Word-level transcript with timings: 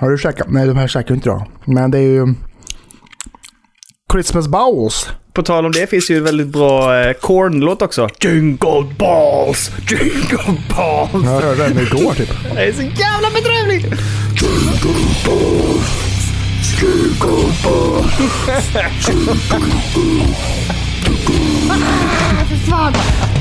Har 0.00 0.10
du 0.10 0.18
käkat? 0.18 0.46
Nej, 0.50 0.66
de 0.66 0.76
här 0.76 0.88
käkar 0.88 1.14
inte 1.14 1.28
jag. 1.28 1.46
Men 1.64 1.90
det 1.90 1.98
är 1.98 2.02
ju... 2.02 2.34
Christmas 4.12 4.48
Bowls. 4.48 5.10
På 5.32 5.42
tal 5.42 5.66
om 5.66 5.72
det 5.72 5.90
finns 5.90 6.10
ju 6.10 6.16
en 6.16 6.24
väldigt 6.24 6.48
bra 6.48 7.00
eh, 7.00 7.12
Korn-låt 7.12 7.82
också. 7.82 8.08
Jingle 8.20 8.84
balls, 8.98 9.70
jingle 9.90 10.56
balls. 10.76 11.10
Jag 11.12 11.20
hörde 11.40 11.68
den 11.68 11.78
igår 11.78 12.14
typ. 12.14 12.28
Det 12.54 12.64
är 12.64 12.72
så 12.72 12.82
jävla 12.82 13.28
bedrövligt! 13.30 14.00
Hjärtligt 22.38 23.37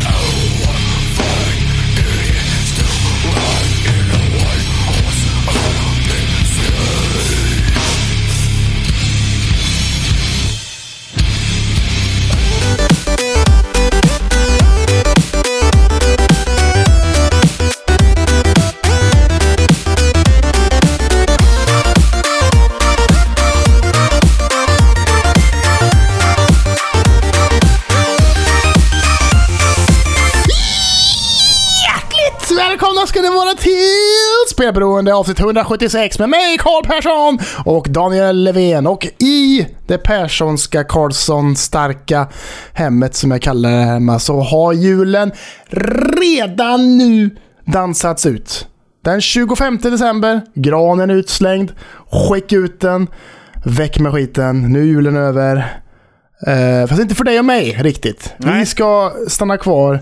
Spelberoende 34.58 35.14
avsnitt 35.14 35.40
176 35.40 36.20
med 36.20 36.30
mig 36.30 36.58
Karl 36.60 36.86
Persson 36.86 37.40
och 37.66 37.88
Daniel 37.90 38.44
Levén. 38.44 38.88
Och 38.88 39.06
i 39.06 39.68
det 39.88 39.98
Perssonska 39.98 40.84
Karlsson-starka 40.84 42.28
hemmet 42.74 43.16
som 43.16 43.32
jag 43.32 43.42
kallar 43.42 43.70
det 43.70 43.76
hemma 43.76 44.20
så 44.20 44.40
har 44.42 44.74
julen 44.74 45.32
redan 46.22 46.98
nu 46.98 47.30
dansats 47.66 48.26
ut. 48.26 48.68
Den 49.04 49.22
25 49.22 49.78
december, 49.78 50.42
granen 50.54 51.10
utslängd, 51.10 51.72
skick 52.12 52.54
ut 52.54 52.80
den, 52.80 53.08
väck 53.66 54.00
med 54.00 54.14
skiten, 54.14 54.74
nu 54.74 54.80
är 54.80 54.86
julen 54.86 55.16
över. 55.18 55.82
Eh, 56.48 56.88
fast 56.88 57.02
inte 57.02 57.16
för 57.16 57.24
dig 57.24 57.40
och 57.40 57.46
mig 57.46 57.78
riktigt. 57.80 58.34
Vi 58.38 58.50
Nej. 58.50 58.66
ska 58.66 59.14
stanna 59.28 59.58
kvar 59.58 60.00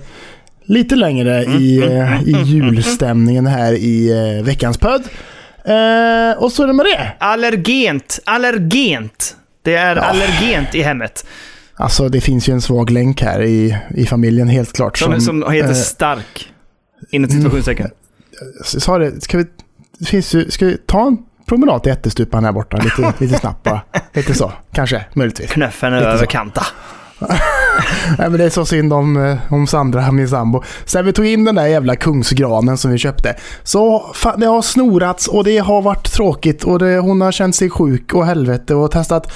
lite 0.65 0.95
längre 0.95 1.43
i, 1.43 1.77
eh, 1.77 2.23
i 2.23 2.41
julstämningen 2.45 3.47
här 3.47 3.73
i 3.73 4.11
eh, 4.37 4.43
veckans 4.43 4.77
podd. 4.77 5.01
Eh, 5.65 6.37
och 6.37 6.51
så 6.51 6.63
är 6.63 6.67
det 6.67 6.73
med 6.73 6.85
det. 6.85 7.11
Allergent, 7.19 8.19
allergent. 8.25 9.35
Det 9.61 9.75
är 9.75 9.95
allergent 9.95 10.75
i 10.75 10.81
hemmet. 10.81 11.25
Alltså 11.75 12.09
det 12.09 12.21
finns 12.21 12.49
ju 12.49 12.53
en 12.53 12.61
svag 12.61 12.89
länk 12.89 13.21
här 13.21 13.41
i, 13.41 13.77
i 13.95 14.05
familjen 14.05 14.47
helt 14.47 14.73
klart. 14.73 14.97
Som, 14.97 15.21
som 15.21 15.51
heter 15.51 15.69
eh, 15.69 15.75
stark. 15.75 16.51
Inom 17.09 17.29
situationstecken. 17.29 17.89
sa 18.63 18.97
det, 18.97 19.21
ska 19.21 19.37
vi, 19.37 19.45
det 19.99 20.05
finns 20.05 20.35
ju, 20.35 20.51
ska 20.51 20.65
vi 20.65 20.77
ta 20.77 21.07
en 21.07 21.17
promenad 21.45 21.83
till 21.83 21.91
ättestupan 21.91 22.45
här 22.45 22.51
borta? 22.51 22.77
Lite, 22.77 23.13
lite 23.17 23.39
snabbt 23.39 23.63
bara. 23.63 23.81
Lite 24.13 24.33
så, 24.33 24.51
kanske, 24.71 25.05
möjligtvis. 25.13 25.51
Knuffen 25.51 25.93
Lite 25.93 26.05
över 26.05 26.25
kanta. 26.25 26.65
Nej 28.17 28.29
men 28.29 28.37
det 28.37 28.43
är 28.43 28.49
så 28.49 28.65
synd 28.65 28.93
om, 28.93 29.25
eh, 29.25 29.53
om 29.53 29.67
Sandra, 29.67 30.11
min 30.11 30.29
sambo. 30.29 30.63
Sen 30.85 31.05
vi 31.05 31.13
tog 31.13 31.25
in 31.25 31.45
den 31.45 31.55
där 31.55 31.65
jävla 31.65 31.95
kungsgranen 31.95 32.77
som 32.77 32.91
vi 32.91 32.97
köpte. 32.97 33.35
Så 33.63 34.11
fan, 34.13 34.39
det 34.39 34.45
har 34.45 34.61
snorats 34.61 35.27
och 35.27 35.43
det 35.43 35.57
har 35.57 35.81
varit 35.81 36.11
tråkigt 36.11 36.63
och 36.63 36.79
det, 36.79 36.97
hon 36.97 37.21
har 37.21 37.31
känt 37.31 37.55
sig 37.55 37.69
sjuk 37.69 38.13
och 38.13 38.25
helvete 38.25 38.75
och 38.75 38.91
testat 38.91 39.31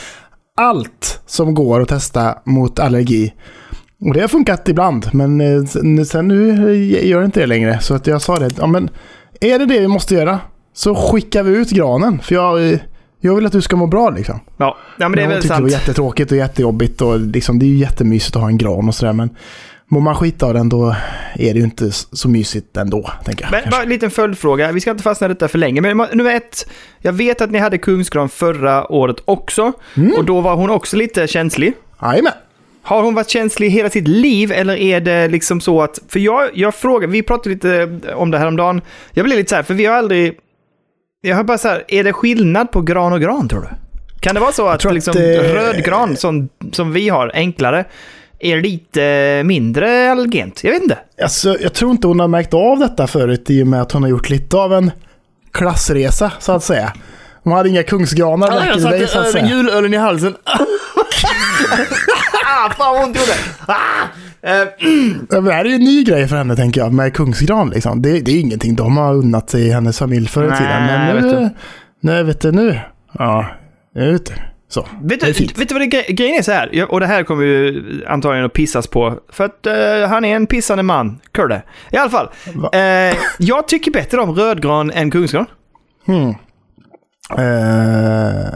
allt 0.57 1.21
som 1.25 1.53
går 1.53 1.81
att 1.81 1.89
testa 1.89 2.37
mot 2.45 2.79
allergi. 2.79 3.33
Och 4.01 4.13
det 4.13 4.21
har 4.21 4.27
funkat 4.27 4.69
ibland, 4.69 5.09
men 5.13 5.41
eh, 5.41 5.63
sen 6.05 6.27
nu 6.27 6.75
gör 6.85 7.19
det 7.19 7.25
inte 7.25 7.39
det 7.39 7.45
längre. 7.45 7.79
Så 7.81 7.95
att 7.95 8.07
jag 8.07 8.21
sa 8.21 8.39
det, 8.39 8.57
ja 8.57 8.67
men 8.67 8.89
är 9.41 9.59
det 9.59 9.65
det 9.65 9.79
vi 9.79 9.87
måste 9.87 10.15
göra 10.15 10.39
så 10.73 10.95
skickar 10.95 11.43
vi 11.43 11.57
ut 11.57 11.69
granen. 11.69 12.19
För 12.19 12.35
jag, 12.35 12.69
eh, 12.69 12.79
jag 13.19 13.35
vill 13.35 13.45
att 13.45 13.51
du 13.51 13.61
ska 13.61 13.75
må 13.75 13.87
bra 13.87 14.09
liksom. 14.09 14.39
Ja, 14.57 14.77
ja 14.97 15.09
men 15.09 15.15
det 15.15 15.21
är 15.21 15.25
hon 15.25 15.33
väl 15.33 15.41
tyckte 15.41 15.57
det 15.57 15.61
var 15.61 15.69
sant. 15.69 15.81
jättetråkigt 15.81 16.31
och 16.31 16.37
jättejobbigt 16.37 17.01
och 17.01 17.19
liksom, 17.19 17.59
det 17.59 17.65
är 17.65 17.67
ju 17.67 17.77
jättemysigt 17.77 18.35
att 18.35 18.41
ha 18.41 18.49
en 18.49 18.57
gran 18.57 18.87
och 18.87 18.95
sådär 18.95 19.13
men 19.13 19.29
mår 19.91 20.01
man 20.01 20.15
skit 20.15 20.43
av 20.43 20.53
den 20.53 20.69
då 20.69 20.95
är 21.35 21.53
det 21.53 21.59
ju 21.59 21.63
inte 21.63 21.91
så 21.91 22.29
mysigt 22.29 22.77
ändå, 22.77 23.09
tänker 23.25 23.43
jag. 23.43 23.51
Men 23.51 23.61
kanske. 23.61 23.77
bara 23.77 23.83
en 23.83 23.89
liten 23.89 24.11
följdfråga. 24.11 24.71
Vi 24.71 24.81
ska 24.81 24.91
inte 24.91 25.03
fastna 25.03 25.25
i 25.25 25.27
detta 25.27 25.47
för 25.47 25.57
länge. 25.57 25.81
Men 25.81 26.07
nummer 26.13 26.35
ett. 26.35 26.69
Jag 26.99 27.13
vet 27.13 27.41
att 27.41 27.51
ni 27.51 27.59
hade 27.59 27.77
kungsgran 27.77 28.29
förra 28.29 28.91
året 28.91 29.17
också. 29.25 29.71
Mm. 29.97 30.13
Och 30.17 30.25
då 30.25 30.41
var 30.41 30.55
hon 30.55 30.69
också 30.69 30.97
lite 30.97 31.27
känslig. 31.27 31.73
Jajamän. 32.01 32.33
Har 32.81 33.03
hon 33.03 33.15
varit 33.15 33.29
känslig 33.29 33.69
hela 33.69 33.89
sitt 33.89 34.07
liv 34.07 34.51
eller 34.51 34.75
är 34.75 35.01
det 35.01 35.27
liksom 35.27 35.61
så 35.61 35.81
att... 35.81 35.99
För 36.07 36.19
jag, 36.19 36.49
jag 36.53 36.75
frågar, 36.75 37.07
vi 37.07 37.23
pratade 37.23 37.49
lite 37.49 37.99
om 38.15 38.31
det 38.31 38.37
här 38.37 38.47
om 38.47 38.55
dagen. 38.55 38.81
Jag 39.11 39.25
blev 39.25 39.37
lite 39.37 39.49
så 39.49 39.55
här, 39.55 39.63
för 39.63 39.73
vi 39.73 39.85
har 39.85 39.95
aldrig... 39.95 40.37
Jag 41.21 41.35
har 41.35 41.43
bara 41.43 41.57
så 41.57 41.67
här, 41.67 41.83
är 41.87 42.03
det 42.03 42.13
skillnad 42.13 42.71
på 42.71 42.81
gran 42.81 43.13
och 43.13 43.21
gran 43.21 43.49
tror 43.49 43.61
du? 43.61 43.67
Kan 44.19 44.35
det 44.35 44.41
vara 44.41 44.51
så 44.51 44.67
att, 44.67 44.79
tror 44.79 44.91
att 44.91 44.95
liksom 44.95 45.13
det- 45.15 45.53
röd 45.53 45.85
gran 45.85 46.17
som, 46.17 46.49
som 46.71 46.91
vi 46.93 47.09
har, 47.09 47.31
enklare, 47.33 47.85
är 48.39 48.61
lite 48.61 49.41
mindre 49.45 50.11
allergent? 50.11 50.63
Jag 50.63 50.71
vet 50.71 50.81
inte. 50.81 50.97
Alltså, 51.21 51.57
jag 51.59 51.73
tror 51.73 51.91
inte 51.91 52.07
hon 52.07 52.19
har 52.19 52.27
märkt 52.27 52.53
av 52.53 52.79
detta 52.79 53.07
förut 53.07 53.49
i 53.49 53.63
och 53.63 53.67
med 53.67 53.81
att 53.81 53.91
hon 53.91 54.03
har 54.03 54.09
gjort 54.09 54.29
lite 54.29 54.57
av 54.57 54.73
en 54.73 54.91
klassresa, 55.51 56.31
så 56.39 56.51
att 56.51 56.63
säga. 56.63 56.93
Hon 57.43 57.53
hade 57.53 57.69
inga 57.69 57.83
kungsgranar 57.83 58.51
back 58.51 58.75
in 58.77 58.83
the 58.83 58.89
day, 58.89 59.07
så 59.07 59.19
att 59.19 59.31
säga. 59.31 59.47
julölen 59.47 59.93
i 59.93 59.97
halsen. 59.97 60.35
ah, 62.45 62.69
fan 62.77 62.95
vad 62.95 63.03
ont 63.03 63.13
det 63.13 63.19
gjorde. 63.19 63.33
Ah! 63.67 63.75
Eh, 64.41 64.51
Det 65.43 65.53
här 65.53 65.65
är 65.65 65.69
ju 65.69 65.75
en 65.75 65.81
ny 65.81 66.03
grej 66.03 66.27
för 66.27 66.35
henne, 66.35 66.55
tänker 66.55 66.81
jag, 66.81 66.93
med 66.93 67.13
kungsgran. 67.13 67.69
Liksom. 67.69 68.01
Det, 68.01 68.19
det 68.19 68.31
är 68.31 68.39
ingenting 68.39 68.75
de 68.75 68.97
har 68.97 69.13
unnat 69.15 69.49
sig 69.49 69.61
i 69.67 69.71
hennes 69.71 69.99
familj 69.99 70.27
förr 70.27 70.53
i 70.53 70.57
tiden. 70.57 70.85
Men 70.85 71.15
vet 71.15 71.25
nu, 71.25 71.31
du. 71.31 71.49
nej, 72.01 72.23
vet 72.23 72.41
du, 72.41 72.51
nu. 72.51 72.79
Ja, 73.11 73.45
jag 73.93 74.11
vet 74.11 74.25
du. 74.25 74.33
Så. 74.69 74.87
Vet 75.03 75.19
du, 75.19 75.25
vet 75.31 75.69
du 75.69 75.73
vad 75.75 75.81
det, 75.81 75.85
gre- 75.97 76.11
grejen 76.13 76.35
är 76.37 76.41
så 76.41 76.51
här? 76.51 76.91
Och 76.91 76.99
det 76.99 77.05
här 77.07 77.23
kommer 77.23 77.43
ju 77.43 77.83
antagligen 78.07 78.45
att 78.45 78.53
pissas 78.53 78.87
på. 78.87 79.19
För 79.29 79.45
att 79.45 79.65
eh, 79.65 80.09
han 80.09 80.25
är 80.25 80.35
en 80.35 80.47
pissande 80.47 80.83
man, 80.83 81.19
Kurre. 81.31 81.61
I 81.91 81.97
alla 81.97 82.09
fall. 82.09 82.29
Eh, 82.73 83.17
jag 83.37 83.67
tycker 83.67 83.91
bättre 83.91 84.21
om 84.21 84.31
rödgran 84.35 84.91
än 84.91 85.11
kungsgran. 85.11 85.45
Hmm. 86.05 86.29
Eh, 87.37 88.49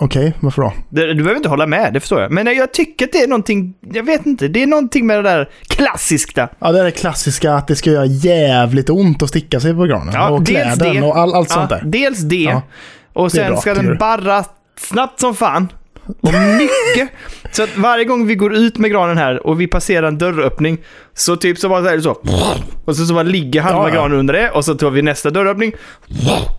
Okej, 0.00 0.32
varför 0.40 0.62
då? 0.62 0.72
Det- 0.88 1.06
Du 1.06 1.14
behöver 1.14 1.36
inte 1.36 1.48
hålla 1.48 1.66
med, 1.66 1.92
det 1.92 2.00
förstår 2.00 2.20
jag. 2.20 2.30
Men 2.32 2.46
jag 2.56 2.72
tycker 2.72 3.04
att 3.04 3.12
det 3.12 3.18
är 3.22 3.28
någonting, 3.28 3.74
jag 3.92 4.02
vet 4.02 4.26
inte, 4.26 4.48
det 4.48 4.62
är 4.62 4.66
någonting 4.66 5.06
med 5.06 5.16
det 5.18 5.22
där 5.30 5.48
klassiska. 5.68 6.48
Ja, 6.58 6.72
det 6.72 6.80
är 6.80 6.84
det 6.84 6.90
klassiska 6.90 7.52
att 7.54 7.68
det 7.68 7.76
ska 7.76 7.90
göra 7.90 8.06
jävligt 8.06 8.90
ont 8.90 9.22
att 9.22 9.28
sticka 9.28 9.60
sig 9.60 9.74
på 9.74 9.84
granen. 9.84 10.14
Ja, 10.14 10.28
och 10.30 10.46
kläden 10.46 10.94
det. 10.94 11.02
och 11.02 11.18
all, 11.18 11.34
allt 11.34 11.50
sånt 11.50 11.70
Ja, 11.70 11.76
där. 11.76 11.84
dels 11.84 12.18
det. 12.18 12.36
Ja, 12.36 12.62
och 13.12 13.24
det 13.24 13.30
sen 13.30 13.46
bra, 13.52 13.60
ska 13.60 13.74
den 13.74 13.86
du? 13.86 13.96
barra 13.96 14.44
snabbt 14.80 15.20
som 15.20 15.34
fan. 15.34 15.68
Och 16.20 16.32
mycket. 16.34 17.10
så 17.52 17.62
att 17.62 17.76
varje 17.76 18.04
gång 18.04 18.26
vi 18.26 18.34
går 18.34 18.54
ut 18.54 18.78
med 18.78 18.90
granen 18.90 19.18
här 19.18 19.46
och 19.46 19.60
vi 19.60 19.66
passerar 19.66 20.06
en 20.08 20.18
dörröppning 20.18 20.78
så 21.14 21.36
typ 21.36 21.58
så 21.58 21.68
bara 21.68 21.82
så, 21.82 21.88
här, 21.88 22.00
så 22.00 22.10
Och 22.84 22.96
så, 22.96 23.06
så 23.06 23.14
bara 23.14 23.22
ligger 23.22 23.60
halva 23.60 23.78
Ja, 23.82 23.88
ja. 23.88 23.94
granen 23.94 24.18
under 24.18 24.34
det 24.34 24.50
och 24.50 24.64
så 24.64 24.74
tar 24.74 24.90
vi 24.90 25.02
nästa 25.02 25.30
dörröppning. 25.30 25.72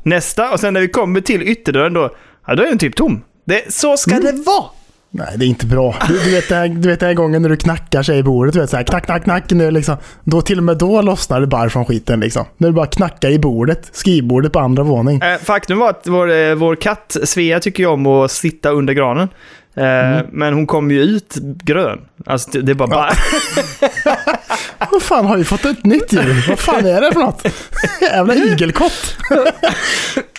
Nästa 0.03 0.51
och 0.51 0.59
sen 0.59 0.73
när 0.73 0.81
vi 0.81 0.87
kommer 0.87 1.21
till 1.21 1.41
ytterdörren 1.41 1.93
då, 1.93 2.15
ja 2.47 2.55
då 2.55 2.63
är 2.63 2.67
den 2.67 2.77
typ 2.77 2.95
tom. 2.95 3.21
Det, 3.49 3.73
så 3.73 3.97
ska 3.97 4.11
Mm. 4.11 4.23
det 4.23 4.31
vara. 4.45 4.65
Nej, 5.11 5.27
det 5.37 5.45
är 5.45 5.47
inte 5.47 5.65
bra. 5.65 5.95
Du, 6.07 6.19
du, 6.19 6.31
vet, 6.31 6.49
den 6.49 6.57
här, 6.57 6.67
du 6.67 6.89
vet 6.89 6.99
den 6.99 7.07
här 7.07 7.13
gången 7.13 7.41
när 7.41 7.49
du 7.49 7.55
knackar 7.57 8.03
sig 8.03 8.17
i 8.19 8.23
bordet, 8.23 8.53
du 8.53 8.59
vet 8.59 8.69
så 8.69 8.77
här, 8.77 8.83
knack, 8.83 9.05
knack, 9.05 9.23
knack. 9.23 9.51
Nu, 9.51 9.71
liksom. 9.71 9.97
Då 10.23 10.41
till 10.41 10.57
och 10.57 10.63
med 10.63 10.77
då 10.77 11.01
lossnar 11.01 11.41
det 11.41 11.47
bara 11.47 11.69
från 11.69 11.85
skiten 11.85 12.19
liksom. 12.19 12.45
När 12.57 12.67
du 12.67 12.73
bara 12.73 12.85
knackar 12.85 13.29
i 13.29 13.39
bordet, 13.39 13.89
skrivbordet 13.91 14.53
på 14.53 14.59
andra 14.59 14.83
våning. 14.83 15.21
Eh, 15.21 15.37
faktum 15.37 15.79
var 15.79 15.89
att 15.89 16.07
vår, 16.07 16.31
eh, 16.31 16.55
vår 16.55 16.75
katt 16.75 17.17
Svea 17.23 17.59
tycker 17.59 17.83
ju 17.83 17.89
om 17.89 18.07
att 18.07 18.31
sitta 18.31 18.69
under 18.69 18.93
granen. 18.93 19.29
Eh, 19.75 19.83
Mm. 19.83 20.25
Men 20.31 20.53
hon 20.53 20.67
kommer 20.67 20.93
ju 20.93 21.01
ut 21.01 21.35
grön. 21.63 21.99
Alltså 22.25 22.49
det, 22.51 22.61
det 22.61 22.71
är 22.71 22.75
bara... 22.75 22.87
bara 22.89 23.11
Vad 24.91 25.01
fan, 25.01 25.25
har 25.25 25.37
vi 25.37 25.43
fått 25.43 25.65
ett 25.65 25.85
nytt 25.85 26.13
djur? 26.13 26.45
Vad 26.49 26.59
fan 26.59 26.85
är 26.85 27.01
det 27.01 27.11
för 27.13 27.19
något? 27.19 27.43
Jävla 28.01 28.35
igelkott. 28.35 29.15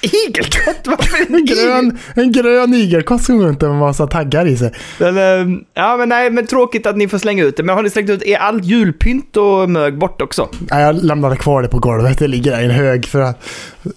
Igelkott? 0.03 0.87
Varför 0.87 1.35
En 1.35 1.45
grön, 1.45 1.99
en 2.15 2.33
grön 2.33 2.75
igelkott 2.75 3.23
som 3.23 3.39
går 3.39 3.45
runt 3.47 3.61
med 3.61 3.71
en 3.71 3.79
massa 3.79 4.07
taggar 4.07 4.47
i 4.47 4.57
sig. 4.57 4.73
Men, 4.99 5.17
eh, 5.19 5.59
ja, 5.75 5.97
men 5.97 6.09
nej, 6.09 6.31
men 6.31 6.47
tråkigt 6.47 6.87
att 6.87 6.97
ni 6.97 7.09
får 7.09 7.19
slänga 7.19 7.45
ut 7.45 7.57
det. 7.57 7.63
Men 7.63 7.75
har 7.77 7.83
ni 7.83 7.91
slängt 7.91 8.11
ut 8.11 8.23
är 8.23 8.37
allt 8.37 8.65
julpynt 8.65 9.37
och 9.37 9.71
mög 9.71 9.99
bort 9.99 10.23
också? 10.23 10.49
Nej, 10.71 10.83
jag 10.83 11.05
lämnade 11.05 11.37
kvar 11.37 11.63
det 11.63 11.69
på 11.69 11.79
golvet. 11.79 12.19
Det 12.19 12.29
ligger 12.29 12.51
där 12.51 12.61
i 12.61 12.65
en 12.65 12.71
hög 12.71 13.07
för 13.07 13.21
att 13.21 13.43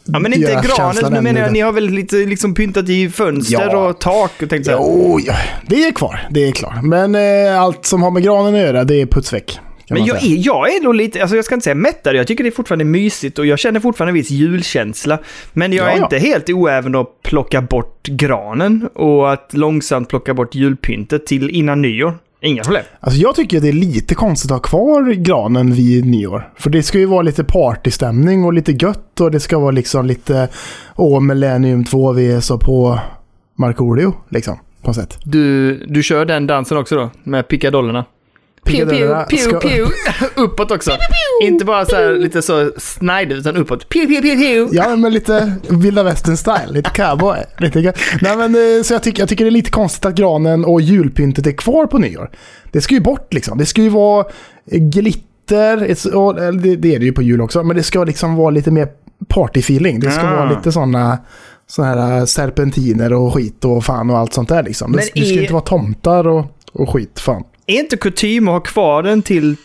Ja, 0.04 0.20
men 0.20 0.34
inte 0.34 0.62
granen. 0.78 1.14
Nu 1.14 1.22
menar 1.22 1.42
jag, 1.42 1.54
ni 1.54 1.60
har 1.60 1.72
väl 1.72 1.90
lite 1.90 2.16
liksom 2.16 2.54
pyntat 2.56 2.90
i 2.90 3.10
fönster 3.10 3.70
Ja. 3.72 3.78
och 3.78 4.00
tak 4.00 4.32
och 4.42 4.50
tänkt 4.50 4.66
så 4.66 4.72
här. 4.72 4.78
Jo, 4.82 5.20
ja, 5.26 5.36
det 5.68 5.84
är 5.84 5.92
kvar. 5.92 6.28
Det 6.32 6.48
är 6.48 6.52
klart. 6.52 6.84
Men 6.84 7.16
eh, 7.16 7.62
allt 7.62 7.86
som 7.86 8.04
har 8.04 8.12
med 8.12 8.24
granen 8.24 8.56
att 8.56 8.62
göra, 8.62 8.84
det 8.84 9.02
är 9.02 9.06
putsväck. 9.06 9.60
Men 9.94 10.06
jag 10.06 10.24
är, 10.24 10.46
jag 10.46 10.76
är 10.76 10.84
nog 10.84 10.96
lite, 10.96 11.22
alltså 11.22 11.36
jag 11.36 11.46
ska 11.46 11.56
inte 11.56 11.64
säga 11.64 11.76
mättad, 11.76 12.16
jag 12.16 12.28
tycker 12.28 12.44
det 12.44 12.50
är 12.50 12.52
fortfarande 12.52 12.86
mysigt 12.86 13.40
och 13.40 13.46
jag 13.46 13.60
känner 13.60 13.80
fortfarande 13.80 14.10
en 14.10 14.16
viss 14.16 14.30
julkänsla. 14.30 15.20
Men 15.54 15.74
jag 15.74 15.88
Ja, 15.88 15.92
är 15.92 15.98
ja. 15.98 16.04
inte 16.04 16.18
helt 16.18 16.50
oäven 16.50 16.96
att 16.96 17.22
plocka 17.24 17.62
bort 17.62 18.08
granen 18.08 18.90
och 18.96 19.34
att 19.34 19.50
långsamt 19.54 20.10
plocka 20.10 20.34
bort 20.34 20.56
julpyntet 20.56 21.26
till 21.26 21.50
innan 21.50 21.82
nyår. 21.82 22.18
Inga 22.42 22.64
problem. 22.64 22.84
Alltså 23.00 23.20
jag 23.20 23.36
tycker 23.36 23.60
det 23.60 23.68
är 23.68 23.74
lite 23.74 24.16
konstigt 24.16 24.52
att 24.52 24.58
ha 24.58 24.62
kvar 24.62 25.12
granen 25.12 25.74
vid 25.74 26.06
nyår. 26.06 26.50
För 26.58 26.70
det 26.70 26.84
ska 26.84 26.98
ju 27.00 27.06
vara 27.06 27.22
lite 27.22 27.44
partystämning 27.44 28.44
och 28.44 28.54
lite 28.54 28.72
gött 28.72 29.22
och 29.22 29.32
det 29.32 29.40
ska 29.40 29.60
vara 29.60 29.72
liksom 29.72 30.06
lite 30.06 30.50
Åh, 30.96 31.20
Millennium 31.22 31.84
2 31.86 32.12
VS 32.14 32.52
och 32.52 32.62
på 32.62 33.00
Markoolio 33.56 34.14
liksom. 34.30 34.58
På 34.82 34.88
något 34.90 34.96
sätt. 34.96 35.18
Du, 35.24 35.76
du 35.88 36.04
kör 36.04 36.26
den 36.26 36.48
dansen 36.48 36.78
också 36.78 36.96
då, 36.96 37.10
med 37.24 37.48
pickadollerna? 37.48 38.06
Pew, 38.64 38.86
pew, 38.86 38.92
Pickadollerna 38.92 39.24
pew, 39.24 39.50
ska- 39.50 39.60
pew. 39.60 39.92
Uppåt 40.36 40.72
också. 40.72 40.92
Inte 41.44 41.66
bara 41.66 41.86
så 41.86 41.96
här 41.96 42.12
lite 42.14 42.42
så 42.42 42.72
snide 42.78 43.36
utan 43.36 43.58
uppåt. 43.58 43.90
Pew, 43.90 44.08
pew, 44.16 44.22
pew, 44.36 44.48
pew. 44.54 44.78
Ja, 44.78 44.96
men 44.96 45.14
lite 45.14 45.54
vilda 45.70 46.04
västern-style. 46.04 46.72
Lite 46.72 46.90
cowboy. 46.90 47.38
Lite. 47.58 47.94
Nej, 48.22 48.38
men, 48.38 48.56
eh, 48.56 48.84
så 48.84 48.94
jag, 48.94 49.04
tycker, 49.04 49.22
jag 49.22 49.30
tycker 49.30 49.46
det 49.46 49.50
är 49.50 49.52
lite 49.52 49.72
konstigt 49.72 50.06
att 50.06 50.16
granen 50.16 50.66
och 50.66 50.82
julpyntet 50.82 51.48
är 51.48 51.52
kvar 51.52 51.86
på 51.88 51.98
nyår. 51.98 52.30
Det 52.72 52.82
ska 52.82 52.94
ju 52.96 53.02
bort 53.02 53.34
liksom. 53.34 53.58
Det 53.58 53.66
ska 53.66 53.82
ju 53.82 53.90
vara 53.90 54.26
eh, 54.72 54.80
glitter. 54.80 55.96
och, 56.16 56.36
Det, 56.36 56.76
det 56.76 56.96
är 56.96 57.00
det 57.00 57.06
ju 57.06 57.12
på 57.14 57.22
jul 57.22 57.42
också. 57.42 57.64
Men 57.64 57.76
det 57.78 57.84
ska 57.84 58.04
liksom 58.04 58.36
vara 58.36 58.50
lite 58.50 58.72
mer 58.72 58.88
partyfeeling. 59.28 60.00
Det 60.00 60.12
ska 60.12 60.22
Ah. 60.28 60.36
vara 60.36 60.50
lite 60.50 60.72
sådana 60.72 61.18
såna 61.68 61.88
här 61.88 62.18
eh, 62.20 62.26
serpentiner 62.26 63.14
och 63.14 63.34
skit 63.34 63.66
och 63.66 63.84
fan 63.86 64.10
och 64.10 64.18
allt 64.18 64.34
sånt 64.34 64.50
där 64.50 64.64
liksom. 64.64 64.92
Men 64.92 65.00
det, 65.00 65.20
det 65.22 65.26
ska 65.26 65.36
är- 65.36 65.42
inte 65.42 65.54
vara 65.54 65.64
tomtar 65.64 66.28
och, 66.28 66.46
och 66.74 66.90
skit. 66.90 67.20
Fan. 67.20 67.44
Är 67.74 67.80
inte 67.80 67.98
kutym 67.98 68.48
att 68.48 68.54
ha 68.54 68.60
kvar 68.60 69.04
den 69.04 69.22
till 69.22 69.56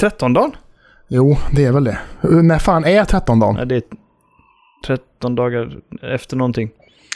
13 0.00 0.32
dagen? 0.32 0.52
Jo, 1.08 1.36
det 1.52 1.64
är 1.64 1.72
väl 1.72 1.84
det. 1.84 1.98
När 2.22 2.58
fan 2.58 2.84
är 2.84 3.04
13 3.04 3.40
dagen? 3.40 3.56
Ja, 3.58 3.64
det 3.64 3.76
är 3.76 3.82
13 4.86 5.34
dagar 5.34 5.76
efter 6.02 6.36
någonting. 6.36 6.70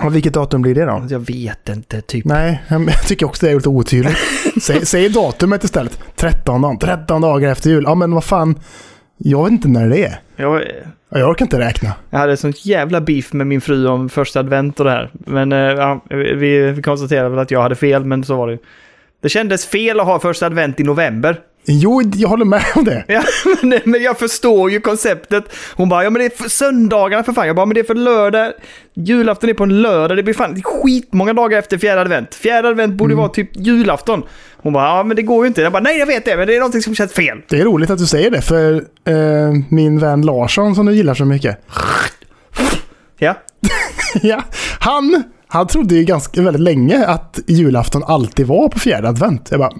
Och 0.04 0.16
vilket 0.16 0.34
datum 0.34 0.62
blir 0.62 0.74
det 0.74 0.84
då? 0.84 1.06
Jag 1.10 1.18
vet 1.18 1.68
inte, 1.68 2.00
typ. 2.00 2.24
Nej, 2.24 2.62
jag 2.68 3.02
tycker 3.06 3.26
också 3.26 3.46
det 3.46 3.52
är 3.52 3.56
lite 3.56 3.68
otydligt. 3.68 4.16
säg, 4.62 4.86
säg 4.86 5.08
datumet 5.08 5.64
istället. 5.64 6.00
13 6.16 6.62
dagar. 6.62 6.78
13 6.96 7.20
dagar 7.20 7.50
efter 7.50 7.70
jul. 7.70 7.84
Ja, 7.86 7.94
men 7.94 8.14
vad 8.14 8.24
fan. 8.24 8.58
Jag 9.16 9.42
vet 9.44 9.52
inte 9.52 9.68
när 9.68 9.88
det 9.88 10.04
är. 10.04 10.20
Jag, 10.36 10.62
Ja, 11.12 11.18
Jag 11.18 11.30
orkar 11.30 11.44
inte 11.44 11.58
räkna. 11.58 11.92
jag 12.10 12.18
hade 12.18 12.36
sånt 12.36 12.66
jävla 12.66 13.00
beef 13.00 13.32
med 13.32 13.46
min 13.46 13.60
fru 13.60 13.86
om 13.86 14.08
första 14.08 14.40
advent 14.40 14.80
och 14.80 14.84
det 14.86 14.90
här. 14.92 15.10
Men 15.12 15.52
eh, 15.52 15.58
ja, 15.58 16.04
vi, 16.10 16.72
vi 16.72 16.82
konstaterade 16.82 17.28
väl 17.28 17.38
att 17.38 17.50
jag 17.50 17.62
hade 17.62 17.74
fel, 17.74 18.04
men 18.04 18.24
så 18.24 18.36
var 18.36 18.46
det 18.46 18.52
ju. 18.52 18.58
Det 19.22 19.28
kändes 19.28 19.66
fel 19.66 20.00
att 20.00 20.06
ha 20.06 20.20
första 20.20 20.46
advent 20.46 20.80
i 20.80 20.84
november. 20.84 21.40
Jo, 21.64 22.02
jag 22.14 22.28
håller 22.28 22.44
med 22.44 22.64
om 22.74 22.84
det. 22.84 23.04
Ja, 23.08 23.22
men, 23.62 23.80
men 23.84 24.02
jag 24.02 24.18
förstår 24.18 24.70
ju 24.70 24.80
konceptet. 24.80 25.44
Hon 25.74 25.88
bara, 25.88 26.04
ja 26.04 26.10
men 26.10 26.20
det 26.20 26.26
är 26.26 26.42
för 26.42 26.48
söndagarna 26.48 27.22
för 27.22 27.32
fan. 27.32 27.46
Jag 27.46 27.56
bara, 27.56 27.66
men 27.66 27.74
det 27.74 27.80
är 27.80 27.84
för 27.84 27.94
lördag. 27.94 28.52
Julafton 28.94 29.50
är 29.50 29.54
på 29.54 29.64
en 29.64 29.82
lördag. 29.82 30.16
Det 30.18 30.22
blir 30.22 30.34
fan 30.34 30.62
skitmånga 30.62 31.32
dagar 31.32 31.58
efter 31.58 31.78
fjärde 31.78 32.00
advent. 32.00 32.34
Fjärde 32.34 32.68
advent 32.68 32.94
borde 32.94 33.14
vara 33.14 33.28
typ 33.28 33.50
julafton. 33.56 34.22
Hon 34.56 34.72
bara, 34.72 34.84
ja 34.84 35.04
men 35.04 35.16
det 35.16 35.22
går 35.22 35.44
ju 35.44 35.48
inte. 35.48 35.62
Jag 35.62 35.72
bara, 35.72 35.82
nej 35.82 35.98
jag 35.98 36.06
vet 36.06 36.24
det, 36.24 36.36
men 36.36 36.46
det 36.46 36.54
är 36.54 36.58
någonting 36.58 36.82
som 36.82 36.94
känns 36.94 37.12
fel. 37.12 37.38
Det 37.48 37.60
är 37.60 37.64
roligt 37.64 37.90
att 37.90 37.98
du 37.98 38.06
säger 38.06 38.30
det, 38.30 38.42
för 38.42 38.74
eh, 39.04 39.52
min 39.68 39.98
vän 39.98 40.22
Larsson 40.22 40.74
som 40.74 40.86
du 40.86 40.94
gillar 40.94 41.14
så 41.14 41.24
mycket. 41.24 41.58
Ja, 43.18 43.34
ja, 44.22 44.42
han, 44.78 45.22
han 45.50 45.66
trodde 45.66 45.94
ju 45.94 46.04
ganska 46.04 46.42
väldigt 46.42 46.62
länge 46.62 47.06
att 47.06 47.38
julafton 47.46 48.04
alltid 48.06 48.46
var 48.46 48.68
på 48.68 48.78
fjärde 48.78 49.08
advent. 49.08 49.48
Jag 49.50 49.60
bara, 49.60 49.72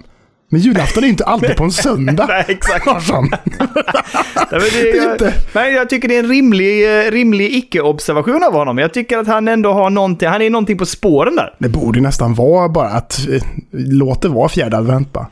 men 0.49 0.59
julafton 0.61 1.03
är 1.03 1.07
ju 1.07 1.11
inte 1.11 1.25
alltid 1.25 1.55
på 1.55 1.63
en 1.63 1.71
söndag. 1.71 2.25
nej 2.29 2.45
exakt. 2.47 2.85
Larsson. 2.85 3.29
Nej, 4.51 4.95
jag, 4.95 5.11
inte- 5.13 5.33
men 5.53 5.73
jag 5.73 5.89
tycker 5.89 6.07
det 6.07 6.15
är 6.15 6.23
en 6.23 6.29
rimlig, 6.29 7.05
eh, 7.07 7.11
rimlig 7.11 7.51
icke-observation 7.55 8.43
av 8.43 8.53
honom. 8.53 8.77
Jag 8.77 8.93
tycker 8.93 9.17
att 9.17 9.27
han 9.27 9.47
ändå 9.47 9.73
har 9.73 9.89
någonting, 9.89 10.27
han 10.29 10.41
är 10.41 10.49
någonting 10.49 10.77
på 10.77 10.85
spåren 10.85 11.35
där. 11.35 11.53
Det 11.59 11.69
borde 11.69 11.99
ju 11.99 12.03
nästan 12.03 12.33
vara 12.33 12.69
bara 12.69 12.87
att 12.89 13.27
eh, 13.29 13.41
låt 13.71 14.21
det 14.21 14.29
vara 14.29 14.49
fjärde 14.49 14.77
advent 14.77 15.13
bara. 15.13 15.27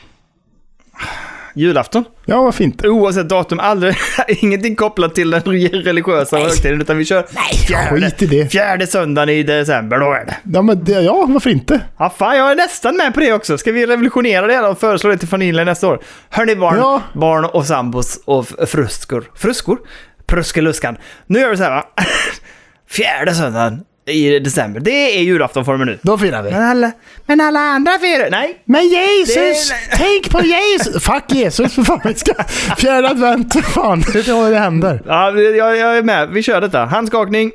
Julafton. 1.60 2.04
Ja, 2.26 2.42
vad 2.44 2.56
fint. 2.56 2.86
Oavsett 2.86 3.30
datum, 3.30 3.60
aldrig, 3.60 3.96
ingenting 4.28 4.76
kopplat 4.76 5.16
till 5.16 5.30
den 5.32 5.42
religiösa 5.42 6.38
högtiden, 6.38 6.82
utan 6.82 6.98
vi 6.98 7.06
kör 7.06 7.24
fjärde, 7.68 8.02
Skit 8.02 8.22
i 8.22 8.26
det. 8.26 8.48
fjärde 8.52 8.88
söndagen 8.88 9.30
i 9.30 9.44
december. 9.44 10.00
Då 10.00 10.14
är 10.14 10.26
det. 10.26 10.38
Ja, 10.54 10.62
men 10.62 10.84
det, 10.84 10.92
ja, 10.92 11.26
varför 11.30 11.50
inte? 11.50 11.82
Ja, 11.98 12.10
fan, 12.18 12.38
jag 12.38 12.52
är 12.52 12.56
nästan 12.56 12.96
med 12.98 13.14
på 13.14 13.20
det 13.20 13.34
också. 13.34 13.58
Ska 13.58 13.72
vi 13.72 13.86
revolutionera 13.86 14.48
det 14.48 14.60
och 14.68 14.80
föreslå 14.80 15.10
det 15.10 15.18
till 15.18 15.28
familjen 15.28 15.66
nästa 15.66 15.88
år? 15.88 16.00
Hörni 16.30 16.56
barn, 16.56 16.78
Ja. 16.78 17.02
barn 17.14 17.46
och 17.46 17.66
sambos 17.66 18.20
och 18.26 18.48
fruskor. 18.70 19.32
Fruskor? 19.36 19.80
Pruskeluskan. 20.26 20.98
Nu 21.28 21.40
gör 21.40 21.50
vi 21.50 21.58
så 21.58 21.64
här 21.64 21.72
va. 21.72 21.86
Fjärde 22.90 23.34
söndagen 23.36 23.84
i 24.10 24.40
december. 24.40 24.80
Det 24.80 25.18
är 25.18 25.22
julaftonformen 25.22 25.88
nu. 25.88 26.00
Då 26.02 26.18
firar 26.18 26.44
vi. 26.44 26.52
Men 26.52 26.64
alla, 26.64 26.92
men 27.26 27.42
alla 27.42 27.60
andra 27.60 27.92
firar... 28.00 28.30
Nej. 28.32 28.62
Men 28.66 28.88
Jesus! 28.88 29.70
Det- 29.70 29.76
Tänk 29.98 30.30
på 30.30 30.42
Jesus! 30.42 31.04
Fuck 31.04 31.24
Jesus 31.32 31.74
för 31.76 31.84
fan. 31.84 32.02
Vi 32.04 32.14
ska... 32.16 32.34
Fjärde 32.78 33.10
advent, 33.10 33.54
för 33.54 33.62
fan. 33.62 34.04
Det 34.14 34.28
är 34.28 34.34
vad 34.42 34.52
det 34.52 34.58
händer. 34.60 35.02
Ja, 35.06 35.32
jag, 35.32 35.78
jag 35.78 35.98
är 35.98 36.04
med. 36.04 36.30
Vi 36.30 36.44
kör 36.44 36.62
detta. 36.62 36.86
Handskakning. 36.86 37.52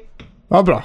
Ja, 0.51 0.63
bra. 0.63 0.83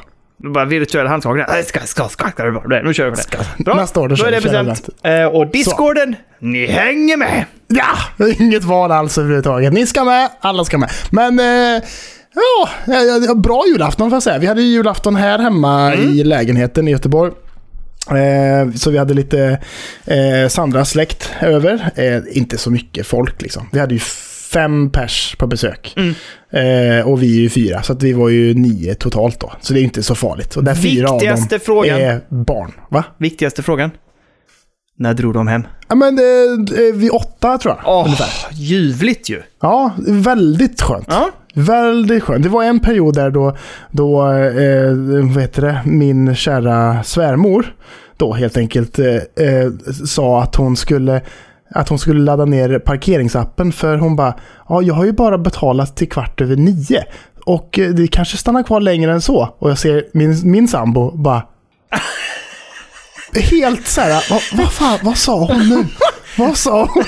Bara 0.53 0.65
virtuell 0.65 1.07
handskakning. 1.07 1.45
Nej, 1.49 1.63
Ska, 1.63 1.79
ska, 1.79 2.07
ska, 2.07 2.27
ska. 2.29 2.43
Nu 2.83 2.93
kör 2.93 3.05
vi 3.05 3.11
på 3.11 3.17
det. 3.57 3.63
Bra. 3.63 3.75
Nästa 3.75 3.99
år, 3.99 4.07
då 4.07 4.15
då 4.15 4.25
är 4.25 4.31
det 4.31 4.41
bestämt. 4.41 4.89
Eh, 5.03 5.25
och 5.25 5.47
Discorden, 5.47 6.15
ni 6.39 6.65
hänger 6.65 7.17
med. 7.17 7.45
Ja! 7.67 8.25
Inget 8.39 8.63
val 8.63 8.91
alls 8.91 9.17
överhuvudtaget. 9.17 9.73
Ni 9.73 9.87
ska 9.87 10.03
med, 10.03 10.29
alla 10.41 10.65
ska 10.65 10.77
med. 10.77 10.89
Men... 11.11 11.39
Eh, 11.75 11.83
ja, 12.35 12.69
ja, 12.87 13.19
ja, 13.27 13.35
bra 13.35 13.63
julafton 13.67 14.09
får 14.09 14.15
jag 14.15 14.23
säga. 14.23 14.37
Vi 14.37 14.47
hade 14.47 14.61
ju 14.61 14.67
julafton 14.67 15.15
här 15.15 15.39
hemma 15.39 15.95
i 15.95 16.23
lägenheten 16.23 16.87
i 16.87 16.91
Göteborg. 16.91 17.31
Eh, 18.09 18.73
så 18.75 18.91
vi 18.91 18.97
hade 18.97 19.13
lite 19.13 19.59
eh, 20.05 20.47
Sandras 20.49 20.89
släkt 20.89 21.29
över. 21.41 21.91
Eh, 21.95 22.37
inte 22.37 22.57
så 22.57 22.71
mycket 22.71 23.07
folk 23.07 23.41
liksom. 23.41 23.69
Vi 23.71 23.79
hade 23.79 23.93
ju 23.93 23.99
fem 24.53 24.91
pers 24.91 25.35
på 25.39 25.47
besök. 25.47 25.95
Eh, 26.51 27.07
och 27.07 27.21
vi 27.23 27.37
är 27.37 27.41
ju 27.41 27.49
fyra, 27.49 27.83
så 27.83 27.93
vi 27.93 28.13
var 28.13 28.29
ju 28.29 28.53
nio 28.53 28.95
totalt 28.95 29.39
då. 29.39 29.53
Så 29.61 29.73
det 29.73 29.79
är 29.79 29.83
inte 29.83 30.03
så 30.03 30.15
farligt. 30.15 30.55
Och 30.55 30.63
där 30.63 30.75
fyra 30.75 31.05
av 31.09 31.09
dem 31.09 31.19
Viktigaste 31.19 31.59
frågan. 31.59 32.01
är 32.01 32.21
barn. 32.29 32.71
Va? 32.89 33.03
Viktigaste 33.17 33.63
frågan. 33.63 33.91
När 34.99 35.13
drog 35.13 35.33
de 35.33 35.47
hem? 35.47 35.67
Ja 35.87 35.95
men 35.95 36.15
det, 36.15 36.57
det, 36.57 36.91
vid 36.91 37.11
åtta 37.11 37.57
tror 37.57 37.75
jag. 37.83 38.05
Ungefär. 38.05 38.27
ljuvligt 38.51 39.29
ju. 39.29 39.41
Ja, 39.61 39.91
väldigt 40.07 40.81
skönt. 40.81 41.07
Ja. 41.09 41.29
Väldigt 41.53 42.23
skönt. 42.23 42.43
Det 42.43 42.49
var 42.49 42.63
en 42.63 42.79
period 42.79 43.15
där 43.15 43.31
då, 43.31 43.57
då 43.91 44.31
eh, 44.31 44.93
vad 45.33 45.41
heter 45.41 45.61
det, 45.61 45.81
min 45.85 46.35
kära 46.35 47.03
svärmor 47.03 47.73
då 48.17 48.33
helt 48.33 48.57
enkelt 48.57 48.99
eh, 48.99 49.15
eh, 49.45 49.71
sa 50.05 50.41
att 50.43 50.55
hon 50.55 50.75
skulle 50.75 51.21
att 51.75 51.89
hon 51.89 51.99
skulle 51.99 52.19
ladda 52.19 52.45
ner 52.45 52.79
parkeringsappen 52.79 53.71
för 53.71 53.97
hon 53.97 54.15
bara 54.15 54.33
ja 54.69 54.81
jag 54.81 54.93
har 54.93 55.05
ju 55.05 55.11
bara 55.11 55.37
betalat 55.37 55.97
till 55.97 56.09
kvart 56.09 56.41
över 56.41 56.55
nio 56.55 57.03
och 57.45 57.79
eh, 57.79 57.89
det 57.89 58.07
kanske 58.07 58.37
stannar 58.37 58.63
kvar 58.63 58.79
längre 58.79 59.11
än 59.11 59.21
så 59.21 59.55
och 59.59 59.69
jag 59.69 59.77
ser 59.77 60.03
min, 60.13 60.51
min 60.51 60.67
sambo 60.67 61.11
bara 61.11 61.43
helt 63.33 63.87
så 63.87 64.01
här, 64.01 64.25
vad, 64.29 64.41
vad 64.53 64.71
fan, 64.73 64.99
vad 65.01 65.17
sa 65.17 65.45
hon 65.45 65.69
nu? 65.69 65.85
Vad 66.37 66.57
sa 66.57 66.85
hon? 66.93 67.03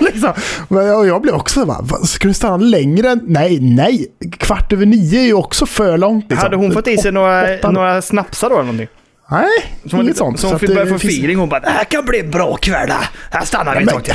liksom. 0.00 0.32
Men 0.68 0.86
jag, 0.86 1.06
jag 1.06 1.22
blev 1.22 1.34
också 1.34 1.64
bara, 1.66 1.78
"Vad, 1.82 2.08
ska 2.08 2.28
du 2.28 2.34
stanna 2.34 2.56
längre? 2.56 3.10
än- 3.10 3.20
Nej, 3.26 3.58
nej. 3.60 4.06
Kvart 4.38 4.72
över 4.72 4.86
nio 4.86 5.20
är 5.20 5.24
ju 5.24 5.34
också 5.34 5.66
för 5.66 5.98
långt. 5.98 6.24
Liksom. 6.28 6.38
Hade 6.38 6.56
hon 6.56 6.72
fått 6.72 6.88
i 6.88 6.96
sig 6.98 7.12
några, 7.12 7.46
Åtta- 7.46 7.70
några 7.72 8.02
snapsar 8.02 8.48
då 8.48 8.54
eller 8.54 8.64
någonting? 8.64 8.88
Nej, 9.30 9.48
Så 9.90 9.96
hon, 9.96 10.04
inget 10.04 10.16
sånt. 10.16 10.40
Så 10.40 10.46
hon 10.46 10.54
att 10.54 10.60
fick 10.60 10.68
det 10.68 10.74
börja 10.74 10.92
få 10.92 10.98
finns- 10.98 11.14
feeling. 11.14 11.38
Hon 11.38 11.48
bara, 11.48 11.60
det 11.60 11.70
här 11.70 11.84
kan 11.84 12.04
bli 12.04 12.20
en 12.20 12.30
bra 12.30 12.56
kväll. 12.56 12.90
Här 13.30 13.44
stannar 13.44 13.72
vi 13.76 13.80
Ja, 13.80 13.86
ett 13.86 13.92
tag 13.94 14.04
till. 14.04 14.14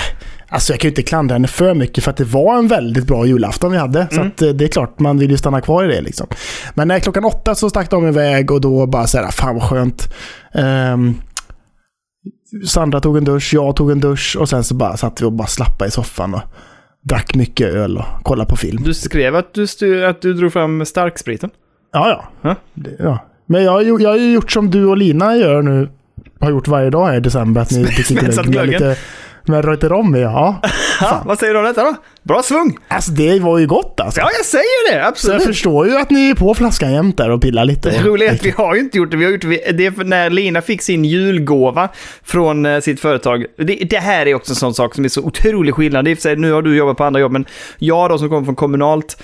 Alltså 0.53 0.73
jag 0.73 0.79
kan 0.79 0.87
ju 0.87 0.91
inte 0.91 1.01
klandra 1.03 1.33
henne 1.35 1.47
för 1.47 1.73
mycket 1.73 2.03
för 2.03 2.11
att 2.11 2.17
det 2.17 2.23
var 2.23 2.57
en 2.57 2.67
väldigt 2.67 3.07
bra 3.07 3.25
julafton 3.25 3.71
vi 3.71 3.77
hade. 3.77 4.07
Så 4.11 4.15
Mm. 4.15 4.27
att, 4.27 4.41
eh, 4.41 4.49
det 4.49 4.65
är 4.65 4.67
klart 4.67 4.99
man 4.99 5.17
vill 5.19 5.31
ju 5.31 5.37
stanna 5.37 5.61
kvar 5.61 5.83
i 5.83 5.87
det 5.95 6.01
liksom. 6.01 6.27
Men 6.73 6.87
när 6.87 6.99
klockan 6.99 7.25
åtta 7.25 7.55
så 7.55 7.69
stack 7.69 7.89
de 7.89 8.07
iväg 8.07 8.51
och 8.51 8.61
då 8.61 8.85
bara 8.87 9.07
så 9.07 9.17
här, 9.17 9.31
fan 9.31 9.55
vad 9.55 9.63
skönt. 9.63 10.13
Ehm, 10.53 11.15
Sandra 12.65 12.99
tog 12.99 13.17
en 13.17 13.23
dusch, 13.23 13.53
jag 13.53 13.75
tog 13.75 13.91
en 13.91 13.99
dusch 13.99 14.37
och 14.39 14.49
sen 14.49 14.63
så 14.63 14.75
bara 14.75 14.97
satt 14.97 15.21
vi 15.21 15.25
och 15.25 15.31
bara 15.31 15.47
slappade 15.47 15.87
i 15.87 15.91
soffan 15.91 16.33
och 16.33 16.41
drack 17.09 17.35
mycket 17.35 17.67
öl 17.73 17.97
och 17.97 18.23
kollade 18.23 18.49
på 18.49 18.55
film. 18.55 18.83
Du 18.83 18.93
skrev 18.93 19.35
att 19.35 19.53
du, 19.53 20.05
att 20.05 20.21
du 20.21 20.33
drog 20.33 20.53
fram 20.53 20.85
starkspriten. 20.85 21.49
Ja, 21.93 22.09
ja. 22.09 22.49
Ja. 22.49 22.55
Det, 22.73 22.95
ja. 22.99 23.19
Men 23.45 23.63
jag, 23.63 24.01
jag 24.01 24.09
har 24.09 24.17
ju 24.17 24.33
gjort 24.33 24.51
som 24.51 24.69
du 24.71 24.85
och 24.85 24.97
Lina 24.97 25.35
gör 25.35 25.61
nu. 25.61 25.89
Har 26.39 26.49
gjort 26.51 26.67
varje 26.67 26.89
dag 26.89 27.07
här 27.07 27.15
i 27.15 27.19
december. 27.19 27.61
Att 27.61 27.71
ni 27.71 27.83
dricker 27.83 28.65
lite 28.65 28.97
med 29.47 29.65
Reuterom 29.65 30.15
i, 30.15 30.21
ja. 30.21 30.61
Ja, 31.01 31.21
vad 31.25 31.39
säger 31.39 31.53
du 31.53 31.59
om 31.59 31.65
detta 31.65 31.83
då? 31.83 31.95
Bra 32.23 32.41
svung! 32.43 32.77
Alltså 32.87 33.11
det 33.11 33.39
var 33.39 33.59
ju 33.59 33.67
gott 33.67 33.99
alltså. 33.99 34.19
Ja, 34.19 34.29
jag 34.37 34.45
säger 34.45 34.91
det! 34.91 34.93
Så 34.93 34.97
jag 34.97 35.07
Absolut. 35.07 35.43
förstår 35.43 35.87
ju 35.87 35.97
att 35.97 36.09
ni 36.09 36.29
är 36.29 36.35
på 36.35 36.53
flaskan 36.53 36.93
jämt 36.93 37.17
där 37.17 37.29
och 37.29 37.41
pillar 37.41 37.65
lite. 37.65 37.89
Det 37.89 38.03
roliga 38.03 38.29
är 38.29 38.35
att 38.35 38.45
vi 38.45 38.49
har 38.49 38.75
ju 38.75 38.81
inte 38.81 38.97
gjort 38.97 39.11
det. 39.11 39.17
Vi 39.17 39.25
har 39.25 39.31
gjort 39.31 39.41
det, 39.73 39.91
för 39.91 40.03
när 40.03 40.29
Lina 40.29 40.61
fick 40.61 40.81
sin 40.81 41.05
julgåva 41.05 41.89
från 42.23 42.65
eh, 42.65 42.79
sitt 42.79 42.99
företag. 42.99 43.45
Det, 43.57 43.75
det 43.89 43.97
här 43.97 44.27
är 44.27 44.35
också 44.35 44.51
en 44.51 44.55
sån 44.55 44.73
sak 44.73 44.95
som 44.95 45.05
är 45.05 45.09
så 45.09 45.21
otrolig 45.21 45.73
skillnad. 45.73 46.05
Det 46.05 46.11
är 46.11 46.15
för 46.15 46.21
sig, 46.21 46.35
nu 46.35 46.51
har 46.51 46.61
du 46.61 46.75
jobbat 46.77 46.97
på 46.97 47.03
andra 47.03 47.19
jobb, 47.19 47.31
men 47.31 47.45
jag 47.77 48.09
då 48.09 48.17
som 48.17 48.29
kommer 48.29 48.45
från 48.45 48.55
kommunalt, 48.55 49.17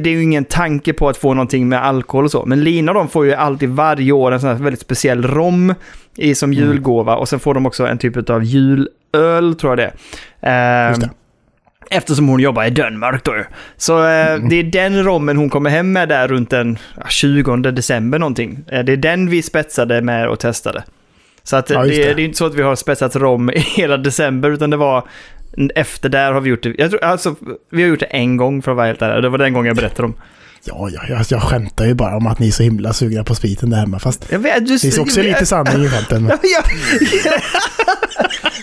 det 0.00 0.10
är 0.10 0.14
ju 0.14 0.22
ingen 0.22 0.44
tanke 0.44 0.92
på 0.92 1.08
att 1.08 1.16
få 1.16 1.34
någonting 1.34 1.68
med 1.68 1.84
alkohol 1.84 2.24
och 2.24 2.30
så. 2.30 2.44
Men 2.46 2.64
Lina 2.64 2.92
de 2.92 3.08
får 3.08 3.26
ju 3.26 3.34
alltid 3.34 3.68
varje 3.68 4.12
år 4.12 4.32
en 4.32 4.40
sån 4.40 4.48
här 4.50 4.56
väldigt 4.56 4.80
speciell 4.80 5.22
rom 5.22 5.74
i, 6.16 6.34
som 6.34 6.52
Mm. 6.52 6.64
julgåva. 6.64 7.16
Och 7.16 7.28
sen 7.28 7.40
får 7.40 7.54
de 7.54 7.66
också 7.66 7.86
en 7.86 7.98
typ 7.98 8.30
av 8.30 8.44
julöl, 8.44 9.54
tror 9.60 9.70
jag 9.70 9.78
det 9.78 9.92
är. 10.40 10.92
Ehm, 10.92 11.00
Eftersom 11.90 12.28
hon 12.28 12.40
jobbar 12.40 12.64
i 12.64 12.70
Danmark 12.70 13.24
då. 13.24 13.34
Så 13.76 14.04
eh, 14.06 14.32
Mm. 14.34 14.48
det 14.48 14.56
är 14.56 14.62
den 14.62 15.04
rommen 15.04 15.36
hon 15.36 15.50
kommer 15.50 15.70
hem 15.70 15.92
med 15.92 16.08
där 16.08 16.28
runt 16.28 16.50
den 16.50 16.78
ja, 16.96 17.02
20 17.08 17.56
december 17.56 18.18
någonting. 18.18 18.58
Eh, 18.68 18.84
det 18.84 18.92
är 18.92 18.96
den 18.96 19.30
vi 19.30 19.42
spetsade 19.42 20.02
med 20.02 20.28
och 20.28 20.38
testade. 20.38 20.84
Så 21.42 21.56
att 21.56 21.70
Ja, 21.70 21.82
det, 21.82 21.88
det. 21.88 21.96
det. 22.14 22.22
är 22.22 22.24
inte 22.24 22.38
så 22.38 22.46
att 22.46 22.54
vi 22.54 22.62
har 22.62 22.76
spetsat 22.76 23.16
rom 23.16 23.50
hela 23.76 23.96
december, 23.96 24.50
utan 24.50 24.70
det 24.70 24.76
var 24.76 25.04
efter 25.74 26.08
där 26.08 26.32
har 26.32 26.40
vi 26.40 26.50
gjort 26.50 26.62
det. 26.62 26.74
Jag 26.78 26.90
tror, 26.90 27.04
alltså, 27.04 27.34
vi 27.70 27.82
har 27.82 27.88
gjort 27.88 28.00
det 28.00 28.06
en 28.06 28.36
gång 28.36 28.62
för 28.62 28.70
att 28.70 28.76
vara 28.76 28.86
helt 28.86 29.02
ärlig. 29.02 29.22
Det 29.22 29.28
var 29.28 29.38
den 29.38 29.52
gången 29.52 29.66
jag 29.66 29.76
berättade 29.76 30.06
om. 30.06 30.14
Ja, 30.64 30.88
ja, 30.92 31.00
jag, 31.08 31.24
jag 31.28 31.42
skämtar 31.42 31.84
ju 31.84 31.94
bara 31.94 32.16
om 32.16 32.26
att 32.26 32.38
ni 32.38 32.48
är 32.48 32.52
så 32.52 32.62
himla 32.62 32.92
sugna 32.92 33.24
på 33.24 33.34
spriten 33.34 33.70
där 33.70 33.78
hemma. 33.78 33.98
Fast 33.98 34.24
Jag 34.28 34.38
vet, 34.38 34.66
du, 34.66 34.72
det 34.72 34.78
finns 34.78 34.98
också 34.98 35.22
lite 35.22 35.46
sanning 35.46 35.84
i 35.84 35.88
skämten. 35.88 36.26
Ja, 36.30 36.38
ja. 36.42 36.62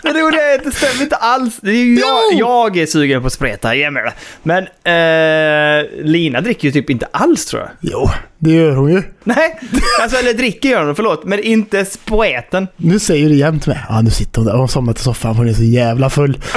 Men 0.04 0.14
det 0.14 0.20
roliga 0.20 0.42
är 0.42 0.56
att 0.58 0.64
det 0.64 0.72
stämmer 0.72 1.02
inte 1.04 1.16
alls. 1.16 1.58
Det 1.62 1.72
är 1.72 2.00
jag, 2.00 2.40
jag 2.40 2.78
är 2.78 2.86
sugen 2.86 3.22
på 3.24 3.30
spreta, 3.30 3.76
jag 3.76 3.94
med 3.94 4.04
det. 4.06 4.14
Men 4.44 4.64
eh, 4.64 5.86
Lina 6.06 6.42
dricker 6.42 6.66
ju 6.68 6.72
typ 6.72 6.90
inte 6.90 7.08
alls 7.12 7.46
tror 7.46 7.62
jag. 7.62 7.72
Jo, 7.82 8.10
det 8.40 8.52
gör 8.52 8.76
hon 8.76 8.92
ju. 8.94 9.04
Nej, 9.24 9.60
alltså 10.02 10.18
eller 10.18 10.34
dricker 10.34 10.70
gör 10.70 10.86
hon, 10.86 10.96
förlåt. 10.96 11.24
Men 11.26 11.40
inte 11.40 11.86
spreten. 11.86 12.68
Nu 12.78 13.00
säger 13.00 13.30
du 13.30 13.36
jämt 13.36 13.68
med. 13.68 13.80
Ja, 13.90 14.02
nu 14.02 14.10
sitter 14.12 14.38
hon 14.38 14.46
där 14.46 14.54
och 14.54 14.60
har 14.60 14.68
somnat 14.68 15.00
i 15.00 15.04
soffan 15.04 15.34
för 15.36 15.38
hon 15.38 15.50
är 15.50 15.54
så 15.54 15.64
jävla 15.64 16.10
full. 16.10 16.42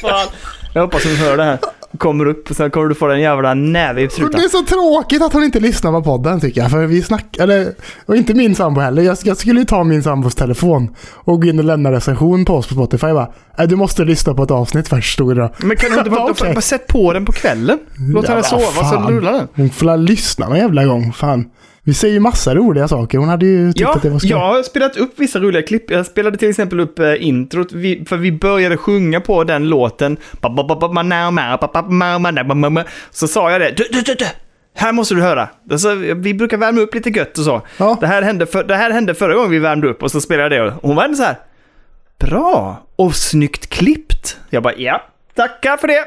Fan. 0.00 0.28
Jag 0.74 0.82
hoppas 0.82 1.04
hon 1.04 1.16
hör 1.16 1.36
det 1.36 1.44
här. 1.44 1.58
Kommer 1.98 2.26
upp 2.26 2.50
och 2.50 2.56
sen 2.56 2.70
kommer 2.70 2.88
du 2.88 2.94
få 2.94 3.06
den 3.06 3.20
jävla 3.20 3.54
näve 3.54 4.02
i 4.02 4.06
Och 4.06 4.12
strupen. 4.12 4.40
det 4.40 4.44
är 4.46 4.48
så 4.48 4.62
tråkigt 4.62 5.22
att 5.22 5.32
hon 5.32 5.44
inte 5.44 5.60
lyssnar 5.60 5.92
på 5.92 6.02
podden 6.02 6.40
tycker 6.40 6.60
jag. 6.60 6.70
För 6.70 6.86
vi 6.86 7.02
snackar, 7.02 7.42
eller, 7.42 7.72
och 8.06 8.16
inte 8.16 8.34
min 8.34 8.54
sambo 8.54 8.80
heller. 8.80 9.02
Jag, 9.02 9.18
jag 9.24 9.36
skulle 9.36 9.60
ju 9.60 9.66
ta 9.66 9.84
min 9.84 10.02
sambos 10.02 10.34
telefon 10.34 10.94
och 11.14 11.42
gå 11.42 11.48
in 11.48 11.58
och 11.58 11.64
lämna 11.64 11.92
recension 11.92 12.44
på 12.44 12.54
oss 12.54 12.66
på 12.66 12.74
Spotify 12.74 13.06
va. 13.06 13.32
Nej, 13.58 13.68
du 13.68 13.76
måste 13.76 14.04
lyssna 14.04 14.34
på 14.34 14.42
ett 14.42 14.50
avsnitt 14.50 14.88
först 14.88 15.12
stod 15.14 15.36
det 15.36 15.42
då. 15.42 15.50
Men 15.58 15.76
kan 15.76 15.90
du 15.90 15.98
inte 15.98 16.10
bara, 16.16 16.34
jag 16.44 16.54
bara 16.54 16.60
sätt 16.60 16.86
på 16.86 17.12
den 17.12 17.24
på 17.24 17.32
kvällen? 17.32 17.78
Låt 18.12 18.28
henne 18.28 18.42
sova 18.42 18.62
så 18.62 18.84
fan. 18.84 19.12
rullar 19.12 19.32
den. 19.32 19.48
Hon 19.54 19.70
får 19.70 19.96
lyssna 19.96 20.48
någon 20.48 20.58
jävla 20.58 20.84
gång. 20.84 21.12
Fan. 21.12 21.44
Vi 21.86 21.94
säger 21.94 22.14
ju 22.14 22.20
massa 22.20 22.54
roliga 22.54 22.88
saker. 22.88 23.18
Hon 23.18 23.28
hade 23.28 23.46
ju 23.46 23.72
tyckt 23.72 23.80
Ja, 23.80 23.94
att 23.94 24.02
det 24.02 24.10
var 24.10 24.18
skoj. 24.18 24.30
jag 24.30 24.38
har 24.38 24.62
spelat 24.62 24.96
upp 24.96 25.12
vissa 25.16 25.38
roliga 25.38 25.62
klipp. 25.62 25.90
Jag 25.90 26.06
spelade 26.06 26.38
till 26.38 26.48
exempel 26.50 26.80
upp 26.80 26.98
eh, 26.98 27.26
introt, 27.26 27.72
vi, 27.72 28.04
för 28.08 28.16
vi 28.16 28.32
började 28.32 28.76
sjunga 28.76 29.20
på 29.20 29.44
den 29.44 29.68
låten. 29.68 30.16
Så 33.10 33.28
sa 33.28 33.50
jag 33.50 33.60
det. 33.60 33.72
Du, 33.76 33.84
du, 33.92 34.00
du, 34.00 34.14
du. 34.14 34.24
Här 34.74 34.92
måste 34.92 35.14
du 35.14 35.22
höra. 35.22 35.48
Alltså, 35.70 35.94
vi 35.94 36.34
brukar 36.34 36.56
värma 36.56 36.80
upp 36.80 36.94
lite 36.94 37.10
gött 37.10 37.38
och 37.38 37.44
så. 37.44 37.62
Ja. 37.78 37.96
Det, 38.00 38.06
här 38.06 38.22
hände 38.22 38.46
för, 38.46 38.64
det 38.64 38.76
här 38.76 38.90
hände 38.90 39.14
förra 39.14 39.34
gången 39.34 39.50
vi 39.50 39.58
värmde 39.58 39.88
upp 39.88 40.02
och 40.02 40.10
så 40.10 40.20
spelade 40.20 40.56
jag 40.56 40.66
det. 40.66 40.72
Och 40.72 40.88
hon 40.88 40.96
var 40.96 41.04
ändå 41.04 41.16
så 41.16 41.22
här. 41.22 41.38
Bra 42.18 42.82
och 42.96 43.14
snyggt 43.14 43.66
klippt. 43.66 44.36
Jag 44.50 44.62
bara, 44.62 44.74
ja, 44.76 45.02
tackar 45.36 45.76
för 45.76 45.88
det. 45.88 46.04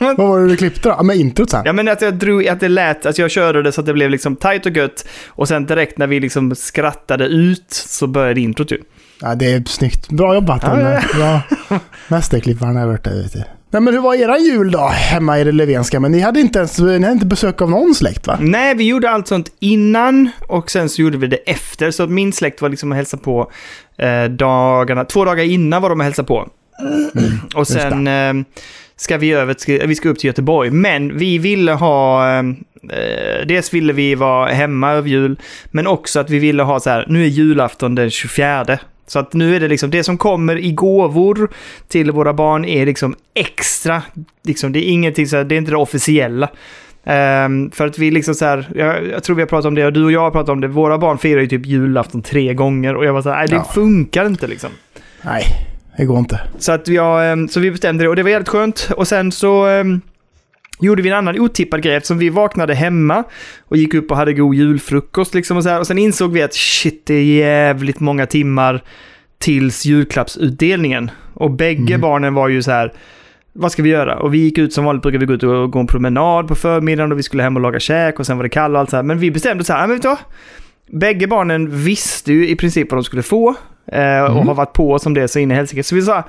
Vad 0.16 0.28
var 0.28 0.40
det 0.40 0.48
du 0.48 0.56
klippte 0.56 0.88
då? 0.88 0.94
Ja, 0.98 1.02
med 1.02 1.16
introt 1.16 1.50
sen. 1.50 1.62
Ja 1.64 1.72
men 1.72 1.88
att 1.88 2.02
jag 2.02 2.14
drog, 2.14 2.48
att 2.48 2.60
det 2.60 2.68
lät, 2.68 3.06
att 3.06 3.18
jag 3.18 3.30
körde 3.30 3.62
det 3.62 3.72
så 3.72 3.80
att 3.80 3.86
det 3.86 3.92
blev 3.92 4.10
liksom 4.10 4.36
tight 4.36 4.66
och 4.66 4.76
gött. 4.76 5.08
Och 5.28 5.48
sen 5.48 5.66
direkt 5.66 5.98
när 5.98 6.06
vi 6.06 6.20
liksom 6.20 6.54
skrattade 6.54 7.24
ut 7.24 7.64
så 7.68 8.06
började 8.06 8.40
introt 8.40 8.70
ju. 8.72 8.78
Ja, 9.20 9.34
det 9.34 9.52
är 9.52 9.62
snyggt. 9.66 10.08
Bra 10.08 10.34
jobbat. 10.34 10.62
Ja, 10.62 11.00
Ja, 11.18 11.42
ja. 11.68 11.78
Mästerklipparen 12.08 12.76
har 12.76 12.86
varit 12.86 13.04
där 13.04 13.20
ute. 13.24 13.44
Nej 13.70 13.82
men 13.82 13.94
hur 13.94 14.00
var 14.00 14.14
era 14.14 14.38
jul 14.38 14.70
då 14.70 14.86
hemma 14.86 15.38
i 15.38 15.44
det 15.44 15.52
Löfvenska? 15.52 16.00
Men 16.00 16.12
ni 16.12 16.20
hade 16.20 16.40
inte 16.40 16.58
ens 16.58 16.78
ni 16.78 16.92
hade 17.02 17.12
inte 17.12 17.26
besök 17.26 17.62
av 17.62 17.70
någon 17.70 17.94
släkt 17.94 18.26
va? 18.26 18.38
Nej, 18.40 18.74
vi 18.74 18.88
gjorde 18.88 19.10
allt 19.10 19.28
sånt 19.28 19.52
innan 19.60 20.30
och 20.48 20.70
sen 20.70 20.88
så 20.88 21.02
gjorde 21.02 21.18
vi 21.18 21.26
det 21.26 21.36
efter. 21.36 21.90
Så 21.90 22.02
att 22.02 22.10
min 22.10 22.32
släkt 22.32 22.62
var 22.62 22.68
liksom 22.68 22.92
att 22.92 22.96
hälsa 22.96 23.16
på 23.16 23.50
eh, 23.98 24.24
dagarna, 24.24 25.04
två 25.04 25.24
dagar 25.24 25.44
innan 25.44 25.82
var 25.82 25.90
de 25.90 26.00
och 26.00 26.04
hälsade 26.04 26.28
på. 26.28 26.48
Och 27.54 27.66
sen 27.68 28.06
eh, 28.06 28.34
ska 28.96 29.18
vi 29.18 29.32
över, 29.32 29.54
till- 29.54 29.82
vi 29.86 29.94
ska 29.94 30.08
upp 30.08 30.18
till 30.18 30.26
Göteborg. 30.28 30.70
Men 30.70 31.18
vi 31.18 31.38
ville 31.38 31.72
ha, 31.72 32.28
eh, 32.32 32.38
eh, 32.90 33.46
dels 33.46 33.74
ville 33.74 33.92
vi 33.92 34.14
vara 34.14 34.48
hemma 34.50 34.90
över 34.92 35.08
jul, 35.08 35.36
men 35.70 35.86
också 35.86 36.20
att 36.20 36.30
vi 36.30 36.38
ville 36.38 36.62
ha 36.62 36.80
så 36.80 36.90
här, 36.90 37.04
nu 37.08 37.22
är 37.24 37.28
julafton 37.28 37.94
den 37.94 38.10
24. 38.10 38.78
Så 39.06 39.18
att 39.18 39.32
nu 39.32 39.56
är 39.56 39.60
det 39.60 39.68
liksom, 39.68 39.90
det 39.90 40.04
som 40.04 40.18
kommer 40.18 40.56
i 40.56 40.72
gåvor 40.72 41.50
till 41.88 42.10
våra 42.10 42.32
barn 42.34 42.64
är 42.64 42.86
liksom 42.86 43.14
extra. 43.34 44.02
Liksom, 44.44 44.72
det 44.72 44.78
är 44.88 44.90
ingenting 44.92 45.26
så 45.26 45.36
här, 45.36 45.44
det 45.44 45.54
är 45.54 45.58
inte 45.58 45.70
det 45.70 45.76
officiella. 45.76 46.48
Ehm, 47.04 47.70
för 47.70 47.86
att 47.86 47.98
vi 47.98 48.10
liksom 48.10 48.34
så 48.34 48.44
här, 48.44 48.68
jag, 48.74 49.06
jag 49.08 49.22
tror 49.24 49.36
vi 49.36 49.42
har 49.42 49.46
pratat 49.46 49.64
om 49.66 49.74
det 49.74 49.86
och 49.86 49.92
du 49.92 50.04
och 50.04 50.12
jag 50.12 50.20
har 50.20 50.30
pratat 50.30 50.48
om 50.48 50.60
det, 50.60 50.68
våra 50.68 50.98
barn 50.98 51.18
firar 51.18 51.40
ju 51.40 51.46
typ 51.46 51.66
julafton 51.66 52.22
tre 52.22 52.54
gånger 52.54 52.94
och 52.96 53.04
jag 53.04 53.12
var 53.12 53.22
så 53.22 53.28
här, 53.30 53.36
nej 53.38 53.48
det 53.48 53.54
Ja. 53.54 53.70
funkar 53.74 54.26
inte 54.26 54.46
liksom. 54.46 54.70
Nej, 55.22 55.42
det 55.98 56.04
går 56.04 56.18
inte. 56.18 56.40
Så, 56.58 56.72
att 56.72 56.88
jag, 56.88 57.32
ehm, 57.32 57.48
så 57.48 57.60
vi 57.60 57.70
bestämde 57.70 58.04
det 58.04 58.08
och 58.08 58.16
det 58.16 58.22
var 58.22 58.30
jävligt 58.30 58.48
skönt. 58.48 58.88
Och 58.96 59.08
sen 59.08 59.32
så 59.32 59.66
ehm, 59.66 60.00
gjorde 60.80 61.02
vi 61.02 61.08
en 61.08 61.16
annan 61.16 61.38
otippad 61.40 61.82
grej 61.82 61.94
eftersom 61.96 62.18
vi 62.18 62.28
vaknade 62.28 62.74
hemma 62.74 63.24
och 63.64 63.76
gick 63.76 63.94
upp 63.94 64.10
och 64.10 64.16
hade 64.16 64.32
god 64.32 64.54
julfrukost 64.54 65.34
liksom 65.34 65.56
och 65.56 65.62
så 65.62 65.68
här. 65.68 65.80
Och 65.80 65.86
sen 65.86 65.98
insåg 65.98 66.32
vi 66.32 66.42
att 66.42 66.54
shit, 66.54 67.06
det 67.06 67.14
är 67.14 67.24
jävligt 67.24 68.00
många 68.00 68.26
timmar 68.26 68.82
tills 69.38 69.84
julklappsutdelningen. 69.86 71.10
Och 71.34 71.50
bägge 71.50 71.94
Mm. 71.94 72.00
barnen 72.00 72.34
var 72.34 72.48
ju 72.48 72.62
så 72.62 72.70
här, 72.70 72.92
vad 73.52 73.72
ska 73.72 73.82
vi 73.82 73.88
göra? 73.90 74.16
Och 74.18 74.34
vi 74.34 74.38
gick 74.38 74.58
ut 74.58 74.72
som 74.72 74.84
vanligt, 74.84 75.02
brukade 75.02 75.26
vi 75.26 75.26
gå 75.26 75.32
ut 75.34 75.42
och 75.42 75.70
gå 75.72 75.78
en 75.78 75.86
promenad 75.86 76.48
på 76.48 76.54
förmiddagen 76.54 77.12
och 77.12 77.18
vi 77.18 77.22
skulle 77.22 77.42
hem 77.42 77.56
och 77.56 77.62
laga 77.62 77.80
käk 77.80 78.18
och 78.20 78.26
sen 78.26 78.36
var 78.36 78.42
det 78.44 78.48
kallt 78.48 78.72
och 78.74 78.80
allt 78.80 78.90
så 78.90 78.96
här. 78.96 79.02
Men 79.02 79.18
vi 79.18 79.30
bestämde 79.30 79.64
så 79.64 79.72
här, 79.72 79.80
"Ja, 79.80 79.86
men 79.86 79.96
vet 79.96 80.02
du 80.02 80.08
vad? 80.08 80.18
Bägge 80.92 81.26
barnen 81.26 81.82
visste 81.84 82.32
ju 82.32 82.48
i 82.48 82.56
princip 82.56 82.90
vad 82.90 82.98
de 82.98 83.04
skulle 83.04 83.22
få 83.22 83.48
eh, 83.92 84.20
och 84.22 84.30
Mm. 84.32 84.46
har 84.48 84.54
varit 84.54 84.72
på 84.72 84.92
oss 84.92 85.06
om 85.06 85.14
det 85.14 85.28
så 85.28 85.38
in 85.38 85.50
i 85.50 85.54
helsike. 85.54 85.82
Så 85.82 85.94
vi 85.94 86.02
sa, 86.02 86.22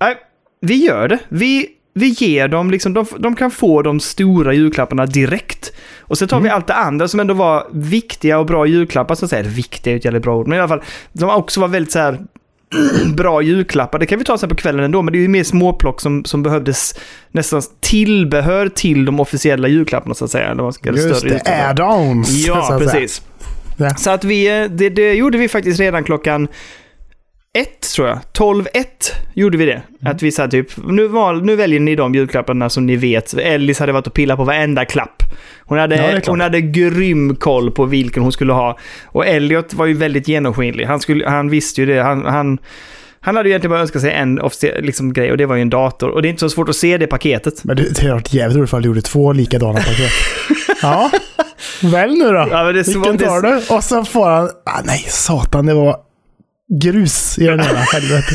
nej, 0.00 0.16
vi 0.60 0.74
gör 0.86 1.08
det. 1.08 1.18
Vi, 1.28 1.66
vi 1.94 2.06
ger 2.08 2.48
dem, 2.48 2.70
liksom, 2.70 2.94
de, 2.94 3.06
de 3.18 3.36
kan 3.36 3.50
få 3.50 3.82
de 3.82 4.00
stora 4.00 4.52
julklapparna 4.52 5.06
direkt. 5.06 5.72
Och 6.00 6.18
så 6.18 6.26
tar 6.26 6.40
vi 6.40 6.46
Mm. 6.48 6.56
allt 6.56 6.66
det 6.66 6.74
andra 6.74 7.08
som 7.08 7.20
ändå 7.20 7.34
var 7.34 7.66
viktiga 7.72 8.38
och 8.38 8.46
bra 8.46 8.66
julklappar. 8.66 9.14
Så 9.14 9.24
att 9.24 9.30
säga, 9.30 9.42
viktiga 9.42 9.92
är 9.92 9.96
ett 9.96 10.04
jävligt 10.04 10.22
bra 10.22 10.36
ord, 10.36 10.46
men 10.48 10.56
i 10.58 10.60
alla 10.60 10.68
fall, 10.68 10.82
de 11.12 11.30
också 11.30 11.60
var 11.60 11.68
väldigt 11.68 11.92
så 11.92 11.98
här 11.98 12.18
bra 13.16 13.42
julklappar. 13.42 13.98
Det 13.98 14.06
kan 14.06 14.18
vi 14.18 14.24
ta 14.24 14.38
sen 14.38 14.48
på 14.48 14.54
kvällen 14.54 14.84
ändå, 14.84 15.02
men 15.02 15.12
det 15.12 15.18
är 15.18 15.20
ju 15.20 15.28
mer 15.28 15.44
småplock 15.44 16.00
som, 16.00 16.24
som 16.24 16.42
behövdes 16.42 16.94
nästan 17.30 17.62
tillbehör 17.80 18.68
till 18.68 19.04
de 19.04 19.20
officiella 19.20 19.68
julklapparna 19.68 20.14
så 20.14 20.24
att 20.24 20.30
säga. 20.30 20.48
Eller 20.50 20.62
man 20.62 20.72
ska- 20.72 20.90
Just 20.90 21.22
det, 21.22 21.40
add-ons. 21.70 22.28
Ja, 22.46 22.76
precis. 22.78 23.22
Ja. 23.80 23.94
Så 23.94 24.10
att 24.10 24.24
vi, 24.24 24.60
eh, 24.60 24.70
det, 24.70 24.88
det 24.88 25.14
gjorde 25.14 25.38
vi 25.38 25.48
faktiskt 25.48 25.80
redan 25.80 26.04
klockan 26.04 26.48
ett, 27.58 27.92
tror 27.94 28.08
jag. 28.08 28.18
12.1 28.32 28.84
gjorde 29.34 29.58
vi 29.58 29.64
det. 29.64 29.72
Mm. 29.72 30.12
Att 30.12 30.22
vi 30.22 30.32
sa 30.32 30.48
typ, 30.48 30.66
nu, 30.84 31.06
val, 31.06 31.44
nu 31.44 31.56
väljer 31.56 31.80
ni 31.80 31.96
de 31.96 32.14
julklapparna 32.14 32.70
som 32.70 32.86
ni 32.86 32.96
vet. 32.96 33.34
Ellis 33.34 33.78
hade 33.78 33.92
varit 33.92 34.06
och 34.06 34.14
pillat 34.14 34.36
på 34.36 34.44
varenda 34.44 34.84
klapp. 34.84 35.22
Hon 35.60 35.78
hade, 35.78 35.96
Ja, 35.96 36.20
hon 36.26 36.40
hade 36.40 36.60
grym 36.60 37.36
koll 37.36 37.70
på 37.70 37.84
vilken 37.84 38.22
hon 38.22 38.32
skulle 38.32 38.52
ha. 38.52 38.78
Och 39.04 39.26
Elliot 39.26 39.74
var 39.74 39.86
ju 39.86 39.94
väldigt 39.94 40.28
genomskinlig. 40.28 40.84
Han, 40.84 41.00
skulle, 41.00 41.28
han 41.28 41.48
visste 41.48 41.80
ju 41.80 41.86
det. 41.86 42.02
Han, 42.02 42.24
han, 42.24 42.58
han 43.20 43.36
hade 43.36 43.48
ju 43.48 43.52
egentligen 43.52 43.70
bara 43.70 43.80
önskat 43.80 44.02
sig 44.02 44.12
en 44.12 44.40
liksom, 44.80 45.12
grej 45.12 45.30
och 45.30 45.36
det 45.36 45.46
var 45.46 45.56
ju 45.56 45.62
en 45.62 45.70
dator. 45.70 46.08
Och 46.08 46.22
det 46.22 46.28
är 46.28 46.30
inte 46.30 46.40
så 46.40 46.50
svårt 46.50 46.68
att 46.68 46.76
se 46.76 46.98
det 46.98 47.06
paketet. 47.06 47.64
Men 47.64 47.76
det, 47.76 47.82
det 47.82 48.00
hade 48.00 48.12
varit 48.12 48.34
jävligt 48.34 48.56
roligt 48.56 48.68
ifall 48.68 48.82
du 48.82 48.88
gjorde 48.88 49.02
två 49.02 49.32
likadana 49.32 49.78
paket. 49.78 50.10
ja, 50.82 51.10
välj 51.82 52.18
nu 52.18 52.24
då. 52.32 52.48
Ja, 52.50 52.64
Vilken 52.72 53.18
tar 53.18 53.40
du? 53.42 53.74
Och 53.74 53.84
så 53.84 54.04
får 54.04 54.30
han... 54.30 54.44
Ah, 54.64 54.80
nej, 54.84 55.04
satan, 55.08 55.66
det 55.66 55.74
var 55.74 55.96
grus 56.82 57.38
i 57.38 57.46
den 57.46 57.60
ena. 57.60 57.66
Helvete. 57.92 58.34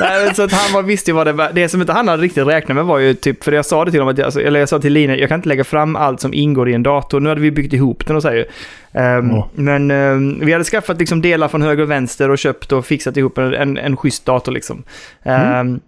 Nej, 0.00 0.24
men 0.24 0.34
så 0.34 0.42
att 0.42 0.52
han 0.52 0.72
var, 0.72 0.82
visste 0.82 1.10
ju 1.10 1.14
vad 1.14 1.26
det 1.26 1.32
var. 1.32 1.50
Det 1.52 1.68
som 1.68 1.80
inte 1.80 1.92
han 1.92 2.08
hade 2.08 2.22
riktigt 2.22 2.46
räknat 2.46 2.76
med 2.76 2.84
var 2.84 2.98
ju 2.98 3.14
typ, 3.14 3.44
för 3.44 3.52
jag 3.52 3.66
sa 3.66 3.84
det 3.84 3.90
till 3.90 4.00
honom, 4.00 4.12
att 4.12 4.18
jag, 4.18 4.24
alltså, 4.24 4.40
eller 4.40 4.60
jag 4.60 4.68
sa 4.68 4.78
till 4.78 4.92
Lina, 4.92 5.16
jag 5.16 5.28
kan 5.28 5.38
inte 5.38 5.48
lägga 5.48 5.64
fram 5.64 5.96
allt 5.96 6.20
som 6.20 6.34
ingår 6.34 6.68
i 6.68 6.74
en 6.74 6.82
dator. 6.82 7.20
Nu 7.20 7.28
hade 7.28 7.40
vi 7.40 7.50
byggt 7.50 7.72
ihop 7.72 8.06
den 8.06 8.16
och 8.16 8.22
så 8.22 8.28
här 8.28 8.34
ju. 8.34 8.44
Ehm, 8.92 9.30
Ja. 9.30 9.48
Men 9.54 9.90
ehm, 9.90 10.38
vi 10.40 10.52
hade 10.52 10.64
skaffat 10.64 10.98
liksom 10.98 11.22
delar 11.22 11.48
från 11.48 11.62
höger 11.62 11.82
och 11.82 11.90
vänster 11.90 12.30
och 12.30 12.38
köpt 12.38 12.72
och 12.72 12.86
fixat 12.86 13.16
ihop 13.16 13.38
en, 13.38 13.54
en, 13.54 13.78
en 13.78 13.96
schysst 13.96 14.26
dator 14.26 14.52
liksom. 14.52 14.82
Ehm, 15.22 15.80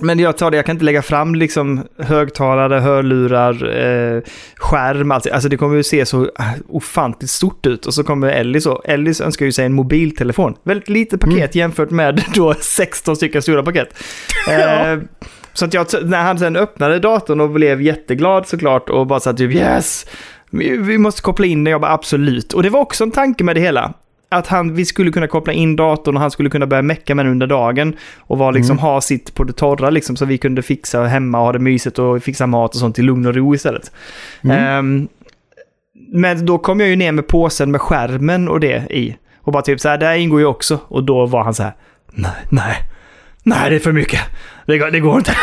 Men 0.00 0.18
jag 0.18 0.36
tar 0.36 0.50
det, 0.50 0.56
jag 0.56 0.66
kan 0.66 0.74
inte 0.76 0.84
lägga 0.84 1.02
fram 1.02 1.34
liksom 1.34 1.86
högtalare, 1.98 2.80
hörlurar, 2.80 3.52
eh, 3.78 4.22
skärm, 4.56 5.10
alltså, 5.10 5.30
alltså 5.30 5.48
det 5.48 5.56
kommer 5.56 5.76
ju 5.76 5.82
se 5.82 6.06
så 6.06 6.22
eh, 6.22 6.52
ofantligt 6.68 7.30
stort 7.30 7.66
ut. 7.66 7.86
Och 7.86 7.94
så 7.94 8.04
kommer 8.04 8.28
Ellie 8.28 8.60
så, 8.60 8.82
Ellie 8.84 9.14
önskar 9.22 9.46
ju 9.46 9.52
sig 9.52 9.66
en 9.66 9.72
mobiltelefon. 9.72 10.54
Väldigt 10.62 10.88
litet 10.88 11.20
paket 11.20 11.36
Mm. 11.36 11.48
jämfört 11.52 11.90
med 11.90 12.24
då 12.34 12.54
16 12.54 13.16
stycken 13.16 13.42
stora 13.42 13.62
paket. 13.62 13.88
Ja. 14.48 14.86
Eh, 14.92 14.98
så 15.52 15.64
att 15.64 15.74
jag, 15.74 15.86
när 16.02 16.22
han 16.22 16.38
sen 16.38 16.56
öppnade 16.56 16.98
datorn 16.98 17.40
och 17.40 17.50
blev 17.50 17.82
jätteglad 17.82 18.46
såklart 18.46 18.90
och 18.90 19.06
bara 19.06 19.16
att 19.16 19.36
typ 19.36 19.54
yes, 19.54 20.06
vi, 20.50 20.76
vi 20.76 20.98
måste 20.98 21.22
koppla 21.22 21.46
in 21.46 21.64
den. 21.64 21.70
Jag 21.70 21.80
bara 21.80 21.92
absolut. 21.92 22.52
Och 22.52 22.62
det 22.62 22.70
var 22.70 22.80
också 22.80 23.04
en 23.04 23.10
tanke 23.10 23.44
med 23.44 23.56
det 23.56 23.60
hela. 23.60 23.92
Att 24.28 24.46
han, 24.46 24.74
vi 24.74 24.84
skulle 24.84 25.10
kunna 25.12 25.26
koppla 25.26 25.52
in 25.52 25.76
datorn 25.76 26.14
och 26.16 26.20
han 26.20 26.30
skulle 26.30 26.50
kunna 26.50 26.66
börja 26.66 26.82
mecka 26.82 27.14
med 27.14 27.24
den 27.24 27.32
under 27.32 27.46
dagen. 27.46 27.96
Och 28.18 28.38
vara, 28.38 28.50
liksom, 28.50 28.72
Mm. 28.72 28.82
ha 28.82 29.00
sitt 29.00 29.34
på 29.34 29.44
det 29.44 29.52
torra 29.52 29.90
liksom, 29.90 30.16
så 30.16 30.24
vi 30.24 30.38
kunde 30.38 30.62
fixa 30.62 31.04
hemma 31.04 31.38
och 31.38 31.44
ha 31.44 31.52
det 31.52 31.58
mysigt 31.58 31.98
och 31.98 32.22
fixa 32.22 32.46
mat 32.46 32.74
och 32.74 32.80
sånt 32.80 32.98
i 32.98 33.02
lugn 33.02 33.26
och 33.26 33.34
ro 33.34 33.54
istället. 33.54 33.92
Mm. 34.44 34.56
Ehm, 34.64 35.08
men 36.12 36.46
då 36.46 36.58
kom 36.58 36.80
jag 36.80 36.88
ju 36.88 36.96
ner 36.96 37.12
med 37.12 37.26
påsen 37.26 37.70
med 37.70 37.80
skärmen 37.80 38.48
och 38.48 38.60
det 38.60 38.86
i. 38.90 39.16
Och 39.40 39.52
bara 39.52 39.62
typ 39.62 39.80
så 39.80 39.88
här, 39.88 39.98
där 39.98 40.14
ingår 40.14 40.40
ju 40.40 40.46
också. 40.46 40.78
Och 40.88 41.04
då 41.04 41.26
var 41.26 41.44
han 41.44 41.54
så 41.54 41.62
här, 41.62 41.72
nej, 42.12 42.32
nej, 42.48 42.76
nej 43.42 43.70
det 43.70 43.76
är 43.76 43.80
för 43.80 43.92
mycket. 43.92 44.20
Det 44.66 44.78
går, 44.78 44.90
det 44.90 45.00
går 45.00 45.16
inte. 45.16 45.30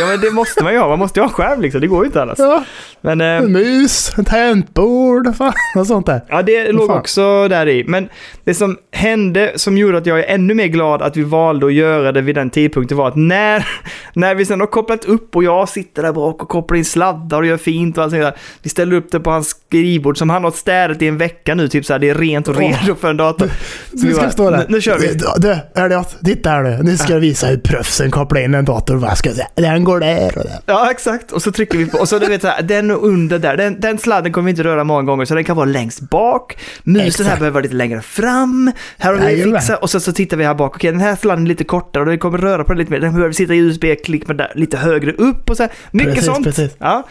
Ja 0.00 0.06
men 0.06 0.20
det 0.20 0.30
måste 0.30 0.64
man 0.64 0.72
ju 0.72 0.78
ha, 0.78 0.88
man 0.88 0.98
måste 0.98 1.20
ju 1.20 1.24
ha 1.24 1.32
skärm 1.32 1.60
liksom, 1.60 1.80
det 1.80 1.86
går 1.86 2.04
ju 2.04 2.06
inte 2.06 2.22
annars. 2.22 2.38
Ja, 2.38 2.64
Men 3.00 3.20
en 3.20 3.44
eh, 3.44 3.48
mus, 3.48 4.12
en 4.18 4.24
tangentbord, 4.24 5.36
fan, 5.36 5.52
och 5.76 5.86
sånt 5.86 6.06
där. 6.06 6.20
ja, 6.28 6.42
det 6.42 6.72
låg 6.72 6.86
fan. 6.86 6.98
också 6.98 7.48
där 7.48 7.68
i. 7.68 7.84
Men 7.84 8.08
det 8.44 8.54
som 8.54 8.76
hände 8.92 9.52
som 9.56 9.78
gjorde 9.78 9.98
att 9.98 10.06
jag 10.06 10.18
är 10.18 10.34
ännu 10.34 10.54
mer 10.54 10.66
glad 10.66 11.02
att 11.02 11.16
vi 11.16 11.22
valde 11.22 11.66
att 11.66 11.72
göra 11.72 12.12
det 12.12 12.20
vid 12.20 12.34
den 12.34 12.50
tidpunkten 12.50 12.96
var 12.96 13.08
att 13.08 13.16
när, 13.16 13.66
när 14.12 14.34
vi 14.34 14.44
sen 14.44 14.60
har 14.60 14.66
kopplat 14.66 15.04
upp 15.04 15.36
och 15.36 15.44
jag 15.44 15.68
sitter 15.68 16.02
där 16.02 16.12
bak 16.12 16.42
och 16.42 16.48
kopplar 16.48 16.78
in 16.78 16.84
sladdar 16.84 17.38
och 17.38 17.46
gör 17.46 17.56
fint 17.56 17.98
och 17.98 18.04
allt 18.04 18.12
sånt 18.12 18.22
där. 18.22 18.36
Vi 18.62 18.70
ställer 18.70 18.96
upp 18.96 19.10
det 19.10 19.20
på 19.20 19.30
hans 19.30 19.48
skrivbord 19.48 20.18
som 20.18 20.30
han 20.30 20.44
har 20.44 20.50
städat 20.50 21.02
i 21.02 21.06
en 21.06 21.18
vecka 21.18 21.54
nu, 21.54 21.68
typ 21.68 21.84
så 21.84 21.92
här, 21.92 22.00
det 22.00 22.08
är 22.08 22.14
rent 22.14 22.48
och 22.48 22.56
redo 22.56 22.94
för 22.94 23.10
en 23.10 23.16
dator. 23.16 23.50
Du 23.92 24.06
vi 24.06 24.12
ska 24.12 24.22
bara, 24.22 24.30
stå 24.30 24.50
där. 24.50 24.58
Nu, 24.58 24.64
nu 24.68 24.80
kör 24.80 24.98
vi. 24.98 25.06
Du, 25.06 25.26
du 25.36 25.82
Elliot, 25.82 26.16
titta 26.24 26.50
här 26.50 26.62
nu. 26.62 26.78
Nu 26.82 26.96
ska 26.96 27.12
jag 27.12 27.20
visa 27.20 27.46
hur 27.46 27.56
proffsen 27.56 28.10
kopplar 28.10 28.40
in 28.40 28.57
en 28.58 28.64
dator. 28.64 28.96
Vad 28.96 29.18
ska 29.18 29.28
jag 29.28 29.36
säga? 29.36 29.48
Den 29.54 29.84
går 29.84 30.00
där 30.00 30.38
och 30.38 30.44
där. 30.44 30.58
Ja, 30.66 30.90
exakt. 30.90 31.32
Och 31.32 31.42
så 31.42 31.52
trycker 31.52 31.78
vi 31.78 31.86
på, 31.86 31.98
och 31.98 32.08
så 32.08 32.18
du 32.18 32.26
vet 32.26 32.42
så 32.42 32.48
här, 32.48 32.62
den 32.62 32.90
under 32.90 33.38
där, 33.38 33.56
den, 33.56 33.80
den 33.80 33.98
sladden 33.98 34.32
kommer 34.32 34.44
vi 34.44 34.50
inte 34.50 34.64
röra 34.64 34.84
många 34.84 35.02
gånger, 35.02 35.24
så 35.24 35.34
den 35.34 35.44
kan 35.44 35.56
vara 35.56 35.66
längst 35.66 36.00
bak. 36.00 36.58
Musen 36.82 37.00
här 37.00 37.06
Exakt. 37.08 37.28
behöver 37.38 37.50
vara 37.50 37.62
lite 37.62 37.74
längre 37.74 38.00
fram. 38.02 38.72
Här 38.98 39.14
har 39.14 39.26
vi 39.30 39.42
fixat, 39.42 39.82
och 39.82 39.90
så, 39.90 40.00
så 40.00 40.12
tittar 40.12 40.36
vi 40.36 40.44
här 40.44 40.54
bak. 40.54 40.76
Okej, 40.76 40.90
den 40.92 41.00
här 41.00 41.16
sladden 41.16 41.44
är 41.44 41.48
lite 41.48 41.64
kortare 41.64 42.02
och 42.02 42.08
den 42.08 42.18
kommer 42.18 42.38
röra 42.38 42.64
på 42.64 42.72
den 42.72 42.78
lite 42.78 42.90
mer. 42.92 43.00
Den 43.00 43.14
behöver 43.14 43.32
sitta 43.32 43.54
i 43.54 43.58
USB-klick 43.58 44.28
med 44.28 44.36
där, 44.36 44.52
lite 44.54 44.76
högre 44.76 45.12
upp 45.12 45.50
och 45.50 45.56
så 45.56 45.62
här. 45.62 45.72
Mycket 45.90 46.14
Precis, 46.14 46.26
sånt. 46.26 46.44
precis. 46.44 46.76
Ja. 46.78 47.08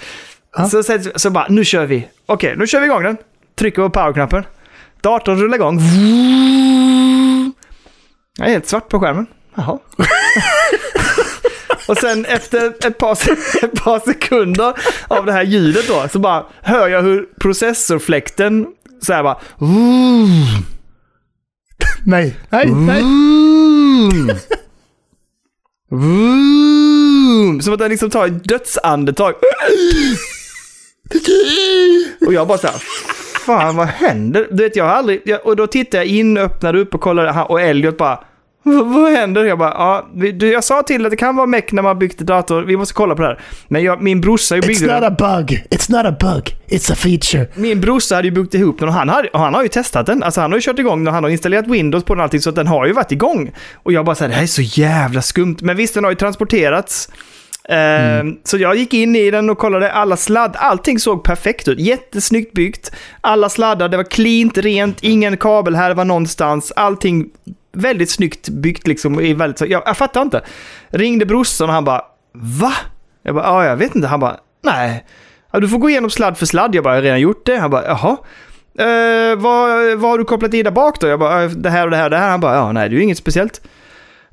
Ja. 0.57 0.69
Så, 0.69 0.83
så, 0.83 0.99
så 1.15 1.29
bara, 1.29 1.45
nu 1.49 1.65
kör 1.65 1.85
vi. 1.85 2.07
Okej, 2.25 2.55
nu 2.57 2.67
kör 2.67 2.79
vi 2.79 2.85
igång 2.85 3.03
den. 3.03 3.17
Trycker 3.55 3.81
på 3.81 3.89
powerknappen. 3.89 4.43
Datorn 5.01 5.39
rullar 5.39 5.55
igång. 5.55 5.79
Jag 8.37 8.47
är 8.47 8.51
helt 8.51 8.67
svart 8.67 8.89
på 8.89 8.99
skärmen. 8.99 9.25
Jaha. 9.55 9.79
Och 11.87 11.97
sen 11.97 12.25
efter 12.25 12.87
ett 12.87 12.97
par, 12.97 13.11
ett 13.63 13.83
par 13.83 13.99
sekunder 13.99 14.73
av 15.07 15.25
det 15.25 15.31
här 15.31 15.43
ljudet 15.43 15.87
då, 15.87 16.07
så 16.11 16.19
bara 16.19 16.45
hör 16.61 16.87
jag 16.87 17.01
hur 17.01 17.25
processorfläkten 17.39 18.67
så 19.01 19.13
här 19.13 19.23
bara... 19.23 19.37
Nej, 22.05 22.35
nej, 22.49 22.71
nej. 22.71 23.01
Som 27.61 27.73
att 27.73 27.79
den 27.79 27.89
liksom 27.89 28.09
tar 28.09 28.27
ett 28.27 28.43
dödsandetag. 28.43 29.33
Och 32.25 32.33
jag 32.33 32.47
bara 32.47 32.57
så 32.57 32.67
här, 32.67 32.81
fan 33.45 33.75
vad 33.75 33.87
händer? 33.87 34.47
Du 34.51 34.63
vet, 34.63 34.75
jag 34.75 34.83
har 34.83 34.91
aldrig... 34.91 35.21
Och 35.43 35.55
då 35.55 35.67
tittar 35.67 35.97
jag 35.97 36.07
in, 36.07 36.37
öppnade 36.37 36.79
upp 36.79 36.93
och 36.93 37.01
kollade 37.01 37.41
och 37.41 37.61
Elliot 37.61 37.97
bara, 37.97 38.23
vad, 38.75 39.11
händer? 39.11 39.45
Jag 39.45 39.57
bara, 39.57 39.69
ja, 39.69 40.07
du, 40.13 40.51
jag 40.51 40.63
sa 40.63 40.83
till 40.83 41.05
att 41.05 41.11
det 41.11 41.17
kan 41.17 41.35
vara 41.35 41.47
meck 41.47 41.71
när 41.71 41.81
man 41.81 41.99
byggt 41.99 42.19
dator, 42.19 42.61
vi 42.61 42.77
måste 42.77 42.93
kolla 42.93 43.15
på 43.15 43.21
det 43.21 43.27
här. 43.27 43.39
Men 43.67 43.83
jag, 43.83 44.01
min 44.01 44.21
brorsa 44.21 44.55
It's 44.55 44.67
byggde 44.67 44.87
den. 44.87 45.03
not 45.03 45.21
a 45.21 45.37
bug. 45.37 45.63
It's 45.69 45.91
not 45.91 46.05
a 46.05 46.15
bug. 46.19 46.55
It's 46.67 46.91
a 46.91 46.95
feature. 46.95 47.47
Min 47.55 47.81
brorsa 47.81 48.15
hade 48.15 48.27
ju 48.27 48.33
byggt 48.33 48.53
ihop 48.53 48.79
den 48.79 48.87
och 48.87 48.93
han, 48.93 49.09
hade, 49.09 49.27
och 49.27 49.39
han 49.39 49.53
har 49.53 49.63
ju 49.63 49.69
testat 49.69 50.05
den. 50.05 50.23
Alltså 50.23 50.41
han 50.41 50.51
har 50.51 50.57
ju 50.57 50.61
kört 50.61 50.79
igång 50.79 51.03
den, 51.05 51.13
han 51.13 51.23
har 51.23 51.31
installerat 51.31 51.67
Windows 51.67 52.03
på 52.03 52.13
den 52.13 52.19
och 52.19 52.23
allting 52.23 52.41
så 52.41 52.49
att 52.49 52.55
den 52.55 52.67
har 52.67 52.85
ju 52.87 52.93
varit 52.93 53.11
igång. 53.11 53.51
Och 53.83 53.93
jag 53.93 54.05
bara 54.05 54.15
såhär, 54.15 54.29
det 54.29 54.35
här 54.35 54.43
är 54.43 54.47
så 54.47 54.61
jävla 54.61 55.21
skumt. 55.21 55.57
Men 55.61 55.77
visst, 55.77 55.93
den 55.93 56.03
har 56.03 56.11
ju 56.11 56.15
transporterats. 56.17 57.09
Eh, 57.69 58.25
Så 58.43 58.57
jag 58.57 58.75
gick 58.75 58.93
in 58.93 59.15
i 59.15 59.31
den 59.31 59.49
och 59.49 59.57
kollade 59.57 59.91
alla 59.91 60.17
sladd. 60.17 60.55
Allting 60.59 60.99
såg 60.99 61.23
perfekt 61.23 61.67
ut. 61.67 61.79
Jättesnyggt 61.79 62.53
byggt. 62.53 62.91
Alla 63.21 63.49
sladdar, 63.49 63.89
det 63.89 63.97
var 63.97 64.03
cleant, 64.03 64.57
rent, 64.57 64.97
ingen 65.01 65.37
kabel 65.37 65.75
här 65.75 65.93
var 65.93 66.05
någonstans. 66.05 66.73
Allting 66.75 67.25
väldigt 67.77 68.09
snyggt 68.09 68.49
byggt 68.49 68.87
liksom. 68.87 69.19
i 69.19 69.33
Väldigt, 69.33 69.61
jag, 69.69 69.83
jag 69.85 69.97
fattar 69.97 70.21
inte. 70.21 70.41
Ringde 70.89 71.25
brorsan 71.25 71.67
och 71.69 71.73
han 71.73 71.85
bara, 71.85 72.01
va? 72.33 72.73
Jag 73.23 73.35
bara, 73.35 73.45
ja 73.45 73.65
jag 73.65 73.75
vet 73.77 73.95
inte. 73.95 74.07
Han 74.07 74.19
bara, 74.19 74.37
nej. 74.63 75.05
Ja, 75.51 75.59
du 75.59 75.67
får 75.69 75.77
gå 75.77 75.89
igenom 75.89 76.09
sladd 76.09 76.37
för 76.37 76.45
sladd. 76.45 76.75
Jag 76.75 76.83
bara, 76.83 76.93
jag 76.93 76.97
har 76.97 77.03
redan 77.03 77.19
gjort 77.21 77.45
det. 77.45 77.57
Han 77.57 77.69
bara, 77.69 77.85
jaha. 77.85 78.17
Eh, 78.79 79.35
vad, 79.37 79.97
vad 79.97 80.11
har 80.11 80.17
du 80.17 80.25
kopplat 80.25 80.53
in 80.53 80.63
där 80.63 80.71
bak 80.71 80.99
då? 81.01 81.07
Jag 81.07 81.19
bara, 81.19 81.43
"Eh, 81.43 81.49
det 81.49 81.69
här 81.69 81.83
och 81.85 81.91
det 81.91 81.97
här 81.97 82.03
och 82.03 82.09
det 82.11 82.17
här. 82.17 82.29
Han 82.29 82.39
bara, 82.39 82.55
ja 82.55 82.71
nej 82.71 82.89
det 82.89 82.95
är 82.95 82.97
ju 82.97 83.03
inget 83.03 83.17
speciellt. 83.17 83.61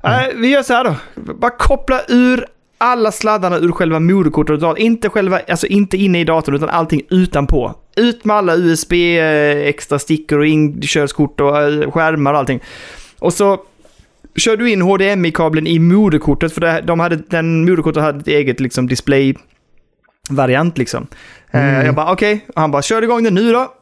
Nej, 0.03 0.33
vi 0.35 0.47
gör 0.47 0.63
så 0.63 0.73
här 0.73 0.83
då. 0.83 0.95
Bara 1.33 1.51
koppla 1.51 2.01
ur 2.07 2.45
alla 2.77 3.11
sladdarna 3.11 3.57
ur 3.57 3.71
själva 3.71 3.99
moderkortet 3.99 4.53
och 4.53 4.59
datorn. 4.59 4.77
Inte 4.81 5.09
själva, 5.09 5.39
alltså 5.49 5.67
inte 5.67 5.97
inne 5.97 6.19
i 6.19 6.23
datorn 6.23 6.55
utan 6.55 6.69
allting 6.69 7.01
utanpå. 7.09 7.73
Ut 7.95 8.25
med 8.25 8.35
alla 8.35 8.55
USB, 8.55 8.93
eh, 8.93 9.67
extra 9.67 9.99
stickor 9.99 10.39
och 10.39 10.45
inkörskort 10.45 11.41
och 11.41 11.61
eh, 11.61 11.91
skärmar 11.91 12.33
och 12.33 12.39
allting. 12.39 12.59
Och 13.19 13.33
så 13.33 13.61
kör 14.35 14.57
du 14.57 14.71
in 14.71 14.81
HDMI-kabeln 14.81 15.67
i 15.67 15.79
moderkortet 15.79 16.53
för 16.53 16.61
det, 16.61 16.81
de 16.81 16.99
hade, 16.99 17.15
den 17.15 17.65
moderkortet 17.65 18.03
hade 18.03 18.19
ett 18.19 18.27
eget 18.27 18.59
liksom 18.59 18.87
display-variant 18.87 20.77
liksom. 20.77 21.07
Eh, 21.51 21.59
Mm. 21.63 21.85
Jag 21.85 21.95
bara 21.95 22.11
okej, 22.11 22.45
och 22.55 22.61
han 22.61 22.71
bara 22.71 22.81
kör 22.81 23.01
igång 23.01 23.23
den 23.23 23.33
nu 23.33 23.51
då. 23.53 23.73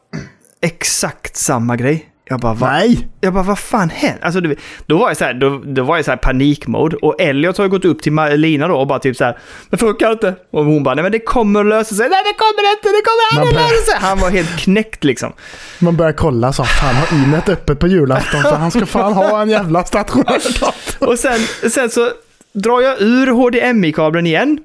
Exakt 0.60 1.36
samma 1.36 1.76
grej. 1.76 2.10
Jag 2.28 2.40
bara 2.40 2.54
va? 2.54 2.70
Nej. 2.70 3.08
Jag 3.20 3.32
bara, 3.34 3.44
vad 3.44 3.58
fan 3.58 3.90
händer? 3.90 4.24
Alltså, 4.24 4.40
du 4.40 4.56
då 4.86 4.98
var 4.98 5.08
jag 5.08 5.16
så 5.16 5.24
här, 5.24 5.34
då, 5.34 5.62
då 5.66 5.82
var 5.82 5.96
jag 5.96 6.04
så 6.04 6.10
här 6.10 6.18
panikmode. 6.18 6.96
Och 6.96 7.20
Elliot 7.20 7.58
har 7.58 7.68
gått 7.68 7.84
upp 7.84 8.02
till 8.02 8.12
Lina 8.36 8.68
då 8.68 8.76
och 8.76 8.86
bara 8.86 8.98
typ 8.98 9.16
så 9.16 9.24
här, 9.24 9.38
det 9.70 9.76
funkar 9.76 10.12
inte. 10.12 10.34
Och 10.52 10.64
hon 10.64 10.82
bara, 10.82 10.94
nej 10.94 11.02
men 11.02 11.12
det 11.12 11.18
kommer 11.18 11.60
att 11.60 11.66
lösa 11.66 11.94
sig. 11.94 12.08
Nej 12.08 12.22
det 12.24 12.34
kommer 12.38 12.72
inte, 12.72 12.88
det 12.88 13.02
kommer 13.04 13.42
aldrig 13.42 13.56
Man 13.56 13.64
bör- 13.64 13.74
lösa 13.76 13.90
sig. 13.92 14.00
Han 14.00 14.18
var 14.18 14.30
helt 14.30 14.58
knäckt 14.60 15.04
liksom. 15.04 15.32
Man 15.78 15.96
börjar 15.96 16.12
kolla 16.12 16.52
så 16.52 16.64
fan 16.64 16.94
har 16.94 17.18
Inet 17.24 17.48
öppet 17.48 17.78
på 17.78 17.86
julafton 17.86 18.42
för 18.42 18.56
han 18.56 18.70
ska 18.70 18.86
fan 18.86 19.12
ha 19.12 19.42
en 19.42 19.50
jävla 19.50 19.84
stationär 19.84 20.60
dator. 20.60 21.08
Och 21.08 21.18
sen, 21.18 21.38
sen 21.70 21.90
så 21.90 22.10
drar 22.52 22.80
jag 22.80 23.00
ur 23.02 23.26
HDMI-kabeln 23.26 24.26
igen. 24.26 24.58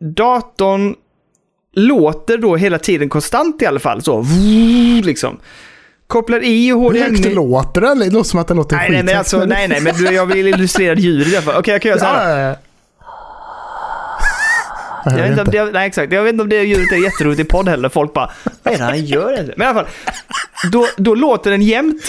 Datorn 0.00 0.94
låter 1.74 2.38
då 2.38 2.56
hela 2.56 2.78
tiden 2.78 3.08
konstant 3.08 3.62
i 3.62 3.66
alla 3.66 3.80
fall. 3.80 4.02
Så, 4.02 4.24
liksom. 5.04 5.38
Kopplar 6.08 6.44
i 6.44 6.66
Hur 6.66 7.00
högt 7.00 7.18
HDMI... 7.18 7.34
låter 7.34 7.80
den? 7.80 7.98
Det 7.98 8.10
låter 8.10 8.28
som 8.30 8.40
att 8.40 8.48
den 8.48 8.56
låter 8.56 8.76
Nej, 8.76 8.90
nej, 8.90 8.96
men 8.98 9.06
skithögt, 9.06 9.18
alltså, 9.18 9.44
nej, 9.44 9.68
nej, 9.68 9.80
men 9.80 9.94
du, 9.94 10.04
jag 10.04 10.26
vill 10.26 10.46
illustrera 10.46 10.94
ljudet 10.94 11.28
i 11.28 11.36
alla 11.36 11.42
fall. 11.42 11.56
Okej, 11.60 11.74
jag 11.74 11.82
kan 11.82 11.88
göra 11.88 12.00
så 12.00 12.06
här. 12.06 12.38
Ja, 12.38 12.38
ja, 12.38 12.48
ja. 12.48 12.56
Jag 15.04 15.22
vet, 15.22 15.30
inte 15.30 15.42
om 15.42 15.50
det, 15.50 15.72
nej, 15.72 15.86
exakt. 15.86 16.12
jag 16.12 16.22
vet 16.22 16.32
inte 16.32 16.42
om 16.42 16.48
det 16.48 16.62
ljudet 16.62 16.92
är 16.92 17.04
jätteroligt 17.04 17.40
i 17.40 17.44
podd 17.44 17.68
heller. 17.68 17.88
Folk 17.88 18.12
bara, 18.12 18.30
vad 18.62 18.74
är 18.74 18.78
det 18.78 18.84
han 18.84 19.04
gör? 19.04 19.32
egentligen?" 19.32 19.54
Men 19.58 19.66
i 19.66 19.70
alla 19.70 19.80
fall, 19.80 19.92
då, 20.72 20.86
då 20.96 21.14
låter 21.14 21.50
den 21.50 21.62
jämnt. 21.62 22.02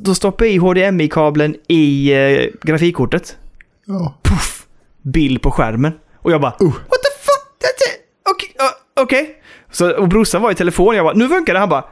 Då 0.00 0.14
stoppar 0.14 0.44
jag 0.44 0.54
i 0.54 0.58
HDMI-kabeln 0.58 1.56
i 1.68 2.12
eh, 2.12 2.46
grafikkortet. 2.62 3.36
Ja. 3.86 4.18
Puff! 4.22 4.66
Bild 5.02 5.42
på 5.42 5.50
skärmen. 5.50 5.92
Och 6.22 6.32
jag 6.32 6.40
bara, 6.40 6.54
Uh. 6.62 6.68
what 6.68 7.02
the 7.02 7.10
fuck? 7.20 7.72
Okej. 8.30 8.48
uh, 8.60 9.02
okej. 9.02 9.42
Så 9.70 9.90
Och 9.96 10.08
brorsan 10.08 10.42
var 10.42 10.50
i 10.50 10.54
telefon. 10.54 10.96
Jag 10.96 11.04
bara, 11.04 11.14
nu 11.14 11.28
funkar 11.28 11.52
det. 11.52 11.58
Han 11.60 11.68
bara, 11.68 11.84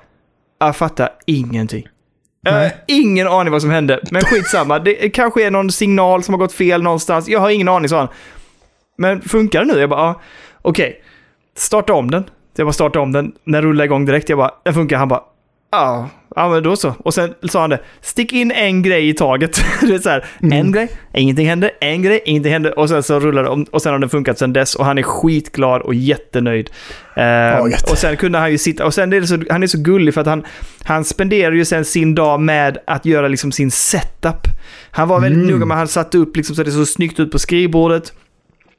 jag 0.58 0.76
fattar 0.76 1.10
ingenting. 1.26 1.86
Nej. 2.42 2.76
ingen 2.86 3.26
aning 3.26 3.52
vad 3.52 3.62
som 3.62 3.70
hände, 3.70 4.00
men 4.10 4.22
skitsamma. 4.24 4.78
Det 4.78 5.10
kanske 5.10 5.46
är 5.46 5.50
någon 5.50 5.70
signal 5.70 6.22
som 6.22 6.34
har 6.34 6.38
gått 6.38 6.52
fel 6.52 6.82
någonstans. 6.82 7.28
Jag 7.28 7.40
har 7.40 7.50
ingen 7.50 7.68
aning, 7.68 7.88
sa 7.88 7.98
han. 7.98 8.08
Men 8.98 9.20
funkar 9.20 9.64
det 9.64 9.74
nu? 9.74 9.80
Jag 9.80 9.90
bara, 9.90 10.00
ja. 10.00 10.20
Okej. 10.62 11.02
Starta 11.56 11.92
om 11.92 12.10
den. 12.10 12.24
Jag 12.56 12.66
bara 12.66 12.72
starta 12.72 13.00
om 13.00 13.12
den. 13.12 13.32
När 13.44 13.62
rullar 13.62 13.84
igång 13.84 14.04
direkt. 14.04 14.28
Jag 14.28 14.38
bara, 14.38 14.50
den 14.64 14.74
funkar. 14.74 14.96
Han 14.96 15.08
bara, 15.08 15.22
ja. 15.74 16.08
Ja, 16.36 16.48
men 16.48 16.62
då 16.62 16.76
så. 16.76 16.94
Och 16.98 17.14
sen 17.14 17.34
sa 17.48 17.60
han 17.60 17.70
det. 17.70 17.80
Stick 18.00 18.32
in 18.32 18.50
en 18.52 18.82
grej 18.82 19.08
i 19.08 19.14
taget. 19.14 19.64
det 19.80 19.94
är 19.94 19.98
så 19.98 20.08
här, 20.08 20.24
Mm. 20.42 20.52
en 20.66 20.72
grej, 20.72 20.88
ingenting 21.14 21.48
händer, 21.48 21.70
en 21.80 22.02
grej, 22.02 22.20
ingenting 22.24 22.52
händer. 22.52 22.78
Och 22.78 22.88
sen 22.88 23.02
så 23.02 23.20
rullar 23.20 23.42
det 23.42 23.48
och 23.70 23.82
sen 23.82 23.92
har 23.92 23.98
den 23.98 24.08
funkat 24.10 24.38
sen 24.38 24.52
dess. 24.52 24.74
Och 24.74 24.84
han 24.84 24.98
är 24.98 25.02
skitglad 25.02 25.82
och 25.82 25.94
jättenöjd. 25.94 26.70
Eh, 27.16 27.22
gött. 27.70 27.90
och 27.90 27.98
sen 27.98 28.16
kunde 28.16 28.38
han 28.38 28.50
ju 28.50 28.58
sitta, 28.58 28.86
och 28.86 28.94
sen 28.94 29.12
är 29.12 29.20
det 29.20 29.26
så, 29.26 29.38
han 29.50 29.62
är 29.62 29.66
så 29.66 29.78
gullig 29.78 30.14
för 30.14 30.20
att 30.20 30.26
han, 30.26 30.44
han 30.84 31.04
spenderar 31.04 31.52
ju 31.52 31.64
sen 31.64 31.84
sin 31.84 32.14
dag 32.14 32.40
med 32.40 32.78
att 32.86 33.06
göra 33.06 33.28
liksom 33.28 33.52
sin 33.52 33.70
setup. 33.70 34.46
Han 34.90 35.08
var 35.08 35.20
väldigt 35.20 35.42
Mm. 35.42 35.54
noga 35.54 35.66
med, 35.66 35.76
han 35.76 35.88
satte 35.88 36.18
upp 36.18 36.36
liksom 36.36 36.56
så 36.56 36.62
det 36.62 36.70
såg 36.70 36.88
snyggt 36.88 37.20
ut 37.20 37.32
på 37.32 37.38
skrivbordet. 37.38 38.12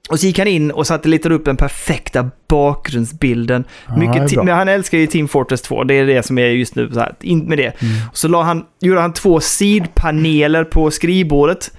Och 0.09 0.19
så 0.19 0.25
gick 0.25 0.39
han 0.39 0.47
in 0.47 0.71
och 0.71 0.87
satellitade 0.87 1.35
upp 1.35 1.45
den 1.45 1.57
perfekta 1.57 2.29
bakgrundsbilden. 2.47 3.63
Ja, 3.87 3.97
Mycket 3.97 4.35
men 4.43 4.47
han 4.47 4.67
älskar 4.67 4.97
ju 4.97 5.07
Team 5.07 5.27
Fortress 5.27 5.61
2, 5.61 5.83
det 5.83 5.93
är 5.93 6.05
det 6.05 6.23
som 6.23 6.37
är 6.37 6.45
just 6.47 6.75
nu. 6.75 6.91
Så 6.93 6.99
här, 6.99 7.15
in 7.21 7.39
med 7.39 7.57
det. 7.57 7.81
Mm. 7.81 7.93
Och 8.11 8.17
så 8.17 8.27
la 8.27 8.43
han, 8.43 8.65
gjorde 8.81 9.01
han 9.01 9.13
två 9.13 9.39
sidpaneler 9.39 10.63
på 10.63 10.91
skrivbordet. 10.91 11.71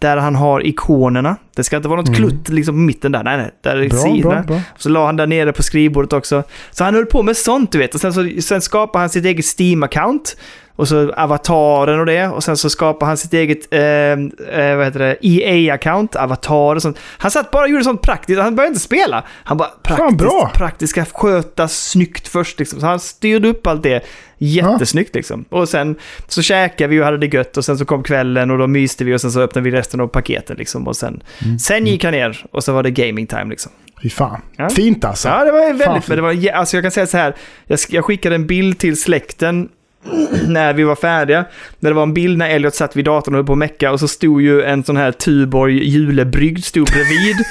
Där 0.00 0.16
han 0.16 0.34
har 0.34 0.66
ikonerna. 0.66 1.36
Det 1.56 1.64
ska 1.64 1.76
inte 1.76 1.88
vara 1.88 2.00
något 2.00 2.08
Mm. 2.08 2.18
klutt 2.20 2.48
liksom 2.48 2.74
på 2.74 2.78
mitten 2.78 3.12
där. 3.12 3.24
Nej, 3.24 3.36
nej. 3.36 3.50
Där 3.62 3.76
är 3.76 3.88
Bra, 3.88 3.98
sidorna. 3.98 4.34
bra, 4.34 4.42
bra. 4.42 4.60
Så 4.76 4.88
la 4.88 5.06
han 5.06 5.16
där 5.16 5.26
nere 5.26 5.52
på 5.52 5.62
skrivbordet 5.62 6.12
också. 6.12 6.42
Så 6.70 6.84
han 6.84 6.94
höll 6.94 7.06
på 7.06 7.22
med 7.22 7.36
sånt, 7.36 7.72
du 7.72 7.78
vet. 7.78 7.94
Och 7.94 8.00
sen, 8.00 8.12
så, 8.12 8.28
sen 8.40 8.60
skapade 8.60 9.02
han 9.02 9.10
sitt 9.10 9.24
eget 9.24 9.44
Steam-account. 9.44 10.36
Och 10.78 10.88
så 10.88 11.12
avataren 11.12 12.00
och 12.00 12.06
det. 12.06 12.26
Och 12.28 12.44
sen 12.44 12.56
så 12.56 12.70
skapade 12.70 13.06
han 13.10 13.16
sitt 13.16 13.32
eget 13.32 13.72
eh, 13.74 13.80
eh, 13.80 14.76
vad 14.76 14.84
heter 14.86 14.98
det, 14.98 15.16
EA-account, 15.22 16.16
avatar 16.16 16.74
och 16.76 16.82
sånt. 16.82 16.98
Han 17.18 17.30
satt 17.30 17.50
bara 17.50 17.62
och 17.62 17.68
gjorde 17.68 17.84
sånt 17.84 18.02
praktiskt. 18.02 18.40
Han 18.40 18.56
började 18.56 18.68
inte 18.68 18.80
spela. 18.80 19.24
Han 19.44 19.56
bara 19.56 19.68
praktiskt, 19.82 20.18
bra. 20.18 20.50
praktiskt 20.54 20.90
ska 20.90 21.04
skötas 21.04 21.88
snyggt 21.90 22.28
först. 22.28 22.58
Liksom. 22.58 22.80
Så 22.80 22.86
han 22.86 23.00
styrde 23.00 23.48
upp 23.48 23.66
allt 23.66 23.82
det 23.82 24.04
jättesnyggt. 24.38 25.14
Liksom. 25.14 25.44
Och 25.48 25.68
sen 25.68 25.96
så 26.28 26.42
käkade 26.42 26.88
vi 26.88 27.00
och 27.00 27.04
hade 27.04 27.18
det 27.18 27.34
gött. 27.34 27.56
Och 27.56 27.64
sen 27.64 27.78
så 27.78 27.84
kom 27.84 28.02
kvällen 28.02 28.50
och 28.50 28.58
då 28.58 28.66
myste 28.66 29.04
vi 29.04 29.14
och 29.14 29.20
sen 29.20 29.32
så 29.32 29.40
öppnade 29.40 29.70
vi 29.70 29.76
resten 29.76 30.00
av 30.00 30.06
paketen. 30.06 30.56
Liksom. 30.56 30.88
Och 30.88 30.96
sen, 30.96 31.22
Mm. 31.44 31.58
sen 31.58 31.86
gick 31.86 32.04
han 32.04 32.12
ner 32.12 32.44
och 32.52 32.64
så 32.64 32.72
var 32.72 32.82
det 32.82 32.90
gaming 32.90 33.26
time. 33.26 33.44
Liksom. 33.50 33.72
Fy 34.02 34.10
fan. 34.10 34.40
Ja. 34.56 34.68
Fint 34.68 35.04
alltså. 35.04 35.28
Ja, 35.28 35.44
det 35.44 35.52
var 35.52 35.58
väldigt... 35.60 35.84
Fan, 35.84 36.02
men 36.06 36.16
det 36.16 36.22
var, 36.22 36.32
jä- 36.32 36.52
alltså 36.52 36.76
jag 36.76 36.84
kan 36.84 36.90
säga 36.90 37.06
så 37.06 37.16
här. 37.16 37.34
Jag, 37.66 37.78
jag 37.88 38.04
skickade 38.04 38.34
en 38.34 38.46
bild 38.46 38.78
till 38.78 39.00
släkten 39.00 39.68
när 40.48 40.72
vi 40.72 40.82
var 40.82 40.94
färdiga. 40.96 41.44
Där 41.80 41.90
det 41.90 41.94
var 41.94 42.02
en 42.02 42.14
bild 42.14 42.38
när 42.38 42.50
Elliot 42.50 42.74
satt 42.74 42.96
vid 42.96 43.04
datorn 43.04 43.34
och 43.34 43.38
höll 43.38 43.46
på 43.46 43.52
att 43.52 43.58
mecka 43.58 43.92
och 43.92 44.00
så 44.00 44.08
stod 44.08 44.42
ju 44.42 44.62
en 44.62 44.84
sån 44.84 44.96
här 44.96 45.12
Tuborg 45.12 45.88
julebrygd 45.88 46.64
stod 46.64 46.86
bredvid. 46.86 47.36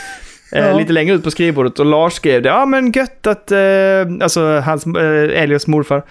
eh, 0.51 0.67
Ja. 0.71 0.77
Lite 0.77 0.93
längre 0.93 1.15
ut 1.15 1.23
på 1.23 1.31
skrivbordet 1.31 1.79
och 1.79 1.85
Lars 1.85 2.13
skrev 2.13 2.41
det. 2.41 2.49
Ja 2.49 2.65
men 2.65 2.91
gött 2.91 3.27
att, 3.27 3.51
eh, 3.51 3.59
alltså 4.21 4.59
hans, 4.59 4.85
eh, 4.85 5.41
Eliots 5.43 5.67
morfar. 5.67 6.03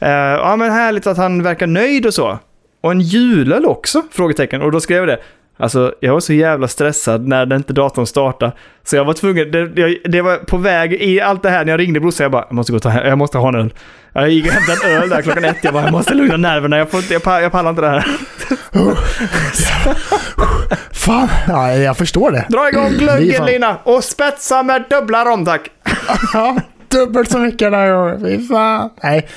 Eh, 0.00 0.08
ja 0.10 0.56
men 0.56 0.70
härligt 0.72 1.06
att 1.06 1.16
han 1.16 1.42
verkar 1.42 1.66
nöjd 1.66 2.06
och 2.06 2.14
så. 2.14 2.38
Och 2.80 2.90
en 2.90 3.00
julöl 3.00 3.66
också? 3.66 4.02
Frågetecken. 4.10 4.62
Och 4.62 4.72
då 4.72 4.80
skrev 4.80 4.98
jag 4.98 5.08
det. 5.08 5.18
Alltså, 5.58 5.94
jag 6.00 6.12
var 6.12 6.20
så 6.20 6.32
jävla 6.32 6.68
stressad 6.68 7.28
när 7.28 7.46
den 7.46 7.56
inte 7.56 7.72
datorn 7.72 8.06
startade. 8.06 8.52
Så 8.84 8.96
jag 8.96 9.04
var 9.04 9.12
tvungen, 9.12 9.50
det, 9.50 9.68
det, 9.68 9.98
det 10.04 10.22
var 10.22 10.36
på 10.36 10.56
väg 10.56 10.92
i 10.92 11.20
allt 11.20 11.42
det 11.42 11.50
här 11.50 11.64
när 11.64 11.72
jag 11.72 11.80
ringde 11.80 12.00
brorsan. 12.00 12.24
Jag 12.24 12.32
bara, 12.32 12.44
jag 12.48 12.54
måste 12.54 12.72
gå 12.72 12.76
och 12.76 12.82
ta, 12.82 13.04
jag 13.04 13.18
måste 13.18 13.38
ha 13.38 13.48
en 13.48 13.54
öl. 13.54 13.74
Jag 14.12 14.30
gick 14.30 14.46
och 14.46 14.52
hämtade 14.52 14.94
en 14.94 15.02
öl 15.02 15.08
där 15.08 15.22
klockan 15.22 15.44
ett. 15.44 15.56
Jag 15.62 15.74
bara, 15.74 15.82
jag 15.82 15.92
måste 15.92 16.14
lugna 16.14 16.36
nerverna. 16.36 16.78
Jag, 16.78 16.90
får, 16.90 17.02
jag, 17.10 17.22
jag 17.42 17.52
pallar 17.52 17.70
inte 17.70 17.82
det 17.82 17.88
här. 17.88 18.04
Fan, 20.92 21.28
ja, 21.48 21.72
jag 21.74 21.96
förstår 21.96 22.30
det. 22.30 22.46
Dra 22.48 22.68
igång 22.68 22.90
glöggen 22.90 23.46
Lina 23.46 23.76
och 23.84 24.04
spetsa 24.04 24.62
med 24.62 24.84
dubbla 24.90 25.24
rom 25.24 25.44
tack. 25.44 25.70
Ja, 26.32 26.56
dubbelt 26.88 27.30
så 27.30 27.38
mycket 27.38 27.58
den 27.58 27.74
här 27.74 27.92
gången. 27.92 28.20
Fy 28.20 28.46
fan. 28.48 28.90
Nej, 29.02 29.28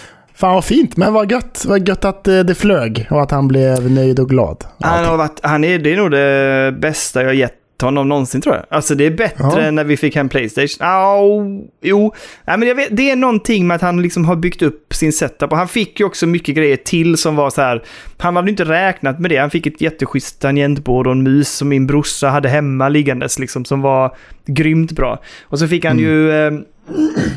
fan 0.42 0.54
vad 0.54 0.66
fint. 0.66 0.98
Men 0.98 1.14
vad 1.14 1.32
gött. 1.32 1.66
Vad 1.68 1.88
gött 1.88 2.06
att 2.06 2.28
eh, 2.28 2.40
det 2.40 2.56
flög 2.56 3.08
och 3.10 3.22
att 3.22 3.32
han 3.32 3.48
blev 3.48 3.92
nöjd 3.92 4.20
och 4.20 4.30
glad. 4.30 4.64
Han 4.80 5.06
har 5.06 5.18
varit, 5.18 5.40
han 5.44 5.64
är, 5.64 5.80
det 5.80 5.94
är 5.94 5.98
nog 5.98 6.12
det 6.12 6.76
bästa 6.80 7.24
jag 7.24 7.36
gett 7.36 7.58
honom 7.82 8.10
någonsin 8.10 8.42
tror 8.42 8.56
jag. 8.56 8.66
Alltså 8.70 8.96
det 8.96 9.06
är 9.06 9.12
bättre 9.12 9.44
Ja. 9.44 9.60
än 9.60 9.76
när 9.76 9.84
vi 9.84 9.98
fick 9.98 10.16
hem 10.16 10.30
Playstation. 10.30 10.88
Au, 10.88 11.62
jo, 11.82 12.14
Nej, 12.46 12.58
men 12.58 12.78
vet, 12.78 12.88
det 12.98 13.12
är 13.12 13.16
någonting 13.16 13.68
med 13.68 13.76
att 13.76 13.82
han 13.82 14.02
liksom 14.02 14.26
har 14.26 14.36
byggt 14.36 14.62
upp 14.62 14.94
sin 14.94 15.14
setup. 15.14 15.52
Och 15.52 15.58
han 15.58 15.68
fick 15.68 16.00
ju 16.00 16.06
också 16.06 16.28
mycket 16.28 16.56
grejer 16.56 16.78
till 16.78 17.18
som 17.18 17.36
var 17.36 17.50
så 17.50 17.62
här. 17.62 17.84
Han 18.18 18.36
hade 18.36 18.50
inte 18.50 18.64
räknat 18.66 19.20
med 19.20 19.32
det. 19.32 19.38
Han 19.38 19.50
fick 19.50 19.66
ett 19.66 19.82
jätteschysst 19.82 20.42
tangentbord 20.42 21.08
och 21.08 21.14
en 21.14 21.24
mus 21.24 21.50
som 21.50 21.70
min 21.70 21.88
brorsa 21.88 22.30
hade 22.30 22.50
hemma 22.50 22.90
liggandes 22.90 23.40
liksom. 23.40 23.66
Som 23.66 23.82
var 23.82 24.16
grymt 24.46 24.92
bra. 24.92 25.20
Och 25.44 25.60
så 25.60 25.68
fick 25.68 25.86
han 25.86 26.00
ju 26.00 26.32
eh, 26.32 26.52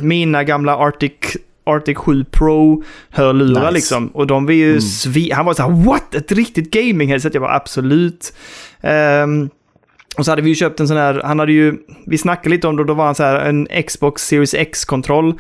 mina 0.03 0.45
gamla 0.45 0.77
Arctic 0.77 1.13
Arctic 1.67 1.97
7 1.99 2.25
Pro-hörlurar 2.25 3.61
Nice. 3.61 3.73
liksom. 3.73 4.09
Och 4.09 4.27
de 4.27 4.47
var 4.47 4.53
ju 4.53 4.81
svi... 4.81 5.31
Han 5.33 5.47
var 5.47 5.55
så 5.55 5.63
här, 5.63 5.85
what? 5.85 6.15
Ett 6.15 6.33
riktigt 6.33 6.75
gaming-headset? 6.75 7.31
Jag 7.35 7.41
var 7.41 7.51
absolut. 7.55 8.33
Ehm, 8.81 9.51
och 10.17 10.25
så 10.25 10.33
hade 10.33 10.43
vi 10.43 10.49
ju 10.49 10.55
köpt 10.55 10.81
en 10.81 10.89
sån 10.89 10.97
här, 10.97 11.21
han 11.25 11.39
hade 11.39 11.53
ju, 11.53 11.75
vi 12.07 12.19
snackade 12.19 12.49
lite 12.49 12.67
om 12.69 12.77
det, 12.77 12.85
då 12.85 12.95
var 12.95 13.05
han 13.05 13.15
så 13.15 13.23
här 13.23 13.41
en 13.41 13.69
Xbox 13.87 14.23
Series 14.23 14.55
X-kontroll. 14.55 15.35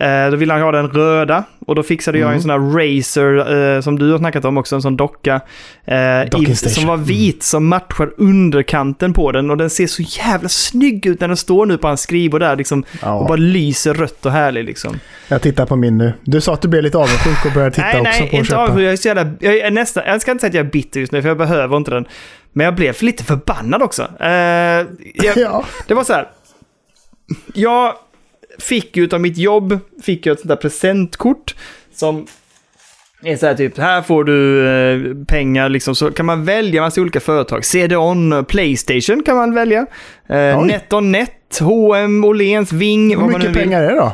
Eh, 0.00 0.30
då 0.30 0.36
ville 0.36 0.52
han 0.52 0.62
ha 0.62 0.72
den 0.72 0.88
röda 0.88 1.44
och 1.66 1.74
då 1.74 1.82
fixade 1.82 2.18
jag 2.18 2.26
Mm. 2.26 2.36
en 2.36 2.42
sån 2.42 2.50
här 2.50 2.58
Razer 2.58 3.74
eh, 3.76 3.80
som 3.80 3.98
du 3.98 4.10
har 4.10 4.18
snackat 4.18 4.44
om 4.44 4.56
också, 4.58 4.74
en 4.74 4.82
sån 4.82 4.96
docka. 4.96 5.40
Eh, 5.84 6.40
i, 6.42 6.56
som 6.56 6.86
var 6.86 6.96
vit, 6.96 7.42
som 7.42 7.66
matchar 7.68 8.10
underkanten 8.16 9.12
på 9.12 9.32
den 9.32 9.50
och 9.50 9.56
den 9.56 9.70
ser 9.70 9.86
så 9.86 10.02
jävla 10.02 10.48
snygg 10.48 11.06
ut 11.06 11.20
när 11.20 11.28
den 11.28 11.36
står 11.36 11.66
nu 11.66 11.78
på 11.78 11.86
hans 11.88 12.00
skrivbord 12.00 12.40
där 12.40 12.56
liksom. 12.56 12.84
Ja. 13.02 13.12
Och 13.14 13.26
bara 13.26 13.36
lyser 13.36 13.94
rött 13.94 14.26
och 14.26 14.32
härlig 14.32 14.64
liksom. 14.64 14.98
Jag 15.28 15.42
tittar 15.42 15.66
på 15.66 15.76
min 15.76 15.98
nu. 15.98 16.12
Du 16.24 16.40
sa 16.40 16.52
att 16.54 16.62
du 16.62 16.68
blev 16.68 16.82
lite 16.82 16.98
avundsjuk 16.98 17.44
och 17.46 17.52
började 17.52 17.74
titta 17.74 17.86
nej, 17.86 18.00
också 18.00 18.10
nej, 18.10 18.20
på 18.20 18.26
att 18.26 18.32
inte 18.32 18.48
köpa. 18.48 18.62
avundsjuk. 18.62 18.84
Jag 18.86 18.92
är 18.92 18.96
så 18.96 19.08
jävla... 19.08 19.26
Jag, 19.40 19.58
är 19.58 19.70
nästan, 19.70 20.02
jag 20.06 20.20
ska 20.20 20.30
inte 20.30 20.40
säga 20.40 20.48
att 20.48 20.54
jag 20.54 20.66
är 20.66 20.70
bitter 20.70 21.00
just 21.00 21.12
nu, 21.12 21.22
för 21.22 21.28
jag 21.28 21.38
behöver 21.38 21.76
inte 21.76 21.90
den. 21.90 22.04
Men 22.56 22.64
jag 22.64 22.74
blev 22.74 23.02
lite 23.02 23.24
förbannad 23.24 23.82
också. 23.82 24.02
Eh, 24.20 24.28
jag, 24.28 24.86
Ja. 25.36 25.64
det 25.86 25.94
var 25.94 26.04
så 26.04 26.12
här. 26.12 26.28
Jag 27.54 27.94
fick 28.58 28.96
ju 28.96 29.04
utav 29.04 29.20
mitt 29.20 29.38
jobb, 29.38 29.78
fick 30.02 30.26
jag 30.26 30.32
ett 30.32 30.40
sånt 30.40 30.48
där 30.48 30.56
presentkort 30.56 31.54
som 31.94 32.26
är 33.22 33.36
så 33.36 33.46
här 33.46 33.54
typ, 33.54 33.78
här 33.78 34.02
får 34.02 34.24
du 34.24 34.68
eh, 34.68 35.14
pengar 35.26 35.68
liksom, 35.68 35.94
så 35.94 36.10
kan 36.10 36.26
man 36.26 36.44
välja 36.44 36.82
massa 36.82 37.00
olika 37.00 37.20
företag. 37.20 37.64
CD-ON, 37.64 38.44
Playstation 38.44 39.22
kan 39.22 39.36
man 39.36 39.54
välja. 39.54 39.86
Eh. 40.28 40.64
NetOnNet, 40.64 41.58
H&M, 41.60 42.24
Åhléns, 42.24 42.72
Ving, 42.72 43.08
Hur 43.10 43.16
vad 43.16 43.30
man 43.32 43.40
nu 43.40 43.48
mycket 43.48 43.62
pengar 43.62 43.82
är 43.82 43.88
det 43.88 43.96
då? 43.96 44.12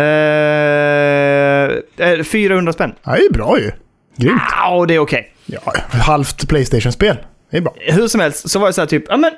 Eh, 0.00 2.08
eh, 2.12 2.22
400 2.24 2.72
spänn. 2.72 2.94
Ja, 3.02 3.12
det 3.12 3.24
är 3.24 3.32
bra 3.32 3.58
ju. 3.58 3.70
Grymt. 4.16 4.42
Ja, 4.56 4.84
det 4.88 4.94
är 4.94 4.98
okej. 4.98 5.30
Ja, 5.46 5.60
halvt 5.88 6.48
Playstation-spel. 6.48 7.16
Det 7.54 7.58
är 7.58 7.62
bra. 7.62 7.74
Hur 7.78 8.08
som 8.08 8.20
helst 8.20 8.50
så 8.50 8.58
var 8.58 8.66
det 8.66 8.72
så 8.72 8.80
här 8.80 8.86
typ, 8.86 9.04
ja 9.08 9.16
men 9.16 9.30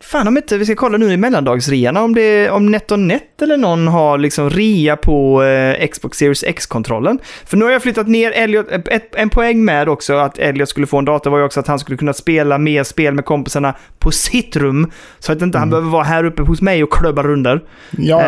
fan 0.00 0.28
om 0.28 0.36
inte 0.36 0.58
vi 0.58 0.64
ska 0.64 0.74
kolla 0.74 0.98
nu 0.98 1.12
i 1.12 1.16
mellandagsrean 1.16 1.96
om 1.96 2.14
det 2.14 2.50
om 2.50 2.66
NetOnNet 2.66 3.42
eller 3.42 3.56
någon 3.56 3.88
har 3.88 4.18
liksom 4.18 4.50
rea 4.50 4.96
på 4.96 5.42
eh, 5.42 5.88
Xbox 5.88 6.18
Series 6.18 6.44
X-kontrollen. 6.44 7.18
För 7.44 7.56
nu 7.56 7.64
har 7.64 7.72
jag 7.72 7.82
flyttat 7.82 8.08
ner 8.08 8.30
Elliot, 8.30 8.66
ett, 8.70 9.14
en 9.14 9.30
poäng 9.30 9.64
med 9.64 9.88
också 9.88 10.14
att 10.14 10.38
Elliot 10.38 10.68
skulle 10.68 10.86
få 10.86 10.98
en 10.98 11.04
dator 11.04 11.30
var 11.30 11.38
ju 11.38 11.44
också 11.44 11.60
att 11.60 11.66
han 11.66 11.78
skulle 11.78 11.98
kunna 11.98 12.12
spela 12.12 12.58
mer 12.58 12.84
spel 12.84 13.14
med 13.14 13.24
kompisarna 13.24 13.74
på 13.98 14.10
sitt 14.10 14.56
rum. 14.56 14.90
Så 15.18 15.32
att 15.32 15.42
inte 15.42 15.58
han 15.58 15.70
behöver 15.70 15.90
vara 15.90 16.04
här 16.04 16.24
uppe 16.24 16.42
hos 16.42 16.62
mig 16.62 16.84
och 16.84 16.92
klubba 16.92 17.22
runder. 17.22 17.62
Ja, 17.90 18.22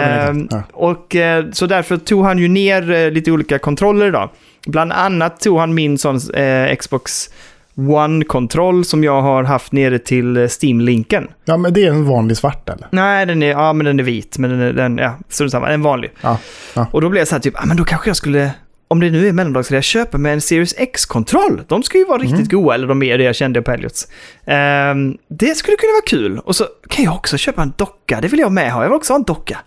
ja. 0.50 0.62
Och 0.72 1.16
eh, 1.16 1.44
så 1.52 1.66
därför 1.66 1.96
tog 1.96 2.24
han 2.24 2.38
ju 2.38 2.48
ner 2.48 2.90
eh, 2.90 3.10
lite 3.10 3.32
olika 3.32 3.58
kontroller 3.58 4.06
idag. 4.06 4.30
Bland 4.66 4.92
annat 4.92 5.40
tog 5.40 5.58
han 5.58 5.74
min 5.74 5.98
sån 5.98 6.34
eh, 6.34 6.76
Xbox 6.76 7.30
One-kontroll 7.76 8.84
som 8.84 9.04
jag 9.04 9.22
har 9.22 9.44
haft 9.44 9.72
nere 9.72 9.98
till 9.98 10.36
eh, 10.36 10.48
Steam-linken. 10.62 11.28
ja, 11.44 11.56
men 11.56 11.72
det 11.72 11.84
är 11.84 11.90
en 11.90 12.04
vanlig 12.06 12.36
svart 12.36 12.68
eller? 12.68 12.88
Nej, 12.92 13.26
den 13.26 13.42
är, 13.42 13.50
ja, 13.50 13.72
men 13.72 13.86
den 13.86 14.00
är 14.00 14.04
vit, 14.04 14.38
men 14.38 14.50
den 14.50 14.60
är, 14.60 14.72
den, 14.72 14.98
ja, 14.98 15.18
så 15.28 15.50
samma, 15.50 15.68
en 15.68 15.82
vanlig. 15.82 16.10
Ja. 16.20 16.38
ja. 16.74 16.86
Och 16.92 17.00
då 17.00 17.08
blev 17.08 17.20
jag 17.20 17.28
så 17.28 17.34
här 17.34 17.42
typ, 17.42 17.54
ja 17.56 17.66
men 17.66 17.76
då 17.76 17.84
kanske 17.84 18.08
jag 18.08 18.16
skulle, 18.16 18.50
om 18.88 19.00
det 19.00 19.10
nu 19.10 19.28
är 19.28 19.32
mellandagsrea, 19.32 19.82
köpa 19.82 20.18
med 20.18 20.32
en 20.32 20.40
Series 20.40 20.74
X-kontroll. 20.78 21.62
De 21.68 21.82
ska 21.82 21.98
ju 21.98 22.04
vara 22.04 22.18
riktigt 22.18 22.50
goda, 22.50 22.74
eller 22.74 22.86
de 22.86 23.02
är 23.02 23.18
det 23.18 23.24
jag 23.24 23.36
kände 23.36 23.62
på 23.62 23.70
Elliots. 23.70 24.08
Ehm, 24.46 25.16
det 25.28 25.54
skulle 25.54 25.76
kunna 25.76 25.92
vara 25.92 26.06
kul. 26.06 26.38
Och 26.38 26.56
så 26.56 26.64
kan 26.88 27.04
jag 27.04 27.14
också 27.14 27.36
köpa 27.36 27.62
en 27.62 27.72
docka, 27.76 28.20
det 28.20 28.28
vill 28.28 28.40
jag 28.40 28.52
med 28.52 28.72
ha. 28.72 28.82
Jag 28.82 28.88
vill 28.88 28.96
också 28.96 29.12
ha 29.12 29.18
en 29.18 29.24
docka. 29.24 29.58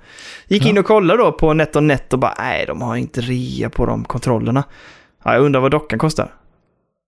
Gick 0.47 0.65
in 0.65 0.77
och 0.77 0.85
kollade 0.85 1.23
då 1.23 1.31
på 1.31 1.53
NetOnNet 1.53 2.13
och 2.13 2.19
bara, 2.19 2.33
nej, 2.37 2.65
de 2.67 2.81
har 2.81 2.95
inte 2.95 3.21
rea 3.21 3.69
på 3.69 3.85
de 3.85 4.03
kontrollerna. 4.03 4.63
Ja, 5.23 5.33
jag 5.33 5.43
undrar 5.43 5.61
vad 5.61 5.71
dockan 5.71 5.99
kostar. 5.99 6.33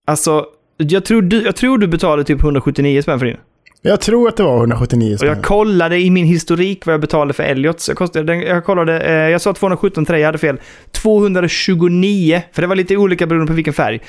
Alltså, 0.08 0.46
jag 0.84 1.06
tror 1.06 1.22
du, 1.22 1.42
jag 1.44 1.56
tror 1.56 1.78
du 1.78 1.88
betalade 1.88 2.24
typ 2.24 2.44
179 2.44 3.02
spänn 3.02 3.20
för 3.20 3.26
din. 3.26 3.38
Jag 3.84 4.02
tror 4.02 4.28
att 4.28 4.38
det 4.38 4.44
var 4.44 4.58
179 4.58 5.14
Och 5.14 5.20
spänn. 5.20 5.30
jag 5.30 5.44
kollade 5.44 6.00
i 6.00 6.10
min 6.10 6.26
historik 6.26 6.86
vad 6.86 6.94
jag 6.94 7.02
betalade 7.02 7.34
för 7.34 7.44
Elliots. 7.44 7.88
Jag, 7.88 7.98
kostade, 7.98 8.36
jag 8.36 8.66
kollade, 8.66 9.00
eh, 9.02 9.14
jag 9.14 9.42
sa 9.42 9.54
217 9.54 10.06
till 10.06 10.12
dig, 10.14 10.22
jag 10.22 10.28
hade 10.28 10.38
fel. 10.38 10.60
229, 10.92 12.42
för 12.54 12.62
det 12.62 12.68
var 12.68 12.76
lite 12.76 12.98
olika 12.98 13.28
beroende 13.28 13.48
på 13.48 13.54
vilken 13.54 13.74
färg. 13.74 14.02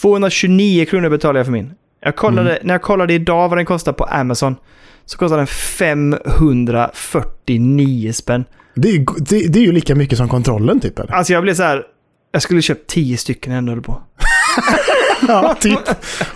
229 0.00 0.84
kronor 0.84 1.08
betalade 1.08 1.38
jag 1.38 1.46
för 1.46 1.52
min. 1.52 1.72
Jag 2.02 2.16
kollade, 2.16 2.58
När 2.62 2.74
jag 2.74 2.82
kollade 2.82 3.14
idag 3.14 3.48
vad 3.48 3.58
den 3.58 3.66
kostar 3.66 3.92
på 3.92 4.04
Amazon, 4.04 4.56
så 5.06 5.18
kostar 5.18 5.36
den 5.36 5.46
549 5.46 8.12
spänn. 8.12 8.44
Det, 8.74 8.88
är, 8.88 8.92
ju- 8.92 9.04
det, 9.18 9.52
det 9.52 9.58
är 9.58 9.62
ju 9.62 9.72
lika 9.72 9.94
mycket 9.94 10.18
som 10.18 10.28
kontrollen 10.28 10.80
typ 10.80 10.98
eller? 10.98 11.12
Alltså 11.14 11.32
jag 11.32 11.42
blev 11.42 11.54
så 11.54 11.62
här, 11.62 11.82
jag 12.32 12.42
skulle 12.42 12.62
köpt 12.62 12.90
10 12.90 13.16
stycken 13.16 13.52
ändå 13.52 13.76
på. 13.82 14.02
ja, 15.28 15.56
typ. 15.60 15.78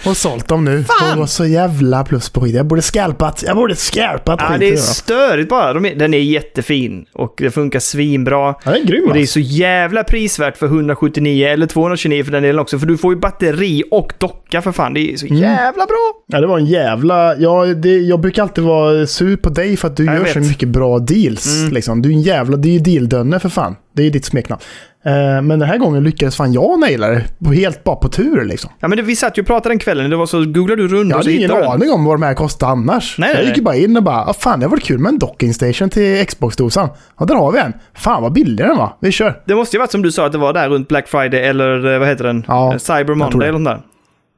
Och 0.07 0.17
sålt 0.17 0.49
dem 0.49 0.65
nu. 0.65 0.85
Fan! 0.85 1.13
Och 1.13 1.19
var 1.19 1.27
så 1.27 1.47
jävla 1.47 2.05
plus 2.05 2.31
på 2.31 2.41
skit. 2.41 2.55
Jag 2.55 2.67
borde 2.67 2.83
scalpat. 2.83 3.43
Jag 3.47 3.57
borde 3.57 3.77
scalpat 3.77 4.41
Ja, 4.51 4.59
det 4.59 4.69
är 4.69 4.77
störigt 4.77 5.49
bara. 5.49 5.73
De 5.73 5.85
är, 5.87 5.95
den 5.95 6.15
är 6.15 6.19
jättefin 6.19 7.07
och 7.13 7.35
det 7.39 7.51
funkar 7.51 7.81
svinbra. 7.81 8.55
Ja, 8.65 8.71
det 8.71 8.79
är 8.79 8.85
grym 8.85 9.05
Och 9.09 9.13
det 9.13 9.19
är 9.19 9.21
alltså. 9.21 9.33
så 9.33 9.41
jävla 9.41 10.05
prisvärt 10.05 10.57
för 10.57 10.67
179 10.67 11.47
eller 11.49 11.67
229 11.67 12.25
för 12.25 12.33
den 12.33 12.43
delen 12.43 12.59
också. 12.59 12.79
För 12.79 12.87
du 12.87 12.97
får 12.97 13.15
ju 13.15 13.21
batteri 13.21 13.83
och 13.91 14.13
docka 14.19 14.63
för 14.63 14.73
fan. 14.73 14.95
Det 14.95 15.01
är 15.01 15.05
Mm. 15.05 15.19
så 15.19 15.27
jävla 15.27 15.87
bra. 15.87 16.13
Ja, 16.27 16.41
det 16.41 16.47
var 16.47 16.59
en 16.59 16.67
jävla... 16.67 17.37
Ja, 17.37 17.65
det, 17.65 17.89
jag 17.99 18.21
brukar 18.21 18.43
alltid 18.43 18.65
vara 18.65 19.07
sur 19.07 19.37
på 19.37 19.49
dig 19.51 19.77
för 19.77 19.89
att 19.89 19.97
du 19.97 20.05
Jag 20.05 20.15
gör 20.15 20.25
så 20.25 20.39
vet. 20.41 20.49
mycket 20.49 20.69
bra 20.69 20.99
deals. 20.99 21.61
Mm. 21.61 21.73
Liksom. 21.75 22.03
Du 22.03 22.09
är 22.09 22.13
en 22.13 22.23
jävla... 22.23 22.57
Det 22.57 22.69
är 22.69 22.73
ju 22.73 22.79
dealdönne 22.79 23.41
för 23.41 23.49
fan. 23.49 23.77
Det 23.97 24.03
är 24.03 24.05
ju 24.05 24.11
ditt 24.11 24.25
smeknamn. 24.25 24.63
Eh, 25.07 25.13
men 25.43 25.49
den 25.49 25.63
här 25.63 25.79
gången 25.79 26.05
lyckades 26.05 26.37
fan 26.37 26.53
jag 26.53 26.81
naila 26.81 27.09
det. 27.09 27.25
Helt 27.55 27.85
bara 27.85 27.97
på 27.97 28.09
tur 28.09 28.45
liksom. 28.45 28.71
Ja 28.81 28.89
men 28.89 28.97
det, 28.97 29.03
vi 29.03 29.17
satt 29.17 29.39
ju 29.39 29.43
och 29.43 29.47
pratade 29.47 29.69
den 29.73 29.79
kvällen. 29.79 30.11
Det 30.11 30.17
var 30.17 30.27
så 30.27 30.39
googlade 30.45 30.83
du 30.83 30.89
runt 30.89 31.11
Jag 31.11 31.19
och 31.19 31.25
så 31.25 31.29
hade 31.31 31.37
ingen 31.37 31.43
hittade 31.43 31.61
du 31.61 31.65
den. 31.65 31.73
aning 31.73 31.91
om 31.93 32.05
vad 32.05 32.15
de 32.15 32.23
här 32.23 32.35
kostade 32.35 32.73
annars. 32.73 33.17
Nej, 33.19 33.29
jag 33.31 33.37
nej, 33.39 33.47
gick 33.47 33.57
ju 33.57 33.63
bara 33.63 33.77
in 33.77 33.97
och 33.97 34.03
bara, 34.03 34.25
ah, 34.25 34.33
fan 34.33 34.61
det 34.61 34.67
var 34.67 34.77
kul 34.77 34.99
med 34.99 35.09
en 35.11 35.19
docking 35.19 35.55
station 35.55 35.91
till 35.91 36.27
Xbox-dosan. 36.27 36.89
Ja, 37.19 37.25
där 37.25 37.35
har 37.35 37.53
vi 37.53 37.59
en. 37.59 37.73
Fan 37.95 38.23
vad 38.23 38.33
billig 38.33 38.67
den 38.67 38.77
var. 38.77 38.97
Vi 39.01 39.13
kör. 39.13 39.43
Det 39.47 39.55
måste 39.55 39.77
ju 39.77 39.81
varit 39.81 39.91
som 39.91 40.03
du 40.03 40.13
sa 40.13 40.27
att 40.27 40.33
det 40.33 40.39
var 40.39 40.53
där 40.53 40.69
runt 40.69 40.89
Black 40.89 41.09
Friday 41.09 41.41
eller 41.41 41.93
eh, 41.93 41.99
vad 41.99 42.09
heter 42.09 42.25
den? 42.25 42.45
Ja, 42.49 42.73
Eh, 42.73 42.79
Cyber 42.79 43.15
Monday 43.15 43.49
eller 43.49 43.59
något 43.59 43.73
där. 43.73 43.81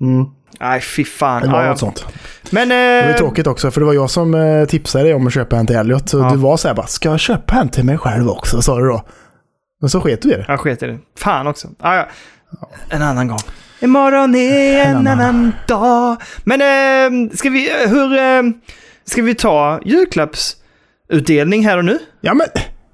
Mm. 0.07 0.27
Nej 0.61 0.81
fy 0.81 1.05
fan. 1.05 1.43
Det 1.43 1.49
var 1.49 1.59
Ja, 1.59 1.65
ja. 1.65 1.71
något 1.71 1.79
sånt. 1.79 2.07
Men... 2.51 2.69
Det 2.69 3.03
var 3.07 3.11
Eh, 3.13 3.17
tråkigt 3.17 3.47
också, 3.47 3.71
för 3.71 3.81
det 3.81 3.87
var 3.87 3.95
jag 3.95 4.11
som 4.11 4.35
eh, 4.35 4.65
tipsade 4.65 5.05
dig 5.05 5.15
om 5.15 5.27
att 5.27 5.33
köpa 5.35 5.57
en 5.57 5.67
till 5.67 5.77
Elliot. 5.77 6.09
Så 6.09 6.19
Ja. 6.19 6.31
du 6.33 6.37
var 6.37 6.57
så 6.57 6.69
här 6.69 6.75
bara, 6.75 6.87
ska 6.87 7.09
jag 7.11 7.21
köpa 7.21 7.55
en 7.55 7.69
till 7.69 7.85
mig 7.85 7.99
själv 7.99 8.29
också? 8.29 8.63
Sa 8.63 8.79
du 8.79 8.87
då. 8.87 9.03
Men 9.81 9.91
så 9.91 10.01
sket 10.01 10.23
du 10.23 10.33
i 10.33 10.37
det. 10.37 10.45
jag 10.49 10.61
sket 10.61 10.83
i 10.83 10.87
det. 10.87 10.99
Fan 11.19 11.47
också. 11.47 11.69
Ah, 11.81 11.97
ja. 11.97 12.07
En 12.89 13.03
annan 13.03 13.29
gång. 13.29 13.39
Imorgon 13.81 14.35
är 14.35 14.81
en, 14.85 14.89
En 14.91 14.97
annan. 14.97 15.21
annan. 15.21 15.53
dag. 15.69 16.17
Men 16.45 16.61
eh, 16.61 17.31
ska 17.37 17.51
vi... 17.51 17.71
eh, 17.85 17.91
Hur... 17.91 18.19
Eh, 18.19 18.43
ska 19.05 19.23
vi 19.23 19.35
ta 19.35 19.81
julklappsutdelning 19.85 21.67
här 21.67 21.79
och 21.79 21.85
nu? 21.85 21.99
Ja 22.21 22.35
men, 22.35 22.47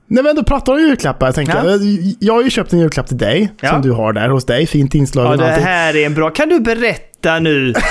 när 0.06 0.22
vi 0.22 0.30
ändå 0.30 0.44
pratar 0.44 0.72
om 0.72 0.78
julklappar, 0.80 1.26
jag 1.26 1.34
tänkte, 1.34 1.56
Ja. 1.64 1.70
jag, 1.70 1.80
jag 2.20 2.34
har 2.34 2.42
ju 2.42 2.50
köpt 2.50 2.72
en 2.72 2.78
julklapp 2.78 3.06
till 3.08 3.18
dig, 3.18 3.52
Ja. 3.60 3.68
som 3.70 3.82
du 3.82 3.90
har 3.90 4.12
där 4.12 4.28
hos 4.28 4.46
dig. 4.46 4.66
Fint 4.66 4.94
inslag 4.94 5.26
Ja, 5.32 5.36
det 5.36 5.44
här 5.46 5.96
är 5.96 6.06
en 6.06 6.14
bra... 6.14 6.30
Kan 6.30 6.48
du 6.48 6.60
berätta 6.60 7.38
nu? 7.38 7.74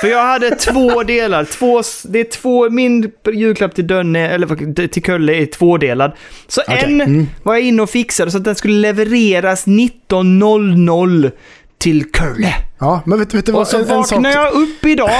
För 0.00 0.08
jag 0.08 0.26
hade 0.26 0.50
två 0.50 1.02
delar. 1.02 1.44
Två, 1.44 1.82
det 2.04 2.20
är 2.20 2.24
två, 2.24 2.70
min 2.70 3.12
julklapp 3.32 3.74
till 3.74 3.86
Dönne, 3.86 4.28
eller 4.28 4.86
till 4.86 5.02
Kölle 5.02 5.34
är 5.34 5.46
tvådelad. 5.46 6.12
Så 6.48 6.60
Okej, 6.68 6.84
en 6.84 7.00
mm. 7.00 7.26
var 7.42 7.54
jag 7.54 7.62
inne 7.62 7.82
och 7.82 7.90
fixade 7.90 8.30
så 8.30 8.38
att 8.38 8.44
den 8.44 8.54
skulle 8.54 8.74
levereras 8.74 9.66
19.00 9.66 11.30
till 11.78 12.04
Kölle. 12.12 12.54
Ja, 12.78 13.02
men 13.06 13.18
vet, 13.18 13.34
vet 13.34 13.46
du 13.46 13.52
vad? 13.52 13.60
Och 13.60 13.66
så 13.66 13.76
en, 13.76 13.82
en 13.82 13.88
sak, 13.88 13.96
vaknade 13.96 14.34
jag 14.34 14.52
upp 14.52 14.84
idag 14.86 15.10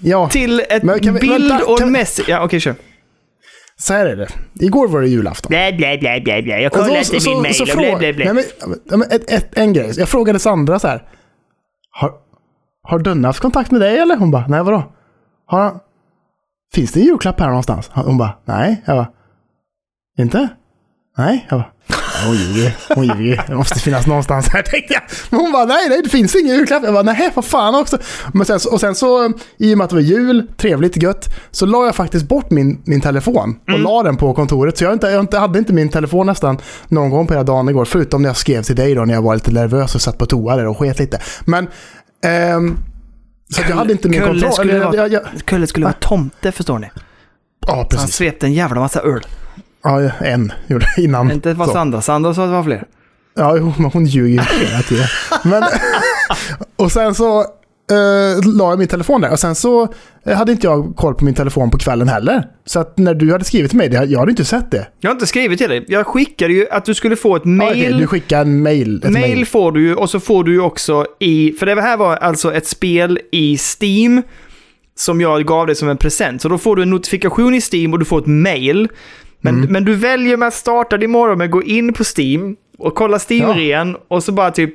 Ja, 0.00 0.28
till 0.28 0.62
ett 0.68 0.82
Men 0.82 1.00
kan 1.00 1.14
vi- 1.14 1.20
bild 1.20 1.48
vänta, 1.50 1.66
och 1.66 1.80
en 1.80 1.92
mess. 1.92 2.20
Ja, 2.28 2.44
okej, 2.44 2.60
kör. 2.60 2.74
så 3.76 3.92
här 3.92 4.06
är 4.06 4.16
det. 4.16 4.28
Igår 4.60 4.88
var 4.88 5.00
det 5.00 5.08
julafton. 5.08 5.48
Blä, 5.48 5.72
blä, 5.72 5.98
blä, 5.98 6.20
blä, 6.20 6.42
blä. 6.42 6.60
Jag 6.60 6.72
kollade 6.72 6.98
inte 6.98 7.28
min 7.28 7.42
mail 7.42 7.54
och 7.62 7.76
blä, 7.76 7.96
blä, 7.98 8.12
blä. 8.12 8.32
Nej, 8.32 8.44
men 8.90 9.02
ett, 9.02 9.30
ett, 9.30 9.58
en 9.58 9.72
grej. 9.72 9.92
Jag 9.96 10.08
frågade 10.08 10.38
Sandra 10.38 10.78
så 10.78 10.88
här. 10.88 11.02
Har, 11.90 12.10
har 12.82 12.98
Dönne 12.98 13.28
haft 13.28 13.40
kontakt 13.40 13.70
med 13.70 13.80
dig 13.80 13.98
eller? 13.98 14.16
Hon 14.16 14.30
bara, 14.30 14.46
nej 14.48 14.62
vadå? 14.62 14.82
Har 15.46 15.60
han... 15.60 15.78
Finns 16.74 16.92
det 16.92 17.00
en 17.00 17.06
julklapp 17.06 17.40
här 17.40 17.46
någonstans? 17.48 17.90
Hon 17.94 18.18
bara, 18.18 18.34
nej. 18.44 18.82
Jag 18.86 18.96
bara, 18.96 19.08
inte? 20.18 20.48
Nej. 21.18 21.46
Jag 21.50 21.58
bara, 21.58 21.68
"Ja, 21.88 21.96
hon 22.26 22.34
ljuger. 22.36 22.76
Hon 22.94 23.04
ljuger. 23.04 23.44
Det 23.48 23.54
måste 23.54 23.80
finnas 23.80 24.06
någonstans 24.06 24.48
här 24.48 24.62
tänkte 24.70 24.94
jag. 24.94 25.02
Men 25.30 25.40
hon 25.40 25.52
bara, 25.52 25.64
nej, 25.64 25.88
nej, 25.88 26.00
det 26.02 26.08
finns 26.08 26.36
ingen 26.36 26.56
julklapp. 26.56 26.82
Jag 26.84 26.92
bara, 26.92 27.02
nej, 27.02 27.30
vad 27.34 27.44
fan 27.44 27.74
också. 27.74 27.98
Men 28.34 28.46
sen, 28.46 28.58
och 28.72 28.80
sen 28.80 28.94
så, 28.94 29.32
i 29.58 29.74
och 29.74 29.78
med 29.78 29.84
att 29.84 29.90
det 29.90 29.96
var 29.96 30.02
jul, 30.02 30.48
trevligt, 30.56 31.02
gött, 31.02 31.34
så 31.50 31.66
la 31.66 31.84
jag 31.86 31.94
faktiskt 31.94 32.28
bort 32.28 32.50
min, 32.50 32.82
min 32.84 33.00
telefon 33.00 33.58
och 33.62 33.68
Mm. 33.68 33.82
la 33.82 34.02
den 34.02 34.16
på 34.16 34.34
kontoret. 34.34 34.78
Så 34.78 34.84
jag, 34.84 34.92
inte, 34.92 35.06
jag 35.06 35.20
inte, 35.20 35.38
hade 35.38 35.58
inte 35.58 35.72
min 35.72 35.88
telefon 35.88 36.26
nästan 36.26 36.58
någon 36.88 37.10
gång 37.10 37.26
på 37.26 37.32
hela 37.32 37.44
dagen 37.44 37.68
igår, 37.68 37.84
förutom 37.84 38.22
när 38.22 38.28
jag 38.28 38.36
skrev 38.36 38.62
till 38.62 38.76
dig 38.76 38.94
då 38.94 39.04
när 39.04 39.14
jag 39.14 39.22
var 39.22 39.34
lite 39.34 39.50
nervös 39.52 39.94
och 39.94 40.00
satt 40.00 40.18
på 40.18 40.26
toa 40.26 40.56
där 40.56 40.66
och 40.66 40.78
sket 40.78 40.98
lite. 40.98 41.20
Men, 41.44 41.68
ehm, 42.24 42.78
så 43.54 43.62
jag 43.68 43.76
hade 43.76 43.92
inte 43.92 44.08
min 44.08 44.20
Kölle 44.20 44.30
kontroll. 44.32 44.52
skulle 44.52 44.78
vara- 44.80 44.96
jag, 44.96 45.12
jag, 45.12 45.22
Kölle 45.50 45.66
skulle 45.66 45.84
vara 45.86 45.94
tomte, 46.00 46.52
förstår 46.52 46.78
ni. 46.78 46.90
ja, 47.66 47.76
Han 47.76 47.86
precis. 47.88 48.14
svepte 48.14 48.46
en 48.46 48.52
jävla 48.52 48.80
massa 48.80 49.00
öl. 49.00 49.26
Ja, 49.84 50.00
en 50.20 50.52
gjorde 50.66 50.86
innan. 50.96 51.30
Inte 51.30 51.54
Så. 51.54 51.66
Sandra. 51.66 52.00
Sandra 52.02 52.34
sa 52.34 52.42
att 52.44 52.48
det 52.48 52.52
var 52.52 52.62
fler. 52.64 52.84
Ja, 53.34 53.56
jo, 53.56 53.72
men 53.78 53.90
hon 53.90 54.04
ljuger 54.06 54.28
ju 54.44 54.66
hela 54.66 54.82
tiden. 54.82 55.06
Men, 55.44 55.62
och 56.76 56.92
sen 56.92 57.14
så 57.14 57.46
eh, 57.90 58.48
la 58.56 58.70
jag 58.70 58.78
min 58.78 58.88
telefon 58.88 59.20
där. 59.20 59.30
Och 59.32 59.38
sen 59.38 59.54
så 59.54 59.88
eh, 60.26 60.36
hade 60.36 60.52
inte 60.52 60.66
jag 60.66 60.96
koll 60.96 61.14
på 61.14 61.24
min 61.24 61.34
telefon 61.34 61.70
på 61.70 61.78
kvällen 61.78 62.08
heller. 62.08 62.44
Så 62.66 62.80
att 62.80 62.98
när 62.98 63.14
du 63.14 63.32
hade 63.32 63.44
skrivit 63.44 63.70
till 63.70 63.78
mig, 63.78 63.88
det, 63.88 64.04
jag 64.04 64.18
hade 64.18 64.30
inte 64.30 64.44
sett 64.44 64.70
det. 64.70 64.86
Jag 65.00 65.10
har 65.10 65.14
inte 65.14 65.26
skrivit 65.26 65.58
till 65.58 65.68
dig. 65.68 65.84
Jag 65.88 66.06
skickade 66.06 66.52
ju 66.52 66.68
att 66.70 66.84
du 66.84 66.94
skulle 66.94 67.16
få 67.16 67.36
ett 67.36 67.42
Ja, 67.44 67.64
okej, 67.70 67.82
mail. 67.82 67.98
du 67.98 68.06
skickade 68.06 68.42
en 68.42 68.62
mail. 68.62 68.96
Ett 69.04 69.10
mail 69.12 69.34
mail. 69.36 69.46
får 69.46 69.72
du 69.72 69.82
ju 69.82 69.94
och 69.94 70.10
så 70.10 70.20
får 70.20 70.44
du 70.44 70.52
ju 70.52 70.60
också 70.60 71.06
i... 71.20 71.52
För 71.52 71.66
det 71.66 71.80
här 71.82 71.96
var 71.96 72.16
alltså 72.16 72.54
ett 72.54 72.66
spel 72.66 73.18
i 73.32 73.58
Steam 73.80 74.22
som 74.96 75.20
jag 75.20 75.44
gav 75.46 75.66
dig 75.66 75.76
som 75.76 75.88
en 75.88 75.96
present. 75.96 76.42
Så 76.42 76.48
då 76.48 76.58
får 76.58 76.76
du 76.76 76.82
en 76.82 76.90
notifikation 76.90 77.54
i 77.54 77.60
Steam 77.72 77.92
och 77.92 77.98
du 77.98 78.04
får 78.04 78.18
ett 78.18 78.26
mail. 78.26 78.88
Men, 79.40 79.54
Mm. 79.54 79.72
men 79.72 79.84
du 79.84 79.94
väljer 79.94 80.36
med 80.36 80.48
att 80.48 80.54
starta 80.54 80.96
din 80.96 81.10
morgon 81.10 81.38
med 81.38 81.44
att 81.44 81.50
gå 81.50 81.62
in 81.62 81.92
på 81.92 82.04
Steam 82.18 82.56
och 82.78 82.94
kolla 82.94 83.18
Steam-rean 83.18 83.96
och 84.08 84.22
så 84.24 84.32
bara 84.32 84.50
typ 84.50 84.72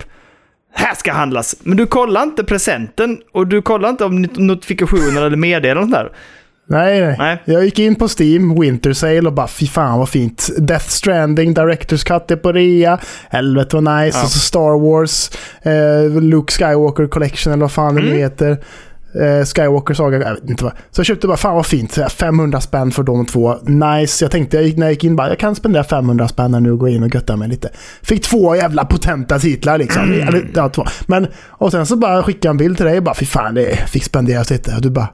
här 0.75 0.95
ska 0.95 1.11
handlas. 1.11 1.55
Men 1.63 1.77
du 1.77 1.85
kollar 1.85 2.23
inte 2.23 2.43
presenten 2.43 3.17
och 3.33 3.47
du 3.47 3.61
kollar 3.61 3.89
inte 3.89 4.05
om 4.05 4.21
not- 4.25 4.37
notifikationer 4.39 5.25
eller 5.25 5.37
meddelanden 5.37 5.91
där. 5.91 6.11
Nej, 6.67 7.01
nej, 7.01 7.15
Nej. 7.19 7.41
Jag 7.45 7.65
gick 7.65 7.79
in 7.79 7.95
på 7.95 8.07
Steam, 8.19 8.59
Winter 8.59 8.93
Sale 8.93 9.21
och 9.21 9.33
bara 9.33 9.47
fy 9.47 9.67
fan 9.67 9.99
vad 9.99 10.09
fint. 10.09 10.49
Death 10.57 10.87
Stranding, 10.87 11.53
Directors 11.53 12.03
Cut 12.03 12.31
är 12.31 12.35
på 12.35 12.51
rea. 12.51 12.99
Helvete 13.29 13.75
vad 13.75 13.83
nice. 14.03 14.17
Ja. 14.17 14.23
Och 14.23 14.29
så 14.29 14.39
Star 14.39 14.79
Wars, 14.79 15.29
eh, 15.61 16.21
Luke 16.21 16.53
Skywalker 16.53 17.07
Collection 17.07 17.53
eller 17.53 17.61
vad 17.61 17.71
fan 17.71 17.95
det 17.95 18.01
nu 18.01 18.07
Mm. 18.07 18.19
heter. 18.19 18.57
Eh, 19.21 19.45
Skywalker 19.45 19.93
Saga, 19.93 20.17
jag 20.17 20.33
vet 20.35 20.49
inte 20.49 20.63
vad. 20.63 20.73
Så 20.91 20.99
jag 20.99 21.05
köpte 21.05 21.27
bara, 21.27 21.37
fan 21.37 21.55
vad 21.55 21.65
fint. 21.65 21.91
Så 21.91 22.01
här, 22.01 22.09
500 22.09 22.61
spänn 22.61 22.91
för 22.91 23.03
de 23.03 23.25
två. 23.25 23.55
Nice. 23.63 24.23
Jag 24.25 24.31
tänkte, 24.31 24.57
jag 24.57 24.65
gick, 24.65 24.77
när 24.77 24.85
jag 24.85 24.93
gick 24.93 25.03
in 25.03 25.15
bara, 25.15 25.27
jag 25.29 25.39
kan 25.39 25.55
spendera 25.55 25.83
500 25.83 26.27
spänn 26.27 26.53
här 26.53 26.61
nu 26.61 26.71
och 26.71 26.79
gå 26.79 26.87
in 26.87 27.03
och 27.03 27.15
götta 27.15 27.35
mig 27.35 27.47
lite. 27.49 27.69
Fick 28.01 28.23
två 28.23 28.55
jävla 28.55 28.85
potenta 28.85 29.39
titlar 29.39 29.77
liksom. 29.77 30.03
Mm. 30.03 30.27
Eller, 30.27 30.51
ja, 30.55 30.69
två. 30.69 30.85
Men, 31.07 31.27
och 31.47 31.71
sen 31.71 31.85
så 31.85 31.95
bara 31.95 32.23
skickade 32.23 32.47
jag 32.47 32.51
en 32.53 32.57
bild 32.57 32.77
till 32.77 32.85
dig 32.85 32.97
och 32.97 33.03
bara, 33.03 33.15
fy 33.15 33.25
fan, 33.25 33.53
det 33.55 33.89
fick 33.89 34.03
spenderas 34.03 34.49
lite. 34.49 34.75
Och 34.75 34.81
du 34.81 34.89
bara, 34.89 35.09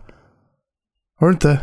har 1.20 1.28
du 1.28 1.34
inte... 1.34 1.60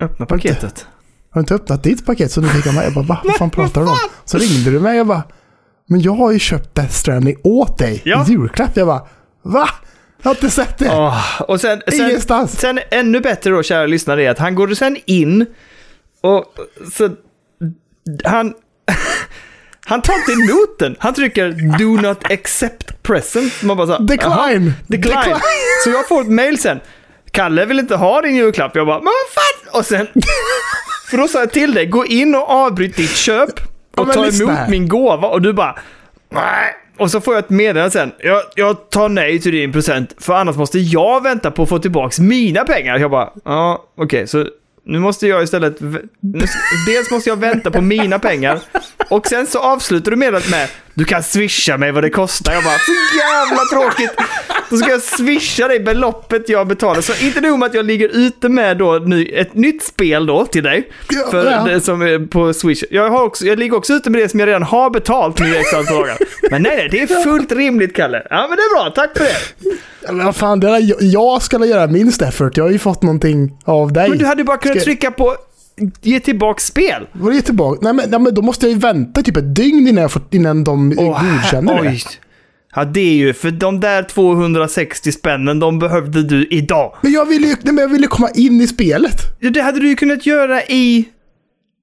Öppna 0.00 0.26
paketet. 0.26 0.86
Har 1.30 1.40
du 1.40 1.40
inte 1.40 1.54
öppnat 1.54 1.82
ditt 1.82 2.06
paket 2.06 2.32
så 2.32 2.40
du 2.40 2.48
fick 2.48 2.66
av 2.66 2.74
mig? 2.74 2.84
Jag 2.84 2.94
bara, 2.94 3.04
va? 3.04 3.20
Vad 3.24 3.34
fan 3.36 3.50
pratar 3.50 3.80
du 3.80 3.86
om? 3.86 3.96
Så 4.24 4.38
ringde 4.38 4.70
du 4.70 4.80
mig 4.80 5.00
och 5.00 5.06
bara, 5.06 5.22
men 5.88 6.00
jag 6.00 6.12
har 6.12 6.32
ju 6.32 6.38
köpt 6.38 6.74
Death 6.74 6.92
Stranding 6.92 7.36
åt 7.44 7.78
dig 7.78 8.02
Ja. 8.04 8.24
i 8.28 8.30
julklapp. 8.30 8.70
Jag 8.76 8.86
bara, 8.86 9.02
va? 9.42 9.68
Jag 10.24 10.30
har 10.30 10.34
inte 10.34 10.50
sett 10.50 10.78
det. 10.78 10.90
Åh, 10.90 11.42
och 11.42 11.60
sen, 11.60 11.82
sen, 11.88 12.08
Ingenstans. 12.08 12.60
sen 12.60 12.80
ännu 12.90 13.20
bättre 13.20 13.50
då, 13.50 13.62
kära 13.62 13.86
lyssnare, 13.86 14.24
är 14.24 14.30
att 14.30 14.38
han 14.38 14.54
går 14.54 14.68
sen 14.68 14.96
in 15.06 15.46
och 16.20 16.44
så 16.92 17.10
han, 18.24 18.54
han 19.86 20.02
tar 20.02 20.14
inte 20.14 20.32
emot 20.32 20.78
den. 20.78 20.96
Han 20.98 21.14
trycker 21.14 21.50
do 21.78 22.08
not 22.08 22.30
accept 22.30 23.02
present. 23.02 23.62
Man 23.62 23.76
bara 23.76 23.86
så, 23.86 23.92
här, 23.92 24.18
jaha, 24.20 24.46
Decline. 24.46 24.72
decline. 24.86 25.36
Så 25.84 25.90
jag 25.90 26.08
får 26.08 26.20
ett 26.20 26.28
mail 26.28 26.58
sen. 26.58 26.80
Kalle 27.30 27.64
vill 27.64 27.78
inte 27.78 27.96
ha 27.96 28.22
din 28.22 28.36
julklapp. 28.36 28.76
Jag 28.76 28.86
bara, 28.86 28.98
men 28.98 29.04
vad 29.04 29.32
fan? 29.34 29.78
Och 29.80 29.86
sen, 29.86 30.06
för 31.10 31.16
då 31.16 31.28
sa 31.28 31.38
jag 31.38 31.52
till 31.52 31.74
dig, 31.74 31.86
gå 31.86 32.06
in 32.06 32.34
och 32.34 32.50
avbryt 32.50 32.96
ditt 32.96 33.16
köp 33.16 33.50
Ja, 33.96 34.02
och 34.02 34.06
men 34.06 34.14
ta 34.14 34.26
emot 34.26 34.68
min 34.68 34.88
gåva. 34.88 35.28
Och 35.28 35.42
du 35.42 35.52
bara, 35.52 35.78
nej. 36.30 36.74
Och 36.98 37.10
så 37.10 37.20
får 37.20 37.34
jag 37.34 37.44
ett 37.44 37.50
meddelande 37.50 37.90
sen. 37.90 38.12
Jag, 38.18 38.42
jag 38.54 38.90
tar 38.90 39.08
nej 39.08 39.40
till 39.40 39.52
din 39.52 39.72
present, 39.72 40.14
för 40.18 40.34
annars 40.34 40.56
måste 40.56 40.78
jag 40.78 41.22
vänta 41.22 41.50
på 41.50 41.62
att 41.62 41.68
få 41.68 41.78
tillbaka 41.78 42.22
mina 42.22 42.64
pengar. 42.64 42.98
Jag 42.98 43.10
bara, 43.10 43.30
ja, 43.44 43.84
okej, 43.96 44.26
så 44.26 44.46
nu 44.86 44.98
måste 44.98 45.26
jag 45.26 45.42
istället... 45.42 45.80
Nu, 45.80 46.46
dels 46.86 47.10
måste 47.10 47.30
jag 47.30 47.36
vänta 47.36 47.70
på 47.70 47.80
mina 47.80 48.18
pengar, 48.18 48.60
och 49.10 49.26
sen 49.26 49.46
så 49.46 49.58
avslutar 49.58 50.10
du 50.10 50.16
meddelandet 50.16 50.50
med, 50.50 50.68
du 50.94 51.04
kan 51.04 51.22
swisha 51.22 51.76
mig 51.76 51.92
vad 51.92 52.02
det 52.04 52.10
kostar. 52.10 52.52
Jag 52.52 52.64
bara, 52.64 52.78
så 52.78 52.92
jävla 53.18 53.62
tråkigt! 53.82 54.10
Då 54.70 54.76
ska 54.76 54.90
jag 54.90 55.02
swisha 55.02 55.68
dig 55.68 55.80
beloppet 55.80 56.48
jag 56.48 56.66
betalar. 56.66 57.00
Så 57.00 57.24
inte 57.24 57.40
nog 57.40 57.58
med 57.58 57.66
att 57.66 57.74
jag 57.74 57.84
ligger 57.86 58.08
ute 58.08 58.48
med 58.48 58.78
då 58.78 58.92
ny, 58.92 59.26
ett 59.28 59.54
nytt 59.54 59.82
spel 59.82 60.26
då 60.26 60.46
till 60.46 60.62
dig. 60.62 60.90
Ja, 61.10 61.30
För 61.30 61.50
ja. 61.50 61.64
det 61.64 61.80
som 61.80 62.02
är 62.02 62.26
på 62.26 62.52
Swish. 62.52 62.82
Jag, 62.90 63.10
har 63.10 63.22
också, 63.22 63.44
jag 63.46 63.58
ligger 63.58 63.76
också 63.76 63.92
ute 63.92 64.10
med 64.10 64.20
det 64.20 64.28
som 64.28 64.40
jag 64.40 64.46
redan 64.46 64.62
har 64.62 64.90
betalt 64.90 65.38
nu 65.38 65.46
i 65.48 65.62
dagar. 65.88 66.16
Men 66.50 66.62
nej, 66.62 66.76
nej, 66.76 66.88
det 66.90 67.00
är 67.14 67.24
fullt 67.24 67.52
rimligt 67.52 67.96
Kalle. 67.96 68.22
Ja, 68.30 68.46
men 68.48 68.56
det 68.56 68.62
är 68.62 68.82
bra. 68.84 68.92
Tack 68.94 69.18
för 69.18 69.24
det. 69.24 69.36
Ja, 70.06 70.12
Men 70.12 70.34
fan, 70.34 70.60
det 70.60 70.66
där, 70.66 70.78
jag, 70.80 71.02
jag 71.02 71.42
ska 71.42 71.64
göra 71.66 71.86
minst 71.86 72.22
effort. 72.22 72.56
Jag 72.56 72.64
har 72.64 72.70
ju 72.70 72.78
fått 72.78 73.02
någonting 73.02 73.58
av 73.64 73.92
dig. 73.92 74.08
Men 74.08 74.18
du 74.18 74.26
hade 74.26 74.44
bara 74.44 74.56
kunnat 74.56 74.76
Ska- 74.76 74.84
trycka 74.84 75.10
på 75.10 75.36
ge 76.02 76.20
tillbaka 76.20 76.60
spel. 76.60 77.06
Vad 77.12 77.32
är 77.32 77.36
det 77.36 77.42
tillbaka? 77.42 77.78
Nej 77.82 77.92
men, 77.92 78.10
nej 78.10 78.20
men 78.20 78.34
då 78.34 78.42
måste 78.42 78.66
jag 78.66 78.72
ju 78.72 78.78
vänta 78.78 79.22
typ 79.22 79.36
ett 79.36 79.54
dygn 79.56 79.88
innan, 79.88 80.02
jag 80.02 80.12
får, 80.12 80.22
innan 80.30 80.64
de 80.64 80.94
Åh, 80.98 81.22
godkänner 81.34 81.80
oj. 81.82 81.88
det. 81.88 82.18
Ja, 82.76 82.84
det 82.84 83.00
är 83.00 83.14
ju 83.14 83.32
för 83.34 83.50
de 83.50 83.80
där 83.80 84.02
260 84.02 85.12
spännen, 85.12 85.58
de 85.58 85.78
behövde 85.78 86.22
du 86.22 86.46
idag. 86.50 86.94
Men 87.02 87.12
jag 87.12 87.26
ville 87.26 87.46
ju 87.46 87.54
nej, 87.62 87.74
men 87.74 87.82
jag 87.82 87.88
ville 87.88 88.06
komma 88.06 88.28
in 88.34 88.60
i 88.60 88.66
spelet. 88.66 89.16
Ja, 89.40 89.50
Det 89.50 89.60
hade 89.62 89.80
du 89.80 89.88
ju 89.88 89.96
kunnat 89.96 90.26
göra 90.26 90.62
i... 90.62 91.04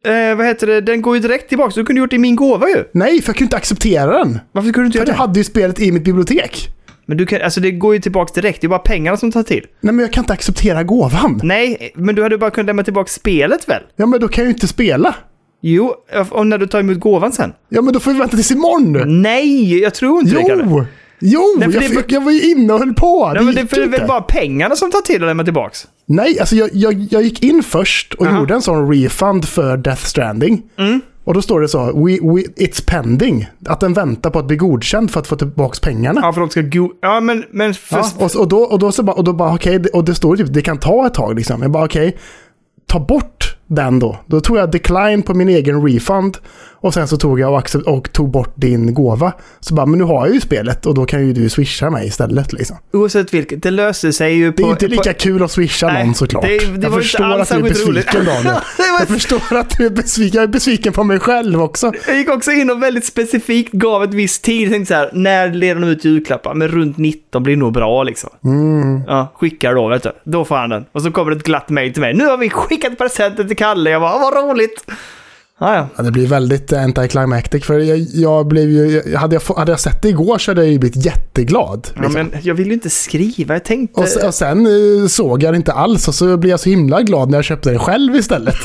Eh, 0.05 0.35
vad 0.37 0.45
heter 0.45 0.67
det? 0.67 0.81
Den 0.81 1.01
går 1.01 1.15
ju 1.15 1.21
direkt 1.21 1.49
tillbaka. 1.49 1.71
Så 1.71 1.79
du 1.79 1.85
kunde 1.85 1.99
gjort 2.01 2.09
det 2.09 2.15
i 2.15 2.19
min 2.19 2.35
gåva 2.35 2.67
ju. 2.69 2.83
Nej, 2.93 3.21
för 3.21 3.29
jag 3.29 3.35
kunde 3.35 3.43
inte 3.43 3.57
acceptera 3.57 4.17
den. 4.17 4.39
Varför 4.51 4.71
kunde 4.71 4.83
du 4.83 4.85
inte 4.85 4.97
För 4.97 4.99
göra 4.99 5.03
att 5.03 5.07
jag 5.07 5.15
det? 5.15 5.19
hade 5.21 5.39
ju 5.39 5.43
spelet 5.43 5.79
i 5.79 5.91
mitt 5.91 6.03
bibliotek. 6.03 6.69
Men 7.11 7.17
du 7.17 7.25
kan, 7.25 7.41
alltså 7.41 7.59
det 7.61 7.71
går 7.71 7.93
ju 7.93 7.99
tillbaka 8.01 8.41
direkt. 8.41 8.61
Det 8.61 8.67
är 8.67 8.69
bara 8.69 8.79
pengarna 8.79 9.17
som 9.17 9.31
tar 9.31 9.43
till. 9.43 9.65
Nej, 9.81 9.93
men 9.93 9.99
jag 10.03 10.13
kan 10.13 10.21
inte 10.23 10.33
acceptera 10.33 10.83
gåvan. 10.83 11.39
Nej, 11.43 11.91
men 11.95 12.15
du 12.15 12.23
hade 12.23 12.37
bara 12.37 12.51
kunnat 12.51 12.65
lämna 12.65 12.83
tillbaka 12.83 13.09
spelet 13.09 13.69
väl? 13.69 13.81
Ja, 13.95 14.05
men 14.05 14.19
då 14.19 14.27
kan 14.27 14.41
jag 14.43 14.47
ju 14.49 14.53
inte 14.53 14.67
spela. 14.67 15.15
Jo, 15.61 15.93
och 16.29 16.47
när 16.47 16.57
du 16.57 16.67
tar 16.67 16.79
emot 16.79 16.99
gåvan 16.99 17.31
sen. 17.31 17.53
Ja, 17.69 17.81
men 17.81 17.93
då 17.93 17.99
får 17.99 18.11
vi 18.13 18.19
vänta 18.19 18.35
tills 18.35 18.51
imorgon. 18.51 19.21
Nej, 19.21 19.79
jag 19.79 19.93
tror 19.93 20.19
inte 20.21 20.35
det. 20.35 20.41
Kalle. 20.43 20.63
Jo! 20.69 20.85
Jo, 21.19 21.41
Nej, 21.59 21.69
jag, 21.73 21.81
det- 22.07 22.11
jag 22.13 22.21
var 22.23 22.31
ju 22.31 22.51
inne 22.51 22.73
och 22.73 22.79
höll 22.79 22.93
på. 22.93 23.31
Nej, 23.33 23.43
men 23.43 23.55
det 23.55 23.61
gick 23.61 23.73
är 23.77 23.87
väl 23.87 24.07
bara 24.07 24.21
pengarna 24.21 24.75
som 24.75 24.91
tar 24.91 25.01
till 25.01 25.15
att 25.23 25.27
lämna 25.27 25.43
tillbaks. 25.43 25.87
Nej, 26.05 26.39
alltså 26.39 26.55
jag, 26.55 26.69
jag, 26.73 27.07
jag 27.11 27.21
gick 27.23 27.43
in 27.43 27.63
först 27.63 28.13
och 28.13 28.25
Aha. 28.25 28.39
gjorde 28.39 28.53
en 28.53 28.61
sån 28.61 28.93
refund 28.93 29.45
för 29.47 29.77
Death 29.77 30.05
Stranding. 30.05 30.61
Mm. 30.77 31.01
Och 31.23 31.33
då 31.33 31.41
står 31.41 31.61
det 31.61 31.67
så, 31.67 31.85
we, 31.85 32.11
we, 32.11 32.41
it's 32.65 32.85
pending. 32.87 33.49
Att 33.65 33.79
den 33.79 33.93
väntar 33.93 34.29
på 34.29 34.39
att 34.39 34.45
bli 34.47 34.55
godkänd 34.57 35.11
för 35.11 35.19
att 35.19 35.27
få 35.27 35.35
tillbaka 35.35 35.77
pengarna. 35.81 36.21
Ja, 36.23 36.33
för 36.33 36.41
de 36.41 36.49
ska 36.49 36.61
go... 36.61 36.89
Ja, 37.01 37.19
men... 37.19 37.45
men 37.51 37.73
för... 37.73 37.97
Ja, 37.97 38.05
och, 38.17 38.35
och, 38.35 38.47
då, 38.47 38.57
och 38.57 38.79
då 38.79 38.91
så 38.91 39.03
bara, 39.03 39.15
och 39.15 39.23
då 39.23 39.33
bara 39.33 39.53
okej, 39.53 39.79
det- 39.79 39.89
och 39.89 40.05
det 40.05 40.15
står 40.15 40.35
typ, 40.37 40.53
det 40.53 40.61
kan 40.61 40.77
ta 40.77 41.07
ett 41.07 41.13
tag 41.13 41.35
liksom. 41.35 41.61
Jag 41.61 41.71
bara 41.71 41.85
okej, 41.85 42.17
ta 42.87 42.99
bort 42.99 43.57
den 43.75 43.99
då. 43.99 44.17
Då 44.25 44.41
tog 44.41 44.57
jag 44.57 44.71
decline 44.71 45.21
på 45.21 45.33
min 45.33 45.49
egen 45.49 45.87
refund. 45.87 46.37
Och 46.83 46.93
sen 46.93 47.07
så 47.07 47.17
tog 47.17 47.39
jag 47.39 47.53
och, 47.53 47.87
och 47.97 48.11
tog 48.11 48.31
bort 48.31 48.53
din 48.55 48.93
gåva. 48.93 49.31
Så 49.59 49.73
bara, 49.75 49.85
men 49.85 49.99
nu 49.99 50.05
har 50.05 50.25
jag 50.25 50.35
ju 50.35 50.41
spelet 50.41 50.85
och 50.85 50.95
då 50.95 51.05
kan 51.05 51.27
ju 51.27 51.33
du 51.33 51.49
swisha 51.49 51.89
mig 51.89 52.07
istället 52.07 52.53
liksom. 52.53 52.77
Oavsett 52.93 53.33
vilket, 53.33 53.63
det 53.63 53.71
löser 53.71 54.11
sig 54.11 54.33
ju 54.33 54.51
på... 54.51 54.57
Det 54.57 54.63
är 54.63 54.65
ju 54.65 54.71
inte 54.71 54.87
lika 54.87 55.13
på... 55.13 55.19
kul 55.19 55.43
att 55.43 55.51
swisha 55.51 55.87
Nej, 55.87 56.05
någon 56.05 56.15
såklart. 56.15 56.43
det- 56.43 56.77
det 56.77 56.83
jag 56.83 56.93
förstår 56.93 57.39
att 57.39 57.49
du 57.49 57.55
är 57.55 57.61
besviken 57.61 58.25
Daniel. 58.25 58.43
Var- 58.45 58.61
Jag 58.99 59.07
förstår 59.07 59.57
att 59.57 59.77
du 59.77 59.85
är 59.85 59.89
besviken. 59.89 60.35
Jag 60.35 60.43
är 60.43 60.47
besviken 60.53 60.93
på 60.93 61.03
mig 61.03 61.19
själv 61.19 61.61
också. 61.61 61.91
Jag 62.07 62.17
gick 62.17 62.29
också 62.29 62.51
in 62.51 62.69
och 62.69 62.83
väldigt 62.83 63.05
specifikt 63.05 63.71
gav 63.73 64.03
ett 64.03 64.13
visst 64.13 64.43
tid. 64.43 64.61
Jag 64.61 64.71
tänkte 64.71 64.93
så 64.93 64.99
här, 64.99 65.09
när 65.13 65.49
leder 65.53 65.81
de 65.81 65.87
ut 65.87 66.05
julklappar? 66.05 66.53
Men 66.53 66.67
runt 66.67 66.97
19 66.97 67.43
blir 67.43 67.57
nog 67.57 67.73
bra 67.73 68.03
liksom. 68.03 68.29
Mm. 68.43 69.01
Ja, 69.07 69.33
skickar 69.35 69.75
då, 69.75 69.87
vet 69.87 70.03
du. 70.03 70.11
Då 70.23 70.45
får 70.45 70.55
han 70.55 70.69
den. 70.69 70.85
Och 70.91 71.01
så 71.01 71.11
kommer 71.11 71.31
det 71.31 71.37
ett 71.37 71.43
glatt 71.43 71.69
mejl 71.69 71.93
till 71.93 72.01
mig. 72.01 72.13
Nu 72.13 72.25
har 72.25 72.37
vi 72.37 72.49
skickat 72.49 72.97
presenten 72.97 73.47
till 73.47 73.57
Kalle. 73.61 73.89
Jag 73.89 74.01
bara, 74.01 74.17
vad 74.19 74.33
roligt! 74.49 74.83
Ja, 75.59 75.75
ja. 75.75 75.87
Ja, 75.97 76.03
det 76.03 76.11
blir 76.11 76.27
väldigt 76.27 76.73
anticlimactic 76.73 77.65
för 77.65 77.79
jag, 77.79 77.97
jag 78.13 78.47
blev 78.47 78.69
ju, 78.69 79.15
hade, 79.15 79.35
jag, 79.35 79.55
hade 79.55 79.71
jag 79.71 79.79
sett 79.79 80.01
det 80.01 80.09
igår 80.09 80.37
så 80.37 80.51
hade 80.51 80.61
jag 80.61 80.71
ju 80.71 80.79
blivit 80.79 81.05
jätteglad. 81.05 81.87
ja 81.95 82.01
Liksom. 82.01 82.13
men 82.13 82.35
jag 82.43 82.55
vill 82.55 82.67
ju 82.67 82.73
inte 82.73 82.89
skriva. 82.89 83.53
Jag 83.55 83.65
tänkte... 83.65 84.01
och, 84.01 84.07
sen, 84.07 84.27
och 84.27 84.33
sen 84.33 84.65
eh, 85.01 85.07
såg 85.07 85.43
jag 85.43 85.53
det 85.53 85.57
inte 85.57 85.71
alls 85.73 86.07
och 86.07 86.15
så 86.15 86.37
blev 86.37 86.49
jag 86.51 86.59
så 86.59 86.69
himla 86.69 87.01
glad 87.01 87.29
när 87.29 87.37
jag 87.37 87.45
köpte 87.45 87.71
det 87.71 87.79
själv 87.79 88.15
istället. 88.15 88.55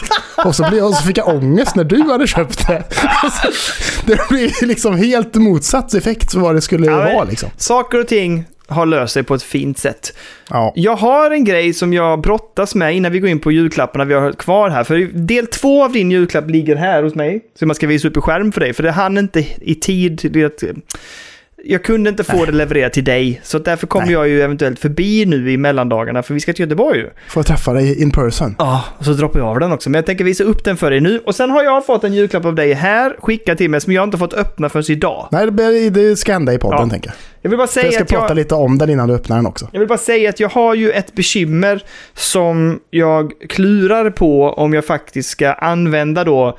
och, 0.44 0.54
så 0.54 0.66
blev, 0.70 0.84
och 0.84 0.94
så 0.94 1.02
fick 1.02 1.18
jag 1.18 1.28
ångest 1.28 1.76
när 1.76 1.84
du 1.84 2.02
hade 2.02 2.26
köpt 2.26 2.66
det. 2.68 2.82
Alltså, 3.22 3.48
det 4.06 4.28
blev 4.28 4.50
liksom 4.62 4.96
helt 4.96 5.34
motsatt 5.34 5.94
effekt 5.94 6.34
vad 6.34 6.54
det 6.54 6.60
skulle 6.60 6.86
Ja, 6.86 6.96
men- 7.04 7.14
vara 7.14 7.24
liksom. 7.24 7.50
Saker 7.56 8.00
och 8.00 8.08
ting 8.08 8.44
har 8.66 8.86
löst 8.86 9.14
sig 9.14 9.22
på 9.22 9.34
ett 9.34 9.42
fint 9.42 9.78
sätt. 9.78 10.16
Ja. 10.50 10.72
Jag 10.76 10.96
har 10.96 11.30
en 11.30 11.44
grej 11.44 11.74
som 11.74 11.92
jag 11.92 12.20
brottas 12.20 12.74
med 12.74 12.96
innan 12.96 13.12
vi 13.12 13.18
går 13.18 13.30
in 13.30 13.40
på 13.40 13.52
julklapparna 13.52 14.04
vi 14.04 14.14
har 14.14 14.32
kvar 14.32 14.70
här. 14.70 14.84
För 14.84 14.98
del 15.12 15.46
två 15.46 15.84
av 15.84 15.92
din 15.92 16.10
julklapp 16.10 16.50
ligger 16.50 16.76
här 16.76 17.02
hos 17.02 17.14
mig. 17.14 17.40
Som 17.58 17.68
jag 17.68 17.76
ska 17.76 17.86
visa 17.86 18.08
upp 18.08 18.16
i 18.16 18.20
skärm 18.20 18.52
för 18.52 18.60
dig. 18.60 18.72
För 18.72 18.82
det 18.82 18.90
hann 18.90 19.18
inte 19.18 19.46
i 19.60 19.74
tid. 19.74 20.30
Det, 20.32 20.62
jag 21.68 21.84
kunde 21.84 22.10
inte 22.10 22.24
få 22.24 22.44
det 22.44 22.52
levererat 22.52 22.92
till 22.92 23.04
dig. 23.04 23.40
Så 23.44 23.58
därför 23.58 23.86
kommer 23.86 24.06
Nej. 24.06 24.12
jag 24.14 24.28
ju 24.28 24.42
eventuellt 24.42 24.78
förbi 24.78 25.26
nu 25.26 25.50
i 25.52 25.56
mellandagarna. 25.56 26.22
För 26.22 26.34
vi 26.34 26.40
ska 26.40 26.52
till 26.52 26.60
Göteborg 26.64 26.98
ju. 26.98 27.10
Får 27.28 27.40
jag 27.40 27.46
träffa 27.46 27.72
dig 27.72 28.02
in 28.02 28.10
person. 28.10 28.54
Ja, 28.58 28.84
och 28.98 29.04
så 29.04 29.12
droppar 29.12 29.40
jag 29.40 29.48
av 29.48 29.60
den 29.60 29.72
också. 29.72 29.90
Men 29.90 29.98
jag 29.98 30.06
tänker 30.06 30.24
visa 30.24 30.44
upp 30.44 30.64
den 30.64 30.76
för 30.76 30.90
dig 30.90 31.00
nu. 31.00 31.18
Och 31.26 31.34
sen 31.34 31.50
har 31.50 31.62
jag 31.62 31.86
fått 31.86 32.04
en 32.04 32.14
julklapp 32.14 32.44
av 32.44 32.54
dig 32.54 32.72
här, 32.72 33.16
skickad 33.18 33.58
till 33.58 33.70
mig, 33.70 33.80
som 33.80 33.92
jag 33.92 34.04
inte 34.04 34.18
fått 34.18 34.34
öppna 34.34 34.68
förrän 34.68 34.84
idag. 34.88 35.28
Nej, 35.32 35.46
det, 35.46 35.52
blir- 35.52 35.90
det 35.90 36.16
ska 36.16 36.32
hända 36.32 36.52
i 36.54 36.58
podden 36.58 36.78
Ja. 36.82 36.88
tänker 36.90 37.08
jag. 37.08 37.16
Jag 37.42 37.50
vill 37.50 37.58
bara 37.58 37.66
För 37.66 37.80
jag 37.80 37.84
säga 37.84 37.92
ska 37.92 38.02
att 38.02 38.08
prata 38.20 38.28
jag... 38.30 38.36
lite 38.36 38.54
om 38.54 38.78
den 38.78 38.90
innan 38.90 39.08
du 39.08 39.14
öppnar 39.14 39.36
den 39.36 39.46
också. 39.46 39.68
Jag 39.72 39.80
vill 39.80 39.88
bara 39.88 39.98
säga 39.98 40.30
att 40.30 40.40
jag 40.40 40.48
har 40.48 40.74
ju 40.74 40.90
ett 40.90 41.14
bekymmer 41.14 41.82
som 42.14 42.80
jag 42.90 43.32
klurar 43.48 44.10
på 44.10 44.50
om 44.50 44.74
jag 44.74 44.84
faktiskt 44.84 45.28
ska 45.30 45.52
använda 45.52 46.24
då 46.24 46.58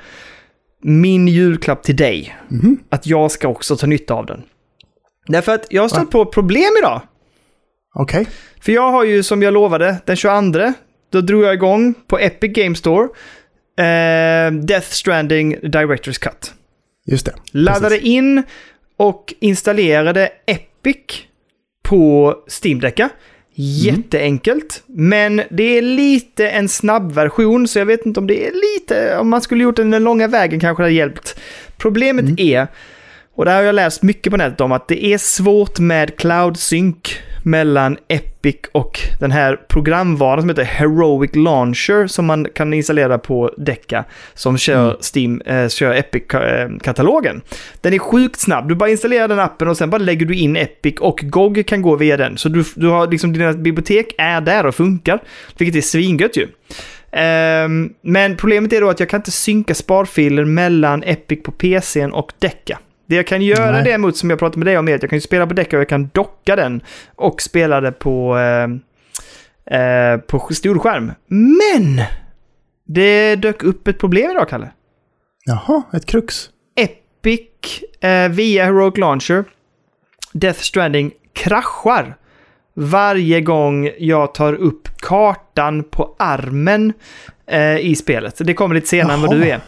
min 0.84 1.28
julklapp 1.28 1.84
till 1.84 1.96
dig. 1.96 2.36
Mhm. 2.48 2.78
Att 2.89 3.08
jag 3.08 3.32
ska 3.32 3.48
också 3.48 3.76
ta 3.78 3.88
nytta 3.88 4.13
av 4.13 4.26
den. 4.26 4.41
Därför 5.27 5.55
att 5.55 5.65
jag 5.69 5.81
har 5.81 5.89
stött 5.89 6.09
på 6.09 6.25
problem 6.25 6.71
idag. 6.79 7.01
Okej. 7.95 8.27
För 8.61 8.71
jag 8.71 8.91
har 8.91 9.03
ju 9.03 9.23
som 9.23 9.41
jag 9.41 9.53
lovade 9.53 9.97
den 10.05 10.15
22, 10.15 10.73
då 11.11 11.21
drog 11.21 11.43
jag 11.43 11.53
igång 11.53 11.93
på 12.07 12.19
Epic 12.19 12.53
Game 12.53 12.75
Store 12.75 13.03
eh, 13.77 14.51
Death 14.51 14.87
Stranding 14.89 15.57
Director's 15.57 16.19
Cut. 16.19 16.53
Just 17.05 17.25
det. 17.25 17.33
Laddade 17.51 17.89
Precis. 17.89 18.07
in 18.07 18.43
och 18.97 19.33
installerade 19.39 20.29
Epic 20.45 21.21
på 21.83 22.35
Steam-däcka. 22.63 23.09
Jätteenkelt, 23.59 24.83
men 24.87 25.41
det 25.49 25.77
är 25.77 25.81
lite 25.81 26.49
en 26.49 26.69
snabb 26.69 27.11
version 27.11 27.67
så 27.67 27.79
jag 27.79 27.85
vet 27.85 28.05
inte 28.05 28.19
om 28.19 28.27
det 28.27 28.47
är 28.47 28.51
lite, 28.51 29.17
om 29.17 29.29
man 29.29 29.41
skulle 29.41 29.63
gjort 29.63 29.75
den 29.75 29.91
den 29.91 30.03
långa 30.03 30.27
vägen 30.27 30.59
kanske 30.59 30.83
det 30.83 30.85
hade 30.85 30.95
hjälpt. 30.95 31.39
Problemet 31.77 32.39
är, 32.39 32.67
och 33.38 33.45
det 33.45 33.52
här 33.52 33.58
har 33.58 33.63
jag 33.63 33.76
läst 33.76 34.04
mycket 34.04 34.32
på 34.32 34.38
nätet 34.38 34.62
om, 34.62 34.71
att 34.71 34.88
det 34.88 35.06
är 35.06 35.17
svårt 35.17 35.80
med 35.80 36.17
cloud 36.17 36.58
sync 36.58 37.17
mellan 37.43 37.97
Epic 38.08 38.56
och 38.71 39.00
den 39.19 39.32
här 39.32 39.56
programvaran 39.67 40.41
som 40.41 40.50
heter 40.50 40.63
Heroic 40.63 41.36
Launcher 41.36 42.08
som 42.08 42.26
man 42.26 42.47
kan 42.56 42.73
installera 42.73 43.17
på 43.17 43.54
Deca 43.58 44.04
som 44.34 44.58
kör 44.58 44.97
Steam, 45.15 45.41
eh, 45.41 45.67
kör 45.67 45.93
Epic-katalogen. 45.93 47.41
Den 47.82 47.93
är 47.93 48.00
sjukt 48.00 48.39
snabb. 48.39 48.69
Du 48.69 48.76
bara 48.76 48.89
installerar 48.89 49.28
den 49.28 49.39
appen 49.39 49.67
och 49.67 49.78
sen 49.78 49.89
bara 49.89 49.97
lägger 49.97 50.26
du 50.26 50.36
in 50.36 50.56
Epic 50.56 50.95
och 51.00 51.19
GOG 51.23 51.63
kan 51.67 51.82
gå 51.82 51.95
via 51.95 52.17
den. 52.17 52.38
Så 52.38 52.50
du, 52.50 52.63
du 52.76 52.88
har 52.88 53.08
liksom, 53.08 53.34
dina 53.34 53.54
bibliotek 53.54 54.15
är 54.17 54.41
där 54.41 54.65
och 54.65 54.76
funkar, 54.76 55.19
vilket 55.58 55.76
är 55.76 55.82
svingött 55.82 56.38
ju. 56.38 56.47
Ehm, 57.12 57.93
men 58.02 58.36
problemet 58.36 58.73
är 58.73 58.82
då 58.82 58.89
att 58.89 59.00
jag 59.00 59.10
kan 59.10 59.19
inte 59.19 59.32
synka 59.32 59.76
sparfiler 59.76 60.45
mellan 60.45 61.04
Epic 61.04 61.43
på 61.43 61.52
PCn 61.52 62.12
och 62.12 62.32
Deca. 62.39 62.80
Det 63.08 63.15
jag 63.15 63.28
kan 63.28 63.41
göra 63.41 63.72
Nej. 63.72 63.84
däremot, 63.84 64.17
som 64.17 64.30
jag 64.30 64.39
pratade 64.39 64.60
med 64.60 64.67
dig 64.67 64.78
om, 64.78 64.88
är 64.88 64.96
att 64.96 65.02
jag 65.02 65.10
kan 65.10 65.17
ju 65.17 65.22
spela 65.22 65.48
på 65.48 65.54
Deca 65.54 65.78
och 65.78 65.82
jag 65.82 65.89
kan 65.89 66.10
docka 66.13 66.56
den 66.56 66.82
och 67.15 67.41
spela 67.41 67.82
det 67.82 67.91
på, 67.91 68.38
eh, 68.38 69.80
eh, 69.80 70.17
på 70.17 70.54
storskärm. 70.54 71.12
Men! 71.28 72.02
Det 72.86 73.36
dök 73.36 73.63
upp 73.63 73.88
ett 73.88 74.00
problem 74.00 74.32
idag, 74.32 74.50
Kalle. 74.50 74.72
Jaha, 75.46 75.84
ett 75.93 76.06
krux. 76.06 76.50
Epic 76.76 77.82
eh, 78.02 78.30
via 78.30 78.65
Heroic 78.65 78.98
Launcher, 78.98 79.43
Death 80.34 80.60
Stranding 80.60 81.12
kraschar 81.34 82.17
varje 82.74 83.41
gång 83.41 83.91
jag 83.98 84.34
tar 84.34 84.54
upp 84.54 84.88
kartan 84.98 85.84
på 85.84 86.15
armen 86.20 86.93
eh, 87.48 87.78
i 87.78 87.96
spelet. 87.96 88.36
Det 88.39 88.54
kommer 88.54 88.76
lite 88.76 88.88
senare 88.88 89.13
än 89.13 89.22
vad 89.22 89.34
Jaha. 89.34 89.43
du 89.43 89.50
är. 89.50 89.60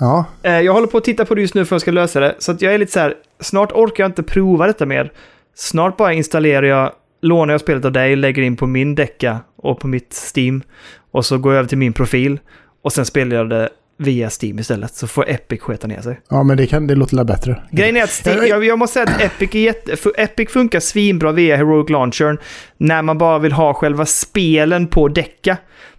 Ja, 0.00 0.24
Eh, 0.42 0.60
jag 0.60 0.72
håller 0.72 0.86
på 0.86 0.98
att 0.98 1.04
titta 1.04 1.24
på 1.24 1.34
det 1.34 1.40
just 1.40 1.54
nu 1.54 1.64
för 1.64 1.68
att 1.76 1.80
jag 1.80 1.80
ska 1.80 1.90
lösa 1.90 2.20
det. 2.20 2.34
Så 2.38 2.52
att 2.52 2.62
jag 2.62 2.74
är 2.74 2.78
lite 2.78 2.92
så 2.92 3.00
här, 3.00 3.14
snart 3.40 3.72
orkar 3.72 4.04
jag 4.04 4.08
inte 4.08 4.22
prova 4.22 4.66
detta 4.66 4.86
mer. 4.86 5.12
Snart 5.54 5.96
bara 5.96 6.12
installerar 6.12 6.66
jag, 6.66 6.92
lånar 7.22 7.54
jag 7.54 7.60
spelet 7.60 7.84
av 7.84 7.92
dig, 7.92 8.16
lägger 8.16 8.42
in 8.42 8.56
på 8.56 8.66
min 8.66 8.94
decka 8.94 9.38
och 9.56 9.80
på 9.80 9.86
mitt 9.88 10.32
Steam. 10.36 10.62
Och 11.10 11.24
så 11.26 11.38
går 11.38 11.52
jag 11.52 11.58
över 11.58 11.68
till 11.68 11.78
min 11.78 11.92
profil. 11.92 12.40
Och 12.82 12.92
sen 12.92 13.04
spelar 13.04 13.36
jag 13.36 13.50
det 13.50 13.68
via 13.98 14.30
Steam 14.42 14.58
istället. 14.58 14.94
Så 14.94 15.06
får 15.06 15.30
Epic 15.30 15.60
sketa 15.60 15.86
ner 15.86 16.00
sig. 16.00 16.20
ja 16.30 16.42
men 16.42 16.56
det, 16.56 16.66
kan, 16.66 16.86
det 16.86 16.94
låter 16.94 17.24
bättre. 17.24 17.62
Grejen 17.70 17.96
är 17.96 18.02
att 18.02 18.10
Steam, 18.26 18.38
Jag- 18.38 18.48
jag, 18.48 18.64
jag 18.64 18.78
måste 18.78 18.94
säga 18.94 19.04
att 19.16 19.20
Epic, 19.22 19.54
är 19.54 19.58
jätte, 19.58 19.96
Epic 20.16 20.50
funkar 20.50 20.80
svinbra 20.80 21.32
via 21.32 21.56
Heroic 21.56 21.90
Launchern 21.90 22.38
när 22.76 23.02
man 23.02 23.18
bara 23.18 23.38
vill 23.38 23.52
ha 23.52 23.74
själva 23.74 24.06
spelen 24.06 24.86
på 24.86 25.08
decka. 25.08 25.56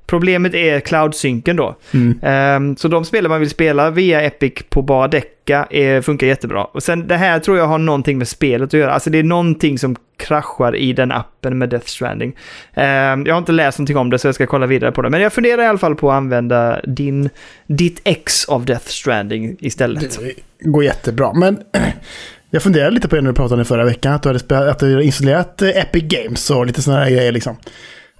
Problemet 0.07 0.53
är 0.53 0.79
cloud-synken 0.79 1.55
då. 1.55 1.75
Mm. 1.93 2.19
Ehm, 2.21 2.77
så 2.77 2.87
de 2.87 3.05
spel 3.05 3.27
man 3.27 3.39
vill 3.39 3.49
spela 3.49 3.89
via 3.89 4.21
Epic 4.21 4.53
på 4.69 4.81
bara 4.81 5.07
decka 5.07 5.67
är, 5.69 6.01
funkar 6.01 6.27
jättebra. 6.27 6.63
Och 6.63 6.83
sen 6.83 7.07
det 7.07 7.15
här 7.15 7.39
tror 7.39 7.57
jag 7.57 7.67
har 7.67 7.77
någonting 7.77 8.17
med 8.17 8.27
spelet 8.27 8.67
att 8.67 8.73
göra. 8.73 8.93
Alltså 8.93 9.09
det 9.09 9.17
är 9.17 9.23
någonting 9.23 9.79
som 9.79 9.95
kraschar 10.17 10.75
i 10.75 10.93
den 10.93 11.11
appen 11.11 11.57
med 11.57 11.69
Death 11.69 11.85
Stranding. 11.85 12.35
Ehm, 12.73 13.25
jag 13.25 13.33
har 13.33 13.37
inte 13.39 13.51
läst 13.51 13.79
någonting 13.79 13.97
om 13.97 14.09
det 14.09 14.19
så 14.19 14.27
jag 14.27 14.35
ska 14.35 14.45
kolla 14.45 14.65
vidare 14.65 14.91
på 14.91 15.01
det. 15.01 15.09
Men 15.09 15.21
jag 15.21 15.33
funderar 15.33 15.63
i 15.63 15.67
alla 15.67 15.77
fall 15.77 15.95
på 15.95 16.11
att 16.11 16.17
använda 16.17 16.81
din, 16.81 17.29
ditt 17.67 18.01
ex 18.03 18.45
av 18.45 18.65
Death 18.65 18.87
Stranding 18.87 19.57
istället. 19.59 20.19
Det 20.59 20.69
går 20.69 20.83
jättebra. 20.83 21.33
Men 21.33 21.59
jag 22.49 22.63
funderade 22.63 22.91
lite 22.91 23.07
på 23.07 23.15
det 23.15 23.21
när 23.21 23.29
du 23.29 23.35
pratade 23.35 23.65
förra 23.65 23.85
veckan. 23.85 24.13
Att 24.13 24.23
du 24.23 24.29
hade, 24.29 24.39
spelat, 24.39 24.67
att 24.67 24.79
du 24.79 24.91
hade 24.91 25.05
installerat 25.05 25.61
eh, 25.61 25.69
Epic 25.69 26.03
Games 26.03 26.49
och 26.49 26.65
lite 26.65 26.81
sådana 26.81 27.03
här 27.03 27.11
grejer 27.11 27.31
liksom. 27.31 27.57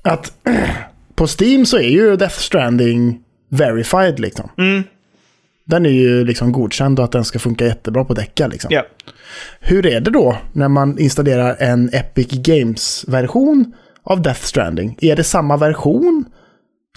Att 0.02 0.34
på 1.18 1.28
Steam 1.40 1.66
så 1.66 1.78
är 1.78 1.90
ju 1.90 2.16
Death 2.16 2.40
Stranding 2.40 3.20
verified 3.50 4.20
liksom. 4.20 4.50
Mm. 4.58 4.84
Den 5.66 5.86
är 5.86 5.90
ju 5.90 6.26
liksom 6.26 6.52
godkänd 6.52 7.00
och 7.00 7.06
att 7.06 7.12
den 7.12 7.26
ska 7.26 7.40
funka 7.40 7.66
jättebra 7.66 8.06
på 8.06 8.14
däcka 8.14 8.48
liksom. 8.48 8.68
Ja. 8.74 8.86
Hur 9.60 9.86
är 9.86 10.00
det 10.02 10.12
då 10.12 10.38
när 10.54 10.68
man 10.68 11.00
installerar 11.00 11.56
en 11.60 11.90
Epic 11.94 12.28
Games-version 12.32 13.74
av 14.04 14.22
Death 14.22 14.42
Stranding? 14.42 14.98
Är 15.02 15.16
det 15.16 15.24
samma 15.24 15.58
version 15.58 16.26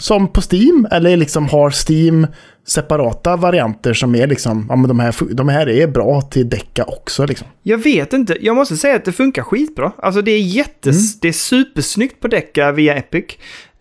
som 0.01 0.27
på 0.27 0.41
Steam? 0.51 0.87
Eller 0.91 1.17
liksom 1.17 1.47
har 1.49 1.73
Steam 1.89 2.27
separata 2.67 3.35
varianter 3.35 3.93
som 3.93 4.15
är 4.15 4.27
liksom, 4.27 4.65
ja 4.69 4.75
men 4.75 4.87
de 4.87 4.99
här, 4.99 5.15
de 5.33 5.49
här 5.49 5.69
är 5.69 5.87
bra 5.87 6.21
till 6.21 6.49
däcka 6.49 6.83
också 6.83 7.25
liksom? 7.25 7.47
Jag 7.63 7.77
vet 7.77 8.13
inte. 8.13 8.37
Jag 8.41 8.55
måste 8.55 8.77
säga 8.77 8.95
att 8.95 9.05
det 9.05 9.11
funkar 9.11 9.43
skitbra. 9.43 9.91
Alltså 9.97 10.21
det 10.21 10.31
är 10.31 10.41
jättes... 10.41 11.13
Mm. 11.13 11.19
Det 11.21 11.27
är 11.27 11.33
supersnyggt 11.33 12.19
på 12.19 12.27
däcka 12.27 12.71
via 12.71 12.95
Epic. 12.95 13.25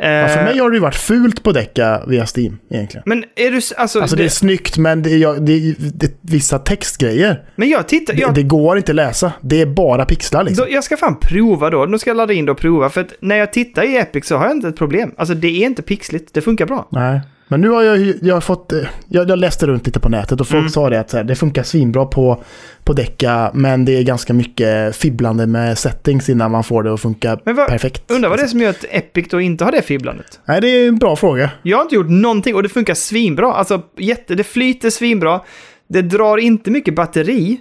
Ja, 0.03 0.29
för 0.29 0.39
Eh, 0.39 0.45
mig 0.45 0.59
har 0.59 0.71
det 0.71 0.77
ju 0.77 0.81
varit 0.81 0.95
fult 0.95 1.43
på 1.43 1.53
däcka 1.53 2.03
via 2.07 2.27
Steam 2.37 2.59
egentligen. 2.71 3.03
Men 3.07 3.25
är 3.37 3.51
du... 3.51 3.61
Alltså, 3.77 4.01
Alltså 4.01 4.17
det 4.17 4.25
är 4.25 4.29
snyggt 4.29 4.79
men 4.79 5.03
det 5.03 5.11
är, 5.11 5.41
det 5.41 5.53
är, 5.53 5.75
det 5.95 6.07
är 6.07 6.13
vissa 6.21 6.59
textgrejer. 6.59 7.43
men 7.57 7.69
jag 7.69 7.89
tittar... 7.89 8.15
Det, 8.15 8.21
Jag, 8.21 8.35
det 8.35 8.43
går 8.43 8.77
inte 8.77 8.93
att 8.93 8.97
läsa. 8.97 9.33
Det 9.41 9.61
är 9.61 9.67
bara 9.67 10.05
pixlar 10.05 10.45
liksom. 10.45 10.67
då, 10.67 10.73
jag 10.73 10.85
ska 10.85 10.97
fan 10.97 11.17
prova 11.21 11.71
då. 11.71 11.85
Nu 11.85 11.99
ska 11.99 12.11
jag 12.11 12.17
ladda 12.17 12.33
in 12.33 12.45
det 12.45 12.53
och 12.53 12.59
prova. 12.59 12.91
För 12.91 13.07
när 13.21 13.37
jag 13.37 13.53
tittar 13.53 13.83
i 13.83 13.97
Epic 13.97 14.27
så 14.27 14.37
har 14.37 14.45
jag 14.47 14.57
inte 14.57 14.69
ett 14.69 14.77
problem. 14.77 15.15
Alltså 15.19 15.35
det 15.35 15.49
är 15.63 15.67
inte 15.67 15.83
pixligt. 15.83 16.35
Det 16.35 16.41
funkar 16.41 16.67
bra. 16.67 16.89
Nej. 16.93 17.21
Men 17.51 17.61
nu 17.61 17.69
har 17.69 17.83
jag, 17.83 18.15
jag 18.23 18.35
har 18.37 18.41
fått, 18.41 18.73
eh, 18.73 18.79
jag, 19.09 19.31
jag 19.31 19.39
läste 19.39 19.67
runt 19.67 19.87
lite 19.87 20.01
på 20.01 20.09
nätet 20.09 20.41
och 20.41 20.47
folk 20.49 20.59
Mm. 20.61 20.71
sa 20.71 20.91
det 20.91 21.01
att 21.01 21.13
här, 21.13 21.25
det 21.25 21.35
funkar 21.37 21.63
svinbra 21.63 22.07
på, 22.07 22.43
på 22.85 22.93
däcka 22.93 23.51
men 23.55 23.85
det 23.85 23.93
är 23.99 24.03
ganska 24.03 24.33
mycket 24.35 24.97
fibblande 24.97 25.47
med 25.47 25.79
settings 25.79 26.29
innan 26.29 26.51
man 26.51 26.65
får 26.65 26.83
det 26.83 26.95
att 26.95 27.01
funka 27.01 27.39
Men 27.45 27.57
vad- 27.57 27.69
perfekt. 27.69 28.11
Undrar 28.11 28.29
vad 28.31 28.39
det 28.39 28.43
är 28.43 28.47
som 28.47 28.61
gör 28.61 28.71
att 28.71 28.85
Epic 28.91 29.29
då 29.31 29.41
inte 29.41 29.65
har 29.65 29.73
det 29.73 29.83
fibblandet. 29.83 30.41
Nej, 30.45 30.61
det 30.61 30.69
är 30.69 30.89
en 30.89 30.99
bra 30.99 31.17
fråga. 31.17 31.51
Jag 31.63 31.77
har 31.77 31.83
inte 31.83 31.95
gjort 31.95 32.09
någonting 32.11 32.55
och 32.55 32.63
det 32.63 32.69
funkar 32.69 32.95
svinbra. 32.95 33.53
Alltså 33.53 33.83
jätte, 33.97 34.35
det 34.35 34.45
flyter 34.45 34.91
svinbra. 34.91 35.41
Det 35.89 36.03
drar 36.03 36.37
inte 36.39 36.71
mycket 36.71 36.95
batteri. 36.95 37.61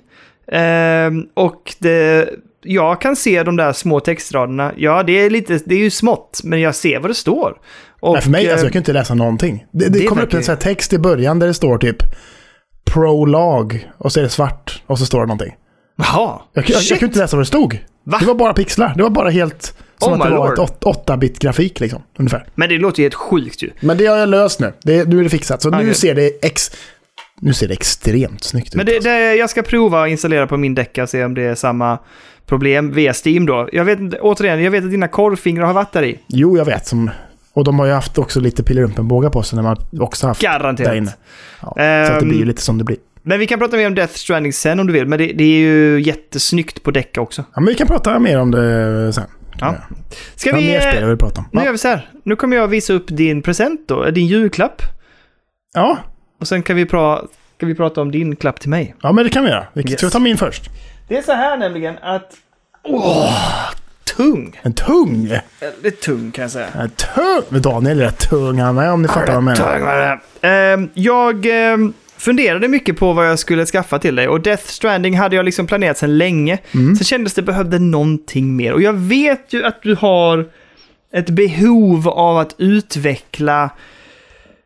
Ehm, 0.51 1.25
och 1.33 1.75
det, 1.79 2.29
jag 2.63 3.01
kan 3.01 3.15
se 3.15 3.43
de 3.43 3.55
där 3.55 3.73
små 3.73 3.99
textraderna. 3.99 4.71
Ja, 4.77 5.03
det 5.03 5.11
är, 5.25 5.29
lite, 5.29 5.59
det 5.65 5.75
är 5.75 5.79
ju 5.79 5.89
smått, 5.89 6.39
men 6.43 6.61
jag 6.61 6.75
ser 6.75 6.99
vad 6.99 7.09
det 7.09 7.15
står. 7.15 7.57
Och, 7.99 8.13
Nej, 8.13 8.21
för 8.21 8.29
mig, 8.29 8.45
eh, 8.45 8.51
alltså, 8.51 8.65
jag 8.65 8.73
kan 8.73 8.79
inte 8.79 8.93
läsa 8.93 9.13
någonting. 9.13 9.65
Det, 9.71 9.89
det, 9.89 9.99
det 9.99 10.05
kommer 10.05 10.23
upp 10.23 10.33
en 10.33 10.43
sån 10.43 10.55
här 10.55 10.61
text 10.61 10.93
i 10.93 10.97
början 10.99 11.39
där 11.39 11.47
det 11.47 11.53
står 11.53 11.77
typ 11.77 12.03
prolog 12.85 13.89
och 13.97 14.11
så 14.13 14.19
är 14.19 14.23
det 14.23 14.29
svart 14.29 14.83
och 14.87 14.99
så 14.99 15.05
står 15.05 15.19
det 15.19 15.25
någonting. 15.25 15.55
Jaha, 15.97 16.39
Jag, 16.53 16.69
jag, 16.69 16.81
jag 16.81 16.87
kunde 16.99 17.05
inte 17.05 17.19
läsa 17.19 17.35
vad 17.35 17.41
det 17.41 17.47
stod. 17.47 17.79
Va? 18.03 18.17
Det 18.19 18.25
var 18.25 18.35
bara 18.35 18.53
pixlar. 18.53 18.93
Det 18.95 19.03
var 19.03 19.09
bara 19.09 19.29
helt 19.29 19.75
som 19.97 20.13
Oh 20.13 20.19
att 20.21 20.29
det 20.29 20.37
var 20.37 20.55
lord. 20.57 20.69
ett 20.69 20.79
8-bit-grafik 20.81 21.79
liksom, 21.79 22.01
ungefär. 22.17 22.45
Men 22.55 22.69
det 22.69 22.77
låter 22.77 22.99
ju 22.99 23.03
helt 23.05 23.13
sjukt 23.13 23.63
ju. 23.63 23.69
Men 23.79 23.97
det 23.97 24.05
har 24.05 24.17
jag 24.17 24.29
löst 24.29 24.59
nu. 24.59 24.73
Det, 24.83 25.07
nu 25.07 25.19
är 25.19 25.23
det 25.23 25.29
fixat. 25.29 25.61
Så 25.61 25.69
nu 25.69 25.77
Okej. 25.77 25.93
ser 25.93 26.15
det 26.15 26.45
ex... 26.45 26.71
Nu 27.41 27.53
ser 27.53 27.67
det 27.67 27.73
extremt 27.73 28.43
snyggt 28.43 28.75
Men 28.75 28.81
ut. 28.81 28.87
det, 28.87 28.95
alltså. 28.95 29.09
det, 29.09 29.35
jag 29.35 29.49
ska 29.49 29.61
prova 29.61 30.03
att 30.03 30.09
installera 30.09 30.47
på 30.47 30.57
min 30.57 30.75
däcka 30.75 31.03
och 31.03 31.09
se 31.09 31.23
om 31.25 31.33
det 31.33 31.41
är 31.41 31.55
samma 31.55 31.97
problem 32.45 32.91
via 32.93 33.13
Steam 33.25 33.45
då. 33.45 33.69
Jag 33.71 33.85
vet 33.85 33.99
återigen, 34.21 34.63
jag 34.63 34.71
vet 34.71 34.83
att 34.83 34.91
dina 34.91 35.07
korvfingrar 35.07 35.65
har 35.65 35.73
varit 35.73 35.91
där 35.93 36.03
i. 36.03 36.19
Jo, 36.27 36.57
jag 36.57 36.65
vet. 36.65 36.87
Som... 36.87 37.09
Och 37.59 37.65
de 37.65 37.79
har 37.79 37.85
ju 37.85 37.91
haft 37.91 38.17
också 38.17 38.39
lite 38.39 38.63
pillerumpenbågar 38.63 39.29
på 39.29 39.43
sig 39.43 39.55
när 39.55 39.63
man 39.63 39.77
också 39.99 40.27
haft 40.27 40.41
Garanterat. 40.41 40.89
där 40.89 40.95
inne. 40.97 41.13
Ja, 41.61 41.73
så 42.07 42.13
att 42.13 42.19
det 42.19 42.25
blir 42.25 42.35
ju 42.37 42.41
Ehm, 42.41 42.47
lite 42.47 42.61
som 42.61 42.77
det 42.77 42.83
blir. 42.83 42.97
Men 43.21 43.39
vi 43.39 43.47
kan 43.47 43.59
prata 43.59 43.77
mer 43.77 43.87
om 43.87 43.95
Death 43.95 44.13
Stranding 44.13 44.53
sen 44.53 44.79
om 44.79 44.87
du 44.87 44.93
vill, 44.93 45.07
men 45.07 45.19
det, 45.19 45.25
det 45.33 45.43
är 45.43 45.59
ju 45.59 46.01
jättesnyggt 46.01 46.83
på 46.83 46.91
däcka 46.91 47.21
också. 47.21 47.43
Ja, 47.53 47.61
men 47.61 47.65
vi 47.65 47.75
kan 47.75 47.87
prata 47.87 48.19
mer 48.19 48.39
om 48.39 48.51
det 48.51 49.13
sen. 49.13 49.23
Ja. 49.59 49.75
Ska 50.35 50.55
vi... 50.55 50.67
mer 50.67 50.79
spel 50.79 51.01
jag 51.01 51.07
vill 51.07 51.17
prata 51.17 51.39
om. 51.41 51.47
Nu 51.51 51.59
Ja. 51.59 51.65
gör 51.65 51.71
vi 51.71 51.77
så 51.77 51.87
här. 51.87 52.09
Nu 52.23 52.35
kommer 52.35 52.57
jag 52.57 52.67
visa 52.67 52.93
upp 52.93 53.05
din 53.07 53.41
present 53.41 53.81
då, 53.87 54.05
din 54.11 54.27
julklapp. 54.27 54.81
Ja. 55.73 55.97
Och 56.41 56.47
sen 56.47 56.63
kan 56.63 56.75
vi, 56.75 56.85
pra, 56.85 57.21
kan 57.59 57.69
vi 57.69 57.75
prata 57.75 58.01
om 58.01 58.11
din 58.11 58.35
klapp 58.35 58.59
till 58.59 58.69
mig. 58.69 58.95
ja, 59.01 59.11
men 59.11 59.23
det 59.23 59.29
kan 59.29 59.43
vi 59.43 59.49
göra. 59.49 59.67
Vi 59.73 59.81
Yes. 59.81 59.97
Ska 59.97 60.07
vi 60.07 60.11
ta 60.11 60.19
min 60.19 60.37
först? 60.37 60.69
Det 61.07 61.17
är 61.17 61.21
så 61.21 61.33
här 61.33 61.57
nämligen 61.57 61.97
att... 62.01 62.31
Åh! 62.83 63.33
Tung! 64.19 64.59
En 64.61 64.73
tung! 64.73 65.37
Väldigt 65.59 66.01
tung 66.01 66.31
kan 66.31 66.41
jag 66.41 66.51
säga. 66.51 66.67
En 66.67 66.89
tung! 66.89 67.41
Men 67.49 67.61
Daniel 67.61 67.99
är 68.01 68.05
rätt 68.05 68.29
tung 68.29 68.59
han 68.59 68.75
med 68.75 68.91
om 68.91 69.01
ni 69.01 69.07
fattar 69.07 69.25
vad 69.25 69.35
jag 69.35 69.43
menar. 69.43 70.15
Tung. 70.41 70.51
Ehm, 70.51 70.89
Jag 70.93 71.45
ehm, 71.45 71.93
funderade 72.17 72.67
mycket 72.67 72.97
på 72.97 73.13
vad 73.13 73.27
jag 73.29 73.39
skulle 73.39 73.65
skaffa 73.65 73.99
till 73.99 74.15
dig 74.15 74.27
och 74.27 74.41
Death 74.41 74.63
Stranding 74.65 75.17
hade 75.17 75.35
jag 75.35 75.45
liksom 75.45 75.67
planerat 75.67 75.97
sedan 75.97 76.17
länge. 76.17 76.57
Mm. 76.71 76.95
Sen 76.95 77.05
kändes 77.05 77.33
det 77.33 77.41
behövde 77.41 77.79
någonting 77.79 78.55
mer 78.55 78.73
och 78.73 78.81
jag 78.81 78.93
vet 78.93 79.53
ju 79.53 79.65
att 79.65 79.81
du 79.81 79.95
har 79.95 80.49
ett 81.13 81.29
behov 81.29 82.07
av 82.09 82.37
att 82.37 82.55
utveckla 82.57 83.69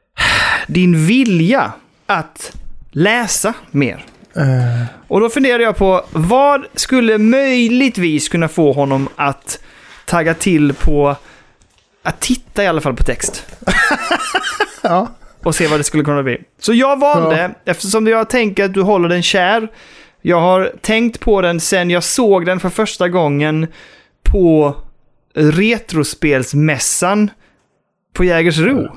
din 0.68 1.06
vilja 1.06 1.72
att 2.06 2.56
läsa 2.92 3.54
mer. 3.72 4.06
Eh, 4.36 4.86
Och 5.08 5.20
då 5.20 5.30
funderade 5.30 5.64
jag 5.64 5.78
på 5.78 6.06
vad 6.12 6.66
skulle 6.74 7.18
möjligtvis 7.18 8.30
kunna 8.30 8.48
få 8.48 8.72
honom 8.74 9.10
att 9.16 9.60
tagga 10.06 10.34
till 10.34 10.74
på 10.74 11.16
att 12.04 12.20
titta 12.22 12.64
i 12.64 12.68
alla 12.68 12.82
fall 12.82 12.96
på 12.96 13.04
text 13.04 13.46
ja. 14.82 15.08
och 15.44 15.56
se 15.56 15.68
vad 15.68 15.80
det 15.80 15.84
skulle 15.84 16.04
kunna 16.04 16.24
bli. 16.24 16.42
Så 16.60 16.74
jag 16.74 17.00
valde, 17.00 17.52
eftersom 17.66 18.08
jag 18.08 18.30
tänker 18.30 18.66
att 18.66 18.74
du 18.74 18.82
håller 18.82 19.10
den 19.10 19.24
kär, 19.24 19.68
jag 20.22 20.40
har 20.42 20.72
tänkt 20.82 21.20
på 21.20 21.42
den 21.42 21.60
sen 21.60 21.90
jag 21.90 22.04
såg 22.04 22.46
den 22.46 22.60
för 22.60 22.70
första 22.70 23.10
gången 23.10 23.68
på 24.24 24.76
Retrospelsmässan 25.36 27.30
på 28.14 28.24
Jägersro. 28.24 28.88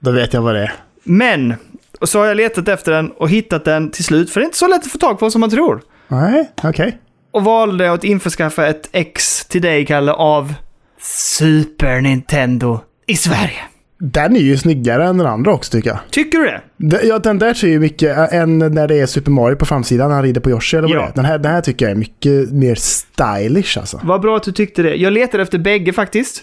Då 0.00 0.10
vet 0.10 0.32
jag 0.32 0.42
vad 0.42 0.54
det 0.54 0.62
är. 0.62 0.72
Men, 1.02 1.54
och 2.00 2.08
så 2.08 2.18
har 2.18 2.26
jag 2.26 2.36
letat 2.36 2.68
efter 2.68 2.92
den 2.92 3.10
och 3.10 3.28
hittat 3.30 3.64
den 3.64 3.90
till 3.90 4.04
slut, 4.04 4.30
för 4.30 4.40
det 4.40 4.44
är 4.44 4.46
inte 4.46 4.58
så 4.58 4.66
lätt 4.68 4.84
att 4.84 4.92
få 4.92 4.98
tag 4.98 5.18
på 5.18 5.30
som 5.30 5.40
man 5.40 5.50
tror. 5.50 5.82
Nej, 6.08 6.50
okej. 6.62 6.98
Och 7.30 7.44
valde 7.44 7.92
att 7.92 8.04
införskaffa 8.04 8.66
ett 8.66 8.88
ex 8.92 9.44
till 9.46 9.62
dig, 9.62 9.86
Kalle, 9.86 10.12
av 10.12 10.54
Super 11.00 12.00
Nintendo 12.00 12.80
i 13.06 13.16
Sverige. 13.16 13.58
Den 13.98 14.36
är 14.36 14.40
ju 14.40 14.56
snyggare 14.56 15.04
än 15.06 15.18
den 15.18 15.26
andra 15.26 15.52
också 15.52 15.72
tycker 15.72 15.90
jag. 15.90 15.98
Tycker 16.10 16.38
du 16.38 16.44
det? 16.44 17.06
Ja, 17.06 17.18
den 17.18 17.38
där 17.38 17.54
ser 17.54 17.68
ju 17.68 17.80
mycket, 17.80 18.18
äh, 18.18 18.34
än 18.40 18.58
när 18.58 18.88
det 18.88 18.94
är 19.00 19.06
Super 19.06 19.30
Mario 19.30 19.56
på 19.56 19.66
framsidan 19.66 20.08
när 20.08 20.14
han 20.14 20.24
rider 20.24 20.40
på 20.40 20.50
Yoshi 20.50 20.76
eller 20.76 20.88
vad 20.88 20.96
Ja. 20.96 21.00
det 21.02 21.06
är. 21.08 21.14
Den 21.14 21.24
här, 21.24 21.38
den 21.38 21.52
här 21.52 21.60
tycker 21.60 21.84
jag 21.84 21.92
är 21.92 21.96
mycket 21.96 22.52
mer 22.52 22.74
stylish 22.74 23.78
alltså. 23.78 24.00
Vad 24.04 24.20
bra 24.20 24.36
att 24.36 24.42
du 24.42 24.52
tyckte 24.52 24.82
det. 24.82 24.94
Jag 24.94 25.12
letade 25.12 25.42
efter 25.42 25.58
bägge 25.58 25.92
faktiskt. 25.92 26.42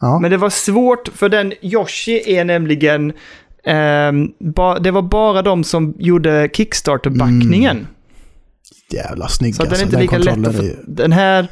Ja. 0.00 0.18
Men 0.20 0.30
det 0.30 0.36
var 0.36 0.50
svårt 0.50 1.08
för 1.14 1.28
den 1.28 1.52
Yoshi 1.62 2.36
är 2.36 2.44
nämligen... 2.44 3.12
ehm, 3.66 4.28
det 4.80 4.90
var 4.90 5.02
bara 5.02 5.42
de 5.42 5.64
som 5.64 5.94
gjorde 5.98 6.48
Kickstarter-backningen. 6.52 7.86
Jävla 8.90 9.28
snygg 9.28 9.54
så 9.54 9.62
att 9.62 9.70
den 9.70 9.80
alltså. 9.80 9.96
är 9.98 10.02
inte 10.02 10.16
lika 10.18 10.30
lätt 10.36 10.48
att 10.48 10.56
få... 10.56 10.62
ju- 10.62 10.76
Den 10.86 11.12
här... 11.12 11.46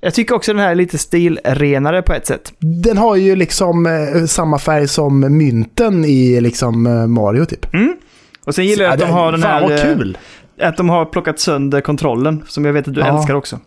Jag 0.00 0.14
tycker 0.14 0.34
också 0.34 0.52
den 0.52 0.62
här 0.62 0.70
är 0.70 0.74
lite 0.74 0.98
stilrenare 0.98 2.02
på 2.02 2.12
ett 2.12 2.26
sätt. 2.26 2.52
Den 2.58 2.98
har 2.98 3.16
ju 3.16 3.36
liksom 3.36 3.86
eh, 3.86 4.24
samma 4.26 4.58
färg 4.58 4.88
som 4.88 5.36
mynten 5.38 6.04
i 6.04 6.40
liksom 6.40 6.86
eh, 6.86 7.06
Mario 7.06 7.44
typ. 7.44 7.66
Och 8.44 8.54
sen 8.54 8.66
gillar 8.66 8.84
jag 8.84 8.94
att 8.94 9.00
de 9.00 9.10
har 9.10 9.32
den 9.32 9.40
fan 9.42 9.50
här... 9.50 9.62
vad 9.62 9.72
eh, 9.72 9.82
kul! 9.82 10.18
Att 10.60 10.76
de 10.76 10.88
har 10.88 11.04
plockat 11.04 11.40
sönder 11.40 11.80
kontrollen, 11.80 12.44
som 12.46 12.64
jag 12.64 12.72
vet 12.72 12.88
att 12.88 12.94
du 12.94 13.00
Ja. 13.00 13.18
älskar 13.18 13.34
också. 13.34 13.58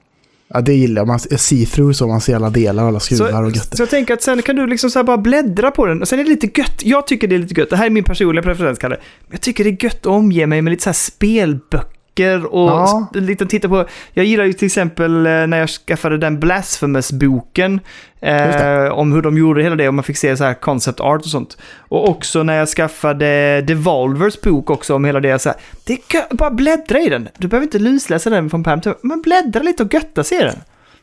Ja, 0.53 0.61
det 0.61 0.73
gillar. 0.73 1.05
Man 1.05 1.19
see-through 1.19 1.91
så 1.91 2.07
man 2.07 2.21
ser 2.21 2.35
alla 2.35 2.49
delar, 2.49 2.87
alla 2.87 2.99
skruvar 2.99 3.43
och 3.43 3.51
gött. 3.51 3.77
så 3.77 3.81
jag 3.81 3.89
tänker 3.89 4.13
att 4.13 4.21
sen 4.21 4.41
kan 4.41 4.55
du 4.55 4.67
liksom 4.67 4.89
så 4.89 5.03
bara 5.03 5.17
bläddra 5.17 5.71
på 5.71 5.85
den 5.85 6.01
och 6.01 6.07
sen 6.07 6.19
är 6.19 6.23
det 6.23 6.29
lite 6.29 6.61
gött. 6.61 6.81
Jag 6.83 7.07
tycker 7.07 7.27
det 7.27 7.35
är 7.35 7.39
lite 7.39 7.59
gött. 7.59 7.69
Det 7.69 7.75
här 7.75 7.85
är 7.85 7.89
min 7.89 8.03
personliga 8.03 8.43
preferens, 8.43 8.79
Kalle. 8.79 8.97
Jag 9.31 9.41
tycker 9.41 9.63
det 9.63 9.69
är 9.69 9.83
gött 9.83 9.95
att 9.95 10.05
omge 10.05 10.47
mig 10.47 10.61
med 10.61 10.71
lite 10.71 10.83
så 10.83 10.89
här 10.89 10.93
spelböcker 10.93 12.00
och 12.19 12.69
Ja. 12.69 13.09
lite 13.13 13.45
titta 13.45 13.69
på. 13.69 13.85
Jag 14.13 14.25
gillar 14.25 14.45
ju 14.45 14.53
till 14.53 14.65
exempel 14.65 15.25
eh, 15.25 15.31
när 15.47 15.57
jag 15.59 15.69
skaffade 15.69 16.17
den 16.17 16.39
Blasphemous-boken. 16.39 17.79
Eh, 18.21 18.91
om 18.91 19.11
hur 19.13 19.21
de 19.21 19.37
gjorde 19.37 19.63
hela 19.63 19.75
det 19.75 19.87
och 19.87 19.93
man 19.93 20.03
fick 20.03 20.17
se 20.17 20.37
så 20.37 20.43
här 20.43 20.53
concept 20.53 20.99
art 20.99 21.21
och 21.21 21.27
sånt. 21.27 21.57
Och 21.77 22.09
också 22.09 22.43
när 22.43 22.53
jag 22.57 22.67
skaffade 22.69 23.61
Devolvers 23.61 24.41
bok 24.41 24.69
också 24.69 24.95
om 24.95 25.05
hela 25.05 25.19
det. 25.19 25.39
Så 25.39 25.49
här, 25.49 25.57
det 25.85 26.13
gött, 26.13 26.29
bara 26.29 26.51
bläddra 26.51 26.99
i 26.99 27.09
den. 27.09 27.27
Du 27.37 27.47
behöver 27.47 27.65
inte 27.65 27.79
lusläsa 27.79 28.29
den 28.29 28.49
från 28.49 28.63
pärm 28.63 28.81
till 28.81 28.93
men 29.01 29.21
bläddra 29.21 29.63
lite 29.63 29.83
och 29.83 29.93
götta 29.93 30.23
sig 30.23 30.37
i 30.37 30.43
den 30.43 30.55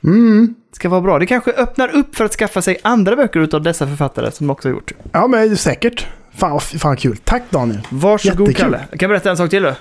Mm. 0.05 0.55
ska 0.73 0.89
vara 0.89 1.01
bra. 1.01 1.19
Det 1.19 1.27
kanske 1.27 1.53
öppnar 1.53 1.89
upp 1.97 2.17
för 2.17 2.25
att 2.25 2.33
skaffa 2.35 2.63
sig 2.63 2.77
andra 2.83 3.17
böcker 3.17 3.41
utav 3.41 3.63
dessa 3.63 3.87
författare 3.87 4.31
som 4.31 4.51
också 4.51 4.69
har 4.69 4.75
gjort. 4.75 4.93
Ja, 5.13 5.27
men 5.27 5.57
säkert. 5.57 6.07
Fan, 6.37 6.61
fan 6.61 6.97
kul. 6.97 7.17
Tack 7.25 7.43
Daniel. 7.51 7.81
Varsågod 7.91 8.41
Jättekul. 8.49 8.55
Kalle. 8.65 8.81
Jag 8.91 9.01
kan 9.01 9.09
berätta 9.09 9.31
en 9.31 9.37
sak 9.37 9.51
till 9.51 9.63
du. 9.63 9.75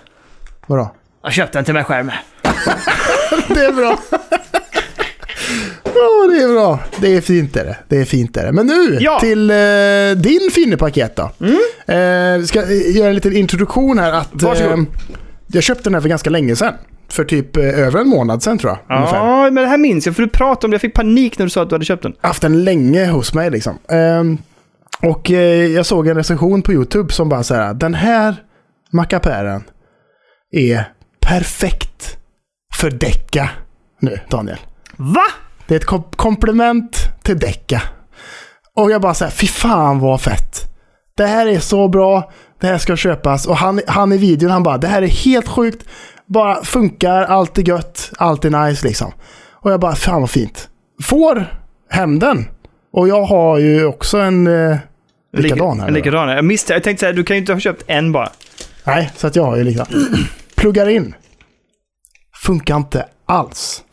Vadå? 0.68 0.92
Jag 1.28 1.34
köpte 1.34 1.58
den 1.58 1.66
till 1.66 1.74
mig 1.74 1.84
själv 1.84 2.06
med. 2.06 2.16
Det 3.48 3.66
är 3.66 3.72
bra. 3.72 4.00
Ja, 5.84 6.28
det 6.30 6.44
är 6.44 6.54
bra. 6.54 6.80
Det 7.02 7.16
är 7.18 7.22
fint 7.22 7.56
är 7.58 7.66
det. 7.66 7.78
Det 7.88 7.98
är 7.98 8.06
fint 8.06 8.38
är 8.38 8.46
det. 8.46 8.52
Men 8.52 8.68
nu 8.68 8.98
Ja. 9.00 9.20
till 9.20 9.50
eh, 9.50 9.56
din 10.18 10.52
Finne-paket 10.54 11.16
då. 11.16 11.24
Eh, 11.94 12.42
ska 12.44 12.62
eh, 12.62 12.96
göra 12.98 13.08
en 13.10 13.16
liten 13.16 13.36
introduktion 13.38 14.00
här. 14.00 14.12
Att, 14.14 14.44
eh, 14.44 14.76
jag 15.48 15.64
köpte 15.64 15.84
den 15.84 15.94
här 15.94 16.02
för 16.02 16.10
ganska 16.10 16.30
länge 16.30 16.56
sedan. 16.56 16.74
För 17.10 17.24
typ 17.24 17.58
eh, 17.58 17.64
över 17.80 18.00
en 18.00 18.08
månad 18.08 18.44
sedan 18.44 18.58
tror 18.58 18.72
jag. 18.88 18.98
Ungefär. 18.98 19.18
Ja, 19.18 19.44
men 19.44 19.56
det 19.64 19.70
här 19.70 19.78
minns 19.78 20.06
jag. 20.06 20.16
För 20.16 20.24
du 20.24 20.30
pratade 20.30 20.66
om 20.68 20.72
det. 20.72 20.76
Jag 20.76 20.82
fick 20.82 20.94
panik 20.94 21.40
när 21.40 21.46
du 21.46 21.50
sa 21.50 21.62
att 21.62 21.70
du 21.70 21.76
hade 21.76 21.86
köpt 21.86 22.04
den. 22.04 22.14
haft 22.22 22.42
den 22.42 22.64
länge 22.64 23.06
hos 23.08 23.34
mig 23.34 23.52
liksom. 23.52 23.80
Ehm, 23.90 24.38
och 25.02 25.32
eh, 25.32 25.66
jag 25.66 25.86
såg 25.86 26.08
en 26.08 26.16
recension 26.16 26.62
på 26.62 26.74
YouTube 26.74 27.14
som 27.14 27.30
bara 27.30 27.44
så 27.44 27.56
här, 27.56 27.74
den 27.74 27.94
här 27.94 28.36
mackapären 28.92 29.64
är 30.52 30.84
perfekt 31.28 32.18
för 32.74 32.92
däcka 32.92 33.50
nu, 34.00 34.20
Daniel. 34.30 34.58
Va? 34.96 35.26
Det 35.68 35.76
är 35.76 35.80
ett 35.80 35.86
kom 35.86 36.04
komplement 36.04 36.98
till 37.24 37.40
däcka. 37.40 37.82
Och 38.76 38.92
jag 38.92 39.02
bara 39.02 39.14
säger, 39.14 39.32
fy 39.32 39.48
fan 39.48 40.00
vad 40.00 40.22
fett. 40.22 40.64
Det 41.18 41.26
här 41.26 41.48
är 41.48 41.60
så 41.60 41.88
bra, 41.88 42.32
det 42.60 42.68
här 42.68 42.78
ska 42.78 42.96
köpas. 42.96 43.48
Och 43.48 43.58
han, 43.58 43.82
han 43.88 44.14
i 44.14 44.18
videon, 44.18 44.52
han 44.52 44.64
bara, 44.64 44.78
det 44.78 44.88
här 44.88 45.02
är 45.02 45.08
helt 45.08 45.48
sjukt. 45.48 45.88
Bara 46.26 46.64
funkar, 46.64 47.24
allt 47.24 47.58
är 47.58 47.62
gött, 47.62 48.12
allt 48.18 48.46
är 48.46 48.68
nice 48.68 48.88
liksom. 48.88 49.12
Och 49.52 49.72
jag 49.72 49.80
bara, 49.80 49.96
fan 49.96 50.22
vad 50.22 50.30
fint. 50.30 50.70
Får 51.04 51.46
hem 51.90 52.20
den. 52.20 52.46
Och 52.94 53.08
jag 53.08 53.24
har 53.24 53.58
ju 53.58 53.86
också 53.86 54.18
en 54.18 54.48
eh, 54.48 54.78
likadan 55.38 55.80
här. 55.80 55.88
En 55.88 55.94
likadan. 55.94 56.30
Jag 56.30 56.46
misstänkte, 56.46 56.74
jag 56.74 56.84
tänkte 56.84 57.00
säga, 57.00 57.14
du 57.14 57.24
kan 57.24 57.36
ju 57.36 57.40
inte 57.40 57.54
ha 57.54 57.60
köpt 57.60 57.84
en 57.88 58.12
bara. 58.12 58.30
Nej, 58.84 59.12
så 59.16 59.28
att 59.28 59.36
jag 59.36 59.44
har 59.44 59.58
ju 59.58 59.64
likadan. 59.64 60.28
Pluggar 60.58 61.14
Funkar 62.44 62.78
inte 62.78 63.06
alls. 63.26 63.84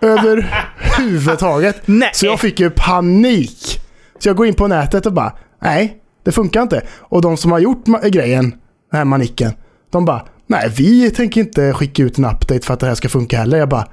Överhuvudtaget. 0.00 1.82
Nej. 1.84 2.10
Så 2.14 2.26
jag 2.26 2.40
fick 2.40 2.60
ju 2.60 2.70
panik. 2.70 3.80
Så 4.18 4.28
jag 4.28 4.36
går 4.36 4.46
in 4.46 4.54
på 4.54 4.66
nätet 4.66 5.06
och 5.06 5.12
bara, 5.12 5.32
nej, 5.62 5.96
det 6.24 6.32
funkar 6.32 6.62
inte. 6.62 6.86
Och 6.98 7.22
de 7.22 7.36
som 7.36 7.52
har 7.52 7.58
gjort 7.58 7.84
grejen, 8.10 8.50
den 8.90 8.98
här 8.98 9.04
manicken, 9.04 9.52
de 9.90 10.04
bara, 10.04 10.26
nej, 10.46 10.72
vi 10.76 11.10
tänker 11.10 11.40
inte 11.40 11.72
skicka 11.72 12.02
ut 12.02 12.18
en 12.18 12.24
update 12.24 12.66
för 12.66 12.74
att 12.74 12.80
det 12.80 12.86
här 12.86 12.94
ska 12.94 13.08
funka 13.08 13.38
heller. 13.38 13.58
Jag 13.58 13.68
bara, 13.68 13.88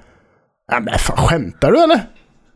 nej 0.72 0.82
men 0.82 1.00
fan, 1.00 1.18
skämtar 1.18 1.72
du 1.72 1.84
eller? 1.84 2.02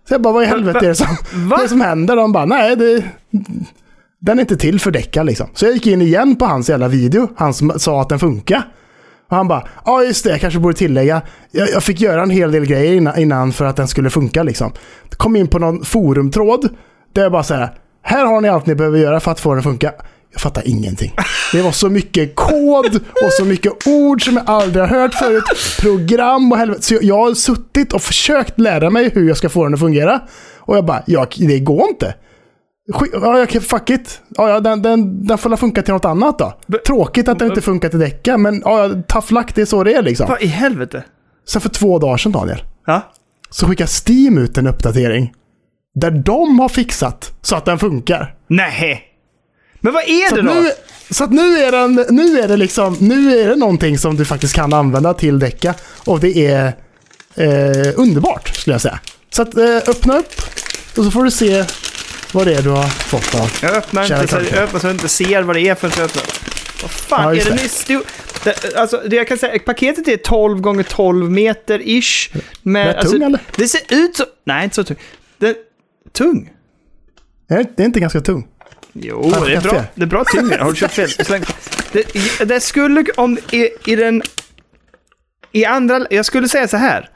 Så 0.08 0.14
jag 0.14 0.22
bara, 0.22 0.34
vad 0.34 0.44
i 0.44 0.46
helvete 0.46 0.80
är 0.80 0.90
det 0.90 0.96
som, 0.96 1.18
det 1.62 1.70
som 1.70 1.82
händer? 1.82 2.16
De 2.16 2.32
bara, 2.32 2.46
nej, 2.46 2.76
det, 2.76 3.04
den 4.22 4.38
är 4.40 4.42
inte 4.42 4.58
till 4.58 4.80
för 4.80 4.92
däckar 4.92 5.24
liksom. 5.24 5.50
Så 5.54 5.66
jag 5.66 5.74
gick 5.74 5.88
in 5.88 6.02
igen 6.02 6.36
på 6.36 6.46
hans 6.46 6.70
jävla 6.70 6.88
video, 6.88 7.30
han 7.36 7.54
som 7.54 7.80
sa 7.80 8.02
att 8.02 8.10
den 8.10 8.20
funkar. 8.20 8.64
Och 9.30 9.36
han 9.38 9.48
bara, 9.48 9.68
ja 9.86 10.04
just 10.04 10.24
det, 10.24 10.30
jag 10.30 10.42
kanske 10.42 10.60
borde 10.60 10.78
tillägga. 10.78 11.22
Jag, 11.52 11.70
jag 11.70 11.84
fick 11.84 12.02
göra 12.02 12.24
en 12.24 12.30
hel 12.30 12.52
del 12.52 12.66
grejer 12.66 12.94
innan, 12.94 13.20
innan 13.20 13.54
för 13.54 13.66
att 13.66 13.76
den 13.76 13.88
skulle 13.88 14.10
funka 14.10 14.44
liksom. 14.44 14.72
Kom 15.10 15.36
in 15.36 15.48
på 15.48 15.60
någon 15.60 15.86
forumtråd, 15.86 16.70
där 17.14 17.22
jag 17.22 17.32
bara 17.32 17.44
säger 17.44 17.70
här 18.04 18.26
har 18.26 18.42
ni 18.42 18.50
allt 18.50 18.66
ni 18.66 18.76
behöver 18.76 19.00
göra 19.00 19.20
för 19.20 19.32
att 19.32 19.40
få 19.40 19.50
den 19.50 19.58
att 19.58 19.64
funka. 19.64 19.94
Jag 20.32 20.42
fattar 20.42 20.68
ingenting. 20.68 21.16
Det 21.52 21.62
var 21.62 21.72
så 21.72 21.90
mycket 21.90 22.36
kod 22.36 22.96
och 22.96 23.32
så 23.32 23.46
mycket 23.46 23.88
ord 23.88 24.26
som 24.26 24.34
jag 24.34 24.50
aldrig 24.50 24.86
har 24.86 25.00
hört 25.00 25.14
förut. 25.14 25.44
Program 25.80 26.52
och 26.52 26.58
helvete. 26.58 26.82
Så 26.82 26.94
jag, 26.94 27.04
jag 27.04 27.18
har 27.18 27.34
suttit 27.34 27.94
och 27.94 28.02
försökt 28.02 28.60
lära 28.60 28.90
mig 28.90 29.10
hur 29.14 29.28
jag 29.28 29.38
ska 29.38 29.50
få 29.50 29.64
den 29.64 29.74
att 29.74 29.80
fungera. 29.80 30.22
Och 30.58 30.78
jag 30.78 30.86
bara, 30.86 31.04
ja, 31.06 31.28
det 31.38 31.60
går 31.60 31.90
inte. 31.90 32.14
Ja, 33.14 33.40
jag 33.40 33.50
kan- 33.50 33.62
fuck 33.62 33.90
it. 33.90 34.22
Ja, 34.30 34.60
den, 34.60 34.82
den, 34.82 35.28
den 35.28 35.38
får 35.38 35.56
funka 35.58 35.82
till 35.82 35.94
något 35.94 36.06
annat 36.06 36.40
då. 36.40 36.54
Tråkigt 36.88 37.28
att 37.28 37.40
den 37.40 37.48
inte 37.50 37.62
funkar 37.62 37.90
till 37.90 38.00
däcka, 38.00 38.38
men 38.38 38.62
ja, 38.66 38.90
tough 39.08 39.34
luck, 39.34 39.56
det 39.56 39.62
är 39.62 39.66
så 39.66 39.84
det 39.84 39.94
är 39.94 40.02
liksom. 40.02 40.28
Vad 40.30 40.42
i 40.42 40.46
helvete? 40.48 41.04
Sen 41.48 41.62
för 41.62 41.70
två 41.70 42.00
dagar 42.00 42.18
sedan, 42.18 42.32
Daniel, 42.32 42.64
Ja? 42.86 43.12
så 43.50 43.68
skickar 43.68 43.88
Steam 44.10 44.38
ut 44.38 44.58
en 44.58 44.68
uppdatering. 44.68 45.34
Där 45.96 46.12
de 46.12 46.60
har 46.60 46.70
fixat 46.70 47.32
så 47.42 47.56
att 47.56 47.66
den 47.66 47.80
funkar. 47.80 48.36
Nej. 48.48 49.04
Men 49.80 49.94
vad 49.94 50.04
är 50.04 50.30
Så 50.30 50.36
det 50.36 50.42
då? 50.42 50.54
nu, 50.54 50.72
så 51.10 51.24
att 51.24 51.32
nu 51.32 51.58
är 51.58 51.72
den, 51.72 52.06
nu 52.10 52.40
är 52.40 52.48
det 52.48 52.58
liksom, 52.58 52.98
nu 53.00 53.40
är 53.42 53.50
det 53.50 53.56
någonting 53.56 53.98
som 53.98 54.16
du 54.16 54.26
faktiskt 54.26 54.56
kan 54.56 54.74
använda 54.74 55.14
till 55.14 55.40
däcka. 55.40 55.74
Och 56.06 56.20
det 56.20 56.38
är 56.48 56.66
eh, 57.36 57.94
underbart, 57.96 58.56
skulle 58.56 58.74
jag 58.74 58.82
säga. 58.82 59.00
Så 59.30 59.42
att 59.42 59.58
eh, 59.58 59.76
öppna 59.88 60.18
upp 60.18 60.34
och 60.98 61.04
så 61.04 61.12
får 61.12 61.24
du 61.24 61.32
se 61.32 61.66
vad 62.34 62.48
det 62.48 62.54
är 62.56 62.62
du 62.62 62.70
har 62.70 62.88
fått 62.88 63.36
av. 63.36 63.52
Jag 63.62 63.76
öppnar 63.78 64.06
Kära 64.06 64.22
inte 64.22 64.34
så, 64.34 64.56
jag 64.56 64.64
öppnar 64.64 64.80
så 64.80 64.88
jag 64.88 64.94
inte 64.94 65.08
ser 65.10 65.42
vad 65.44 65.56
det 65.56 65.62
är 65.62 65.76
förrän 65.76 65.94
jag 65.98 66.06
öppnar. 66.06 66.24
Vad 66.82 66.92
fan 66.92 67.24
Ja, 67.24 67.32
är 67.32 67.36
just 67.64 67.88
det 67.88 67.94
det. 67.94 68.06
Det, 68.44 68.76
alltså, 68.76 69.02
det 69.08 69.16
jag 69.16 69.28
kan 69.28 69.38
säga, 69.38 69.60
paketet 69.60 70.08
är 70.08 70.18
12 70.18 70.62
gånger 70.62 70.84
12 70.84 71.32
meter 71.32 71.82
ish. 71.86 72.30
Men, 72.62 72.88
Rätt 72.88 72.96
alltså, 72.96 73.12
tung, 73.12 73.24
eller? 73.24 73.40
Det 73.56 73.68
ser 73.68 73.82
ut 73.90 74.16
så... 74.16 74.26
Nej, 74.44 74.64
inte 74.64 74.76
så 74.76 74.84
tung. 74.84 74.98
Det, 75.38 75.58
tung? 76.14 76.50
Är 77.50 77.58
det- 77.58 77.72
Det 77.78 77.84
är 77.84 77.86
inte 77.86 78.00
ganska 78.00 78.22
tung. 78.22 78.48
Jo, 78.94 79.34
det 79.46 79.54
är 79.54 79.62
bra. 79.62 79.84
Det 79.96 80.02
är 80.02 80.08
bra 80.08 80.24
tyngre. 80.24 80.58
Har 80.62 80.70
du 80.70 80.76
köpt 80.76 80.94
fel? 80.94 81.10
Släng. 81.26 81.44
Det, 81.92 82.06
det 82.46 82.60
skulle, 82.60 83.06
om 83.18 83.38
i, 83.52 83.70
i 83.86 83.96
den... 83.96 84.22
I 85.52 85.66
andra... 85.66 86.06
Jag 86.10 86.26
skulle 86.26 86.48
säga 86.48 86.68
så 86.68 86.78
här. 86.78 87.10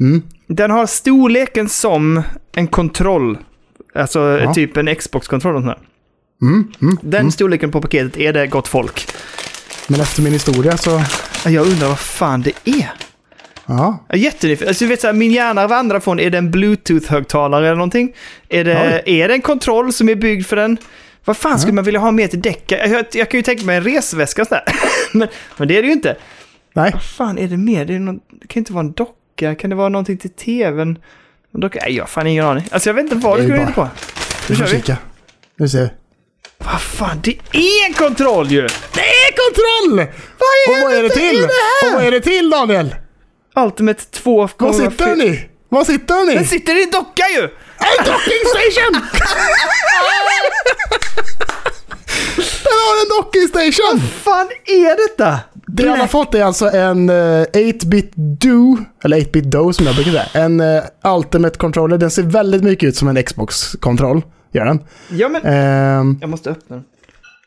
Mm. 0.00 0.22
Den 0.46 0.70
har 0.70 0.86
storleken 0.86 1.68
som 1.68 2.22
en 2.52 2.66
kontroll. 2.66 3.38
Alltså 3.94 4.20
Ja. 4.20 4.54
typ 4.54 4.76
en 4.76 4.94
Xbox-kontroll 4.96 5.56
och 5.56 5.62
sånt 5.62 5.76
där. 5.76 5.86
Mm, 6.48 6.72
mm. 6.82 6.98
Den 7.02 7.32
storleken 7.32 7.70
på 7.70 7.80
paketet 7.80 8.16
är 8.16 8.32
det 8.32 8.46
gott 8.46 8.68
folk. 8.68 9.06
Men 9.88 10.00
efter 10.00 10.22
min 10.22 10.32
historia 10.32 10.76
så, 10.76 11.00
Jag 11.48 11.66
undrar 11.66 11.88
vad 11.88 11.98
fan 11.98 12.42
det 12.42 12.52
är. 12.64 12.90
ja. 13.66 14.04
Jag 14.08 14.18
är 14.18 14.22
jättenyfiken. 14.22 14.68
Alltså, 14.68 14.84
du 14.84 14.88
vet, 14.88 15.00
så 15.00 15.06
här, 15.06 15.14
min 15.14 15.32
hjärna 15.32 15.66
vandrar 15.66 16.00
från, 16.00 16.20
är 16.20 16.30
det 16.30 16.38
en 16.38 16.50
bluetooth-högtalare 16.50 17.64
eller 17.66 17.74
någonting? 17.74 18.12
Är 18.48 18.64
det, 18.64 19.02
är 19.06 19.28
det 19.28 19.34
en 19.34 19.40
kontroll 19.42 19.92
som 19.92 20.08
är 20.08 20.14
byggd 20.14 20.46
för 20.46 20.56
den? 20.56 20.76
Vad 21.24 21.36
fan 21.36 21.58
skulle 21.58 21.72
man 21.74 21.84
vilja 21.84 22.00
ha 22.00 22.10
med 22.10 22.30
till 22.30 22.42
däckar? 22.42 22.76
Jag, 22.88 23.04
jag 23.12 23.30
kan 23.30 23.38
ju 23.38 23.42
tänka 23.42 23.64
mig 23.64 23.76
en 23.76 23.84
resväska 23.84 24.44
sådär. 24.44 24.62
men, 25.12 25.28
men 25.56 25.68
det 25.68 25.78
är 25.78 25.82
det 25.82 25.86
ju 25.88 25.92
inte. 25.94 26.16
Nej, 26.74 26.90
Vad 26.92 27.02
fan 27.02 27.38
är 27.38 27.48
det 27.48 27.56
mer? 27.56 27.84
Det, 27.84 27.98
någon, 27.98 28.20
det 28.40 28.46
kan 28.46 28.60
inte 28.60 28.72
vara 28.72 28.84
en 28.84 28.92
docka. 28.92 29.54
Kan 29.54 29.70
det 29.70 29.76
vara 29.76 29.88
någonting 29.88 30.16
till 30.16 30.30
tvn? 30.30 30.98
En 31.54 31.60
docka? 31.60 31.78
Nej, 31.82 31.96
jag 31.96 32.02
har 32.02 32.08
fan 32.08 32.26
ingen 32.26 32.44
aning. 32.46 32.68
Alltså 32.70 32.88
jag 32.88 32.94
vet 32.94 33.02
inte 33.02 33.14
vad 33.16 33.38
Det 33.38 33.42
du 33.46 33.52
är 33.54 33.56
skulle 33.66 33.72
bara- 33.74 33.86
hitta 33.88 33.96
på. 34.46 34.52
Nu 34.52 34.56
kör 34.56 34.64
vi. 34.66 34.70
kika. 34.70 34.96
Nu 35.58 35.68
ser 35.68 35.80
vi. 35.82 35.90
Vad 36.58 36.80
fan, 36.80 37.20
det 37.22 37.38
är 37.52 37.86
en 37.86 37.94
kontroll 37.94 38.46
ju! 38.50 38.60
Det 38.94 39.00
är 39.00 39.32
kontroll! 39.44 40.00
och 40.68 40.82
vad 40.82 40.92
är 40.94 41.02
det 41.02 41.08
till? 41.10 41.44
Och 41.44 41.92
vad 41.94 42.04
är 42.04 42.10
det 42.10 42.20
till 42.20 42.50
Daniel? 42.50 42.94
Ultimate 43.56 44.04
2. 44.04 44.48
Var 44.58 44.72
sitter 44.72 45.16
ni? 45.16 45.48
Var 45.68 45.84
sitter 45.84 46.26
ni? 46.26 46.34
Den 46.34 46.44
sitter 46.44 46.80
i 46.80 46.82
en 46.82 46.90
docka 46.90 47.22
ju! 47.28 47.42
En 47.78 48.04
docking 48.04 48.44
station! 48.54 48.92
Den 52.36 52.72
har 52.84 53.02
en 53.02 53.08
docking 53.22 53.48
station! 53.48 54.00
fan 54.24 54.48
är 54.66 55.08
detta? 55.08 55.38
Det 55.76 55.88
han 55.88 56.00
har 56.00 56.06
fått 56.06 56.34
är 56.34 56.44
alltså 56.44 56.70
en 56.70 57.08
eh, 57.10 57.14
8-bit 57.14 58.12
do, 58.16 58.78
eller 59.04 59.16
8-bit 59.20 59.44
do 59.44 59.72
som 59.72 59.86
jag 59.86 59.94
brukar 59.94 60.10
säga. 60.10 60.44
En 60.44 60.60
eh, 60.60 60.82
Ultimate 61.16 61.58
controller. 61.58 61.98
Den 61.98 62.10
ser 62.10 62.22
väldigt 62.22 62.62
mycket 62.64 62.88
ut 62.88 62.96
som 62.96 63.08
en 63.08 63.22
Xbox-kontroll. 63.22 64.22
Gör 64.52 64.64
den. 64.64 64.80
Ja 65.10 65.28
men... 65.28 65.42
Ehm, 65.44 66.18
Jag 66.20 66.30
måste 66.30 66.50
öppna 66.50 66.76
den. 66.76 66.84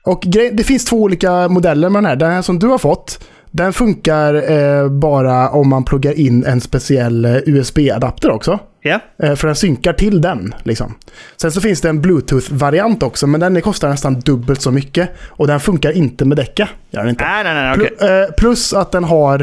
och 0.04 0.24
det 0.28 0.66
finns 0.66 0.86
två 0.86 0.98
olika 0.98 1.48
modeller 1.48 1.90
med 1.90 2.04
den 2.04 2.10
här. 2.10 2.16
Den 2.16 2.32
här 2.32 2.42
som 2.42 2.60
du 2.60 2.68
har 2.68 2.78
fått, 2.78 3.24
den 3.58 3.74
funkar 3.74 4.52
eh, 4.52 4.90
bara 4.90 5.50
om 5.50 5.70
man 5.70 5.84
pluggar 5.84 6.20
in 6.20 6.46
en 6.46 6.62
speciell 6.62 7.26
eh, 7.26 7.36
USB-adapter 7.46 8.30
också. 8.32 8.60
Ja. 8.82 9.00
Eh, 9.24 9.36
för 9.36 9.48
den 9.48 9.56
synkar 9.56 9.94
till 9.94 10.22
den. 10.22 10.56
Liksom. 10.64 10.94
Sen 11.42 11.52
så 11.52 11.62
finns 11.62 11.82
det 11.82 11.90
en 11.90 12.02
Bluetooth-variant 12.02 13.04
också, 13.04 13.28
men 13.28 13.40
den 13.40 13.62
kostar 13.62 13.90
nästan 13.90 14.20
dubbelt 14.20 14.62
så 14.62 14.72
mycket. 14.72 15.10
Och 15.30 15.48
den 15.48 15.60
funkar 15.60 15.92
inte 15.92 16.26
med 16.26 16.38
däcka. 16.38 16.70
Gör 16.92 17.02
den 17.02 17.10
inte. 17.10 17.24
Nej, 17.24 17.44
nej, 17.44 17.54
nej, 17.54 17.74
okej. 17.76 17.90
Plu- 18.00 18.24
eh, 18.24 18.32
plus 18.38 18.74
att 18.74 18.92
den 18.92 19.04
har 19.04 19.40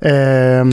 eh, 0.00 0.64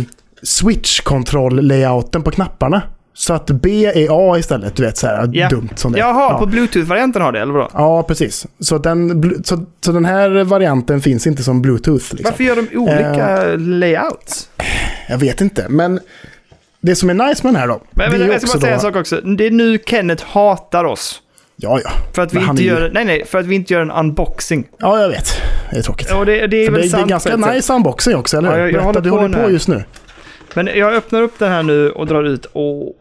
switch-kontroll-layouten 0.43 2.21
på 2.23 2.31
knapparna. 2.31 2.81
Så 3.17 3.33
att 3.33 3.45
B 3.51 3.85
är 3.85 4.07
A 4.33 4.37
istället, 4.37 4.75
du 4.75 4.83
vet 4.83 4.97
så 4.97 5.07
här 5.07 5.29
Ja. 5.33 5.49
dumt 5.49 5.69
som 5.75 5.91
det 5.91 5.99
är. 5.99 6.01
Jaha, 6.01 6.31
ja. 6.31 6.37
på 6.39 6.45
Bluetooth-varianten 6.45 7.21
har 7.21 7.31
det, 7.31 7.39
eller 7.39 7.53
vadå? 7.53 7.69
Ja, 7.73 8.03
precis. 8.03 8.47
Så 8.59 8.77
den, 8.77 9.43
så, 9.45 9.65
så 9.81 9.91
den 9.91 10.05
här 10.05 10.43
varianten 10.43 11.01
finns 11.01 11.27
inte 11.27 11.43
som 11.43 11.61
Bluetooth. 11.61 12.05
Liksom. 12.15 12.23
Varför 12.23 12.43
gör 12.43 12.55
de 12.55 12.77
olika 12.77 13.45
layouts? 13.57 14.49
Jag 15.09 15.17
vet 15.17 15.41
inte, 15.41 15.65
men 15.69 15.99
det 16.81 16.95
som 16.95 17.09
är 17.09 17.13
nice 17.13 17.43
med 17.43 17.53
den 17.53 17.61
här 17.61 17.67
då. 17.67 17.81
Men, 17.91 18.11
det 18.11 18.17
men 18.17 18.27
är 18.27 18.31
jag 18.31 18.41
ska 18.41 18.51
bara 18.51 18.61
säga 18.61 18.73
en 18.73 18.79
sak 18.79 18.95
också. 18.95 19.21
Det 19.21 19.45
är 19.47 19.51
nu 19.51 19.77
Kenneth 19.85 20.25
hatar 20.25 20.83
oss. 20.85 21.21
Ja, 21.55 21.79
ja. 21.83 21.89
För 22.13 22.21
att 22.21 22.33
vi 22.33 22.39
inte 22.39 22.63
är 22.63 22.65
gör... 22.65 22.91
Nej, 22.93 23.05
nej. 23.05 23.25
För 23.25 23.37
att 23.39 23.45
vi 23.45 23.55
inte 23.55 23.73
gör 23.73 23.81
en 23.81 23.91
unboxing. 23.91 24.67
Ja, 24.79 25.01
jag 25.01 25.09
vet. 25.09 25.27
Det 25.71 25.77
är 25.77 25.81
tråkigt. 25.81 26.11
Och 26.11 26.25
det, 26.25 26.47
det 26.47 26.65
är 26.65 26.71
väl 26.71 26.81
det, 26.81 26.87
det 26.87 26.89
sant 26.89 27.01
är 27.01 27.03
på 27.05 27.09
ganska 27.09 27.35
nice 27.37 27.73
unboxing 27.73 28.15
också, 28.15 28.37
eller 28.37 28.49
hur? 28.51 28.57
Ja, 28.57 28.61
jag- 28.63 28.67
jag 28.67 28.73
Berätta, 28.73 28.87
håller 28.87 29.01
du 29.01 29.09
på 29.09 29.17
håller 29.17 29.43
på 29.43 29.51
just 29.51 29.67
nu. 29.67 29.83
Men 30.53 30.67
jag 30.75 30.93
öppnar 30.93 31.21
upp 31.21 31.39
den 31.39 31.51
här 31.51 31.63
nu 31.63 31.91
och 31.91 32.07
drar 32.07 32.23
ut. 32.23 32.45
Och 32.53 32.95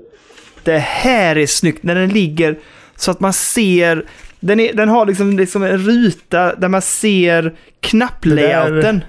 det 0.65 0.79
här 0.79 1.39
är 1.39 1.47
snyggt 1.47 1.83
när 1.83 1.95
den 1.95 2.09
ligger 2.09 2.59
så 2.97 3.11
att 3.11 3.21
man 3.21 3.33
ser... 3.33 4.05
Den, 4.41 4.61
är, 4.61 4.73
den 4.73 4.89
har 4.89 5.07
liksom, 5.07 5.39
liksom 5.39 5.63
en 5.63 5.79
ruta 5.79 6.55
där 6.55 6.69
man 6.69 6.83
ser 6.83 7.55
knapplayouten. 7.81 9.05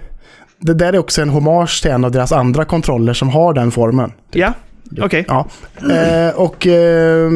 Det 0.59 0.73
där 0.73 0.93
är 0.93 0.97
också 0.97 1.21
en 1.21 1.29
hommage 1.29 1.81
till 1.81 1.91
en 1.91 2.05
av 2.05 2.11
deras 2.11 2.31
andra 2.31 2.65
kontroller 2.65 3.13
som 3.13 3.29
har 3.29 3.53
den 3.53 3.71
formen. 3.71 4.11
Ja, 4.31 4.53
okej. 5.01 5.25
Ja. 5.27 5.47
Eh, 5.91 6.35
och... 6.35 6.67
Eh, 6.67 7.31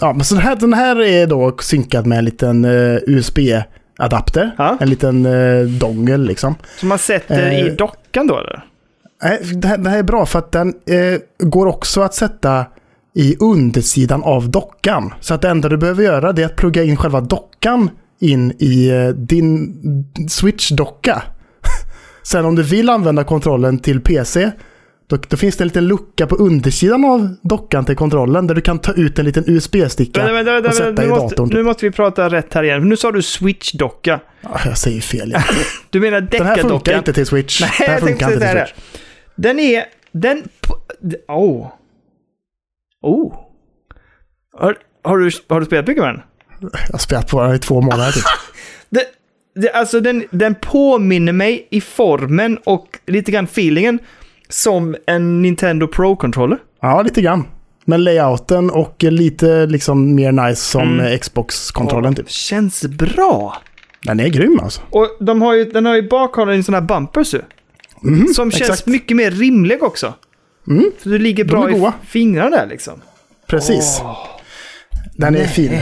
ja, 0.00 0.12
men 0.12 0.24
så 0.24 0.34
den 0.34 0.44
här, 0.44 0.56
den 0.56 0.72
här 0.72 1.02
är 1.02 1.26
då 1.26 1.56
synkad 1.60 2.06
med 2.06 2.18
en 2.18 2.24
liten 2.24 2.64
eh, 2.64 2.98
USB-adapter. 3.06 4.50
Ja. 4.58 4.76
En 4.80 4.90
liten 4.90 5.26
eh, 5.26 5.62
dongel 5.66 6.24
liksom. 6.24 6.54
Så 6.76 6.86
man 6.86 6.98
sätter 6.98 7.50
i 7.50 7.68
Eh, 7.68 7.74
dockan 7.74 8.26
då 8.26 8.38
eller? 8.38 8.64
Nej, 9.22 9.40
det 9.54 9.68
här, 9.68 9.78
det 9.78 9.90
här 9.90 9.98
är 9.98 10.02
bra 10.02 10.26
för 10.26 10.38
att 10.38 10.52
den 10.52 10.68
eh, 10.68 11.20
går 11.38 11.66
också 11.66 12.00
att 12.00 12.14
sätta 12.14 12.66
i 13.14 13.36
undersidan 13.40 14.22
av 14.22 14.50
dockan. 14.50 15.14
Så 15.20 15.34
att 15.34 15.42
det 15.42 15.48
enda 15.48 15.68
du 15.68 15.76
behöver 15.76 16.04
göra 16.04 16.30
är 16.30 16.44
att 16.44 16.56
plugga 16.56 16.82
in 16.84 16.96
själva 16.96 17.20
dockan 17.20 17.90
in 18.20 18.52
i 18.58 18.88
eh, 18.88 19.08
din 19.08 19.74
Switch-docka. 20.28 21.22
Sen 22.22 22.44
om 22.44 22.54
du 22.54 22.62
vill 22.62 22.88
använda 22.90 23.24
kontrollen 23.24 23.78
till 23.78 24.00
PC, 24.00 24.50
då, 25.06 25.18
då 25.28 25.36
finns 25.36 25.56
det 25.56 25.64
en 25.64 25.68
liten 25.68 25.86
lucka 25.86 26.26
på 26.26 26.36
undersidan 26.36 27.04
av 27.04 27.36
dockan 27.42 27.84
till 27.84 27.96
kontrollen 27.96 28.46
där 28.46 28.54
du 28.54 28.60
kan 28.60 28.78
ta 28.78 28.92
ut 28.92 29.18
en 29.18 29.24
liten 29.24 29.44
USB-sticka 29.46 30.20
och 30.20 30.74
sätta 30.74 30.84
vänta. 30.84 31.02
i 31.02 31.06
Nu, 31.06 31.10
måste, 31.10 31.36
datorn. 31.36 31.50
nu 31.52 31.62
måste 31.62 31.86
vi 31.86 31.92
prata 31.92 32.28
rätt 32.28 32.54
här 32.54 32.62
igen. 32.62 32.88
Nu 32.88 32.96
sa 32.96 33.12
du 33.12 33.20
Switch-docka. 33.20 34.20
Ah, 34.42 34.60
jag 34.64 34.78
säger 34.78 35.00
fel. 35.00 35.30
Ja. 35.30 35.42
Du 35.90 36.00
menar 36.00 36.20
Den 36.20 36.46
här 36.46 36.56
funkar 36.56 36.98
inte 36.98 37.12
till 37.12 37.26
Switch. 37.26 37.60
Nej, 37.60 37.70
Den 37.78 37.88
här 37.88 38.00
funkar 38.00 38.32
inte 38.32 38.52
till. 38.52 38.58
Switch. 38.58 39.02
Den 39.34 39.58
är... 39.58 39.84
Den... 40.12 40.42
Oh. 41.28 41.66
Oh. 43.02 43.34
Har, 44.58 44.76
har, 45.04 45.18
du, 45.18 45.30
har 45.48 45.60
du 45.60 45.66
spelat 45.66 45.86
mycket 45.86 46.02
med 46.04 46.14
den? 46.14 46.22
Jag 46.60 46.92
har 46.92 46.98
spelat 46.98 47.30
på 47.30 47.42
den 47.42 47.54
i 47.54 47.58
två 47.58 47.80
månader 47.80 48.12
typ. 48.12 48.24
Det, 48.90 49.04
det, 49.54 49.70
alltså 49.72 50.00
den, 50.00 50.24
den 50.30 50.54
påminner 50.54 51.32
mig 51.32 51.68
i 51.70 51.80
formen 51.80 52.58
och 52.64 52.86
lite 53.06 53.30
grann 53.32 53.44
feelingen 53.44 53.98
som 54.48 54.96
en 55.06 55.42
Nintendo 55.42 55.86
Pro-controller. 55.86 56.58
Ja, 56.80 57.02
lite 57.02 57.22
grann. 57.22 57.44
Men 57.84 58.04
layouten 58.04 58.70
och 58.70 58.96
lite 59.02 59.66
liksom 59.66 60.14
mer 60.14 60.32
nice 60.32 60.62
som 60.62 61.00
Mm. 61.00 61.18
Xbox-kontrollen 61.18 62.14
typ. 62.14 62.30
Känns 62.30 62.84
bra. 62.84 63.56
Den 64.02 64.20
är 64.20 64.28
grym 64.28 64.60
alltså. 64.62 64.80
Och 64.90 65.16
de 65.20 65.42
har 65.42 65.54
ju, 65.54 65.64
den 65.64 65.86
har 65.86 65.94
ju 65.94 66.08
bakhållaren 66.08 66.60
i 66.60 66.62
sådana 66.62 66.80
här 66.80 66.86
bumpers 66.86 67.34
ju. 67.34 67.40
Mhm, 68.02 68.26
Som 68.26 68.50
känns 68.50 68.70
exakt. 68.70 68.86
mycket 68.86 69.16
mer 69.16 69.30
rimlig 69.30 69.82
också. 69.82 70.14
Mm, 70.68 70.90
Så 71.02 71.08
du 71.08 71.18
ligger 71.18 71.44
De 71.44 71.50
bra 71.50 71.70
i 71.70 72.06
fingrarna 72.06 72.56
där 72.56 72.66
liksom. 72.66 73.00
precis. 73.46 74.00
Åh. 74.04 74.16
Den 75.16 75.34
är 75.34 75.38
Nej. 75.38 75.48
fin. 75.48 75.80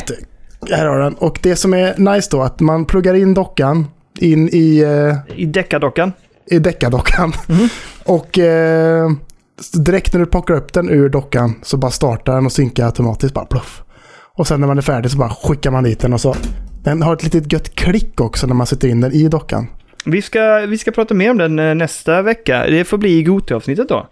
Här 0.70 0.87
har 0.87 0.99
den. 0.99 1.14
Och 1.14 1.39
det 1.43 1.57
som 1.57 1.74
är 1.74 2.14
nice 2.14 2.29
då, 2.31 2.43
att 2.43 2.61
man 2.61 2.85
pluggar 2.85 3.14
in 3.14 3.35
dockan 3.35 3.87
in 4.18 4.49
i, 4.53 4.79
eh, 4.79 5.37
I 5.41 5.47
deckardockan. 5.47 6.12
i 6.47 6.59
deckardockan. 6.59 7.33
Mhm. 7.49 7.68
Och 8.05 8.39
eh, 8.39 9.11
direkt 9.74 10.12
när 10.12 10.20
du 10.20 10.26
plockar 10.26 10.55
upp 10.55 10.72
den 10.72 10.91
ur 10.91 11.09
dockan 11.09 11.55
så 11.62 11.76
bara 11.76 11.91
startar 11.91 12.35
den 12.35 12.47
och 12.47 12.53
synkar 12.53 12.87
automatiskt. 12.87 13.35
Bara 13.35 13.45
pluff. 13.45 13.83
Och 14.35 14.47
sen 14.47 14.61
när 14.61 14.66
man 14.66 14.79
är 14.79 14.83
färdig 14.83 15.11
så 15.11 15.18
bara 15.18 15.31
skickar 15.31 15.70
man 15.70 15.85
dit 15.85 16.01
den 16.01 16.12
och 16.12 16.20
så. 16.20 16.35
Den 16.85 17.03
har 17.03 17.12
ett 17.12 17.22
litet 17.22 17.53
gött 17.53 17.74
klick 17.74 18.20
också 18.20 18.47
när 18.47 18.55
man 18.55 18.66
sätter 18.66 18.89
in 18.89 19.01
den 19.01 19.12
i 19.12 19.29
dockan. 19.29 19.66
Vi 20.05 20.22
ska, 20.22 20.59
vi 20.59 20.79
ska 20.79 20.91
prata 20.91 21.14
mer 21.14 21.31
om 21.31 21.39
den 21.39 21.59
eh, 21.59 21.74
nästa 21.74 22.22
vecka. 22.22 22.66
Det 22.66 22.85
får 22.85 22.99
bli 22.99 23.18
i 23.18 23.22
Gotia-avsnittet 23.22 23.89
då. 23.89 24.09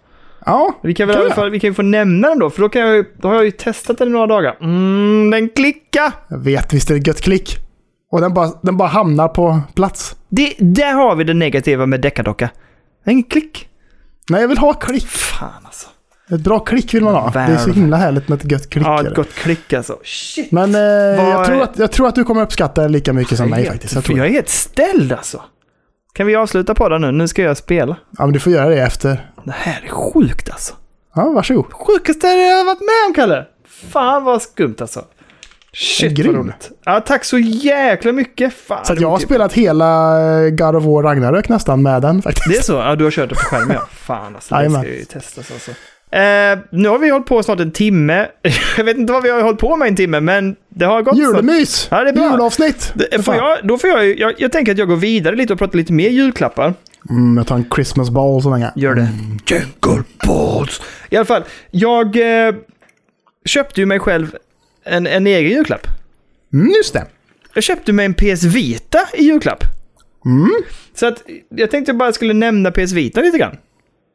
Ja, 0.47 0.79
Vi 0.83 0.93
kan 0.93 1.07
väl 1.07 1.31
Kan 1.31 1.51
vi 1.51 1.59
kan 1.59 1.75
få 1.75 1.81
nämna 1.81 2.29
den 2.29 2.39
då, 2.39 2.49
för 2.49 2.61
då, 2.61 2.69
kan 2.69 2.81
jag, 2.81 3.05
då 3.21 3.27
har 3.27 3.35
jag 3.35 3.45
ju 3.45 3.51
testat 3.51 3.97
den 3.97 4.07
i 4.07 4.11
några 4.11 4.27
dagar. 4.27 4.57
Mm, 4.61 5.31
den 5.31 5.49
klickar! 5.49 6.13
jag 6.29 6.37
vet 6.37 6.73
visst 6.73 6.89
är 6.89 6.93
det 6.95 7.07
gött 7.07 7.21
klick. 7.21 7.57
Och 8.11 8.21
den 8.21 8.33
bara, 8.33 8.51
den 8.61 8.77
bara 8.77 8.87
hamnar 8.87 9.27
på 9.27 9.59
plats. 9.75 10.15
Det, 10.29 10.53
där 10.59 10.93
har 10.93 11.15
vi 11.15 11.23
det 11.23 11.33
negativa 11.33 11.85
med 11.85 12.01
deckardocka. 12.01 12.49
Ingen 13.07 13.23
klick. 13.23 13.67
Nej, 14.29 14.41
jag 14.41 14.47
vill 14.47 14.57
ha 14.57 14.73
klick. 14.73 15.07
Fan 15.07 15.49
alltså. 15.65 15.87
Ett 16.31 16.41
bra 16.41 16.59
klick 16.59 16.93
vill 16.93 17.03
man 17.03 17.15
ha. 17.15 17.31
Det 17.31 17.39
är 17.39 17.57
så 17.57 17.71
himla 17.71 17.97
härligt 17.97 18.27
med 18.27 18.41
ett 18.45 18.51
gött 18.51 18.69
klick. 18.69 18.85
Ja, 18.85 19.07
ett 19.07 19.15
gott 19.15 19.33
klick 19.33 19.73
alltså. 19.73 19.99
Shit. 20.03 20.51
Men 20.51 20.75
eh, 20.75 20.81
jag, 20.81 21.45
tror 21.45 21.61
att, 21.61 21.79
jag 21.79 21.91
tror 21.91 22.07
att 22.07 22.15
du 22.15 22.23
kommer 22.23 22.41
uppskatta 22.41 22.81
det 22.81 22.89
lika 22.89 23.13
mycket 23.13 23.37
som 23.37 23.49
mig 23.49 23.59
helt- 23.59 23.71
faktiskt. 23.71 24.07
Jag 24.09 24.17
jag 24.17 24.27
är 24.27 24.31
helt 24.31 24.49
ställd 24.49 25.11
alltså. 25.11 25.41
Kan 26.17 26.27
vi 26.27 26.35
avsluta 26.35 26.73
på 26.75 26.89
det 26.89 26.99
nu? 26.99 27.11
Nu 27.11 27.27
ska 27.27 27.41
jag 27.41 27.57
spela. 27.57 27.97
Ja, 28.17 28.25
men 28.25 28.33
du 28.33 28.39
får 28.39 28.51
göra 28.53 28.69
det 28.69 28.81
efter. 28.81 29.31
Det 29.43 29.51
här 29.57 29.81
är 29.85 29.89
sjukt 29.89 30.49
alltså. 30.49 30.73
Ja, 31.15 31.29
varsågod. 31.29 31.73
Sjukaste 31.73 32.27
jag 32.27 32.57
har 32.57 32.65
varit 32.65 32.79
med 32.79 33.07
om, 33.07 33.13
Kalle. 33.13 33.45
Fan 33.91 34.23
vad 34.23 34.41
skumt 34.41 34.75
alltså. 34.79 35.05
Shit 35.73 36.25
vad 36.25 36.35
roligt. 36.35 36.71
Ja, 36.85 36.99
tack 36.99 37.25
så 37.25 37.37
jäkla 37.39 38.11
mycket. 38.11 38.53
Fan, 38.53 38.85
Så 38.85 38.95
jag 38.99 39.09
har 39.09 39.17
typ- 39.17 39.27
spelat 39.27 39.53
hela 39.53 40.19
eh, 40.45 40.49
God 40.49 40.75
of 40.75 40.83
War 40.83 41.03
Ragnarök 41.03 41.49
nästan 41.49 41.83
med 41.83 42.01
den 42.01 42.21
faktiskt. 42.21 42.49
Det 42.49 42.57
är 42.57 42.61
så? 42.61 42.73
Ja, 42.73 42.95
du 42.95 43.03
har 43.03 43.11
kört 43.11 43.29
det 43.29 43.35
på 43.35 43.41
skärmen 43.41 43.71
ja. 43.79 43.87
Fan 43.91 44.35
alltså, 44.35 44.55
det 44.55 44.69
ska 44.69 44.83
ju 44.85 45.05
testas 45.05 45.51
alltså. 45.51 45.71
Eh, 46.11 46.59
nu 46.71 46.89
har 46.89 46.99
vi 46.99 47.09
hållit 47.09 47.27
på 47.27 47.43
snart 47.43 47.59
en 47.59 47.71
timme. 47.71 48.27
Jag 48.77 48.83
vet 48.83 48.97
inte 48.97 49.13
vad 49.13 49.23
vi 49.23 49.29
har 49.29 49.41
hållit 49.41 49.59
på 49.59 49.75
med 49.75 49.87
en 49.87 49.95
timme, 49.95 50.19
men 50.19 50.55
det 50.69 50.85
har 50.85 51.01
gått 51.01 51.15
snart. 51.17 51.27
Julemys! 51.27 51.87
Ja, 51.91 52.03
det 52.03 52.09
är 52.09 52.13
bra. 52.13 52.31
Julavsnitt! 52.31 52.93
Det- 52.95 53.23
Får 53.25 53.35
jag, 53.35 53.57
då 53.63 53.77
får 53.77 53.89
jag, 53.89 54.19
jag, 54.19 54.33
jag 54.37 54.51
tänker 54.51 54.71
att 54.71 54.77
jag 54.77 54.87
går 54.87 54.95
vidare 54.95 55.35
lite 55.35 55.53
och 55.53 55.59
pratar 55.59 55.77
lite 55.77 55.93
mer 55.93 56.09
julklappar. 56.09 56.73
Mm, 57.09 57.37
jag 57.37 57.47
tar 57.47 57.55
en 57.55 57.69
Christmas 57.75 58.09
ball 58.09 58.41
så 58.43 58.49
länge. 58.51 58.71
Gör 58.75 58.93
det. 58.95 59.07
Jingle 59.47 60.03
balls! 60.27 60.81
I 61.09 61.15
alla 61.15 61.25
fall, 61.25 61.43
jag 61.71 62.15
eh, 62.47 62.55
köpte 63.45 63.79
ju 63.81 63.85
mig 63.85 63.99
själv 63.99 64.35
en, 64.85 65.07
en 65.07 65.27
egen 65.27 65.51
julklapp. 65.51 65.87
Mm, 66.53 66.69
just 66.77 66.93
det. 66.93 67.05
Jag 67.53 67.63
köpte 67.63 67.93
mig 67.93 68.05
en 68.05 68.13
PS 68.13 68.43
Vita 68.43 68.99
i 69.13 69.23
julklapp. 69.23 69.63
Mm. 70.25 70.49
Så 70.95 71.05
att 71.07 71.23
jag 71.49 71.71
tänkte 71.71 71.89
jag 71.89 71.97
bara 71.97 72.13
skulle 72.13 72.33
nämna 72.33 72.71
PS 72.71 72.91
Vita 72.91 73.21
lite 73.21 73.37
grann. 73.37 73.57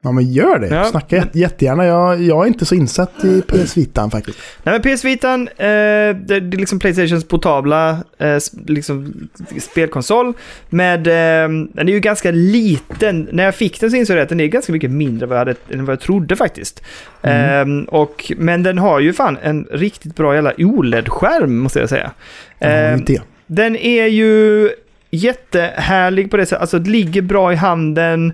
Ja, 0.04 0.12
men 0.12 0.32
gör 0.32 0.58
det. 0.58 0.66
Ja. 0.66 0.84
Snacka 0.84 1.16
jät- 1.16 1.30
jättegärna. 1.36 1.86
Jag, 1.86 2.22
jag 2.22 2.42
är 2.42 2.46
inte 2.46 2.64
så 2.64 2.74
insatt 2.74 3.24
i 3.24 3.42
PS 3.42 3.76
Vitan 3.76 4.10
faktiskt. 4.10 4.38
Nej 4.62 4.80
men 4.84 4.96
PS 4.96 5.04
Vitan, 5.04 5.48
eh, 5.48 5.54
det, 5.56 6.30
är 6.36 6.56
liksom 6.56 6.78
Playstations 6.78 7.24
portabla 7.24 7.90
eh, 8.18 8.38
liksom, 8.66 9.28
spelkonsol. 9.60 10.32
Med, 10.68 11.06
eh, 11.06 11.48
den 11.72 11.88
är 11.88 11.92
ju 11.92 12.00
ganska 12.00 12.30
liten. 12.30 13.28
När 13.32 13.44
jag 13.44 13.54
fick 13.54 13.80
den 13.80 13.90
så 13.90 13.96
insåg 13.96 14.16
jag 14.16 14.22
att 14.22 14.28
den 14.28 14.40
är 14.40 14.46
ganska 14.46 14.72
mycket 14.72 14.90
mindre 14.90 15.24
än 15.24 15.28
vad 15.28 15.38
jag, 15.38 15.46
hade, 15.46 15.54
än 15.70 15.84
vad 15.84 15.92
jag 15.92 16.00
trodde 16.00 16.36
faktiskt. 16.36 16.82
Mm. 17.22 17.78
Eh, 17.80 17.84
och, 17.88 18.32
men 18.36 18.62
den 18.62 18.78
har 18.78 19.00
ju 19.00 19.12
fan 19.12 19.38
en 19.42 19.64
riktigt 19.72 20.16
bra 20.16 20.34
jävla 20.34 20.52
OLED-skärm 20.58 21.58
måste 21.58 21.80
jag 21.80 21.88
säga. 21.88 22.10
Ja, 22.58 22.66
Eh, 22.68 22.98
det. 23.06 23.22
den 23.46 23.76
är 23.76 24.06
ju 24.06 24.70
jättehärlig 25.10 26.30
på 26.30 26.36
det 26.36 26.46
sättet. 26.46 26.60
Alltså 26.60 26.78
det 26.78 26.90
ligger 26.90 27.22
bra 27.22 27.52
i 27.52 27.56
handen. 27.56 28.32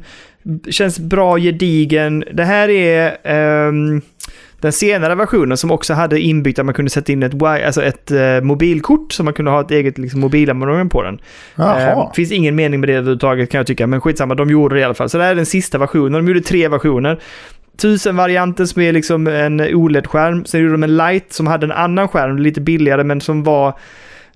Känns 0.71 0.99
bra 0.99 1.39
gedigen. 1.39 2.25
Det 2.33 2.45
här 2.45 2.69
är 2.69 3.17
ehm, 3.25 4.01
den 4.61 4.73
senare 4.73 5.15
versionen 5.15 5.57
som 5.57 5.71
också 5.71 5.95
hade 5.95 6.21
inbyggt 6.21 6.59
att 6.59 6.65
man 6.65 6.75
kunde 6.75 6.91
sätta 6.91 7.13
in 7.13 7.23
ett, 7.23 7.43
alltså 7.43 7.83
ett 7.83 8.11
eh, 8.11 8.41
mobilkort 8.41 9.13
så 9.13 9.25
man 9.25 9.35
kunde 9.35 9.51
ha 9.51 9.61
ett 9.61 9.71
eget 9.71 9.99
liksom, 9.99 10.21
mobilabonnemang 10.21 10.89
på 10.89 11.03
den. 11.03 11.21
Eh, 11.59 12.13
finns 12.13 12.33
ingen 12.33 12.55
mening 12.55 12.81
med 12.81 12.89
det 12.89 12.93
överhuvudtaget 12.93 13.51
kan 13.51 13.59
jag 13.59 13.67
tycka, 13.67 13.87
men 13.87 14.01
skitsamma, 14.01 14.35
de 14.35 14.51
gjorde 14.51 14.75
det 14.75 14.81
i 14.81 14.85
alla 14.85 14.95
fall. 14.95 15.09
Så 15.09 15.19
det 15.19 15.25
här 15.25 15.31
är 15.31 15.35
den 15.35 15.47
sista 15.47 15.79
versionen. 15.79 16.13
De 16.13 16.29
gjorde 16.29 16.41
tre 16.41 16.69
versioner. 16.69 17.21
1000-varianten 17.83 18.69
som 18.69 18.83
är 18.83 18.93
liksom 18.93 19.27
en 19.27 19.61
OLED-skärm. 19.61 20.45
Sen 20.45 20.61
gjorde 20.61 20.75
de 20.75 20.83
en 20.83 20.97
Lite 20.97 21.35
som 21.35 21.47
hade 21.47 21.67
en 21.67 21.73
annan 21.73 22.09
skärm, 22.09 22.39
lite 22.39 22.61
billigare, 22.61 23.05
men 23.05 23.21
som 23.21 23.43
var 23.43 23.75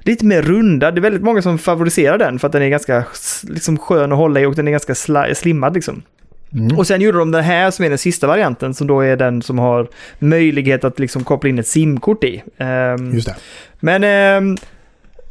lite 0.05 0.24
mer 0.24 0.42
rundad. 0.42 0.94
Det 0.94 0.98
är 0.98 1.03
väldigt 1.03 1.22
många 1.22 1.42
som 1.42 1.59
favoriserar 1.59 2.18
den 2.18 2.38
för 2.38 2.46
att 2.46 2.53
den 2.53 2.62
är 2.62 2.68
ganska 2.68 3.05
liksom, 3.42 3.78
skön 3.78 4.12
att 4.12 4.18
hålla 4.18 4.40
i 4.40 4.46
och 4.46 4.55
den 4.55 4.68
är 4.68 4.72
ganska 4.72 4.92
sla- 4.92 5.34
slimmad 5.34 5.74
liksom. 5.74 6.03
Mm. 6.55 6.78
Och 6.78 6.86
sen 6.86 7.00
gjorde 7.00 7.18
de 7.18 7.30
den 7.30 7.44
här 7.44 7.70
som 7.70 7.84
är 7.84 7.88
den 7.88 7.98
sista 7.98 8.26
varianten 8.26 8.74
som 8.74 8.86
då 8.86 9.00
är 9.00 9.16
den 9.16 9.42
som 9.42 9.59
har 9.59 9.88
möjlighet 10.18 10.84
att 10.84 10.98
liksom 10.98 11.24
koppla 11.24 11.50
in 11.50 11.59
ett 11.59 11.66
simkort 11.66 12.24
i. 12.24 12.42
Ehm, 12.59 13.14
Just 13.14 13.26
det. 13.28 13.36
men... 13.80 14.05
ehm, 14.05 14.57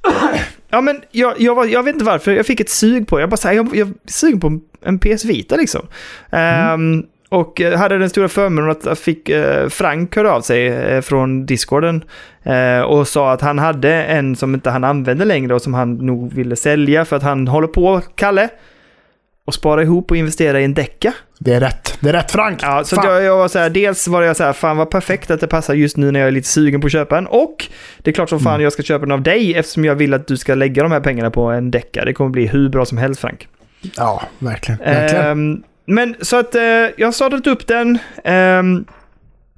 ja, 0.69 0.81
men 0.81 1.01
jag, 1.11 1.33
jag, 1.41 1.55
var, 1.55 1.65
jag 1.65 1.83
vet 1.83 1.93
inte 1.93 2.05
varför. 2.05 2.31
Jag 2.31 2.45
fick 2.45 2.59
ett 2.59 2.69
sug 2.69 3.07
på 3.07 3.17
det. 3.17 3.21
Jag 3.21 3.29
bara 3.29 3.37
såhär, 3.37 3.55
jag, 3.55 3.75
jag 3.75 3.87
är 3.87 3.93
sugen 4.05 4.39
på 4.39 4.59
en 4.81 4.99
PS 4.99 5.25
Vita 5.25 5.55
liksom. 5.55 5.87
Ehm, 6.31 7.05
och 7.31 7.61
eh, 7.61 7.77
hade 7.77 7.97
den 7.97 8.09
stora 8.09 8.27
förmånen 8.27 8.71
att 8.71 8.99
fick 8.99 9.29
eh, 9.29 9.69
Frank 9.69 10.15
höra 10.15 10.33
av 10.33 10.41
sig 10.41 10.67
eh, 10.67 11.01
från 11.01 11.45
Discorden. 11.45 12.03
eh, 12.43 12.81
och 12.81 13.07
sa 13.07 13.31
att 13.31 13.41
han 13.41 13.59
hade 13.59 13.93
en 13.93 14.35
som 14.35 14.53
inte 14.53 14.69
han 14.69 14.83
använde 14.83 15.25
längre 15.25 15.55
och 15.55 15.61
som 15.61 15.73
han 15.73 15.93
nog 15.95 16.33
ville 16.33 16.55
sälja 16.55 17.05
för 17.05 17.15
att 17.15 17.23
han 17.23 17.47
håller 17.47 17.67
på, 17.67 18.01
Kalle, 18.15 18.49
och 19.45 19.53
spara 19.53 19.81
ihop 19.81 20.11
och 20.11 20.17
investera 20.17 20.61
i 20.61 20.63
en 20.63 20.73
decka. 20.73 21.13
Det 21.39 21.53
är 21.53 21.59
rätt. 21.59 21.97
Det 21.99 22.09
är 22.09 22.13
rätt 22.13 22.31
Frank! 22.31 22.59
Ja, 22.63 22.83
så 22.83 22.95
jag, 23.03 23.23
jag 23.23 23.37
var 23.37 23.47
så 23.47 23.59
här, 23.59 23.69
dels 23.69 24.07
var 24.07 24.21
jag 24.21 24.37
så 24.37 24.43
här, 24.43 24.53
fan 24.53 24.77
vad 24.77 24.89
perfekt 24.89 25.31
att 25.31 25.39
det 25.39 25.47
passar 25.47 25.73
just 25.73 25.97
nu 25.97 26.11
när 26.11 26.19
jag 26.19 26.27
är 26.27 26.31
lite 26.31 26.47
sugen 26.47 26.81
på 26.81 26.87
att 26.87 26.91
köpa 26.91 27.17
en. 27.17 27.27
Och 27.27 27.67
det 27.97 28.11
är 28.11 28.13
klart 28.13 28.29
som 28.29 28.39
fan 28.39 28.61
jag 28.61 28.73
ska 28.73 28.83
köpa 28.83 29.05
den 29.05 29.11
av 29.11 29.21
dig 29.21 29.55
eftersom 29.55 29.85
jag 29.85 29.95
vill 29.95 30.13
att 30.13 30.27
du 30.27 30.37
ska 30.37 30.55
lägga 30.55 30.83
de 30.83 30.91
här 30.91 30.99
pengarna 30.99 31.31
på 31.31 31.41
en 31.41 31.71
decka. 31.71 32.05
Det 32.05 32.13
kommer 32.13 32.29
bli 32.29 32.47
hur 32.47 32.69
bra 32.69 32.85
som 32.85 32.97
helst 32.97 33.21
Frank. 33.21 33.47
Ja, 33.97 34.21
verkligen. 34.39 34.79
verkligen. 34.79 35.63
Men 35.91 36.15
så 36.21 36.35
att 36.37 36.55
eh, 36.55 36.61
jag 36.97 37.07
har 37.07 37.11
startat 37.11 37.47
upp 37.47 37.67
den. 37.67 37.99
Ehm, 38.23 38.85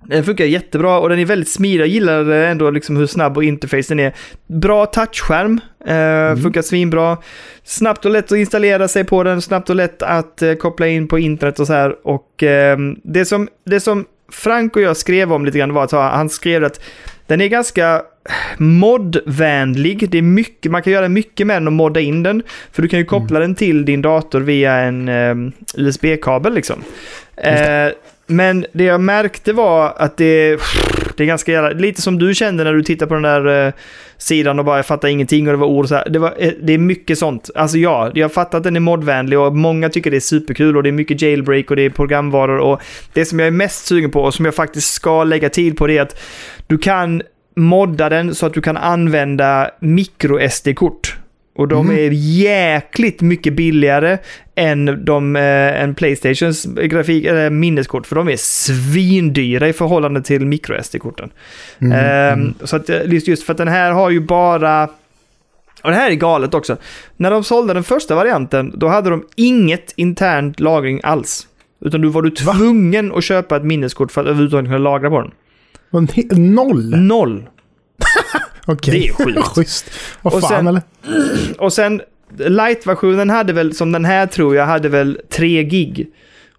den 0.06 0.24
funkar 0.24 0.46
jättebra 0.46 1.00
och 1.00 1.10
den 1.10 1.20
är 1.20 1.26
väldigt 1.26 1.50
smidig. 1.50 1.80
Jag 1.80 1.88
gillar 1.88 2.32
eh, 2.32 2.52
ändå 2.52 2.70
liksom 2.70 2.98
hur 2.98 3.06
snabb 3.06 3.38
och 3.38 3.44
interfacen 3.44 4.00
är. 4.00 4.14
Bra 4.48 4.86
touchskärm. 4.86 5.62
Eh, 5.86 6.42
Funkar 6.42 6.62
svinbra. 6.62 7.18
Snabbt 7.64 8.06
och 8.06 8.12
lätt 8.12 8.32
att 8.32 8.38
installera 8.38 8.88
sig 8.88 9.04
på 9.04 9.24
den. 9.24 9.42
Snabbt 9.42 9.70
och 9.70 9.76
lätt 9.76 10.02
att 10.02 10.42
eh, 10.42 10.54
koppla 10.54 10.88
in 10.88 11.08
på 11.08 11.20
internet 11.20 11.60
och 11.60 11.68
så 11.68 11.74
här. 11.74 12.08
Och 12.08 12.44
ehm, 12.44 12.96
det, 13.04 13.26
som, 13.26 13.48
det 13.66 13.80
som 13.80 14.06
Frank 14.32 14.76
och 14.76 14.82
jag 14.82 14.98
skrev 14.98 15.34
om 15.34 15.46
lite 15.46 15.58
grann 15.58 15.74
var 15.74 15.84
att 15.84 15.92
han 15.92 16.30
skrev 16.30 16.64
att 16.64 16.84
den 17.28 17.42
är 17.42 17.48
ganska 17.48 18.02
moddvänlig. 18.58 20.10
Det 20.10 20.18
är 20.18 20.22
mycket, 20.22 20.72
man 20.72 20.84
kan 20.84 20.94
göra 20.94 21.10
mycket 21.10 21.48
med 21.48 21.56
den 21.56 21.68
och 21.68 21.74
modda 21.74 22.00
in 22.00 22.24
den. 22.24 22.44
För 22.72 22.82
du 22.82 22.88
kan 22.88 23.00
ju 23.00 23.06
koppla 23.06 23.40
den 23.40 23.56
till 23.56 23.86
din 23.86 24.02
dator 24.02 24.42
via 24.42 24.74
en 24.74 25.10
ehm, 25.10 25.52
USB-kabel 25.78 26.54
liksom. 26.54 26.84
Eh, 27.38 27.90
men 28.28 28.66
det 28.74 28.84
jag 28.84 29.02
märkte 29.02 29.54
var 29.54 29.94
att 29.98 30.18
det... 30.18 30.60
Det 31.16 31.24
är 31.24 31.28
ganska 31.28 31.52
jävla, 31.52 31.70
lite 31.70 32.02
som 32.02 32.20
du 32.20 32.34
kände 32.34 32.64
när 32.64 32.74
du 32.74 32.84
tittade 32.84 33.10
på 33.10 33.14
den 33.14 33.24
där 33.24 33.68
eh, 33.68 33.74
sidan 34.18 34.60
och 34.60 34.66
bara 34.66 34.78
jag 34.78 34.86
fattar 34.86 35.08
ingenting 35.08 35.48
och 35.48 35.54
det 35.54 35.58
var 35.58 35.68
ord 35.68 35.88
så 35.88 35.96
här. 35.96 36.10
Det, 36.10 36.20
var, 36.20 36.34
eh, 36.38 36.52
det 36.62 36.74
är 36.74 36.78
mycket 36.78 37.18
sånt. 37.18 37.50
Alltså 37.56 37.78
ja, 37.78 38.12
jag 38.14 38.34
fattar 38.34 38.58
att 38.58 38.64
den 38.64 38.76
är 38.76 38.80
modvänlig 38.80 39.40
och 39.40 39.56
många 39.56 39.90
tycker 39.90 40.12
det 40.12 40.18
är 40.18 40.22
superkul 40.22 40.78
och 40.78 40.84
det 40.84 40.90
är 40.90 40.92
mycket 40.92 41.22
jailbreak 41.22 41.70
och 41.70 41.76
det 41.76 41.82
är 41.82 41.90
programvaror 41.90 42.58
och 42.58 42.82
det 43.14 43.26
som 43.26 43.40
jag 43.40 43.48
är 43.48 43.52
mest 43.52 43.86
sugen 43.86 44.12
på 44.12 44.22
och 44.22 44.34
som 44.34 44.46
jag 44.46 44.56
faktiskt 44.56 44.94
ska 44.94 45.24
lägga 45.24 45.50
tid 45.50 45.78
på 45.78 45.88
det 45.88 45.98
är 45.98 46.02
att 46.02 46.20
du 46.68 46.78
kan 46.78 47.22
modda 47.56 48.10
den 48.10 48.36
så 48.36 48.45
att 48.45 48.54
du 48.54 48.62
kan 48.62 48.78
använda 48.78 49.72
micro 49.80 50.49
SD-kort. 50.49 51.18
Och 51.56 51.68
de 51.68 51.89
Mm. 51.89 51.97
är 52.06 52.10
jäkligt 52.14 53.22
mycket 53.22 53.54
billigare 53.54 54.18
än, 54.56 55.06
de, 55.06 55.36
eh, 55.36 55.82
än 55.84 55.95
Playstations 55.95 56.66
grafik, 56.66 57.26
eller 57.26 57.49
minneskort, 57.49 58.08
för 58.08 58.16
de 58.16 58.30
är 58.30 58.36
svindyra 58.38 59.68
i 59.68 59.74
förhållande 59.74 60.22
till 60.22 60.45
micro 60.45 60.76
SD-korten. 60.84 61.30
Mm. 61.82 61.91
Ehm, 61.91 62.39
mm. 62.41 62.54
Så 62.64 62.76
att 62.76 62.89
eh, 62.89 62.99
just 63.06 63.43
för 63.43 63.51
att 63.54 63.58
den 63.58 63.68
här 63.68 63.91
har 63.91 64.10
ju 64.10 64.20
bara... 64.20 64.84
Och 65.84 65.89
det 65.89 65.95
här 65.95 66.12
är 66.12 66.16
galet 66.16 66.54
också. 66.54 66.78
När 67.18 67.32
de 67.32 67.43
sålde 67.43 67.74
den 67.74 67.84
första 67.84 68.16
varianten, 68.16 68.72
då 68.76 68.88
hade 68.88 69.10
de 69.10 69.24
inget 69.36 69.93
internt 69.95 70.60
lagring 70.60 70.99
alls. 71.04 71.47
Utan 71.86 72.01
då 72.01 72.10
var 72.10 72.22
du 72.22 72.30
Va? 72.45 72.54
tvungen 72.54 73.12
att 73.16 73.24
köpa 73.24 73.58
ett 73.58 73.64
minneskort 73.64 74.12
för 74.12 74.22
att 74.22 74.28
överhuvudtaget 74.28 74.66
kunna 74.66 74.78
lagra 74.78 75.10
på 75.10 75.22
den. 75.22 75.32
Noll? 76.32 76.96
Noll. 76.96 77.44
Okej. 78.66 79.00
Det 79.00 79.08
är 79.08 79.14
sjukt. 79.14 79.48
Schysst. 79.48 79.89
Vad 80.22 80.34
Och 80.34 80.41
fan 80.41 80.50
sen- 80.50 80.68
eller? 80.68 80.82
Och 81.58 81.74
sen 81.74 82.02
light-versionen 82.38 83.30
hade 83.30 83.54
väl, 83.54 83.76
som 83.76 83.91
den 83.91 84.06
här 84.06 84.26
tror 84.26 84.56
jag, 84.56 84.66
hade 84.66 84.89
väl 84.89 85.20
3 85.30 85.64
gig. 85.64 86.08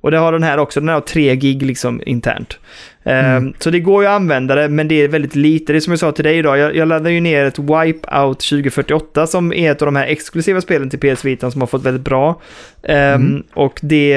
Och 0.00 0.10
det 0.10 0.18
har 0.18 0.32
den 0.32 0.42
här 0.42 0.58
också, 0.58 0.80
den 0.80 0.88
har 0.88 1.00
3 1.00 1.36
gig 1.36 1.62
liksom 1.62 2.00
internt. 2.06 2.58
Ehm, 3.04 3.24
Mm. 3.36 3.54
Så 3.58 3.70
det 3.70 3.80
går 3.80 4.02
ju 4.02 4.08
att 4.08 4.14
använda 4.16 4.54
det, 4.54 4.68
men 4.68 4.88
det 4.88 4.94
är 4.94 5.08
väldigt 5.08 5.34
lite. 5.36 5.72
Det 5.72 5.78
är 5.78 5.80
som 5.80 5.92
jag 5.92 6.00
sa 6.00 6.12
till 6.12 6.24
dig 6.24 6.38
idag, 6.38 6.58
jag, 6.58 6.76
jag 6.76 6.88
laddade 6.88 7.12
ju 7.12 7.20
ner 7.20 7.44
ett 7.44 7.58
Wipeout 7.58 8.40
2048 8.40 9.26
som 9.26 9.52
är 9.52 9.70
ett 9.72 9.82
av 9.82 9.86
de 9.86 9.96
här 9.96 10.06
exklusiva 10.06 10.60
spelen 10.60 10.90
till 10.90 10.98
PS 11.14 11.24
Vita 11.24 11.50
som 11.50 11.60
har 11.60 11.66
fått 11.68 11.82
väldigt 11.84 12.04
bra. 12.04 12.40
Ehm, 12.82 13.14
Mm. 13.22 13.42
Och 13.54 13.78
det, 13.82 14.16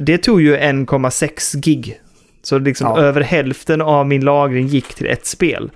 det 0.00 0.18
tog 0.18 0.42
ju 0.42 0.56
1,6 0.56 1.56
gig. 1.60 2.00
Så 2.44 2.58
liksom 2.58 2.86
Ja. 2.96 3.00
över 3.02 3.20
hälften 3.20 3.80
av 3.80 4.06
min 4.06 4.24
lagring 4.24 4.66
gick 4.66 4.94
till 4.94 5.06
ett 5.06 5.26
spel. 5.26 5.70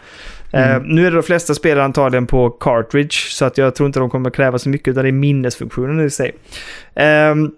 Mm. 0.53 0.71
Eh, 0.71 0.83
nu 0.85 1.07
är 1.07 1.11
det 1.11 1.16
de 1.16 1.23
flesta 1.23 1.55
spel 1.55 1.81
antagligen 1.81 2.27
på 2.27 2.51
cartridge, 2.51 3.14
så 3.31 3.45
att 3.45 3.59
jag 3.59 3.75
tror 3.75 3.87
inte 3.87 3.99
de 4.01 4.11
kommer 4.11 4.31
kräva 4.31 4.59
så 4.59 4.69
mycket, 4.69 4.89
utan 4.89 5.03
det 5.03 5.11
är 5.11 5.12
minnesfunktionen 5.12 6.07
i 6.07 6.11
sig. 6.11 6.35
Ehm, 6.95 7.51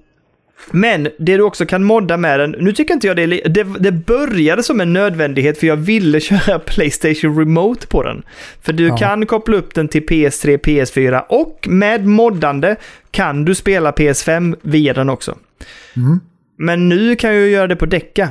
men 0.70 1.02
det 1.18 1.36
du 1.36 1.42
också 1.42 1.66
kan 1.66 1.84
modda 1.84 2.16
med 2.16 2.40
den, 2.40 2.50
nu 2.58 2.72
tycker 2.72 2.94
inte 2.94 3.06
jag 3.06 3.16
det 3.16 3.22
är, 3.22 3.48
det, 3.48 3.64
det 3.78 3.92
började 3.92 4.62
som 4.62 4.80
en 4.80 4.92
nödvändighet 4.92 5.58
för 5.58 5.66
jag 5.66 5.76
ville 5.76 6.20
köra 6.20 6.58
Playstation 6.58 7.38
Remote 7.38 7.86
på 7.86 8.02
den. 8.02 8.22
För 8.62 8.72
du 8.72 8.86
Ja. 8.86 8.96
kan 8.96 9.26
koppla 9.26 9.56
upp 9.56 9.74
den 9.74 9.88
till 9.88 10.06
PS3, 10.06 10.58
PS4 10.58 11.22
och 11.28 11.66
med 11.70 12.06
moddande 12.06 12.76
kan 13.10 13.44
du 13.44 13.54
spela 13.54 13.90
PS5 13.90 14.56
via 14.62 14.92
den 14.94 15.08
också. 15.10 15.36
Mm. 15.96 16.20
Men 16.58 16.88
nu 16.88 17.16
kan 17.16 17.34
jag 17.36 17.48
göra 17.48 17.66
det 17.66 17.76
på 17.76 17.86
Decca. 17.86 18.28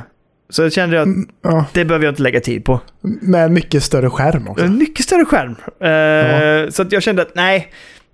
Så 0.50 0.62
jag 0.62 0.72
kände 0.72 1.00
att 1.00 1.06
Mm, 1.06 1.28
Ja, 1.42 1.64
det 1.72 1.84
behöver 1.84 2.04
jag 2.06 2.12
inte 2.12 2.22
lägga 2.22 2.40
tid 2.40 2.64
på. 2.64 2.80
med 3.02 3.50
mycket 3.50 3.82
större 3.82 4.10
skärm 4.10 4.48
också. 4.48 4.64
En 4.64 4.78
mycket 4.78 5.04
större 5.06 5.24
skärm. 5.24 5.50
Eh, 5.80 6.70
Så 6.70 6.82
att 6.82 6.92
jag 6.92 7.02
kände 7.02 7.22
att 7.22 7.34
nej, 7.34 7.72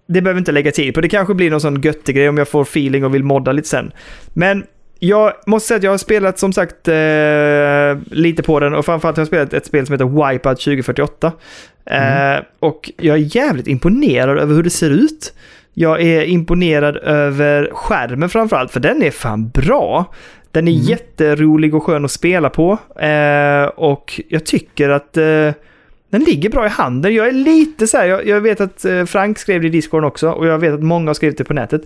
det 0.09 0.21
behöver 0.23 0.37
jag 0.39 0.41
inte 0.41 0.53
lägga 0.53 0.71
tid 0.73 0.95
på. 0.95 1.01
Det 1.01 1.09
kanske 1.09 1.35
blir 1.35 1.51
någon 1.51 1.61
sån 1.61 1.81
göttegrej 1.81 2.29
om 2.29 2.39
jag 2.39 2.49
får 2.49 2.63
feeling 2.63 3.05
och 3.05 3.15
vill 3.15 3.25
modda 3.25 3.53
lite 3.53 3.69
sen. 3.69 3.93
Men 4.35 4.65
jag 4.99 5.33
måste 5.47 5.67
säga 5.69 5.77
att 5.79 5.83
jag 5.85 5.91
har 5.91 5.99
spelat 5.99 6.39
som 6.39 6.53
sagt 6.53 6.89
eh, 6.89 8.15
lite 8.17 8.43
på 8.43 8.61
den 8.61 8.75
och 8.75 8.85
framförallt 8.85 9.17
har 9.17 9.21
jag 9.21 9.27
spelat 9.29 9.53
ett 9.55 9.67
spel 9.67 9.87
som 9.87 9.93
heter 9.93 10.31
Wipeout 10.33 10.61
2048. 10.61 11.33
Eh, 11.91 12.43
och 12.59 12.91
jag 12.97 13.17
är 13.17 13.37
jävligt 13.37 13.67
imponerad 13.67 14.39
över 14.39 14.55
hur 14.55 14.63
det 14.63 14.71
ser 14.71 14.91
ut. 14.91 15.35
Jag 15.79 16.03
är 16.03 16.23
imponerad 16.25 16.97
över 16.97 17.71
skärmen 17.73 18.29
framförallt, 18.29 18.71
för 18.73 18.81
den 18.81 19.03
är 19.03 19.11
fan 19.11 19.49
bra. 19.49 20.15
Den 20.51 20.69
är 20.69 20.73
Mm. 20.73 20.85
jätterolig 20.85 21.75
och 21.75 21.83
skön 21.83 22.05
att 22.05 22.11
spela 22.11 22.51
på. 22.51 22.79
Eh, 23.01 23.65
och 23.67 24.21
jag 24.29 24.47
tycker 24.47 24.89
att 24.89 25.17
eh, 25.17 25.51
den 26.11 26.25
ligger 26.27 26.51
bra 26.51 26.67
i 26.67 26.69
handen. 26.69 27.15
Jag 27.15 27.29
är 27.29 27.33
lite 27.33 27.87
så 27.87 27.97
här, 27.97 28.07
jag, 28.07 28.27
jag 28.27 28.41
vet 28.41 28.61
att 28.61 28.85
eh, 28.85 29.05
Frank 29.05 29.39
skrev 29.39 29.61
det 29.61 29.67
i 29.67 29.71
Discord 29.71 30.05
också 30.05 30.31
och 30.31 30.47
jag 30.47 30.59
vet 30.59 30.75
att 30.75 30.83
många 30.83 31.09
har 31.09 31.15
skrivit 31.15 31.39
det 31.39 31.45
på 31.45 31.55
nätet. 31.55 31.83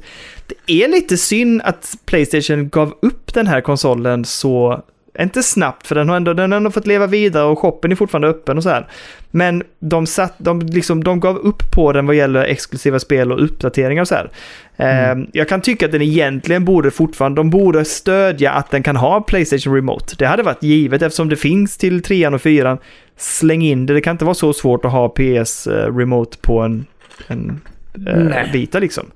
Det 0.46 0.72
är 0.84 0.88
lite 0.88 1.16
synd 1.16 1.62
att 1.64 1.94
Playstation 2.06 2.68
gav 2.68 2.94
upp 3.02 3.34
den 3.34 3.46
här 3.46 3.60
konsolen 3.60 4.24
så, 4.24 4.82
inte 5.22 5.42
snabbt 5.42 5.86
för 5.86 5.94
den 5.94 6.08
har 6.08 6.16
ändå, 6.16 6.32
den 6.32 6.52
har 6.52 6.56
ändå 6.56 6.70
fått 6.70 6.86
leva 6.86 7.06
vidare 7.06 7.44
och 7.44 7.58
shoppen 7.58 7.92
är 7.92 7.96
fortfarande 7.96 8.28
öppen 8.28 8.56
och 8.56 8.62
så 8.62 8.68
här. 8.68 8.86
Men 9.30 9.62
de, 9.78 10.06
satt, 10.06 10.34
de, 10.38 10.60
liksom, 10.60 11.04
de 11.04 11.20
gav 11.20 11.36
upp 11.36 11.70
på 11.74 11.92
den 11.92 12.06
vad 12.06 12.16
gäller 12.16 12.44
exklusiva 12.44 12.98
spel 12.98 13.32
och 13.32 13.44
uppdateringar 13.44 14.02
och 14.02 14.08
så 14.08 14.14
här. 14.14 14.30
Eh, 14.76 15.24
Jag 15.32 15.48
kan 15.48 15.60
tycka 15.60 15.86
att 15.86 15.92
den 15.92 16.02
egentligen 16.02 16.64
borde 16.64 16.90
fortfarande, 16.90 17.38
de 17.38 17.50
borde 17.50 17.84
stödja 17.84 18.52
att 18.52 18.70
den 18.70 18.82
kan 18.82 18.96
ha 18.96 19.20
Playstation 19.20 19.74
Remote. 19.74 20.14
Det 20.18 20.26
hade 20.26 20.42
varit 20.42 20.62
givet 20.62 21.02
eftersom 21.02 21.28
det 21.28 21.36
finns 21.36 21.76
till 21.76 22.02
trean 22.02 22.34
och 22.34 22.42
fyran. 22.42 22.78
Släng 23.16 23.62
in 23.62 23.86
det, 23.86 23.94
det 23.94 24.00
kan 24.00 24.10
inte 24.10 24.24
vara 24.24 24.34
så 24.34 24.52
svårt 24.52 24.84
att 24.84 24.92
ha 24.92 25.08
PS 25.08 25.66
eh, 25.66 25.96
Remote 25.96 26.38
på 26.40 26.60
en, 26.60 26.86
en 27.28 27.60
eh. 28.06 28.52
Vita 28.52 28.78
liksom. 28.78 29.06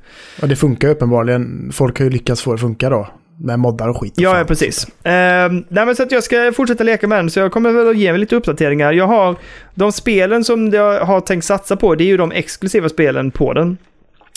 Och 0.42 0.48
det 0.48 0.56
funkar 0.56 0.88
uppenbarligen. 0.88 1.70
Folk 1.72 1.98
har 1.98 2.04
ju 2.04 2.10
lyckats 2.10 2.42
få 2.42 2.50
det 2.50 2.54
att 2.54 2.60
funka 2.60 2.90
då. 2.90 3.08
Med 3.38 3.58
moddar 3.58 3.88
och 3.88 4.00
skit. 4.00 4.12
och 4.16 4.22
Ja, 4.22 4.38
ja 4.38 4.44
precis. 4.44 4.86
Ehm, 5.02 5.64
nej, 5.68 5.86
men 5.86 5.96
så 5.96 6.02
att 6.02 6.12
jag 6.12 6.22
ska 6.24 6.52
fortsätta 6.56 6.84
leka 6.84 7.08
med 7.08 7.18
den, 7.18 7.30
så 7.30 7.40
jag 7.40 7.52
kommer 7.52 7.72
väl 7.72 7.88
att 7.88 7.96
ge 7.96 8.12
mig 8.12 8.20
lite 8.20 8.36
uppdateringar. 8.36 8.92
Jag 8.92 9.06
har 9.06 9.36
de 9.74 9.92
spelen 9.92 10.44
som 10.44 10.70
jag 10.70 11.00
har 11.04 11.20
tänkt 11.20 11.44
satsa 11.44 11.76
på, 11.76 11.94
det 11.94 12.04
är 12.04 12.06
ju 12.06 12.16
de 12.16 12.32
exklusiva 12.32 12.88
spelen 12.88 13.30
på 13.30 13.52
den. 13.52 13.76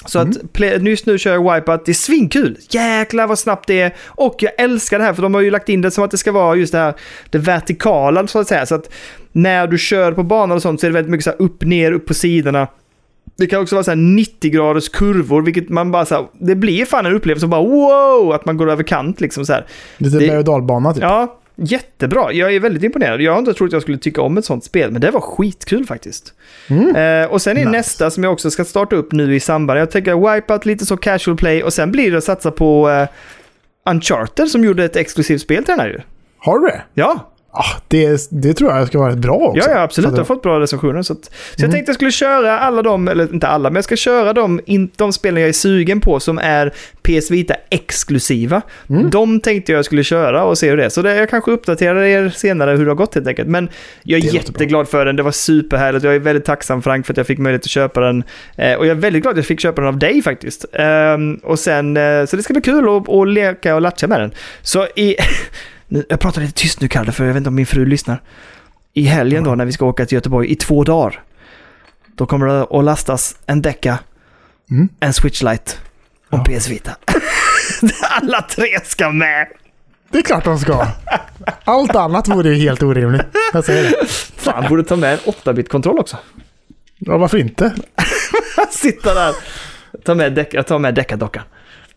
Så 0.06 0.20
Mm. 0.20 0.32
att 0.32 0.54
play, 0.54 0.78
just 0.90 1.06
nu 1.06 1.18
kör 1.18 1.34
jag 1.34 1.54
Wipeout, 1.56 1.86
det 1.86 1.92
är 1.92 1.94
svinkul! 1.94 2.58
Jäklar 2.70 3.28
vad 3.28 3.40
snabbt 3.40 3.68
det 3.68 3.82
är! 3.82 3.96
Och 4.06 4.36
jag 4.40 4.52
älskar 4.58 5.00
det 5.00 5.06
här, 5.06 5.14
för 5.14 5.22
de 5.22 5.34
har 5.34 5.42
ju 5.42 5.52
lagt 5.52 5.70
in 5.70 5.82
det 5.82 5.92
som 5.92 6.04
att 6.04 6.12
det 6.12 6.18
ska 6.18 6.32
vara 6.32 6.56
just 6.56 6.72
det 6.72 6.78
här, 6.80 6.94
det 7.30 7.38
vertikala 7.38 8.28
så 8.28 8.40
att 8.40 8.48
säga. 8.48 8.66
Så 8.66 8.76
att 8.76 8.90
när 9.32 9.68
du 9.68 9.78
kör 9.78 10.12
på 10.12 10.24
banan 10.24 10.56
och 10.56 10.62
sånt 10.62 10.80
så 10.80 10.86
är 10.88 10.90
det 10.90 10.94
väldigt 10.94 11.12
mycket 11.12 11.24
så 11.24 11.30
här 11.30 11.42
upp, 11.42 11.62
ner, 11.64 11.92
upp 11.92 12.06
på 12.06 12.14
sidorna. 12.14 12.68
Det 13.36 13.48
kan 13.48 13.62
också 13.62 13.76
vara 13.76 13.84
så 13.84 13.92
här 13.92 13.96
90 13.96 14.52
graders 14.52 14.90
kurvor, 14.90 15.42
vilket 15.42 15.70
man 15.70 15.92
bara 15.92 16.06
så 16.06 16.16
här, 16.16 16.26
det 16.40 16.56
blir 16.56 16.86
fan 16.86 17.06
en 17.06 17.14
upplevelse 17.16 17.42
som 17.42 17.50
bara 17.50 17.62
wow! 17.62 18.32
Att 18.34 18.46
man 18.46 18.58
går 18.58 18.72
över 18.72 18.84
kant 18.84 19.22
liksom 19.22 19.46
så 19.46 19.54
här. 19.54 19.66
Lite 19.98 20.18
berg 20.18 20.38
och 20.38 20.44
dalbana 20.44 20.94
typ. 20.94 21.04
Ja, 21.04 21.40
jättebra. 21.56 22.34
Jag 22.34 22.56
är 22.56 22.60
väldigt 22.60 22.84
imponerad. 22.84 23.22
Jag 23.22 23.32
har 23.32 23.40
inte 23.40 23.54
trott 23.54 23.68
att 23.68 23.74
jag 23.74 23.82
skulle 23.82 23.98
tycka 23.98 24.22
om 24.22 24.38
ett 24.38 24.46
sånt 24.46 24.64
spel, 24.64 24.92
men 24.92 25.02
det 25.02 25.12
var 25.12 25.22
skitkul 25.22 25.86
faktiskt. 25.86 26.34
Mm. 26.70 26.96
Eh, 27.24 27.32
och 27.32 27.42
sen 27.42 27.58
är 27.58 27.62
Nice. 27.62 27.70
nästa 27.72 28.10
som 28.12 28.24
jag 28.24 28.34
också 28.34 28.52
ska 28.52 28.66
starta 28.66 28.96
upp 28.96 29.12
nu 29.12 29.36
i 29.36 29.40
samband. 29.40 29.80
Jag 29.80 29.92
tänker 29.92 30.34
Wipeout 30.36 30.66
lite 30.66 30.86
så 30.86 30.98
casual 30.98 31.38
play 31.38 31.64
och 31.64 31.74
sen 31.74 31.92
blir 31.92 32.12
det 32.12 32.18
att 32.18 32.24
satsa 32.24 32.52
på 32.52 32.90
eh, 32.90 33.08
Uncharted 33.92 34.48
som 34.50 34.64
gjorde 34.64 34.84
ett 34.86 34.96
exklusivt 34.96 35.42
spel 35.42 35.64
till 35.64 35.72
den 35.72 35.80
här 35.80 35.88
ju. 35.90 36.00
Har 36.38 36.60
du 36.60 36.68
det? 36.68 36.82
Ja, 36.94 37.32
Ah, 37.60 37.82
det? 37.88 38.28
Det 38.32 38.54
tror 38.54 38.72
jag 38.72 38.88
ska 38.88 39.00
vara 39.00 39.12
rätt 39.12 39.18
bra 39.18 39.34
också. 39.36 39.70
ja, 39.70 39.76
ja 39.76 39.82
absolut. 39.82 40.12
Jag 40.12 40.18
har 40.18 40.24
fått 40.26 40.42
bra 40.42 40.60
recensioner. 40.60 41.02
Så, 41.02 41.14
att, 41.14 41.26
så 41.26 41.32
jag 41.56 41.64
Mm. 41.64 41.72
tänkte 41.72 41.90
jag 41.90 41.96
skulle 41.96 42.12
köra 42.12 42.60
alla 42.60 42.82
de, 42.82 43.08
eller 43.08 43.34
inte 43.34 43.48
alla, 43.48 43.70
men 43.70 43.76
jag 43.76 43.84
ska 43.84 43.96
köra 43.96 44.34
de, 44.34 44.60
in, 44.66 44.92
de 44.96 45.14
spelen 45.14 45.42
jag 45.42 45.50
är 45.50 45.54
sugen 45.54 46.02
på 46.02 46.20
som 46.20 46.38
är 46.38 46.74
PS 47.02 47.32
Vita 47.32 47.56
exklusiva. 47.70 48.62
Mm. 48.90 49.10
De 49.10 49.40
tänkte 49.40 49.72
jag 49.72 49.86
skulle 49.86 50.04
köra 50.04 50.44
och 50.44 50.58
se 50.58 50.70
hur 50.70 50.78
det 50.78 50.86
är. 50.86 50.90
Så 50.90 51.02
det, 51.02 51.16
jag 51.16 51.30
kanske 51.30 51.52
uppdaterar 51.52 52.04
er 52.04 52.30
senare 52.30 52.72
hur 52.72 52.86
det 52.86 52.92
har 52.92 52.96
gått 52.96 53.16
helt 53.16 53.28
enkelt. 53.28 53.48
Men 53.50 53.70
jag 54.04 54.18
är 54.20 54.22
Det 54.24 54.34
jätteglad 54.34 54.88
för 54.88 55.06
den. 55.06 55.16
Det 55.16 55.24
var 55.24 55.32
superhärligt. 55.32 56.04
Jag 56.04 56.16
är 56.16 56.20
väldigt 56.20 56.46
tacksam 56.46 56.82
Frank 56.82 57.06
för 57.06 57.14
att 57.14 57.18
jag 57.18 57.28
fick 57.28 57.40
möjlighet 57.40 57.64
att 57.64 57.70
köpa 57.70 58.00
den. 58.00 58.24
Eh, 58.58 58.74
och 58.74 58.86
jag 58.86 58.98
är 58.98 59.02
väldigt 59.02 59.22
glad 59.22 59.32
att 59.32 59.38
jag 59.38 59.46
fick 59.46 59.60
köpa 59.60 59.82
den 59.82 59.88
av 59.88 59.98
dig 60.00 60.22
faktiskt. 60.22 60.66
Ehm, 60.74 61.36
och 61.44 61.60
sen, 61.60 61.98
eh, 61.98 62.26
så 62.26 62.36
det 62.36 62.44
ska 62.44 62.54
bli 62.54 62.62
kul 62.62 62.90
att, 62.98 63.10
att 63.10 63.28
leka 63.28 63.76
och 63.76 63.82
latcha 63.82 64.08
med 64.08 64.20
den. 64.20 64.32
Så 64.62 64.86
i... 64.96 65.16
Nu, 65.88 66.06
jag 66.10 66.20
pratar 66.20 66.42
lite 66.42 66.54
tyst 66.54 66.82
nu 66.82 66.88
Kalle, 66.88 67.12
för 67.12 67.24
jag 67.26 67.34
vet 67.34 67.38
inte 67.38 67.48
om 67.48 67.56
min 67.56 67.66
fru 67.66 67.86
lyssnar. 67.86 68.22
I 68.94 69.04
helgen 69.04 69.44
då 69.44 69.56
när 69.56 69.66
vi 69.66 69.72
ska 69.72 69.86
åka 69.86 70.06
till 70.06 70.16
Göteborg 70.16 70.52
i 70.52 70.56
två 70.56 70.84
dagar. 70.84 71.24
Då 72.16 72.26
kommer 72.26 72.46
det 72.48 72.62
att 72.62 72.84
lastas 72.84 73.38
en 73.46 73.62
Deca, 73.62 74.00
Mm. 74.72 74.90
en 75.00 75.14
Switch 75.14 75.42
Lite 75.42 75.72
och 76.30 76.40
Ja. 76.40 76.44
PS 76.60 76.68
Vita. 76.70 76.92
Alla 78.22 78.42
tre 78.42 78.80
ska 78.84 79.12
med! 79.12 79.48
Det 80.12 80.18
är 80.18 80.22
klart 80.22 80.44
de 80.44 80.60
ska. 80.60 80.88
Allt 81.64 81.96
annat 81.96 82.28
vore 82.28 82.50
ju 82.50 82.56
helt 82.56 82.84
orimligt. 82.84 83.26
Jag 83.54 83.66
säger 83.66 83.84
det. 83.84 84.08
Fan, 84.38 84.66
borde 84.70 84.84
ta 84.84 84.96
med 84.96 85.14
en 85.14 85.20
8-bit-kontroll 85.20 86.00
också. 86.00 86.18
Ja, 86.98 87.18
varför 87.18 87.38
inte? 87.38 87.76
Sitta 88.72 89.14
där. 89.14 89.36
Ta 90.06 90.16
med 90.16 90.48
jag 90.52 90.68
tar 90.68 90.80
med 90.80 90.96
Deca-dockan. 90.96 91.44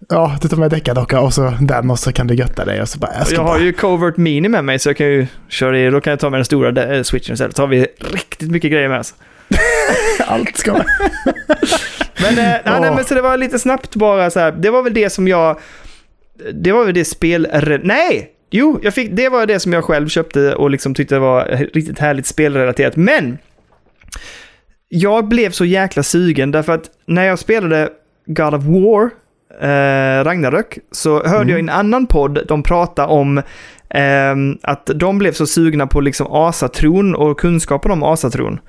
Ja, 0.08 0.38
du 0.42 0.48
tar 0.48 0.56
med 0.56 0.70
däckardocka 0.70 1.20
och 1.20 1.34
så 1.34 1.52
den 1.60 1.90
och 1.90 1.98
så 1.98 2.12
kan 2.12 2.26
du 2.26 2.34
götta 2.34 2.64
dig 2.64 2.82
och 2.82 2.88
så 2.88 2.98
bara... 2.98 3.12
Jag 3.18 3.32
Jag 3.32 3.44
bara... 3.44 3.48
har 3.48 3.60
ju 3.60 3.72
Covert 3.72 4.16
Mini 4.16 4.48
med 4.48 4.64
mig 4.64 4.78
så 4.78 4.88
jag 4.88 4.96
kan 4.96 5.06
ju 5.06 5.26
köra 5.48 5.78
i, 5.78 5.90
då 5.90 6.00
kan 6.00 6.10
jag 6.10 6.20
ta 6.20 6.30
med 6.30 6.38
den 6.38 6.44
stora 6.44 6.94
eh, 6.96 7.02
switchen 7.02 7.32
istället. 7.32 7.56
Så 7.56 7.62
har 7.62 7.66
vi 7.66 7.86
riktigt 7.98 8.50
mycket 8.50 8.72
grejer 8.72 8.88
med 8.88 9.00
oss. 9.00 9.14
Allt 10.26 10.56
ska 10.56 10.72
med. 10.72 10.86
Men, 12.22 12.38
eh, 12.38 12.44
nej, 12.64 12.80
nej, 12.80 12.94
men 12.94 13.04
så 13.04 13.14
det 13.14 13.22
var 13.22 13.36
lite 13.36 13.58
snabbt 13.58 13.96
bara 13.96 14.30
så 14.30 14.40
här. 14.40 14.52
Det 14.52 14.70
var 14.70 14.82
väl 14.82 14.94
det 14.94 15.10
som 15.10 15.28
jag... 15.28 15.58
Det 16.52 16.72
var 16.72 16.84
väl 16.84 16.94
det 16.94 17.04
spel... 17.04 17.48
Nej! 17.82 18.30
Jo, 18.50 18.80
jag 18.82 18.94
fick, 18.94 19.10
det 19.12 19.28
var 19.28 19.46
det 19.46 19.60
som 19.60 19.72
jag 19.72 19.84
själv 19.84 20.08
köpte 20.08 20.54
och 20.54 20.70
liksom 20.70 20.94
tyckte 20.94 21.18
var 21.18 21.44
riktigt 21.74 21.98
härligt 21.98 22.26
spelrelaterat. 22.26 22.96
Men 22.96 23.38
jag 24.88 25.28
blev 25.28 25.50
så 25.50 25.64
jäkla 25.64 26.02
sugen 26.02 26.50
därför 26.50 26.72
att 26.72 26.90
när 27.06 27.24
jag 27.24 27.38
spelade 27.38 27.88
God 28.26 28.54
of 28.54 28.64
War, 28.64 29.10
eh, 29.60 30.24
Ragnarök, 30.24 30.78
så 30.92 31.14
hörde 31.22 31.36
Mm. 31.36 31.48
jag 31.48 31.58
i 31.58 31.60
en 31.62 31.68
annan 31.68 32.06
podd 32.06 32.38
de 32.48 32.62
prata 32.62 33.06
om 33.06 33.42
ehm, 33.90 34.58
att 34.62 34.90
de 34.94 35.18
blev 35.18 35.32
så 35.32 35.46
sugna 35.46 35.86
på 35.86 36.00
liksom 36.00 36.26
asatron 36.30 37.14
och 37.14 37.40
kunskapen 37.40 37.90
om 37.90 38.02
asatron. 38.02 38.60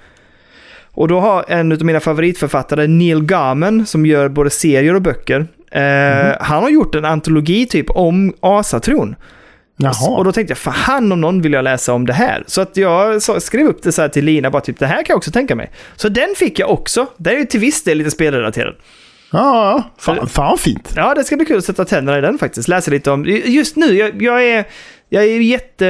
Och 0.93 1.07
då 1.07 1.19
har 1.19 1.45
en 1.47 1.71
av 1.71 1.83
mina 1.83 1.99
favoritförfattare, 1.99 2.87
Neil 2.87 3.23
Gaiman, 3.23 3.85
som 3.85 4.05
gör 4.05 4.29
både 4.29 4.49
serier 4.49 4.95
och 4.95 5.01
böcker, 5.01 5.47
eh, 5.71 5.81
Mhm. 5.81 6.33
han 6.39 6.63
har 6.63 6.69
gjort 6.69 6.95
en 6.95 7.05
antologi 7.05 7.65
typ 7.65 7.89
om 7.89 8.33
asatron. 8.39 9.15
Jaha. 9.77 10.09
Och 10.17 10.23
då 10.25 10.31
tänkte 10.31 10.51
jag, 10.51 10.57
för 10.57 10.71
han 10.71 11.11
om 11.11 11.21
någon 11.21 11.41
vill 11.41 11.53
jag 11.53 11.63
läsa 11.63 11.93
om 11.93 12.05
det 12.05 12.13
här. 12.13 12.43
Så 12.47 12.61
att 12.61 12.77
jag 12.77 13.21
skrev 13.21 13.67
upp 13.67 13.83
det 13.83 13.91
så 13.91 14.01
här 14.01 14.09
till 14.09 14.25
Lina, 14.25 14.49
bara 14.51 14.61
typ 14.61 14.79
det 14.79 14.85
här 14.87 14.95
kan 14.95 15.05
jag 15.07 15.17
också 15.17 15.31
tänka 15.31 15.55
mig. 15.55 15.71
Så 15.95 16.09
den 16.09 16.33
fick 16.37 16.59
jag 16.59 16.69
också. 16.69 17.05
Den 17.17 17.33
är 17.35 17.37
ju 17.39 17.45
till 17.45 17.59
viss 17.59 17.83
del 17.83 17.97
lite 17.97 18.11
spelrelaterad. 18.11 18.75
Ja. 19.31 19.83
Fan, 19.97 20.27
fan 20.27 20.57
fint. 20.57 20.93
Ja, 20.95 21.13
det 21.13 21.23
ska 21.23 21.35
bli 21.35 21.45
kul 21.45 21.57
att 21.57 21.65
sätta 21.65 21.85
tänderna 21.85 22.17
i 22.17 22.21
den 22.21 22.37
faktiskt. 22.37 22.67
Läsa 22.67 22.91
lite 22.91 23.11
om... 23.11 23.25
Just 23.45 23.75
nu, 23.75 23.93
jag, 23.97 24.21
jag 24.21 24.43
är... 24.43 24.65
Jag 25.09 25.23
är 25.23 25.39
jätte... 25.39 25.85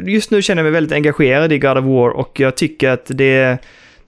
Just 0.00 0.30
nu 0.30 0.42
känner 0.42 0.62
jag 0.62 0.64
mig 0.64 0.72
väldigt 0.72 0.92
engagerad 0.92 1.52
i 1.52 1.58
God 1.58 1.78
of 1.78 1.84
War 1.84 2.10
och 2.10 2.40
jag 2.40 2.56
tycker 2.56 2.90
att 2.90 3.04
det, 3.06 3.58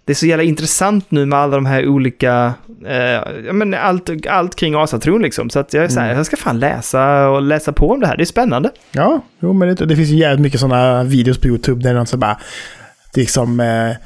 det 0.04 0.12
är 0.12 0.14
så 0.14 0.26
jävla 0.26 0.42
intressant 0.42 1.10
nu 1.10 1.26
med 1.26 1.38
alla 1.38 1.54
de 1.54 1.66
här 1.66 1.88
olika... 1.88 2.54
Eh, 2.86 3.52
men 3.52 3.74
allt, 3.74 4.10
allt 4.28 4.56
kring 4.56 4.74
asatron 4.74 5.22
liksom. 5.22 5.50
Så 5.50 5.58
att 5.58 5.74
jag 5.74 5.84
är 5.84 5.88
så 5.88 6.00
här, 6.00 6.14
jag 6.14 6.26
ska 6.26 6.36
fan 6.36 6.58
läsa 6.60 7.28
och 7.28 7.42
läsa 7.42 7.72
på 7.72 7.90
om 7.90 8.00
det 8.00 8.06
här. 8.06 8.16
Det 8.16 8.22
är 8.22 8.24
spännande. 8.24 8.70
Ja, 8.92 9.20
jo, 9.40 9.52
men 9.52 9.74
det, 9.74 9.86
det 9.86 9.96
finns 9.96 10.08
ju 10.08 10.16
jävligt 10.16 10.40
mycket 10.40 10.60
sådana 10.60 11.04
videos 11.04 11.38
på 11.38 11.48
YouTube 11.48 11.82
där 11.82 11.94
någon 11.94 12.06
så 12.06 12.16
bara... 12.16 12.38
Liksom... 13.14 13.60
Eh, 13.60 13.96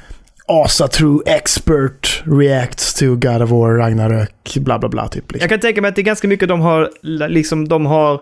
Asa 0.47 0.87
True 0.87 1.19
Expert 1.25 2.23
reacts 2.25 2.93
to 2.93 3.05
God 3.05 3.41
of 3.41 3.49
War, 3.49 3.75
Ragnarök, 3.77 4.57
bla 4.57 4.79
bla 4.79 4.89
bla 4.89 5.07
typ. 5.07 5.31
Liksom. 5.31 5.39
Jag 5.39 5.49
kan 5.49 5.59
tänka 5.59 5.81
mig 5.81 5.89
att 5.89 5.95
det 5.95 6.01
är 6.01 6.03
ganska 6.03 6.27
mycket 6.27 6.47
de 6.47 6.61
har, 6.61 6.89
liksom, 7.27 7.67
de 7.67 7.85
har 7.85 8.13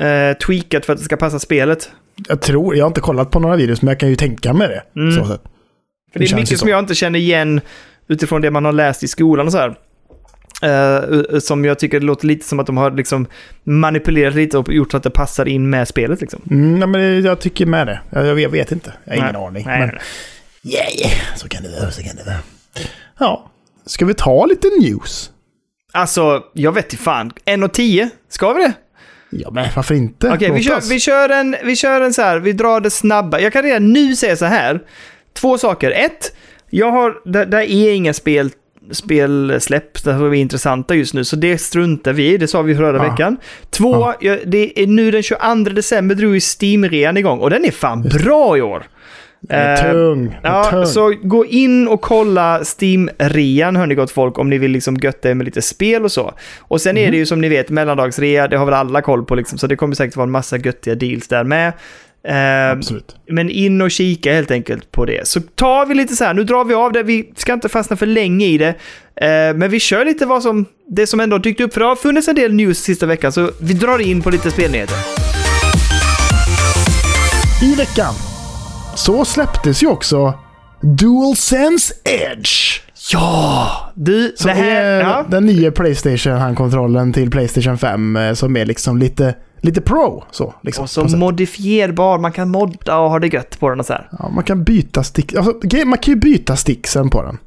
eh, 0.00 0.36
tweakat 0.46 0.86
för 0.86 0.92
att 0.92 0.98
det 0.98 1.04
ska 1.04 1.16
passa 1.16 1.38
spelet. 1.38 1.90
Jag 2.28 2.42
tror, 2.42 2.76
jag 2.76 2.84
har 2.84 2.88
inte 2.88 3.00
kollat 3.00 3.30
på 3.30 3.40
några 3.40 3.56
videos, 3.56 3.82
men 3.82 3.88
jag 3.88 4.00
kan 4.00 4.08
ju 4.08 4.16
tänka 4.16 4.52
mig 4.52 4.68
det. 4.68 5.00
Mm. 5.00 5.12
Så 5.12 5.26
sätt. 5.26 5.42
För 6.12 6.20
det 6.20 6.30
är 6.30 6.34
mycket 6.34 6.48
så. 6.48 6.56
som 6.56 6.68
jag 6.68 6.78
inte 6.78 6.94
känner 6.94 7.18
igen 7.18 7.60
utifrån 8.08 8.42
det 8.42 8.50
man 8.50 8.64
har 8.64 8.72
läst 8.72 9.02
i 9.02 9.08
skolan 9.08 9.46
och 9.46 9.52
så 9.52 9.58
här. 9.58 9.76
Eh, 10.62 11.38
som 11.38 11.64
jag 11.64 11.78
tycker 11.78 12.00
det 12.00 12.06
låter 12.06 12.26
lite 12.26 12.48
som 12.48 12.60
att 12.60 12.66
de 12.66 12.76
har 12.76 12.90
liksom 12.90 13.26
manipulerat 13.64 14.34
lite 14.34 14.58
och 14.58 14.72
gjort 14.72 14.90
så 14.90 14.96
att 14.96 15.02
det 15.02 15.10
passar 15.10 15.48
in 15.48 15.70
med 15.70 15.88
spelet 15.88 16.20
liksom. 16.20 16.42
Mm, 16.50 16.78
nej, 16.78 16.88
men 16.88 17.22
jag 17.22 17.40
tycker 17.40 17.66
med 17.66 17.86
det. 17.86 18.00
Jag, 18.10 18.40
jag, 18.40 18.48
vet, 18.48 18.72
inte. 18.72 18.92
Jag 19.04 19.12
har 19.12 19.16
ingen 19.16 19.32
Nej. 19.32 19.46
aning. 19.46 19.64
Nej, 19.66 19.78
men 19.78 19.88
nej. 19.88 19.98
Yeah, 20.64 21.12
så 21.36 21.48
kan 21.48 21.62
det 21.62 21.68
vara, 21.80 21.90
så 21.90 22.02
kan 22.02 22.16
det 22.16 22.24
vara. 22.24 22.36
Ja. 23.18 23.50
Ska 23.86 24.04
vi 24.04 24.14
ta 24.14 24.46
lite 24.46 24.68
news? 24.80 25.30
Alltså, 25.92 26.42
jag 26.52 26.72
vet 26.72 26.92
inte 26.92 27.04
fan. 27.04 27.32
1 27.44 27.62
och 27.64 27.74
10? 27.74 28.10
Ska 28.28 28.52
vi 28.52 28.62
det? 28.62 28.72
Ja, 29.30 29.50
men 29.50 29.68
varför 29.76 29.94
inte? 29.94 30.28
Okej, 30.32 30.50
vi, 30.50 30.56
Låt 30.62 30.64
kör, 30.64 30.88
vi, 30.88 31.00
kör 31.00 31.28
en, 31.28 31.56
vi 31.64 31.76
kör 31.76 32.00
en 32.00 32.12
så 32.14 32.22
här, 32.22 32.38
vi 32.38 32.52
drar 32.52 32.80
det 32.80 32.90
snabba. 32.90 33.40
Jag 33.40 33.52
kan 33.52 33.62
redan 33.62 33.92
nu 33.92 34.16
säga 34.16 34.36
så 34.36 34.44
här. 34.44 34.80
Två 35.34 35.58
saker. 35.58 35.90
Ett, 35.90 36.36
jag 36.70 36.90
har, 36.92 37.20
där, 37.24 37.46
där 37.46 37.60
är 37.60 37.92
inga 37.92 38.12
spel, 38.14 38.50
spelsläpp 38.90 39.98
som 39.98 40.24
är 40.24 40.34
intressanta 40.34 40.94
just 40.94 41.14
nu, 41.14 41.24
så 41.24 41.36
det 41.36 41.58
struntar 41.58 42.12
vi 42.12 42.32
i. 42.34 42.36
Det 42.36 42.48
sa 42.48 42.62
vi 42.62 42.74
förra 42.74 42.96
Ja. 43.04 43.10
veckan. 43.10 43.36
Två, 43.70 43.92
Ja. 43.92 44.16
jag, 44.20 44.38
det 44.46 44.82
är 44.82 44.86
nu 44.86 45.10
den 45.10 45.22
22 45.22 45.54
december 45.70 46.14
drog 46.14 46.34
ju 46.34 46.40
Steam-rean 46.40 47.16
igång 47.18 47.38
och 47.38 47.50
den 47.50 47.64
är 47.64 47.70
fan 47.70 48.02
bra 48.02 48.56
i 48.56 48.62
år. 48.62 48.86
Den 49.48 49.70
Eh, 49.86 49.92
tung. 49.92 50.38
Ja, 50.42 50.64
tung. 50.70 50.86
så 50.86 51.14
gå 51.22 51.46
in 51.46 51.88
och 51.88 52.00
kolla 52.00 52.60
Steam-rean, 52.80 53.76
hörni 53.76 53.94
gott 53.94 54.10
folk, 54.10 54.38
om 54.38 54.50
ni 54.50 54.58
vill 54.58 54.70
liksom 54.70 54.96
götta 54.96 55.30
er 55.30 55.34
med 55.34 55.44
lite 55.44 55.62
spel 55.62 56.04
och 56.04 56.12
så. 56.12 56.32
Och 56.60 56.80
sen 56.80 56.94
Mhm. 56.94 57.04
är 57.04 57.10
det 57.10 57.16
ju 57.16 57.26
som 57.26 57.40
ni 57.40 57.48
vet 57.48 57.70
mellandagsrea, 57.70 58.48
det 58.48 58.56
har 58.56 58.64
väl 58.64 58.74
alla 58.74 59.02
koll 59.02 59.24
på 59.24 59.34
liksom, 59.34 59.58
så 59.58 59.66
det 59.66 59.76
kommer 59.76 59.94
säkert 59.94 60.16
vara 60.16 60.24
en 60.24 60.30
massa 60.30 60.56
göttiga 60.56 60.94
deals 60.94 61.28
där 61.28 61.44
med. 61.44 61.72
Eh, 62.28 62.70
Absolut. 62.70 63.16
men 63.28 63.50
in 63.50 63.80
och 63.80 63.90
kika 63.90 64.32
helt 64.34 64.50
enkelt 64.50 64.92
på 64.92 65.04
det. 65.04 65.28
Så 65.28 65.40
tar 65.40 65.86
vi 65.86 65.94
lite 65.94 66.14
så 66.16 66.24
här, 66.24 66.34
nu 66.34 66.44
drar 66.44 66.64
vi 66.64 66.74
av 66.74 66.92
det, 66.92 67.02
vi 67.02 67.32
ska 67.36 67.52
inte 67.52 67.68
fastna 67.68 67.96
för 67.96 68.06
länge 68.06 68.46
i 68.46 68.58
det. 68.58 68.68
Eh, 69.16 69.54
men 69.56 69.70
vi 69.70 69.80
kör 69.80 70.04
lite 70.04 70.26
vad 70.26 70.42
som, 70.42 70.64
det 70.88 71.06
som 71.06 71.20
ändå 71.20 71.38
dykt 71.38 71.60
upp, 71.60 71.72
för 71.72 71.80
det 71.80 71.86
har 71.86 71.96
funnits 71.96 72.28
en 72.28 72.34
del 72.34 72.52
news 72.54 72.78
sista 72.78 73.06
veckan, 73.06 73.32
så 73.32 73.50
vi 73.60 73.72
drar 73.74 73.98
in 73.98 74.22
på 74.22 74.30
lite 74.30 74.50
spelnyheter. 74.50 74.96
I 77.62 77.74
veckan 77.74 78.14
så 78.94 79.24
släpptes 79.24 79.82
ju 79.82 79.86
också 79.88 80.34
DualSense 80.80 81.94
Edge. 82.04 82.80
Ja! 83.12 83.68
Du, 83.94 84.32
Som 84.36 84.46
det 84.48 84.54
här... 84.54 84.64
är 84.84 85.00
Ja. 85.00 85.24
den 85.28 85.46
nya 85.46 85.70
Playstation-handkontrollen 85.70 87.12
till 87.12 87.30
Playstation 87.30 87.78
5 87.78 88.16
eh, 88.16 88.32
som 88.34 88.56
är 88.56 88.66
liksom 88.66 88.98
lite, 88.98 89.34
lite 89.60 89.80
pro. 89.80 90.24
Så, 90.30 90.54
liksom, 90.62 90.82
Och 90.82 90.90
så 90.90 91.16
modifierbar, 91.16 92.18
man 92.18 92.32
kan 92.32 92.48
modda 92.50 92.98
och 92.98 93.10
ha 93.10 93.18
det 93.18 93.26
gött 93.34 93.60
på 93.60 93.68
den 93.70 93.80
och 93.80 93.86
så 93.86 93.92
här. 93.92 94.08
ja, 94.18 94.28
man 94.28 94.44
kan 94.44 94.64
byta 94.64 95.02
stick, 95.02 95.34
alltså, 95.34 95.52
man 95.86 95.98
kan 95.98 96.14
ju 96.14 96.20
byta 96.20 96.56
sticksen 96.56 97.10
på 97.10 97.22
den. 97.22 97.38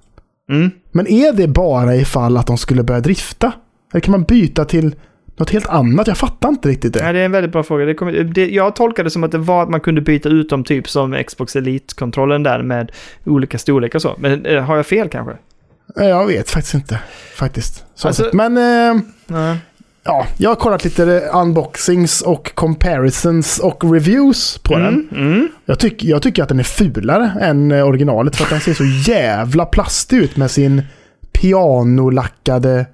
Mm. 0.50 0.72
Men 0.92 1.08
är 1.08 1.34
det 1.34 1.48
bara 1.48 1.96
ifall 1.96 2.38
att 2.38 2.48
de 2.48 2.58
skulle 2.58 2.84
börja 2.84 3.00
drifta? 3.02 3.52
Eller 3.94 4.02
kan 4.02 4.12
man 4.12 4.24
byta 4.24 4.66
till 4.66 4.96
något 5.38 5.50
helt 5.50 5.68
annat? 5.68 6.08
Jag 6.08 6.18
fattar 6.18 6.50
inte 6.50 6.70
riktigt 6.70 6.94
det. 6.94 7.00
Ja, 7.00 7.14
det 7.14 7.20
är 7.20 7.26
en 7.26 7.32
väldigt 7.32 7.52
bra 7.52 7.64
fråga. 7.64 7.86
Det 7.86 7.94
kommer, 7.94 8.12
det, 8.24 8.50
jag 8.50 8.76
tolkade 8.76 9.06
det 9.08 9.12
som 9.12 9.24
att 9.24 9.32
det 9.32 9.38
var 9.38 9.64
att 9.64 9.70
man 9.70 9.80
kunde 9.80 10.02
byta 10.02 10.30
ut 10.30 10.50
dem 10.50 10.64
typ 10.64 10.90
som 10.90 11.24
Xbox 11.28 11.56
Elite-kontrollen 11.56 12.44
där 12.44 12.62
med 12.64 12.92
olika 13.26 13.58
storlekar 13.58 13.98
och 13.98 14.02
så. 14.02 14.16
Men 14.20 14.46
eh, 14.46 14.64
har 14.64 14.76
jag 14.76 14.86
fel 14.86 15.10
kanske? 15.10 15.34
Eh, 16.00 16.06
Jag 16.08 16.28
vet 16.28 16.50
faktiskt 16.50 16.74
inte. 16.74 17.00
Faktiskt. 17.36 17.86
Så 17.96 18.08
Alltså-. 18.08 18.30
Men 18.34 18.58
eh, 18.58 19.02
Nej. 19.28 19.58
ja, 20.04 20.26
jag 20.38 20.50
har 20.50 20.56
kollat 20.56 20.84
lite 20.84 21.04
unboxings 21.34 22.22
och 22.22 22.56
comparisons 22.56 23.60
och 23.60 23.94
reviews 23.94 24.58
på 24.58 24.74
den. 24.78 25.08
Mm, 25.12 25.28
mm. 25.34 25.48
Jag, 25.66 25.80
tyck, 25.80 26.04
jag 26.04 26.22
tycker 26.22 26.44
att 26.44 26.50
den 26.50 26.60
är 26.60 26.64
fulare 26.64 27.32
än 27.42 27.72
eh, 27.72 27.88
originalet 27.88 28.36
för 28.36 28.44
att 28.44 28.50
den 28.50 28.60
ser 28.60 28.74
så 28.74 28.84
jävla 29.12 29.66
plastig 29.66 30.18
ut 30.18 30.38
med 30.38 30.52
sin 30.52 30.82
pianolackade 31.32 32.86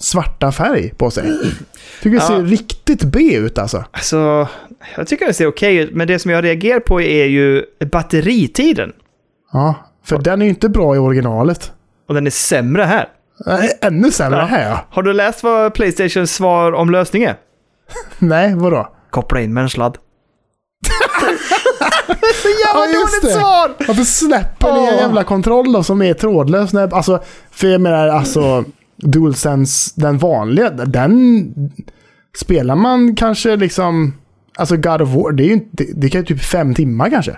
svarta 0.00 0.52
färg 0.52 0.94
på 0.96 1.10
sig. 1.10 1.24
Tycker 2.02 2.10
det 2.10 2.16
Ja. 2.22 2.26
ser 2.26 2.42
riktigt 2.42 3.04
B 3.04 3.18
ut 3.34 3.58
alltså. 3.58 3.84
Alltså, 3.90 4.48
jag 4.96 5.06
tycker 5.06 5.26
det 5.26 5.32
ser 5.34 5.46
okej 5.46 5.76
ut, 5.76 5.94
men 5.94 6.06
det 6.08 6.18
som 6.18 6.30
jag 6.30 6.44
reagerar 6.44 6.80
på 6.80 7.00
är 7.00 7.24
ju 7.24 7.64
batteritiden. 7.92 8.92
Ja, 9.52 9.74
för 10.04 10.18
den 10.18 10.40
är 10.42 10.46
ju 10.46 10.50
inte 10.50 10.68
bra 10.68 10.94
i 10.96 10.98
originalet. 10.98 11.72
Och 12.08 12.14
den 12.14 12.26
är 12.26 12.30
sämre 12.30 12.82
här. 12.82 13.08
Ännu 13.82 14.10
sämre 14.10 14.38
Ja. 14.38 14.44
här 14.44 14.68
ja. 14.70 14.86
Har 14.90 15.02
du 15.02 15.12
läst 15.12 15.42
vad 15.42 15.74
Playstations 15.74 16.34
svar 16.34 16.72
om 16.72 16.90
lösning 16.90 17.22
är? 17.22 17.36
Nej, 18.18 18.54
vadå? 18.54 18.88
Koppla 19.10 19.40
in 19.40 19.54
med 19.54 19.62
en 19.62 19.70
sladd. 19.70 19.98
Så 22.42 22.48
Ja, 22.64 22.80
jävla 22.86 23.00
just 23.00 23.22
dåligt 23.22 23.34
det. 23.34 23.40
svar! 23.40 23.72
Varför 23.88 24.04
släpper 24.04 24.72
ni 24.72 24.78
en 24.88 24.96
jävla 24.96 25.24
kontroll 25.24 25.72
då 25.72 25.82
som 25.82 26.02
är 26.02 26.14
trådlös? 26.14 26.72
När, 26.72 26.94
alltså, 26.94 27.22
för 27.50 27.66
jag 27.68 27.80
menar 27.80 28.08
alltså 28.08 28.64
DualSense, 29.02 29.92
den 30.00 30.18
vanliga, 30.18 30.70
den 30.70 31.52
spelar 32.38 32.74
man 32.76 33.16
kanske 33.16 33.56
liksom, 33.56 34.14
alltså 34.58 34.76
God 34.76 35.02
of 35.02 35.08
War, 35.08 35.32
det 35.32 35.42
är 35.42 35.46
ju 35.46 35.52
inte, 35.52 35.84
det, 35.94 36.08
kan 36.08 36.20
ju 36.20 36.26
typ 36.26 36.42
fem 36.42 36.74
timmar 36.74 37.10
kanske. 37.10 37.36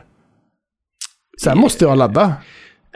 Sen 1.43 1.59
måste 1.59 1.85
jag 1.85 1.99
ladda. 1.99 2.35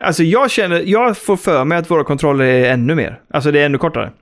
Alltså 0.02 0.22
jag 0.22 0.50
känner, 0.50 0.80
jag 0.86 1.16
får 1.18 1.36
för 1.36 1.64
mig 1.64 1.78
att 1.78 1.90
våra 1.90 2.04
kontroller 2.04 2.44
är 2.44 2.72
ännu 2.72 2.94
mer. 2.94 3.20
Alltså 3.30 3.50
det 3.50 3.60
är 3.60 3.66
ännu 3.66 3.78
kortare. 3.78 4.12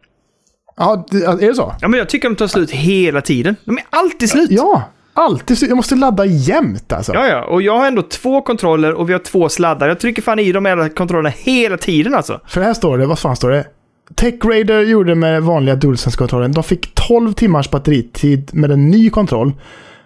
Ja, 0.76 1.06
det, 1.10 1.24
är 1.24 1.36
det 1.48 1.54
så? 1.54 1.74
Ja 1.80 1.88
men 1.88 1.98
jag 1.98 2.08
tycker 2.08 2.28
de 2.28 2.36
tar 2.36 2.46
slut 2.46 2.70
hela 2.70 3.20
tiden. 3.20 3.56
De 3.64 3.78
är 3.78 3.84
alltid 3.90 4.30
slut. 4.30 4.50
Ja, 4.50 4.82
alltid. 5.14 5.58
så- 5.58 5.66
Jag 5.66 5.76
måste 5.76 5.94
ladda 5.94 6.24
jämt 6.24 6.92
alltså. 6.92 7.14
Ja, 7.14 7.26
ja. 7.26 7.44
Och 7.44 7.62
jag 7.62 7.78
har 7.78 7.86
ändå 7.86 8.02
två 8.02 8.42
kontroller 8.42 8.92
och 8.94 9.08
vi 9.08 9.12
har 9.12 9.20
två 9.20 9.48
sladdar. 9.48 9.88
Jag 9.88 10.00
trycker 10.00 10.22
fan 10.22 10.38
i 10.38 10.52
de 10.52 10.64
här 10.64 10.88
kontrollerna 10.88 11.34
hela 11.38 11.76
tiden 11.76 12.14
alltså. 12.14 12.40
För 12.46 12.60
här 12.60 12.74
står 12.74 12.98
det, 12.98 13.06
vad 13.06 13.18
fan 13.18 13.36
står 13.36 13.50
det? 13.50 13.66
Tech 14.14 14.34
Raider 14.44 14.80
gjorde 14.80 15.14
med 15.14 15.42
vanliga 15.42 15.74
DualSense-kontrollen. 15.74 16.52
De 16.52 16.64
fick 16.64 16.94
12 16.94 17.32
timmars 17.32 17.70
batteritid 17.70 18.50
med 18.54 18.70
en 18.70 18.90
ny 18.90 19.10
kontroll. 19.10 19.52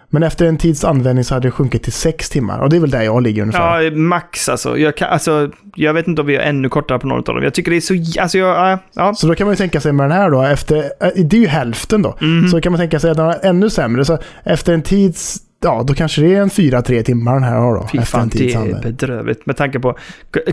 Men 0.09 0.23
efter 0.23 0.45
en 0.45 0.57
tids 0.57 0.83
användning 0.83 1.23
så 1.23 1.33
hade 1.33 1.47
det 1.47 1.51
sjunkit 1.51 1.83
till 1.83 1.93
6 1.93 2.29
timmar. 2.29 2.59
Och 2.59 2.69
det 2.69 2.75
är 2.75 2.79
väl 2.79 2.89
där 2.89 3.01
jag 3.01 3.23
ligger 3.23 3.41
ungefär. 3.41 3.81
Ja, 3.81 3.91
max 3.91 4.49
alltså. 4.49 4.77
Jag, 4.77 4.97
kan, 4.97 5.09
alltså. 5.09 5.51
jag 5.75 5.93
vet 5.93 6.07
inte 6.07 6.21
om 6.21 6.27
vi 6.27 6.35
är 6.35 6.41
ännu 6.41 6.69
kortare 6.69 6.99
på 6.99 7.07
någon 7.07 7.17
av 7.17 7.23
dem. 7.23 7.43
Jag 7.43 7.53
tycker 7.53 7.71
det 7.71 7.77
är 7.77 7.81
så... 7.81 8.21
Alltså 8.21 8.37
jag... 8.37 8.79
ja. 8.93 9.13
Så 9.13 9.27
då 9.27 9.35
kan 9.35 9.47
man 9.47 9.53
ju 9.53 9.57
tänka 9.57 9.81
sig 9.81 9.93
med 9.93 10.03
den 10.09 10.17
här 10.17 10.29
då, 10.29 10.41
efter, 10.41 10.77
äh, 10.77 11.09
det 11.15 11.37
är 11.37 11.41
ju 11.41 11.47
hälften 11.47 12.01
då. 12.01 12.17
Mhm. 12.21 12.47
Så 12.47 12.61
kan 12.61 12.71
man 12.71 12.79
tänka 12.79 12.99
sig 12.99 13.11
att 13.11 13.17
den 13.17 13.27
är 13.27 13.45
ännu 13.45 13.69
sämre. 13.69 14.05
Så 14.05 14.17
efter 14.43 14.73
en 14.73 14.81
tids, 14.81 15.37
ja 15.63 15.83
då 15.87 15.93
kanske 15.93 16.21
det 16.21 16.35
är 16.35 16.41
en 16.41 16.49
4-3 16.49 17.03
timmar 17.03 17.33
den 17.33 17.43
här 17.43 17.55
har 17.55 17.75
då. 17.75 17.87
Fy 17.91 18.01
fan, 18.01 18.29
det 18.33 18.53
är 18.53 18.81
bedrövligt 18.81 19.45
med 19.45 19.57
tanke 19.57 19.79
på... 19.79 19.97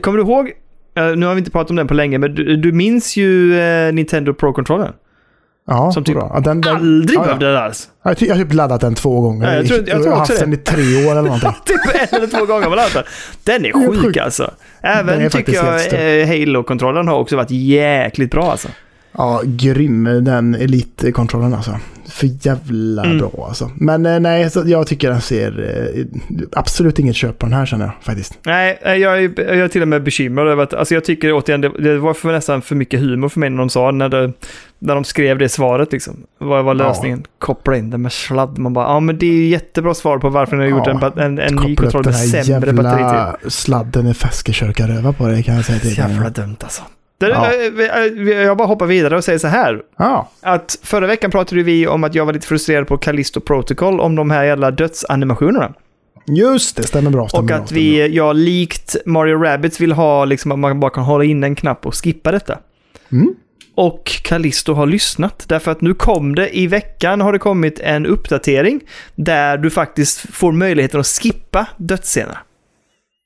Kommer 0.01 0.19
du 0.19 0.25
ihåg? 0.25 0.53
Eh, 0.97 1.17
nu 1.17 1.27
har 1.27 1.35
vi 1.35 1.39
inte 1.39 1.51
pratat 1.51 1.71
om 1.71 1.77
den 1.77 1.87
på 1.89 1.95
länge, 1.95 2.19
men 2.19 2.35
du, 2.35 2.57
du 2.57 2.73
minns 2.73 3.17
ju 3.17 3.59
eh, 3.61 3.93
Nintendo 3.93 4.35
Pro-kontrollen? 4.35 4.93
Ja, 5.69 5.93
Som 5.93 6.05
typ. 6.05 6.17
Ja, 6.17 6.41
den, 6.45 6.61
den, 6.61 6.77
Aldrig 6.77 7.17
ja, 7.19 7.21
ja. 7.21 7.25
behövde 7.25 7.53
det 7.53 7.61
alls. 7.63 7.89
Jag 8.03 8.11
har 8.11 8.15
ty- 8.15 8.27
jag 8.27 8.35
har 8.37 8.43
typ 8.43 8.53
laddat 8.55 8.81
den 8.81 8.95
två 8.95 9.21
gånger. 9.21 9.47
Ja, 9.49 9.55
jag 9.57 9.67
tror- 9.67 9.79
jag 9.89 10.03
tror 10.03 10.13
har 10.13 10.21
också 10.21 10.33
haft 10.33 10.41
det. 10.41 10.45
den 10.47 10.55
i 10.55 10.57
tre 10.57 11.07
år 11.07 11.11
eller 11.13 11.23
någonting. 11.23 11.51
typ 11.65 12.11
en 12.11 12.17
eller 12.19 12.27
två 12.27 12.47
gånger 12.47 12.69
var 12.69 12.77
det 12.77 13.05
Den 13.45 13.65
är 13.67 13.73
sjuk 13.73 14.01
sjuk. 14.05 14.17
alltså. 14.17 14.51
Även 14.83 15.31
tycker 15.31 15.53
jag 15.55 16.21
eh, 16.21 16.27
Halo-kontrollen 16.29 17.09
har 17.09 17.19
också 17.19 17.37
varit 17.37 17.51
jäkligt 17.51 18.31
bra 18.31 18.51
alltså. 18.51 18.69
Ja, 19.19 19.41
grym 19.45 20.05
den 20.05 20.55
elitkontrollen 20.55 21.55
alltså. 21.55 21.77
För 22.09 22.47
jävla 22.47 23.05
Mm. 23.05 23.19
bra 23.19 23.47
alltså. 23.49 23.71
Men 23.75 24.07
eh, 24.07 24.21
nej, 24.21 24.51
så 24.51 24.63
jag 24.67 24.87
tycker 24.87 25.11
den 25.11 25.21
ser 25.21 25.71
eh, 25.95 26.05
absolut 26.53 26.99
inget 26.99 27.17
köp 27.17 27.39
på 27.39 27.47
den 27.47 27.53
här 27.53 27.67
känner 27.67 27.85
jag 27.85 27.95
faktiskt. 28.03 28.39
Nej, 28.47 28.79
eh, 28.83 28.95
jag 28.95 29.19
är, 29.25 29.33
jag 29.39 29.59
är 29.59 29.69
till 29.69 29.83
och 29.83 29.89
med 29.89 30.03
bekymrad 30.03 30.49
över 30.49 30.63
att, 30.63 30.75
alltså 30.75 30.95
jag 30.95 31.05
tycker 31.05 31.33
återigen, 31.33 31.61
det, 31.61 31.69
det 31.69 31.99
var 31.99 32.15
för 32.15 32.33
nästan 32.33 32.63
för 32.63 32.75
mycket 32.75 33.01
humor 33.01 33.29
för 33.29 33.41
mig 33.41 33.51
när 33.51 33.59
de 33.59 33.69
sa, 33.71 33.91
när, 33.91 34.09
det, 34.09 34.33
när 34.79 34.95
de 34.95 35.05
skrev 35.05 35.39
det 35.39 35.49
svaret 35.49 35.93
liksom. 35.93 36.17
Vad 36.39 36.65
var 36.65 36.75
lösningen? 36.75 37.25
Koppla 37.39 37.77
in 37.77 37.91
det 37.91 37.99
med 37.99 38.13
sladd. 38.13 38.59
Man 38.59 38.73
bara, 38.73 38.85
ja 38.87 39.01
men 39.01 39.19
det 39.19 39.27
är 39.27 39.33
ju 39.35 39.47
jättebra 39.49 39.95
svar 39.95 40.19
på 40.19 40.29
varför 40.29 40.57
ni 40.57 40.63
har 40.63 40.71
gjort 40.71 40.87
Ja, 40.87 41.13
en, 41.17 41.19
en, 41.23 41.39
en 41.39 41.55
ny 41.55 41.77
Koppla 41.77 41.87
upp 41.87 41.93
kontroll 41.93 42.03
den 42.03 42.13
med 42.13 42.21
här 42.21 42.43
sämre 42.43 42.73
batteritid. 42.73 43.01
jävla 43.07 43.37
sladden 43.49 44.07
i 44.07 44.15
feskekörkaröva 44.15 45.13
på 45.13 45.27
det 45.29 45.43
kan 45.43 45.55
jag 45.57 45.65
säga 45.65 45.79
till 45.79 45.99
Jävla 45.99 46.23
dig. 46.31 46.33
dumt 46.45 46.57
alltså. 46.63 46.83
Ja. 47.19 47.53
eh, 47.53 48.03
eh, 48.03 48.43
Jag 48.43 48.57
bara 48.57 48.69
hoppar 48.69 48.87
vidare 48.87 49.17
och 49.17 49.25
säger 49.25 49.39
så 49.39 49.47
här. 49.49 49.83
Ja, 49.99 50.31
Att 50.41 50.79
förra 50.83 51.07
veckan 51.07 51.31
pratade 51.31 51.63
vi 51.63 51.87
om 51.87 52.05
att 52.05 52.15
jag 52.15 52.27
var 52.27 52.33
lite 52.33 52.47
frustrerad 52.47 52.87
på 52.87 52.99
Callisto 52.99 53.41
Protocol 53.41 54.01
om 54.01 54.15
de 54.17 54.31
här 54.31 54.45
jävla 54.45 54.71
dödsanimationerna. 54.71 55.73
just 56.27 56.77
det. 56.77 56.83
Stämmer 56.83 57.11
bra. 57.11 57.29
Stämmer 57.29 57.43
Och 57.43 57.47
bra, 57.47 57.57
att 57.57 57.67
stämmer 57.67 57.81
vi, 57.81 58.09
jag 58.17 58.37
likt 58.37 58.97
Mario 59.07 59.43
Rabbids 59.43 59.81
vill 59.81 59.93
ha 59.93 60.25
liksom 60.25 60.53
att 60.53 60.59
man 60.59 60.81
bara 60.81 60.91
kan 60.91 61.05
hålla 61.05 61.25
in 61.25 61.45
en 61.45 61.55
knapp 61.55 61.87
och 61.87 61.95
skippa 62.05 62.33
detta. 62.33 62.59
bra. 63.11 63.21
Mm. 63.21 63.35
Och 63.75 64.21
Callisto 64.25 64.73
har 64.73 64.87
lyssnat. 64.87 65.45
Därför 65.49 65.71
att 65.71 65.81
nu 65.81 65.95
kom 65.95 66.35
det, 66.35 66.59
i 66.59 66.67
veckan 66.67 67.21
har 67.21 67.33
det 67.33 67.39
kommit 67.39 67.81
en 67.81 68.07
uppdatering 68.07 68.81
där 69.15 69.57
du 69.59 69.71
faktiskt 69.71 70.35
får 70.35 70.53
möjligheten 70.53 71.01
att 71.01 71.07
skippa 71.07 71.67
dödsscener. 71.77 72.39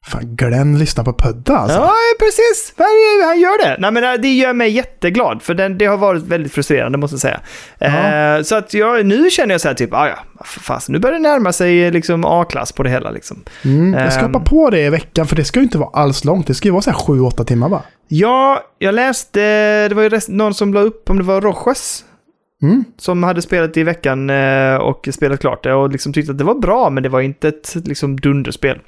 Fan, 0.07 0.37
Glenn 0.37 0.79
lyssnar 0.79 1.05
på 1.05 1.13
Pudda 1.13 1.57
alltså. 1.57 1.79
Ja, 1.79 1.93
precis. 2.19 2.75
Han- 2.77 3.41
gör 3.41 3.65
det. 3.65 3.77
Nej, 3.81 3.91
men 3.93 4.05
äh, 4.05 4.13
det 4.21 4.29
gör 4.35 4.53
mig 4.53 4.71
jätteglad, 4.71 5.43
för 5.43 5.55
det 5.55 5.87
har 5.87 5.97
varit 5.97 6.23
väldigt 6.23 6.53
frustrerande, 6.53 6.99
måste 6.99 7.15
jag 7.15 7.21
säga. 7.21 7.41
Ja. 7.79 8.37
Eh, 8.37 8.43
så 8.43 8.57
att 8.57 8.75
jag, 8.75 9.07
nu 9.07 9.31
känner 9.31 9.55
jag 9.55 9.61
så 9.61 9.69
här, 9.69 9.75
typ, 9.75 9.95
ah, 9.95 10.09
ja, 10.09 10.45
fast 10.45 10.89
nu 10.89 10.99
börjar 10.99 11.13
det 11.19 11.23
närma 11.23 11.53
sig 11.53 11.91
liksom 11.91 12.25
A-klass 12.25 12.73
på 12.73 12.83
det 12.83 12.91
hela. 12.91 13.11
Liksom. 13.11 13.37
Mm, 13.65 13.95
jag 13.95 14.13
ska 14.13 14.25
Ehm. 14.25 14.35
hoppa 14.35 14.47
på 14.51 14.71
det 14.71 14.81
i 14.81 14.91
veckan 14.91 15.27
för 15.27 15.37
det 15.37 15.45
ska 15.45 15.59
ju 15.61 15.65
inte 15.65 15.79
vara 15.79 15.91
alls 15.93 16.25
långt. 16.25 16.47
Det 16.47 16.55
ska 16.55 16.69
ju 16.69 16.73
vara 16.73 16.83
så 16.83 16.91
här 16.91 16.99
7-8 16.99 17.45
timmar 17.45 17.69
bara. 17.69 17.83
Ja, 18.09 18.63
jag 18.79 18.95
läste, 18.95 19.41
det 19.89 19.95
var 19.95 20.03
ju 20.03 20.09
rest, 20.09 20.29
någon 20.29 20.55
som 20.55 20.75
la 20.75 20.81
upp, 20.81 21.11
om 21.11 21.17
det 21.19 21.25
var 21.25 21.41
Rojas, 21.41 22.05
Mm. 22.63 22.85
som 22.99 23.23
hade 23.23 23.43
spelat 23.43 23.77
i 23.77 23.83
veckan 23.83 24.31
eh, 24.31 24.75
och 24.75 25.09
spelat 25.13 25.41
klart 25.41 25.65
det 25.65 25.75
och 25.75 25.91
liksom 25.91 26.13
tyckte 26.13 26.33
att 26.33 26.39
det 26.39 26.45
var 26.45 26.55
bra, 26.55 26.91
men 26.91 27.03
det 27.03 27.09
var 27.09 27.21
inte 27.21 27.49
ett 27.49 27.75
liksom 27.85 28.17
dunderspel. 28.21 28.79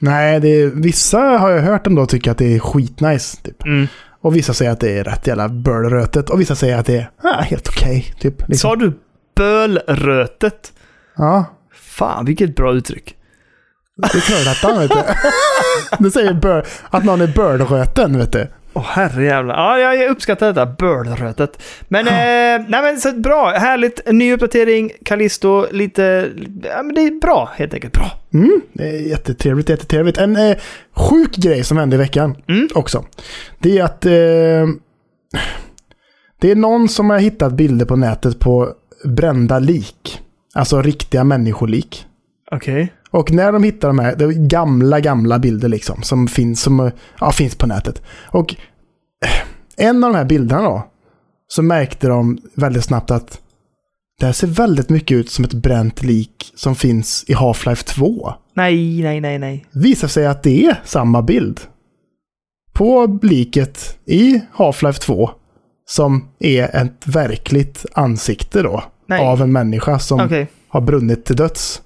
Nej, 0.00 0.40
det 0.40 0.48
är, 0.48 0.66
vissa 0.66 1.18
har 1.18 1.50
jag 1.50 1.62
hört 1.62 1.86
ändå 1.86 2.06
tycker 2.06 2.30
att 2.30 2.38
det 2.38 2.54
är 2.54 2.58
skitnice. 2.58 3.42
Typ. 3.42 3.64
Mm. 3.64 3.86
Och 4.20 4.36
vissa 4.36 4.54
säger 4.54 4.70
att 4.70 4.80
det 4.80 4.98
är 4.98 5.04
rätt 5.04 5.26
jävla 5.26 5.48
bölrötet. 5.48 6.30
Och 6.30 6.40
vissa 6.40 6.54
säger 6.54 6.78
att 6.78 6.86
det 6.86 6.96
är 6.96 7.10
ah, 7.22 7.40
helt 7.40 7.68
okej. 7.68 8.14
typ. 8.20 8.48
liksom. 8.48 8.70
Sa 8.70 8.76
du 8.76 8.98
bölrötet? 9.36 10.72
Ja, 11.16 11.44
Fan, 11.98 12.24
vilket 12.24 12.56
bra 12.56 12.74
uttryck. 12.74 13.16
det 14.12 14.20
tror 14.20 14.38
jag 14.38 14.78
vet 14.78 14.90
du. 14.90 14.96
Du 16.04 16.10
säger 16.10 16.32
böl, 16.32 16.64
att 16.90 17.04
någon 17.04 17.20
är 17.20 17.26
bölröten 17.26 18.18
vet 18.18 18.32
du. 18.32 18.46
Åh 18.72 18.84
herrejävlar. 18.86 19.54
Ja, 19.54 19.94
jag, 19.94 20.10
uppskattar 20.10 20.46
detta. 20.46 20.66
Bölrötet. 20.66 21.62
Men, 21.88 22.06
eh, 22.06 22.66
nej 22.68 22.82
men 22.82 23.00
så 23.00 23.12
bra. 23.12 23.50
Härligt. 23.50 24.12
Ny 24.12 24.32
uppdatering. 24.32 24.90
Callisto, 25.04 25.66
lite... 25.70 26.30
Ja, 26.62 26.82
men 26.82 26.94
det 26.94 27.00
är 27.00 27.20
bra 27.20 27.50
helt 27.56 27.74
enkelt. 27.74 27.92
Bra. 27.92 28.17
Mm, 28.34 28.60
det 28.72 28.88
är 28.88 29.00
jättetrevligt, 29.08 29.68
jättetrevligt. 29.68 30.18
En 30.18 30.36
eh, 30.36 30.56
sjuk 30.96 31.36
grej 31.36 31.64
som 31.64 31.76
hände 31.76 31.96
i 31.96 31.98
veckan 31.98 32.36
Mm. 32.48 32.68
också. 32.74 33.04
Det 33.58 33.78
är 33.78 33.84
att 33.84 34.06
eh, 34.06 34.12
det 36.40 36.50
är 36.50 36.56
någon 36.56 36.88
som 36.88 37.10
har 37.10 37.18
hittat 37.18 37.52
bilder 37.52 37.86
på 37.86 37.96
nätet 37.96 38.38
på 38.38 38.72
brända 39.04 39.58
lik. 39.58 40.20
Alltså 40.54 40.82
riktiga 40.82 41.24
människolik. 41.24 42.06
Okej. 42.50 42.92
Och 43.10 43.32
när 43.32 43.52
de 43.52 43.62
hittar 43.64 43.88
de 43.88 43.98
här, 43.98 44.16
det 44.16 44.24
är 44.24 44.48
gamla, 44.48 45.00
gamla 45.00 45.38
bilder 45.38 45.68
liksom, 45.68 46.02
som 46.02 46.28
finns, 46.28 46.60
som, 46.62 46.90
ja, 47.20 47.30
finns 47.32 47.54
på 47.54 47.66
nätet. 47.66 48.02
Och 48.26 48.54
eh, 49.24 49.86
en 49.86 50.04
av 50.04 50.12
de 50.12 50.16
här 50.18 50.24
bilderna 50.24 50.62
då, 50.62 50.88
så 51.48 51.62
märkte 51.62 52.08
de 52.08 52.38
väldigt 52.54 52.84
snabbt 52.84 53.10
att 53.10 53.40
det 54.20 54.26
här 54.26 54.32
ser 54.32 54.46
väldigt 54.46 54.88
mycket 54.88 55.14
ut 55.14 55.30
som 55.30 55.44
ett 55.44 55.52
bränt 55.54 56.02
lik 56.02 56.52
som 56.54 56.74
finns 56.74 57.24
i 57.28 57.34
Half-Life 57.34 57.84
2. 57.84 58.32
Nej, 58.54 59.02
nej, 59.02 59.20
nej, 59.20 59.38
nej. 59.38 59.66
Visar 59.72 60.08
sig 60.08 60.26
att 60.26 60.42
det 60.42 60.64
är 60.64 60.80
samma 60.84 61.22
bild. 61.22 61.60
På 62.72 63.18
liket 63.22 63.98
i 64.06 64.40
Half-Life 64.56 65.00
2 65.00 65.30
som 65.86 66.28
är 66.38 66.76
ett 66.82 67.06
verkligt 67.06 67.86
ansikte 67.92 68.62
då. 68.62 68.84
Nej. 69.06 69.20
Av 69.26 69.42
en 69.42 69.52
människa 69.52 69.98
som 69.98 70.20
Okej. 70.20 70.48
har 70.68 70.80
brunnit 70.80 71.24
till 71.24 71.36
döds. 71.36 71.82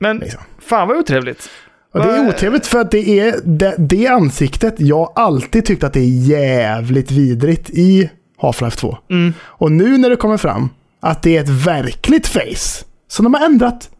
Men 0.00 0.18
Liksom. 0.18 0.40
fan 0.58 0.88
vad 0.88 0.96
otrevligt. 0.96 1.48
Och 1.94 2.00
det 2.00 2.08
är 2.16 2.28
otrevligt 2.28 2.66
för 2.66 2.80
att 2.80 2.90
det 2.90 3.20
är 3.20 3.40
det, 3.44 3.74
det 3.78 4.06
ansiktet, 4.06 4.74
jag 4.78 5.12
alltid 5.14 5.64
tyckt 5.64 5.84
att 5.84 5.92
det 5.92 6.00
är 6.00 6.28
jävligt 6.28 7.10
vidrigt 7.10 7.70
i 7.70 8.10
Half-Life 8.40 8.76
2. 8.76 8.98
Mm. 9.10 9.32
Och 9.42 9.72
nu 9.72 9.98
när 9.98 10.10
det 10.10 10.16
kommer 10.16 10.36
fram 10.36 10.68
att 11.06 11.22
det 11.22 11.36
är 11.36 11.40
ett 11.40 11.48
verkligt 11.48 12.26
face, 12.26 12.84
som 13.08 13.24
de 13.24 13.34
har 13.34 13.46
ändrat 13.46 13.90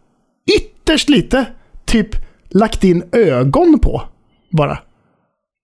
ytterst 0.57 1.09
lite, 1.09 1.45
typ 1.85 2.09
lagt 2.51 2.85
in 2.85 3.03
ögon 3.13 3.79
på 3.79 4.03
bara, 4.53 4.79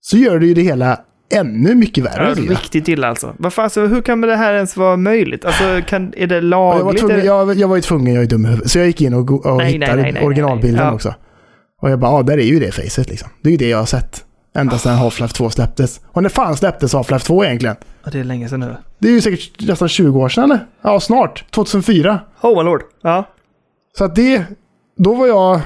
så 0.01 0.17
gör 0.17 0.39
det 0.39 0.47
ju 0.47 0.55
det 0.55 0.63
hela 0.63 1.01
ännu 1.35 1.75
mycket 1.75 2.05
värre. 2.05 2.35
Ja, 2.37 2.43
jag. 2.43 2.51
riktigt 2.51 2.89
illa 2.89 3.09
alltså. 3.09 3.35
Vad 3.39 3.53
fan, 3.53 3.71
så 3.71 3.87
hur 3.87 4.03
kan 4.03 4.21
det 4.21 4.37
här 4.37 4.55
ens 4.55 4.77
vara 4.77 4.97
möjligt? 4.97 5.45
Alltså, 5.45 5.81
kan, 5.89 6.13
är 6.17 6.27
det 6.27 6.39
Och 6.39 6.45
jag, 6.45 6.59
var 6.59 6.79
lagligt? 6.79 7.01
tvungen, 7.01 7.25
jag, 7.25 7.55
jag 7.55 7.69
var 7.69 7.77
ju 7.77 7.83
tvungen, 7.83 8.15
jag 8.15 8.23
är 8.23 8.29
dum 8.29 8.45
i 8.45 8.49
huvudet. 8.49 8.71
Så 8.71 8.79
jag 8.79 8.87
gick 8.87 9.01
in 9.01 9.15
och, 9.15 9.47
och 9.47 9.57
Nej, 9.57 9.73
hittade 9.73 10.03
nej, 10.03 10.13
nej, 10.13 10.25
originalbilden. 10.25 10.87
Ja. 10.87 10.93
också. 10.93 11.15
Och 11.83 11.91
jag 11.91 11.99
bara, 11.99 12.11
ja, 12.11 12.23
där 12.23 12.39
är 12.39 12.43
ju 12.43 12.61
det 12.61 12.73
facet 12.73 13.11
liksom. 13.11 13.29
Det 13.43 13.49
är 13.49 13.51
ju 13.51 13.57
det 13.57 13.69
jag 13.69 13.79
har 13.79 13.87
sett. 13.87 14.25
Ända 14.55 14.79
sedan 14.79 14.99
Half-Life 14.99 15.33
2 15.35 15.51
släpptes. 15.51 16.01
Och 16.07 16.23
när 16.23 16.31
fan 16.31 16.57
släpptes 16.57 16.95
Half-Life 16.95 17.27
2 17.27 17.45
egentligen? 17.45 17.77
Ja, 18.05 18.11
det 18.11 18.21
är 18.21 18.25
länge 18.25 18.49
sedan 18.49 18.61
nu. 18.61 18.77
Det 18.99 19.09
är 19.09 19.13
ju 19.13 19.21
säkert 19.21 19.67
nästan 19.69 19.89
20 19.89 20.21
år 20.21 20.29
sedan 20.29 20.45
eller? 20.45 20.67
Ja, 20.83 21.01
snart. 21.01 21.45
2004. 21.51 22.21
Oh 22.43 22.59
my 22.59 22.63
lord. 22.71 22.83
Ja. 23.03 23.25
Så 23.99 24.05
att 24.05 24.15
det, 24.15 24.45
då 24.99 25.15
var 25.15 25.27
jag, 25.27 25.61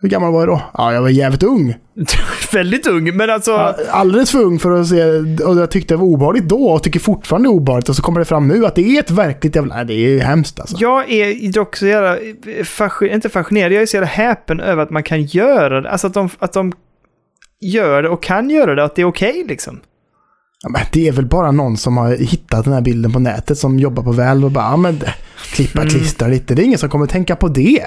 hur 0.00 0.08
gammal 0.08 0.32
var 0.32 0.40
jag 0.40 0.48
då? 0.48 0.62
Ja, 0.74 0.92
jag 0.92 1.02
var 1.02 1.08
jävligt 1.08 1.42
ung. 1.42 1.74
Väldigt 2.52 2.86
ung, 2.86 3.16
men 3.16 3.30
alltså... 3.30 3.50
Ja, 3.50 3.74
Alldeles 3.90 4.30
för 4.32 4.38
ung 4.42 4.58
för 4.58 4.70
att 4.80 4.86
se, 4.88 5.04
och 5.44 5.56
jag 5.56 5.70
tyckte 5.70 5.94
det 5.94 5.98
var 5.98 6.06
obehagligt 6.06 6.48
då 6.48 6.64
och 6.68 6.82
tycker 6.82 7.00
fortfarande 7.00 7.48
det 7.48 7.52
obehagligt. 7.52 7.88
Och 7.88 7.96
så 7.96 8.02
kommer 8.02 8.18
det 8.18 8.24
fram 8.24 8.48
nu 8.48 8.66
att 8.66 8.74
det 8.74 8.96
är 8.96 9.00
ett 9.00 9.10
verkligt 9.10 9.56
jävla, 9.56 9.74
nej, 9.76 9.84
det 9.84 9.94
är 9.94 10.20
hemskt 10.20 10.60
alltså. 10.60 10.76
Jag 10.80 11.10
är 11.12 11.52
dock 11.52 11.76
så 11.76 11.86
jävla, 11.86 12.16
fascin- 12.64 13.14
inte 13.14 13.28
fascinerad, 13.28 13.72
jag 13.72 13.82
är 13.82 13.86
så 13.86 13.96
jävla 13.96 14.06
häpen 14.08 14.60
över 14.60 14.82
att 14.82 14.90
man 14.90 15.02
kan 15.02 15.22
göra 15.22 15.80
det. 15.80 15.90
Alltså 15.90 16.06
att 16.06 16.14
de, 16.14 16.28
att 16.38 16.52
de 16.52 16.72
gör 17.68 18.02
det 18.02 18.08
och 18.08 18.22
kan 18.22 18.50
göra 18.50 18.74
det, 18.74 18.84
att 18.84 18.94
det 18.96 19.02
är 19.02 19.06
okej 19.06 19.44
liksom. 19.48 19.80
Ja, 20.62 20.68
men 20.68 20.80
det 20.92 21.08
är 21.08 21.12
väl 21.12 21.26
bara 21.26 21.50
någon 21.50 21.76
som 21.76 21.96
har 21.96 22.16
hittat 22.16 22.64
den 22.64 22.74
här 22.74 22.80
bilden 22.80 23.12
på 23.12 23.18
nätet 23.18 23.58
som 23.58 23.78
jobbar 23.78 24.02
på 24.02 24.12
väl 24.12 24.44
och 24.44 24.50
bara, 24.50 24.64
ja 24.64 24.76
men 24.76 25.00
klippa, 25.52 25.80
Mm. 25.80 25.90
klistra 25.90 26.28
lite. 26.28 26.54
Det 26.54 26.62
är 26.62 26.64
ingen 26.64 26.78
som 26.78 26.88
kommer 26.88 27.06
tänka 27.06 27.36
på 27.36 27.48
det. 27.48 27.84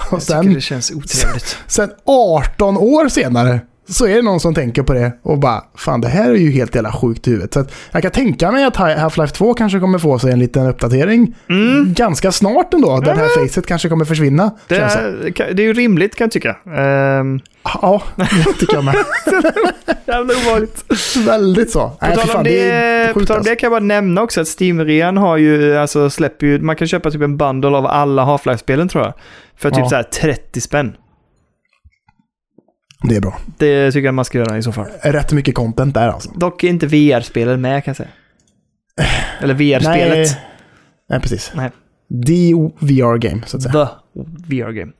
Och 0.00 0.12
Jag 0.12 0.22
sen, 0.22 0.54
det 0.54 0.60
känns 0.60 0.90
otrevligt. 0.90 1.58
sen 1.66 1.90
18 2.04 2.76
år 2.78 3.08
senare 3.08 3.60
så 3.88 4.06
är 4.06 4.16
det 4.16 4.22
någon 4.22 4.40
som 4.40 4.54
tänker 4.54 4.82
på 4.82 4.92
det 4.92 5.12
och 5.22 5.38
bara, 5.38 5.64
fan 5.74 6.00
det 6.00 6.08
här 6.08 6.30
är 6.30 6.34
ju 6.34 6.50
helt 6.50 6.74
jävla 6.74 6.92
sjukt 6.92 7.28
i 7.28 7.30
huvudet. 7.30 7.54
Så 7.54 7.64
jag 7.92 8.02
kan 8.02 8.10
tänka 8.10 8.52
mig 8.52 8.64
att 8.64 8.76
Half-Life 8.76 9.32
2 9.32 9.54
kanske 9.54 9.80
kommer 9.80 9.98
få 9.98 10.18
sig 10.18 10.32
en 10.32 10.38
liten 10.38 10.66
uppdatering 10.66 11.34
Mm. 11.48 11.92
ganska 11.94 12.32
snart 12.32 12.74
ändå. 12.74 13.00
Där 13.00 13.14
det 13.14 13.20
här 13.20 13.46
facet 13.46 13.66
kanske 13.66 13.88
kommer 13.88 14.04
försvinna. 14.04 14.50
Det, 14.68 14.74
det. 14.74 14.80
är, 15.44 15.54
det 15.54 15.62
är 15.62 15.66
ju 15.66 15.72
rimligt 15.72 16.14
kan 16.16 16.24
jag 16.24 16.32
tycka. 16.32 16.56
Um, 17.20 17.40
Ja, 17.82 18.02
det 18.16 18.52
tycker 18.60 18.74
jag 18.74 18.84
med. 18.84 18.94
jävla 20.06 20.34
ovanligt. 20.48 20.84
Väldigt 21.26 21.70
så. 21.70 21.88
På 21.88 22.06
tal 22.06 22.18
om 22.18 22.26
fan, 22.26 22.44
det, 22.44 22.70
är 22.70 23.12
på 23.12 23.20
tal 23.20 23.30
om 23.30 23.36
alltså. 23.36 23.50
det 23.50 23.56
kan 23.56 23.66
jag 23.66 23.72
bara 23.82 23.86
nämna 23.86 24.22
också 24.22 24.40
att 24.40 24.46
Steam-rean 24.46 25.16
har 25.16 25.36
ju, 25.36 25.76
alltså 25.76 26.10
släpper 26.10 26.46
ju, 26.46 26.58
man 26.60 26.76
kan 26.76 26.88
köpa 26.88 27.10
typ 27.10 27.22
en 27.22 27.36
bundle 27.36 27.68
av 27.76 27.86
alla 27.86 28.24
Half-Life-spelen 28.24 28.88
tror 28.88 29.04
jag. 29.04 29.12
För 29.56 29.70
typ 29.70 29.78
Ja. 29.78 29.88
så 29.88 29.96
här 29.96 30.02
30 30.02 30.60
spänn. 30.60 30.96
Det 33.08 33.16
är 33.16 33.20
bra. 33.20 33.38
Det 33.58 33.92
tycker 33.92 34.04
jag 34.04 34.14
man 34.14 34.24
ska 34.24 34.38
göra 34.38 34.58
i 34.58 34.62
så 34.62 34.72
fall. 34.72 34.86
Rätt 35.02 35.32
mycket 35.32 35.54
content 35.54 35.94
där 35.94 36.08
alltså. 36.08 36.30
Dock 36.30 36.64
inte 36.64 36.86
VR-spelen 36.86 37.60
med 37.60 37.84
kan 37.84 37.90
jag 37.90 37.96
säga. 37.96 38.08
Eller 39.40 39.54
VR-spelet. 39.54 40.16
Nej, 40.16 40.40
nej, 41.10 41.20
precis. 41.20 41.52
Nej. 41.54 41.70
The 42.26 42.52
VR 42.86 43.18
game, 43.18 43.42
så 43.46 43.56
att 43.56 43.62
säga. 43.62 43.72
The 43.72 43.86
VR-game. 44.54 44.92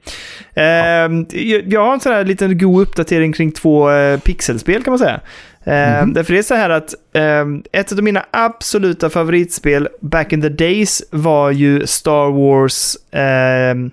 Ehm, 0.54 1.26
jag, 1.30 1.72
jag 1.72 1.84
har 1.84 1.92
en 1.94 2.00
sån 2.00 2.12
här 2.12 2.24
liten 2.24 2.58
god 2.58 2.82
uppdatering 2.82 3.32
kring 3.32 3.52
två 3.52 3.90
eh, 3.90 4.20
pixelspel 4.20 4.82
kan 4.82 4.92
man 4.92 4.98
säga. 4.98 5.20
Ehm, 5.64 6.12
Därför 6.12 6.32
det 6.32 6.38
är 6.38 6.42
så 6.42 6.54
här 6.54 6.70
att 6.70 6.94
ehm, 7.12 7.62
ett 7.72 7.92
av 7.92 8.02
mina 8.02 8.24
absoluta 8.30 9.10
favoritspel 9.10 9.88
back 10.00 10.32
in 10.32 10.42
the 10.42 10.48
days 10.48 11.02
var 11.10 11.50
ju 11.50 11.86
Star 11.86 12.30
Wars 12.30 12.96
ehm, 13.12 13.90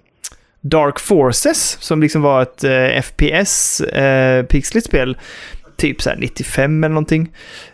Dark 0.61 0.99
Forces 0.99 1.77
som 1.79 2.01
liksom 2.01 2.21
var 2.21 2.41
ett 2.41 2.63
eh, 2.63 3.01
FPS 3.01 3.81
eh, 3.81 4.45
pixligt 4.45 4.87
spel. 4.87 5.17
Typ 5.77 6.01
så 6.01 6.09
här 6.09 6.17
95 6.17 6.83
eller 6.83 6.93
någonting. 6.93 7.31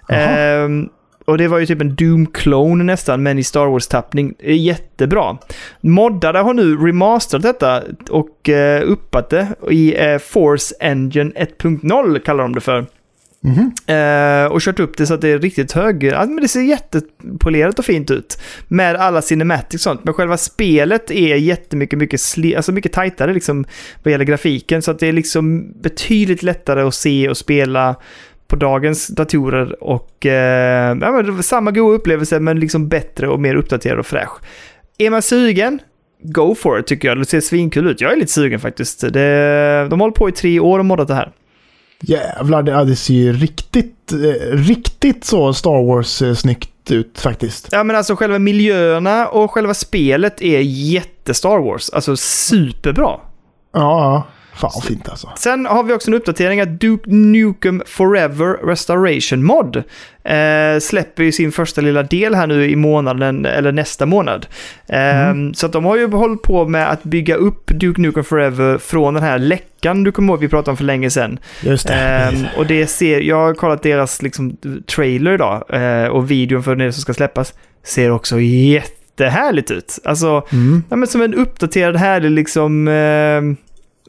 Ehm, 0.09 0.89
och 1.25 1.37
det 1.37 1.47
var 1.47 1.59
ju 1.59 1.65
typ 1.65 1.81
en 1.81 1.95
Doom-clone 1.95 2.83
nästan, 2.83 3.23
men 3.23 3.39
i 3.39 3.43
Star 3.43 3.65
Wars-tappning. 3.65 4.33
Är 4.39 4.53
Jättebra. 4.53 5.37
Moddare 5.81 6.37
har 6.37 6.53
nu 6.53 6.77
remasterat 6.77 7.43
detta 7.43 7.83
och 8.09 8.49
eh, 8.49 8.81
uppat 8.91 9.29
det 9.29 9.47
i 9.69 9.95
eh, 10.05 10.17
Force 10.17 10.75
Engine 10.79 11.31
1.0 11.31 12.19
kallar 12.19 12.43
de 12.43 12.55
det 12.55 12.61
för. 12.61 12.85
Mhm. 13.43 13.71
Eh, 13.97 14.45
och 14.51 14.61
kört 14.61 14.79
upp 14.79 14.97
det 14.97 15.05
så 15.05 15.13
att 15.13 15.21
det 15.21 15.29
är 15.29 15.39
riktigt 15.39 15.71
hög. 15.71 16.03
Ja, 16.03 16.25
men 16.25 16.35
det 16.41 16.47
ser 16.47 16.61
jättepolerat 16.61 17.79
och 17.79 17.85
fint 17.85 18.11
ut. 18.11 18.41
Med 18.67 18.95
alla 18.95 19.21
cinematics 19.21 19.73
och 19.73 19.91
sånt. 19.91 20.03
Men 20.03 20.13
själva 20.13 20.37
spelet 20.37 21.11
är 21.11 21.35
jättemycket, 21.35 21.99
mycket, 21.99 22.19
sli- 22.19 22.55
alltså 22.55 22.71
mycket 22.71 22.93
tajtare 22.93 23.33
liksom 23.33 23.65
vad 24.03 24.11
gäller 24.11 24.25
grafiken. 24.25 24.81
Så 24.81 24.91
att 24.91 24.99
det 24.99 25.07
är 25.07 25.13
liksom 25.13 25.71
betydligt 25.81 26.43
lättare 26.43 26.81
att 26.81 26.93
se 26.95 27.29
och 27.29 27.37
spela 27.37 27.95
på 28.47 28.55
dagens 28.55 29.07
datorer. 29.07 29.83
Och 29.83 30.25
eh, 30.25 30.97
ja, 31.01 31.11
men 31.11 31.43
samma 31.43 31.71
goda 31.71 31.95
upplevelse 31.95 32.39
men 32.39 32.59
liksom 32.59 32.87
bättre 32.87 33.27
och 33.27 33.39
mer 33.39 33.55
uppdaterad 33.55 33.99
och 33.99 34.05
fräsch. 34.07 34.39
Är 34.97 35.09
man 35.09 35.21
sugen? 35.21 35.79
Go 36.23 36.55
for 36.55 36.79
it 36.79 36.87
tycker 36.87 37.07
jag. 37.07 37.17
Det 37.17 37.25
ser 37.25 37.41
svinkul 37.41 37.87
ut. 37.87 38.01
Jag 38.01 38.11
är 38.11 38.15
lite 38.15 38.31
sugen 38.31 38.59
faktiskt. 38.59 39.13
Det, 39.13 39.87
de 39.89 39.99
har 39.99 40.05
hållit 40.05 40.15
på 40.15 40.29
i 40.29 40.31
tre 40.31 40.59
år 40.59 40.79
och 40.79 40.85
moddat 40.85 41.07
det 41.07 41.15
här. 41.15 41.31
Jävlar, 41.99 42.63
det, 42.63 42.85
det 42.85 42.95
ser 42.95 43.13
ju 43.13 43.33
riktigt, 43.33 44.11
eh, 44.11 44.55
riktigt 44.57 45.25
så 45.25 45.53
Star 45.53 45.85
Wars-snyggt 45.85 46.91
ut 46.91 47.19
faktiskt. 47.19 47.67
Ja 47.71 47.83
men 47.83 47.95
alltså 47.95 48.15
själva 48.15 48.39
miljöerna 48.39 49.27
och 49.27 49.51
själva 49.51 49.73
spelet 49.73 50.41
är 50.41 50.59
jätte-Star 50.59 51.59
Wars. 51.59 51.89
Alltså 51.89 52.17
superbra. 52.17 53.19
Ja. 53.73 54.23
Fan 54.57 54.71
vad 54.75 54.83
fint 54.83 55.09
alltså. 55.09 55.29
Sen 55.37 55.65
har 55.65 55.83
vi 55.83 55.93
också 55.93 56.09
en 56.11 56.13
uppdatering 56.17 56.61
att 56.61 56.79
Duke 56.79 57.09
Nukem 57.09 57.81
Forever 57.85 58.67
Restoration 58.67 59.43
Mod 59.43 59.75
eh, 60.23 60.79
släpper 60.81 61.23
ju 61.23 61.31
sin 61.31 61.51
första 61.51 61.81
lilla 61.81 62.03
del 62.03 62.35
här 62.35 62.47
nu 62.47 62.69
i 62.69 62.75
månaden, 62.75 63.45
eller 63.45 63.71
nästa 63.71 64.05
månad. 64.05 64.47
Eh, 64.87 65.33
Så 65.53 65.65
att 65.65 65.71
de 65.73 65.85
har 65.85 65.97
ju 65.97 66.07
hållit 66.11 66.41
på 66.41 66.67
med 66.67 66.89
att 66.91 67.03
bygga 67.03 67.35
upp 67.35 67.67
Duke 67.67 68.01
Nukem 68.01 68.23
Forever 68.23 68.77
från 68.77 69.13
den 69.13 69.23
här 69.23 69.39
läckan 69.39 70.03
du 70.03 70.11
kommer 70.11 70.33
ihåg 70.33 70.39
vi 70.39 70.47
pratade 70.47 70.71
om 70.71 70.77
för 70.77 70.83
länge 70.83 71.09
sedan. 71.09 71.39
Just 71.63 71.87
det. 71.87 71.93
Ehm, 71.93 72.45
och 72.57 72.65
det 72.65 72.87
ser, 72.87 73.19
jag 73.21 73.35
har 73.37 73.53
kollat 73.53 73.83
deras 73.83 74.21
liksom, 74.21 74.57
trailer 74.95 75.33
idag 75.33 75.63
eh, 75.69 76.07
och 76.07 76.31
videon 76.31 76.63
för 76.63 76.75
det 76.75 76.91
som 76.91 77.01
ska 77.01 77.13
släppas. 77.13 77.53
Ser 77.83 78.11
också 78.11 78.39
jättehärligt 78.39 79.71
ut. 79.71 79.99
Alltså, 80.03 80.47
Mm. 80.51 80.83
ja, 80.89 80.95
men 80.95 81.07
som 81.07 81.21
en 81.21 81.33
uppdaterad 81.33 81.95
härlig 81.95 82.31
liksom, 82.31 82.87
eh, 82.87 83.41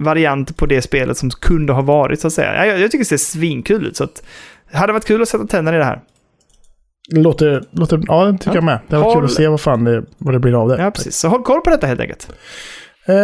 variant 0.00 0.56
på 0.56 0.66
det 0.66 0.82
spelet 0.82 1.16
som 1.18 1.30
kunde 1.30 1.72
ha 1.72 1.82
varit 1.82 2.20
så 2.20 2.26
att 2.26 2.32
säga. 2.32 2.66
Jag, 2.66 2.80
jag 2.80 2.90
tycker 2.90 2.98
det 3.04 3.08
ser 3.08 3.16
svinkul 3.16 3.86
ut 3.86 3.96
så 3.96 4.04
att 4.04 4.22
det 4.70 4.76
hade 4.78 4.92
varit 4.92 5.04
kul 5.06 5.22
att 5.22 5.28
sätta 5.28 5.46
tänderna 5.46 5.76
i 5.76 5.78
det 5.80 5.84
här. 5.86 6.00
Låter, 7.12 7.62
låter, 7.70 8.00
ja, 8.06 8.24
det 8.24 8.32
tycker 8.38 8.50
Ja. 8.50 8.54
jag 8.54 8.64
med. 8.64 8.78
Det 8.88 8.96
var 8.96 9.04
Håll- 9.04 9.14
kul 9.14 9.24
att 9.24 9.30
se 9.32 9.48
vad 9.48 9.60
fan 9.60 9.84
det, 9.84 10.02
vad 10.18 10.34
det 10.34 10.38
blir 10.38 10.62
av 10.62 10.68
det. 10.68 10.82
Ja, 10.82 10.90
precis. 10.90 11.16
Så 11.16 11.28
håll 11.28 11.42
koll 11.42 11.60
på 11.60 11.70
detta 11.70 11.86
helt 11.86 12.00
enkelt. 12.00 12.28
Eh, 13.06 13.14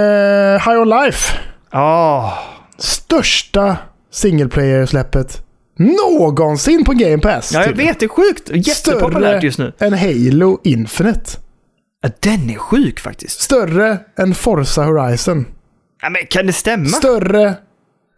High 0.71 0.81
on 0.81 0.89
Life. 0.89 1.35
Ja, 1.73 2.39
Största 2.79 3.77
single 4.11 4.49
player-släppet 4.49 5.43
någonsin 5.77 6.85
på 6.85 6.93
Game 6.93 7.19
Pass. 7.19 7.53
ja 7.53 7.59
jag 7.61 7.69
tydligen. 7.69 7.89
vet. 7.91 8.01
Det 8.01 8.07
är 8.07 8.09
sjukt. 8.09 8.51
Jättepopulärt 8.69 9.43
just 9.43 9.59
nu. 9.59 9.73
än 9.79 9.93
Halo 9.93 10.61
Infinite. 10.65 11.31
Ja, 12.03 12.09
den 12.21 12.51
är 12.51 12.59
sjuk 12.59 13.01
faktiskt. 13.01 13.41
Större 13.43 13.99
än 14.19 14.35
Forza 14.35 14.85
Horizon. 14.85 15.47
Ja, 16.05 16.11
men 16.11 16.27
kan 16.31 16.47
det 16.47 16.53
stämma? 16.53 16.87
Större 16.89 17.55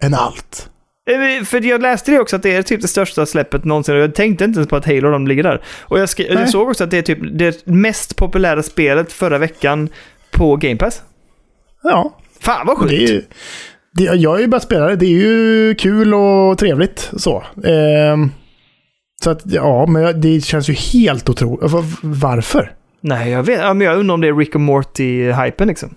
än 0.02 0.14
allt. 0.14 0.70
Eh, 1.10 1.44
För 1.44 1.60
jag 1.64 1.82
läste 1.82 2.10
det 2.10 2.20
också 2.20 2.36
att 2.36 2.42
det 2.42 2.56
är 2.56 2.62
typ 2.62 2.82
det 2.82 2.88
största 2.88 3.26
släppet 3.26 3.64
någonsin 3.64 3.94
och 3.94 4.00
jag 4.00 4.14
tänkte 4.14 4.44
inte 4.44 4.58
ens 4.58 4.68
på 4.68 4.76
att 4.76 4.86
Halo 4.86 5.10
de 5.10 5.26
ligger 5.26 5.42
där. 5.42 5.62
Och 5.80 5.98
jag, 5.98 6.08
jag 6.18 6.48
såg 6.50 6.68
också 6.68 6.84
att 6.84 6.90
det 6.90 6.98
är 6.98 7.02
typ 7.02 7.18
det 7.38 7.66
mest 7.66 8.16
populära 8.16 8.62
spelet 8.62 9.12
förra 9.12 9.38
veckan 9.38 9.88
på 10.30 10.56
Game 10.56 10.76
Pass. 10.76 11.02
Ja, 11.82 12.18
Fan 12.40 12.66
vad 12.66 12.76
och 12.78 12.88
det 12.88 13.02
är 13.04 13.06
sjukt! 13.08 13.34
det, 13.92 14.04
jag 14.04 14.30
har 14.30 14.38
ju 14.38 14.46
börjat 14.46 14.62
spela 14.62 14.96
det. 14.96 15.06
Är 15.06 15.10
ju 15.10 15.74
kul 15.74 16.14
och 16.14 16.58
trevligt 16.58 17.10
så. 17.16 17.44
Ehm, 17.64 18.30
så 19.24 19.30
att, 19.30 19.42
ja, 19.44 19.86
men 19.86 20.20
det 20.20 20.40
känns 20.40 20.68
ju 20.68 20.72
helt 20.72 21.28
otroligt. 21.28 21.70
Va- 21.72 21.84
Varför? 22.02 22.72
Nej, 23.00 23.30
jag 23.30 23.42
vet. 23.42 23.60
Ja, 23.60 23.74
men 23.74 23.86
jag 23.86 23.98
undrar 23.98 24.14
om 24.14 24.20
det 24.20 24.28
är 24.28 24.34
Rick 24.36 24.54
och 24.54 24.60
Morty-hypen 24.60 25.66
liksom. 25.66 25.94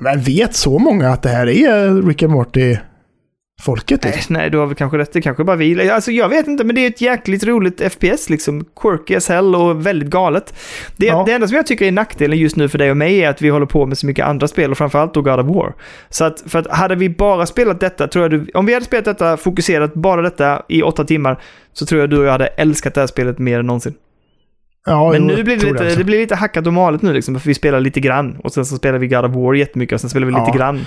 Men 0.00 0.20
vet 0.20 0.54
så 0.54 0.78
många 0.78 1.08
att 1.08 1.22
det 1.22 1.28
här 1.28 1.48
är 1.48 2.02
Rick 2.08 2.22
and 2.22 2.32
Morty-folket? 2.32 4.04
Nej, 4.04 4.12
Liksom? 4.12 4.32
nej, 4.34 4.50
du 4.50 4.58
har 4.58 4.66
väl 4.66 4.74
kanske 4.74 4.98
rätt. 4.98 5.12
Det 5.12 5.20
kanske 5.22 5.44
bara 5.44 5.56
vi. 5.56 5.90
Alltså 5.90 6.10
jag 6.10 6.28
vet 6.28 6.46
inte, 6.48 6.64
men 6.64 6.74
det 6.74 6.80
är 6.80 6.86
ett 6.88 7.00
jäkligt 7.00 7.44
roligt 7.44 7.92
FPS 7.92 8.30
liksom. 8.30 8.64
Quirky 8.80 9.14
as 9.16 9.28
hell 9.28 9.54
och 9.54 9.86
väldigt 9.86 10.08
galet. 10.10 10.54
Det, 10.96 11.06
Ja. 11.06 11.22
det 11.26 11.32
enda 11.32 11.46
som 11.48 11.56
jag 11.56 11.66
tycker 11.66 11.84
är 11.86 11.92
nackdelen 11.92 12.38
just 12.38 12.56
nu 12.56 12.68
för 12.68 12.78
dig 12.78 12.90
och 12.90 12.96
mig 12.96 13.18
är 13.24 13.28
att 13.28 13.42
vi 13.42 13.48
håller 13.48 13.66
på 13.66 13.86
med 13.86 13.98
så 13.98 14.06
mycket 14.06 14.26
andra 14.26 14.48
spel 14.48 14.70
och 14.70 14.78
framförallt 14.78 15.14
då 15.14 15.22
God 15.22 15.40
of 15.40 15.46
War. 15.56 15.74
Så 16.10 16.24
att, 16.24 16.42
för 16.46 16.58
att 16.58 16.66
hade 16.70 16.94
vi 16.94 17.08
bara 17.10 17.46
spelat 17.46 17.80
detta, 17.80 18.08
tror 18.08 18.24
jag 18.24 18.30
du, 18.30 18.46
om 18.54 18.66
vi 18.66 18.74
hade 18.74 18.86
spelat 18.86 19.04
detta, 19.04 19.36
fokuserat 19.36 19.94
bara 19.94 20.22
detta 20.22 20.62
i 20.68 20.82
åtta 20.82 21.04
timmar, 21.04 21.42
så 21.72 21.86
tror 21.86 22.00
jag 22.00 22.10
du 22.10 22.18
och 22.18 22.24
jag 22.24 22.32
hade 22.32 22.46
älskat 22.46 22.94
det 22.94 23.00
här 23.00 23.06
spelet 23.06 23.38
mer 23.38 23.58
än 23.58 23.66
någonsin. 23.66 23.94
Ja, 24.86 25.12
Men 25.12 25.28
jo, 25.28 25.36
nu 25.36 25.44
blir 25.44 25.56
det, 25.56 25.66
lite, 25.66 25.84
också. 25.84 25.98
det 25.98 26.04
blir 26.04 26.18
lite 26.18 26.34
hackat 26.34 26.66
och 26.66 26.72
malet 26.72 27.02
nu 27.02 27.12
liksom, 27.12 27.40
för 27.40 27.48
vi 27.48 27.54
spelar 27.54 27.80
lite 27.80 28.00
grann. 28.00 28.36
Och 28.44 28.52
sen 28.52 28.64
så 28.64 28.76
spelar 28.76 28.98
vi 28.98 29.08
God 29.08 29.24
of 29.24 29.34
War 29.34 29.54
jättemycket 29.54 29.94
och 29.94 30.00
sen 30.00 30.10
spelar 30.10 30.26
vi 30.26 30.32
lite 30.32 30.44
Ja. 30.46 30.54
grann. 30.56 30.86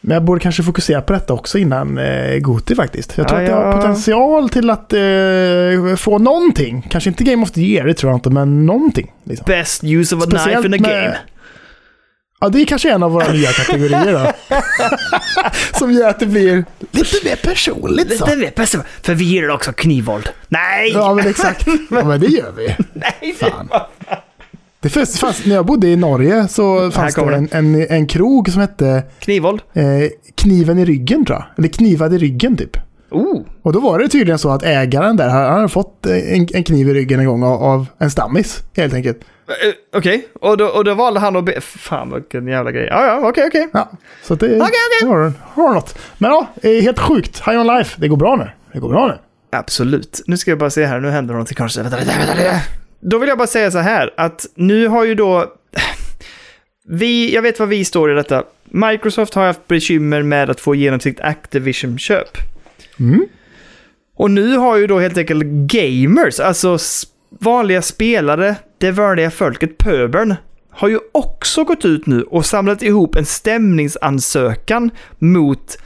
Men 0.00 0.14
jag 0.14 0.24
borde 0.24 0.40
kanske 0.40 0.62
fokusera 0.62 1.02
på 1.02 1.12
detta 1.12 1.32
också 1.32 1.58
innan 1.58 1.98
eh, 1.98 2.38
Goti 2.38 2.74
faktiskt. 2.74 3.18
Jag 3.18 3.28
tror 3.28 3.40
Ja, 3.40 3.44
att 3.46 3.50
det 3.50 3.66
har 3.66 3.72
potential 3.76 4.48
till 4.48 4.70
att 4.70 4.92
eh, 4.92 5.96
få 5.96 6.18
någonting. 6.18 6.86
Kanske 6.90 7.10
inte 7.10 7.24
Game 7.24 7.42
of 7.42 7.50
the 7.50 7.60
Year, 7.60 7.86
det 7.86 7.94
tror 7.94 8.10
jag 8.12 8.16
inte, 8.16 8.30
men 8.30 8.66
någonting. 8.66 9.12
Liksom. 9.24 9.44
Best 9.46 9.84
use 9.84 10.16
of 10.16 10.22
a 10.22 10.26
Speciellt 10.30 10.66
knife 10.66 10.76
in 10.76 10.84
a 10.84 10.88
med- 10.88 11.02
game. 11.02 11.16
Ja, 12.46 12.50
det 12.50 12.60
är 12.62 12.64
kanske 12.66 12.90
en 12.92 13.02
av 13.02 13.12
våra 13.12 13.32
nya 13.32 13.52
kategorier 13.52 14.12
då. 14.12 14.56
Som 15.78 15.92
gör 15.92 16.08
att 16.08 16.20
det 16.20 16.26
blir 16.26 16.64
lite 16.90 17.16
mer 17.24 17.36
personligt 17.36 18.18
så. 18.18 18.24
Det 18.26 18.36
vet 18.36 18.54
bäst. 18.54 18.76
För 19.02 19.14
vi 19.14 19.24
gillar 19.24 19.48
också 19.48 19.72
knivvåld. 19.72 20.28
Nej! 20.48 20.92
Ja, 20.92 21.14
men 21.14 21.26
exakt. 21.26 21.66
Ja, 21.90 22.04
men 22.04 22.20
det 22.20 22.26
gör 22.26 22.52
vi. 22.56 22.76
Nej! 22.92 23.34
Fan. 23.40 23.68
Det 24.80 24.88
fanns, 24.88 25.18
fanns, 25.20 25.44
när 25.46 25.54
jag 25.54 25.66
bodde 25.66 25.86
i 25.88 25.96
Norge 25.96 26.48
så 26.48 26.90
fanns 26.90 27.14
det 27.14 27.34
en, 27.34 27.48
en, 27.52 27.86
en 27.90 28.06
krog 28.06 28.48
som 28.48 28.60
hette 28.60 29.02
Knivvåld? 29.18 29.62
eh, 29.74 29.84
Kniven 30.34 30.78
i 30.78 30.84
ryggen 30.84 31.24
tror 31.24 31.38
jag. 31.38 31.44
Eller 31.58 31.68
Knivad 31.68 32.14
i 32.14 32.18
ryggen 32.18 32.56
typ. 32.56 32.76
Oh! 33.16 33.42
Och 33.62 33.72
då 33.72 33.80
var 33.80 33.98
det 33.98 34.08
tydligen 34.08 34.38
så 34.38 34.50
att 34.50 34.62
ägaren 34.62 35.16
där, 35.16 35.28
han 35.28 35.52
hade 35.52 35.68
fått 35.68 36.06
en, 36.06 36.48
en 36.54 36.64
kniv 36.64 36.88
i 36.88 36.94
ryggen 36.94 37.20
en 37.20 37.26
gång 37.26 37.42
av, 37.42 37.62
av 37.62 37.86
en 37.98 38.10
stammis 38.10 38.62
helt 38.76 38.94
enkelt. 38.94 39.18
Eh, 39.48 39.98
Okej, 39.98 40.28
och, 40.40 40.56
då, 40.56 40.66
och 40.66 40.84
då 40.84 40.94
valde 40.94 41.20
han 41.20 41.36
att 41.36 41.44
be... 41.44 41.60
Fan 41.60 42.14
vilken 42.14 42.46
jävla 42.46 42.72
grej. 42.72 42.86
Ja, 42.90 43.06
ja, 43.06 43.28
okej, 43.28 43.46
okej. 43.46 43.68
Ja, 43.72 43.90
så 44.22 44.34
det, 44.34 44.46
okej. 44.46 44.70
det 45.00 45.06
har, 45.06 45.32
har 45.42 45.74
något. 45.74 45.98
Men 46.18 46.30
ja, 46.30 46.46
eh, 46.62 46.82
helt 46.82 46.98
sjukt. 46.98 47.42
High 47.46 47.60
on 47.60 47.66
life. 47.66 48.00
Det 48.00 48.08
går 48.08 48.16
bra 48.16 48.36
nu. 48.36 48.50
Det 48.72 48.78
går 48.78 48.88
bra 48.88 49.06
nu. 49.06 49.14
Absolut. 49.50 50.22
Nu 50.26 50.36
ska 50.36 50.50
jag 50.50 50.58
bara 50.58 50.70
se 50.70 50.84
här, 50.84 51.00
nu 51.00 51.10
händer 51.10 51.34
någonting 51.34 51.56
kanske. 51.56 51.82
Vänta, 51.82 51.96
vänta, 51.96 52.12
vänta, 52.18 52.34
vänta. 52.34 52.60
Då 53.00 53.18
vill 53.18 53.28
jag 53.28 53.38
bara 53.38 53.46
säga 53.46 53.70
så 53.70 53.78
här 53.78 54.14
att 54.16 54.46
nu 54.54 54.88
har 54.88 55.04
ju 55.04 55.14
då... 55.14 55.52
Vi, 56.88 57.34
jag 57.34 57.42
vet 57.42 57.58
vad 57.58 57.68
vi 57.68 57.84
står 57.84 58.12
i 58.12 58.14
detta. 58.14 58.44
Microsoft 58.64 59.34
har 59.34 59.46
haft 59.46 59.66
bekymmer 59.68 60.22
med 60.22 60.50
att 60.50 60.60
få 60.60 60.74
igenom 60.74 61.00
sitt 61.00 61.20
Activision-köp. 61.20 62.38
Mm. 63.00 63.26
Och 64.16 64.30
nu 64.30 64.56
har 64.56 64.76
ju 64.76 64.86
då 64.86 64.98
helt 64.98 65.18
enkelt 65.18 65.44
gamers, 65.44 66.40
alltså 66.40 66.78
vanliga 67.30 67.82
spelare, 67.82 68.56
det 68.78 68.90
vanliga 68.90 69.30
folket, 69.30 69.78
pöbeln, 69.78 70.34
har 70.70 70.88
ju 70.88 70.98
också 71.12 71.64
gått 71.64 71.84
ut 71.84 72.06
nu 72.06 72.22
och 72.22 72.46
samlat 72.46 72.82
ihop 72.82 73.16
en 73.16 73.26
stämningsansökan 73.26 74.90
mot 75.18 75.78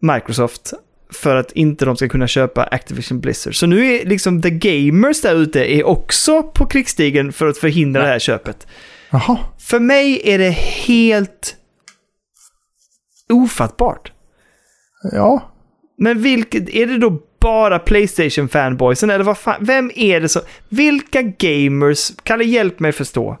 Microsoft 0.00 0.72
för 1.12 1.36
att 1.36 1.52
inte 1.52 1.84
de 1.84 1.96
ska 1.96 2.08
kunna 2.08 2.26
köpa 2.26 2.64
Activision 2.64 3.20
Blizzard. 3.20 3.56
Så 3.56 3.66
nu 3.66 3.86
är 3.86 4.06
liksom 4.06 4.42
the 4.42 4.50
gamers 4.50 5.20
där 5.20 5.34
ute 5.34 5.74
är 5.74 5.86
också 5.86 6.42
på 6.42 6.66
krigsstigen 6.66 7.32
för 7.32 7.46
att 7.46 7.58
förhindra 7.58 8.02
det 8.02 8.08
här 8.08 8.18
köpet. 8.18 8.66
Jaha. 9.10 9.38
För 9.58 9.80
mig 9.80 10.20
är 10.24 10.38
det 10.38 10.50
helt 10.50 11.56
ofattbart. 13.28 14.12
Ja. 15.12 15.51
Men 16.02 16.22
vilket, 16.22 16.68
är 16.68 16.86
det 16.86 16.98
då 16.98 17.18
bara 17.40 17.78
Playstation-fanboysen 17.78 19.10
eller 19.10 19.24
vad 19.24 19.38
fan, 19.38 19.56
vem 19.60 19.90
är 19.94 20.20
det 20.20 20.28
som, 20.28 20.42
vilka 20.68 21.22
gamers, 21.22 22.12
Kalle 22.22 22.44
hjälp 22.44 22.80
mig 22.80 22.92
förstå. 22.92 23.38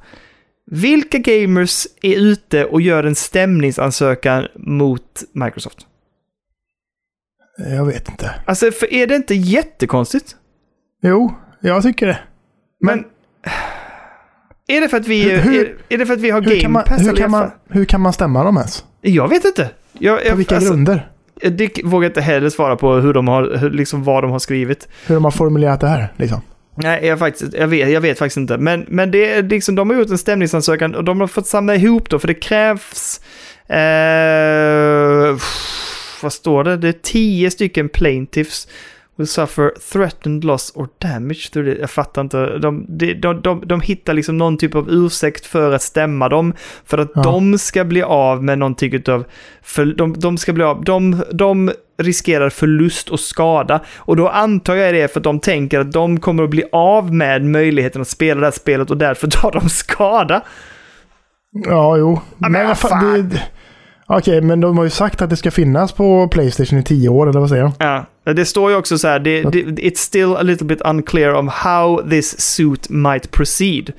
Vilka 0.70 1.18
gamers 1.18 1.86
är 2.02 2.16
ute 2.16 2.64
och 2.64 2.80
gör 2.80 3.04
en 3.04 3.14
stämningsansökan 3.14 4.46
mot 4.54 5.22
Microsoft? 5.32 5.78
Jag 7.58 7.84
vet 7.84 8.08
inte. 8.08 8.34
Alltså, 8.46 8.70
för 8.70 8.92
är 8.94 9.06
det 9.06 9.16
inte 9.16 9.34
jättekonstigt? 9.34 10.36
Jo, 11.02 11.34
jag 11.60 11.82
tycker 11.82 12.06
det. 12.06 12.18
Men... 12.80 13.04
Är 14.66 14.80
det 14.80 14.88
för 14.88 14.96
att 14.96 15.06
vi, 15.06 15.30
Hur- 15.30 15.66
är, 15.66 15.76
är 15.88 15.98
det 15.98 16.06
för 16.06 16.14
att 16.14 16.20
vi 16.20 16.30
har 16.30 16.40
Hur 16.40 16.50
Game 16.50 16.60
kan, 16.60 16.72
man, 16.72 16.84
Pass? 16.84 17.06
hur, 17.06 17.16
kan 17.16 17.30
man, 17.30 17.50
hur 17.68 17.84
kan 17.84 18.00
man 18.00 18.12
stämma 18.12 18.44
dem 18.44 18.56
ens? 18.56 18.84
Jag 19.00 19.28
vet 19.28 19.44
inte. 19.44 19.70
Jag, 19.92 20.22
På 20.22 20.28
jag, 20.28 20.36
vilka 20.36 20.56
alltså, 20.56 20.70
grunder? 20.70 21.11
Det 21.50 21.84
vågar 21.84 22.04
jag 22.04 22.10
inte 22.10 22.20
heller 22.20 22.50
svara 22.50 22.76
på 22.76 22.94
hur 22.94 23.12
de 23.12 23.28
har, 23.28 23.56
hur, 23.56 23.70
liksom 23.70 24.04
vad 24.04 24.24
de 24.24 24.30
har 24.30 24.38
skrivit. 24.38 24.88
Hur 25.06 25.14
de 25.14 25.24
har 25.24 25.30
formulerat 25.30 25.80
det 25.80 25.88
här? 25.88 26.12
Liksom. 26.16 26.40
Nej, 26.74 27.06
jag, 27.06 27.18
faktiskt, 27.18 27.54
jag, 27.54 27.68
vet, 27.68 27.90
jag 27.90 28.00
vet 28.00 28.18
faktiskt 28.18 28.36
inte. 28.36 28.58
Men, 28.58 28.84
men 28.88 29.10
det 29.10 29.32
är 29.32 29.42
liksom, 29.42 29.74
de 29.74 29.90
har 29.90 29.96
gjort 29.96 30.10
en 30.10 30.18
stämningsansökan 30.18 30.94
och 30.94 31.04
de 31.04 31.20
har 31.20 31.26
fått 31.26 31.46
samla 31.46 31.74
ihop 31.74 32.10
då, 32.10 32.18
för 32.18 32.28
det 32.28 32.34
krävs... 32.34 33.20
Eh, 33.66 35.36
vad 36.22 36.32
står 36.32 36.64
det? 36.64 36.76
Det 36.76 36.88
är 36.88 36.92
tio 37.02 37.50
stycken 37.50 37.88
plaintiffs 37.88 38.68
will 39.16 39.26
suffer 39.26 39.72
threatened 39.92 40.44
loss 40.44 40.72
or 40.74 40.88
damage. 40.98 41.50
through 41.52 41.68
Jag 41.80 41.90
fattar 41.90 42.22
inte. 42.22 42.58
De, 42.58 42.84
de, 42.88 43.14
de, 43.14 43.40
de, 43.40 43.62
de 43.66 43.80
hittar 43.80 44.14
liksom 44.14 44.38
någon 44.38 44.56
typ 44.58 44.74
av 44.74 44.90
ursäkt 44.90 45.46
för 45.46 45.72
att 45.72 45.82
stämma 45.82 46.28
dem. 46.28 46.52
För 46.84 46.98
att 46.98 47.10
Ja. 47.14 47.22
de 47.22 47.58
ska 47.58 47.84
bli 47.84 48.02
av 48.02 48.44
med 48.44 48.58
någon 48.58 48.74
typ 48.74 49.08
av... 49.08 49.24
För 49.62 49.84
de, 49.84 50.12
de 50.18 50.38
ska 50.38 50.52
bli 50.52 50.64
av... 50.64 50.84
De, 50.84 51.22
de 51.32 51.70
riskerar 52.02 52.50
förlust 52.50 53.08
och 53.08 53.20
skada. 53.20 53.80
Och 53.96 54.16
då 54.16 54.28
antar 54.28 54.74
jag 54.74 54.94
det 54.94 55.12
för 55.12 55.20
att 55.20 55.24
de 55.24 55.40
tänker 55.40 55.80
att 55.80 55.92
de 55.92 56.20
kommer 56.20 56.42
att 56.42 56.50
bli 56.50 56.64
av 56.72 57.14
med 57.14 57.44
möjligheten 57.44 58.00
att 58.02 58.08
spela 58.08 58.40
det 58.40 58.46
här 58.46 58.50
spelet 58.52 58.90
och 58.90 58.96
därför 58.96 59.28
tar 59.30 59.52
de 59.52 59.68
skada. 59.68 60.42
Ja, 61.66 61.96
jo. 61.96 62.20
men 62.38 62.54
fa- 62.54 62.74
fan. 62.74 63.28
det- 63.28 63.42
Okej, 64.06 64.40
men 64.40 64.60
de 64.60 64.76
har 64.78 64.84
ju 64.84 64.90
sagt 64.90 65.22
att 65.22 65.30
det 65.30 65.36
ska 65.36 65.50
finnas 65.50 65.92
på 65.92 66.28
Playstation 66.28 66.78
i 66.78 66.82
tio 66.82 67.08
år, 67.08 67.28
eller 67.28 67.40
vad 67.40 67.48
säger 67.48 67.62
de? 67.62 67.72
Ja, 67.78 68.04
det 68.24 68.44
står 68.44 68.70
ju 68.70 68.76
också 68.76 68.98
så 68.98 69.08
här, 69.08 69.18
det, 69.18 69.42
det, 69.42 69.62
it's 69.62 69.96
still 69.98 70.36
a 70.36 70.42
little 70.42 70.66
bit 70.66 70.80
unclear 70.84 71.34
of 71.34 71.52
how 71.52 72.08
this 72.10 72.40
suit 72.40 72.88
might 72.88 73.30
proceed. 73.30 73.92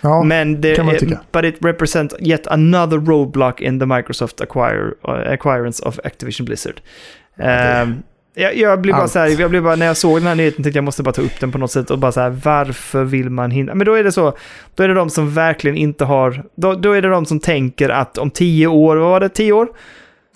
Ja, 0.00 0.22
Men 0.22 0.60
det 0.60 0.74
kan 0.76 0.86
man 0.86 0.96
tycka. 0.98 1.20
but 1.32 1.44
it 1.44 1.56
represents 1.60 2.14
yet 2.20 2.46
another 2.46 2.98
roadblock 2.98 3.60
in 3.60 3.80
the 3.80 3.86
Microsoft 3.86 4.40
acquire, 4.40 4.94
uh, 5.08 5.32
acquirance 5.32 5.82
of 5.82 5.98
Activision 6.04 6.46
Blizzard. 6.46 6.80
Ehm, 7.38 8.02
jag, 8.34 8.56
jag 8.56 8.80
blir 8.80 8.92
bara 8.92 9.02
Allt. 9.02 9.12
så 9.12 9.18
här, 9.18 9.40
jag 9.40 9.50
blir 9.50 9.60
bara, 9.60 9.76
när 9.76 9.86
jag 9.86 9.96
såg 9.96 10.18
den 10.18 10.26
här 10.26 10.34
nyheten 10.34 10.62
tänkte 10.64 10.76
jag 10.78 10.84
måste 10.84 11.02
bara 11.02 11.12
ta 11.12 11.22
upp 11.22 11.40
den 11.40 11.52
på 11.52 11.58
något 11.58 11.70
sätt 11.70 11.90
och 11.90 11.98
bara 11.98 12.12
så 12.12 12.20
här, 12.20 12.30
varför 12.44 13.04
vill 13.04 13.30
man 13.30 13.50
hindra? 13.50 13.74
Men 13.74 13.86
då 13.86 13.94
är 13.94 14.04
det 14.04 14.12
så, 14.12 14.36
då 14.74 14.82
är 14.82 14.88
det 14.88 14.94
de 14.94 15.10
som 15.10 15.34
verkligen 15.34 15.76
inte 15.76 16.04
har, 16.04 16.44
då, 16.54 16.74
då 16.74 16.92
är 16.92 17.02
det 17.02 17.08
de 17.08 17.26
som 17.26 17.40
tänker 17.40 17.88
att 17.88 18.18
om 18.18 18.30
tio 18.30 18.66
år, 18.66 18.96
vad 18.96 19.10
var 19.10 19.20
det, 19.20 19.28
tio 19.28 19.52
år? 19.52 19.68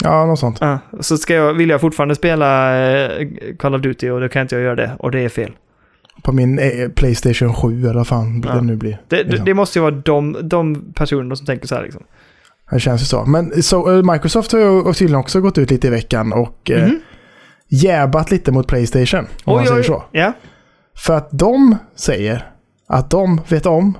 Ja 0.03 0.27
något 0.27 0.39
sånt. 0.39 0.59
Ja, 0.61 0.79
så 1.01 1.19
ska 1.19 1.35
jag, 1.35 1.55
vill 1.55 1.69
jag 1.69 1.81
fortfarande 1.81 2.15
spela 2.15 2.79
eh, 2.87 3.27
Call 3.59 3.75
of 3.75 3.81
Duty 3.83 4.11
och 4.11 4.21
då 4.21 4.29
kan 4.29 4.43
inte 4.43 4.55
jag 4.55 4.63
göra 4.65 4.75
det 4.77 4.91
och 4.99 5.11
det 5.11 5.21
är 5.21 5.29
fel. 5.29 5.53
På 6.23 6.33
min 6.33 6.59
eh, 6.59 6.89
Playstation 6.89 7.55
7, 7.55 7.81
eller 7.85 7.95
vad 7.95 8.07
fan 8.07 8.43
Ja. 8.47 8.55
det 8.55 8.61
nu 8.61 8.77
blir. 8.77 9.01
Det, 9.09 9.23
Liksom. 9.25 9.45
det 9.45 9.55
måste 9.55 9.79
ju 9.79 9.83
vara 9.83 9.95
de, 9.95 10.37
de 10.43 10.93
personerna 10.95 11.37
som 11.37 11.47
tänker 11.47 11.67
så 11.67 11.75
här 11.75 11.83
liksom. 11.83 12.03
Det 12.71 12.81
känns 12.81 13.03
ju 13.03 13.07
så. 13.07 13.25
Men 13.25 13.63
så, 13.63 13.97
eh, 13.97 14.13
Microsoft 14.13 14.53
har 14.53 14.59
ju 14.61 14.93
tydligen 14.93 15.21
också 15.21 15.41
gått 15.41 15.59
ut 15.59 15.71
lite 15.71 15.87
i 15.87 15.91
veckan 15.91 16.33
och 16.33 16.71
eh, 16.71 16.83
Mhm. 16.87 17.01
jäbat 17.69 18.31
lite 18.31 18.53
mot 18.53 18.67
Playstation. 18.69 19.27
Om 19.45 19.55
man 19.57 19.67
säger 19.67 19.83
så. 19.83 20.05
Ja. 20.13 20.33
För 20.97 21.15
att 21.17 21.29
de 21.33 21.77
säger 21.97 22.51
att 22.89 23.11
de 23.11 23.41
vet 23.49 23.67
om 23.67 23.99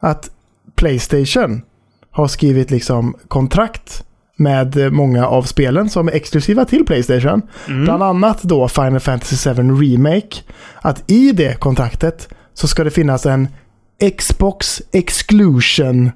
att 0.00 0.30
Playstation 0.74 1.62
har 2.10 2.26
skrivit 2.28 2.70
liksom 2.70 3.14
kontrakt 3.28 4.04
med 4.40 4.92
många 4.92 5.26
av 5.26 5.42
spelen 5.42 5.88
som 5.90 6.08
är 6.08 6.12
exklusiva 6.12 6.64
till 6.64 6.84
Playstation. 6.86 7.42
Mm. 7.68 7.84
Bland 7.84 8.02
annat 8.02 8.42
då 8.42 8.68
Final 8.68 9.00
Fantasy 9.00 9.54
7 9.54 9.62
Remake. 9.62 10.36
Att 10.80 11.10
i 11.10 11.32
det 11.32 11.60
kontraktet 11.60 12.28
så 12.54 12.68
ska 12.68 12.84
det 12.84 12.90
finnas 12.90 13.26
en 13.26 13.48
Xbox 14.18 14.82
Exclusion 14.92 16.10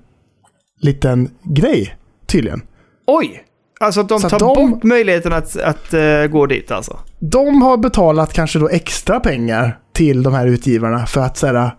liten 0.81 1.31
grej 1.43 1.97
tydligen. 2.27 2.63
Oj! 3.07 3.45
Alltså 3.81 4.01
att 4.01 4.09
de 4.09 4.21
Så 4.21 4.29
tar 4.29 4.39
de- 4.39 4.71
bort 4.71 4.83
möjligheten 4.83 5.33
att, 5.33 5.57
att 5.61 5.95
eh, 5.95 6.27
gå 6.31 6.47
dit 6.47 6.71
alltså. 6.71 6.99
De 7.19 7.63
har 7.63 7.77
betalat 7.77 8.33
kanske 8.33 8.59
då 8.59 8.69
extra 8.69 9.21
pengar 9.21 9.79
till 9.93 10.23
de 10.23 10.35
här 10.35 10.47
utgivarna 10.47 11.07
för 11.07 11.21
att 11.21 11.37
säga 11.37 11.73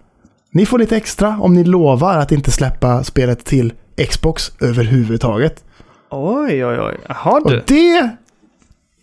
ni 0.51 0.65
får 0.65 0.79
lite 0.79 0.97
extra 0.97 1.37
om 1.41 1.53
ni 1.53 1.63
lovar 1.63 2.17
att 2.17 2.31
inte 2.31 2.51
släppa 2.51 3.03
spelet 3.03 3.45
till 3.45 3.73
Xbox 4.09 4.51
överhuvudtaget. 4.61 5.63
Oj, 6.17 6.65
oj, 6.65 6.79
oj. 6.79 6.95
Jaha 7.07 7.39
Och 7.43 7.51
du. 7.51 7.61
det 7.67 8.09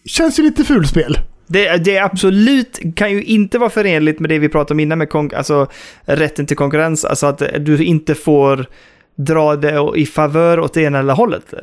känns 0.04 0.38
ju 0.38 0.42
lite 0.42 0.64
fulspel. 0.64 1.18
Det, 1.46 1.76
det 1.76 1.96
är 1.96 2.02
absolut, 2.04 2.80
kan 2.96 3.10
ju 3.10 3.22
inte 3.22 3.58
vara 3.58 3.70
förenligt 3.70 4.20
med 4.20 4.30
det 4.30 4.38
vi 4.38 4.48
pratade 4.48 4.74
om 4.74 4.80
innan 4.80 4.98
med 4.98 5.08
konk- 5.08 5.34
alltså, 5.36 5.66
rätten 6.02 6.46
till 6.46 6.56
konkurrens. 6.56 7.04
Alltså 7.04 7.26
att 7.26 7.42
du 7.60 7.84
inte 7.84 8.14
får 8.14 8.66
dra 9.16 9.56
det 9.56 9.92
i 9.96 10.06
favör 10.06 10.60
åt 10.60 10.74
det 10.74 10.82
ena 10.82 10.98
eller 10.98 11.14
hållet. 11.14 11.54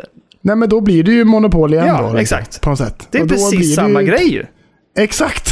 Nej 0.41 0.55
men 0.55 0.69
då 0.69 0.81
blir 0.81 1.03
det 1.03 1.11
ju 1.11 1.23
monopol 1.23 1.73
igen 1.73 1.85
Ja, 1.87 1.93
då. 1.97 2.01
liksom, 2.03 2.17
exakt. 2.19 2.61
På 2.61 2.69
något 2.69 2.79
sätt. 2.79 3.07
Det 3.11 3.17
är 3.17 3.21
Och 3.23 3.29
precis 3.29 3.75
samma 3.75 4.01
ju- 4.01 4.07
grej 4.07 4.33
ju. 4.33 4.45
Exakt. 4.97 5.51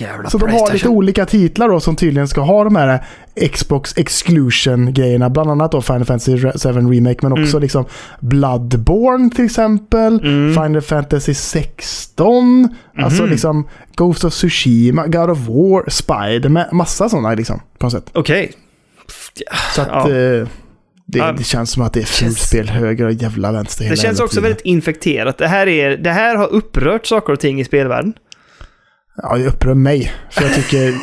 Jävla 0.00 0.30
Så 0.30 0.38
de 0.38 0.50
har 0.50 0.72
lite 0.72 0.88
olika 0.88 1.26
titlar 1.26 1.68
då 1.68 1.80
som 1.80 1.96
tydligen 1.96 2.28
ska 2.28 2.40
ha 2.40 2.64
de 2.64 2.76
här 2.76 3.04
Xbox 3.52 3.96
Exclusion-grejerna. 3.96 5.30
Bland 5.30 5.50
annat 5.50 5.72
då 5.72 5.82
Final 5.82 6.04
Fantasy 6.04 6.38
7 6.38 6.48
Remake 6.48 7.18
men 7.22 7.32
också 7.32 7.56
Mm. 7.56 7.62
liksom 7.62 7.84
Bloodborne 8.20 9.30
till 9.30 9.44
exempel. 9.44 10.20
Mm. 10.20 10.54
Final 10.64 10.82
Fantasy 10.82 11.34
16. 11.34 12.68
Alltså 12.98 13.22
Mhm. 13.22 13.30
liksom 13.30 13.68
Ghost 13.94 14.24
of 14.24 14.32
Tsushima, 14.32 15.06
God 15.06 15.30
of 15.30 15.38
War, 15.38 15.90
Spider, 15.90 16.74
massa 16.74 17.08
sådana 17.08 17.34
liksom. 17.34 17.60
På 17.78 17.86
något 17.86 17.92
sätt. 17.92 18.10
Okej. 18.14 18.52
Så 19.74 19.82
att 19.82 19.88
Ja. 19.88 20.00
eh, 20.10 20.48
det, 21.06 21.34
det 21.38 21.44
känns 21.44 21.70
som 21.70 21.82
att 21.82 21.92
det 21.92 22.00
är 22.00 22.04
fulspel 22.04 22.68
höger 22.68 23.04
och 23.06 23.12
jävla 23.12 23.52
vänster 23.52 23.84
hela 23.84 23.92
Det 23.92 23.96
känns 23.96 24.04
jävla 24.18 24.24
också 24.24 24.40
väldigt 24.40 24.60
infekterat. 24.60 25.38
Det 25.38 25.46
här, 25.46 25.66
är, 25.68 25.96
det 25.96 26.10
här 26.10 26.36
har 26.36 26.46
upprört 26.52 27.06
saker 27.06 27.32
och 27.32 27.40
ting 27.40 27.60
i 27.60 27.64
spelvärlden. 27.64 28.12
Ja, 29.22 29.36
det 29.36 29.46
upprör 29.46 29.74
mig. 29.74 30.12
För 30.30 30.42
jag 30.42 30.54
tycker, 30.54 30.94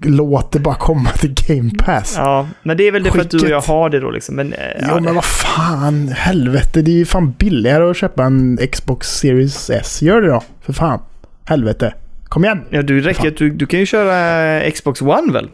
låt 0.10 0.52
det 0.52 0.58
bara 0.60 0.74
komma 0.74 1.10
till 1.10 1.34
Game 1.48 1.70
Pass. 1.78 2.14
Ja, 2.16 2.48
men 2.62 2.76
det 2.76 2.88
är 2.88 2.92
väl 2.92 3.02
det 3.02 3.10
för 3.10 3.20
att 3.20 3.30
du 3.30 3.38
och 3.38 3.48
jag 3.48 3.62
Skicket. 3.62 3.68
har 3.68 3.90
det 3.90 4.00
då 4.00 4.10
liksom. 4.10 4.34
Men, 4.36 4.52
eh, 4.52 4.58
Jo 4.80 4.86
ja, 4.88 5.00
men 5.00 5.14
vad 5.14 5.24
fan, 5.24 6.08
helvete. 6.08 6.82
Det 6.82 6.90
är 6.90 6.96
ju 6.96 7.04
fan 7.04 7.32
billigare 7.38 7.90
att 7.90 7.96
köpa 7.96 8.24
en 8.24 8.58
Xbox 8.72 9.08
Series 9.18 9.70
S. 9.70 10.02
Gör 10.02 10.20
det 10.20 10.28
då, 10.28 10.42
för 10.60 10.72
fan. 10.72 11.00
Helvete. 11.44 11.94
Kom 12.24 12.44
igen. 12.44 12.60
ja, 12.70 12.82
du 12.82 13.00
räcker 13.00 13.30
du, 13.38 13.50
du 13.50 13.66
kan 13.66 13.80
ju 13.80 13.86
köra 13.86 14.44
eh, 14.62 14.70
Xbox 14.72 15.02
One 15.02 15.32
väl? 15.32 15.48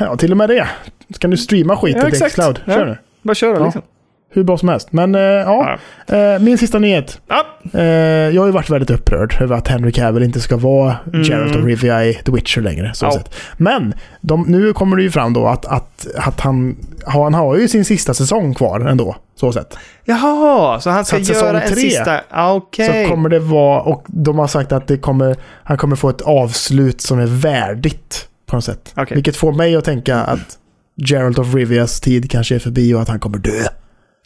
Ja, 0.00 0.16
till 0.16 0.30
och 0.30 0.36
med 0.36 0.48
det. 0.48 0.68
Ska 1.14 1.28
du 1.28 1.36
streama 1.36 1.76
skiten 1.76 2.02
Ja, 2.04 2.10
till. 2.10 2.28
Xcloud? 2.30 2.60
Ja. 2.64 2.72
Kör 2.74 2.86
nu. 2.86 2.96
Bara 3.22 3.34
köra 3.34 3.58
Ja. 3.58 3.64
liksom. 3.64 3.82
Hur 4.34 4.44
bra 4.44 4.58
som 4.58 4.68
helst. 4.68 4.92
Men 4.92 5.14
eh, 5.14 5.20
ja, 5.20 5.78
eh, 6.06 6.38
min 6.40 6.58
sista 6.58 6.78
nyhet. 6.78 7.20
Ja. 7.28 7.46
Eh, 7.78 7.84
jag 8.34 8.42
har 8.42 8.46
ju 8.46 8.52
varit 8.52 8.70
väldigt 8.70 8.90
upprörd 8.90 9.36
över 9.40 9.56
att 9.56 9.68
Henry 9.68 9.92
Cavill 9.92 10.22
inte 10.22 10.40
ska 10.40 10.56
vara 10.56 10.96
Mm. 11.12 11.22
Geralt 11.22 11.56
of 11.56 11.64
Rivia 11.64 12.04
i 12.04 12.14
The 12.14 12.32
Witcher 12.32 12.60
längre. 12.60 12.90
Så 12.94 13.06
Ja. 13.06 13.20
Men 13.56 13.94
de, 14.20 14.42
nu 14.48 14.72
kommer 14.72 14.96
det 14.96 15.02
ju 15.02 15.10
fram 15.10 15.32
då 15.32 15.46
att, 15.46 15.66
att, 15.66 16.06
att 16.16 16.40
han, 16.40 16.76
han 17.06 17.34
har 17.34 17.56
ju 17.56 17.68
sin 17.68 17.84
sista 17.84 18.14
säsong 18.14 18.54
kvar 18.54 18.80
ändå. 18.80 19.16
Så 19.34 19.52
sett. 19.52 19.78
Jaha, 20.04 20.80
så 20.80 20.90
han 20.90 21.04
ska 21.04 21.24
Så 21.24 21.32
göra 21.32 21.62
en 21.62 21.68
tre, 21.68 21.80
sista... 21.80 22.20
Ah, 22.30 22.52
Okej. 22.52 23.04
Så 23.04 23.10
kommer 23.10 23.28
det 23.28 23.38
vara, 23.38 23.80
och 23.80 24.04
de 24.08 24.38
har 24.38 24.46
sagt 24.46 24.72
att 24.72 24.86
det 24.86 24.98
kommer, 24.98 25.36
han 25.64 25.76
kommer 25.76 25.96
få 25.96 26.08
ett 26.08 26.20
avslut 26.20 27.00
som 27.00 27.18
är 27.18 27.26
värdigt 27.26 28.28
på 28.46 28.56
något 28.56 28.64
sätt. 28.64 28.92
Okej. 28.96 29.14
Vilket 29.14 29.36
får 29.36 29.52
mig 29.52 29.76
att 29.76 29.84
tänka 29.84 30.16
att 30.16 30.58
Geralt 30.96 31.38
of 31.38 31.54
Rivias 31.54 32.00
tid 32.00 32.30
kanske 32.30 32.54
är 32.54 32.58
förbi 32.58 32.94
och 32.94 33.02
att 33.02 33.08
han 33.08 33.20
kommer 33.20 33.38
dö. 33.38 33.62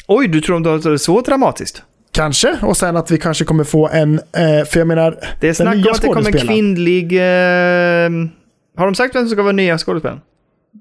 Oj, 0.08 0.28
du 0.28 0.40
tror 0.40 0.74
att 0.76 0.82
det 0.82 0.90
är 0.92 0.96
så 0.96 1.20
dramatiskt? 1.20 1.82
Kanske, 2.12 2.58
och 2.62 2.76
sen 2.76 2.96
att 2.96 3.10
vi 3.10 3.18
kanske 3.18 3.44
kommer 3.44 3.64
få 3.64 3.88
en, 3.88 4.14
eh, 4.14 4.64
för 4.66 4.78
jag 4.78 4.86
menar, 4.86 5.18
Det 5.40 5.48
är 5.48 5.52
snack 5.52 5.74
om 5.74 5.92
att 5.92 6.00
det 6.02 6.08
kommer 6.08 6.26
en 6.40 6.46
kvinnlig... 6.46 7.12
Eh, 7.12 8.10
har 8.76 8.86
de 8.86 8.94
sagt 8.94 9.14
vem 9.14 9.22
som 9.22 9.30
ska 9.30 9.42
vara 9.42 9.52
nya 9.52 9.78
skådespelaren? 9.78 10.20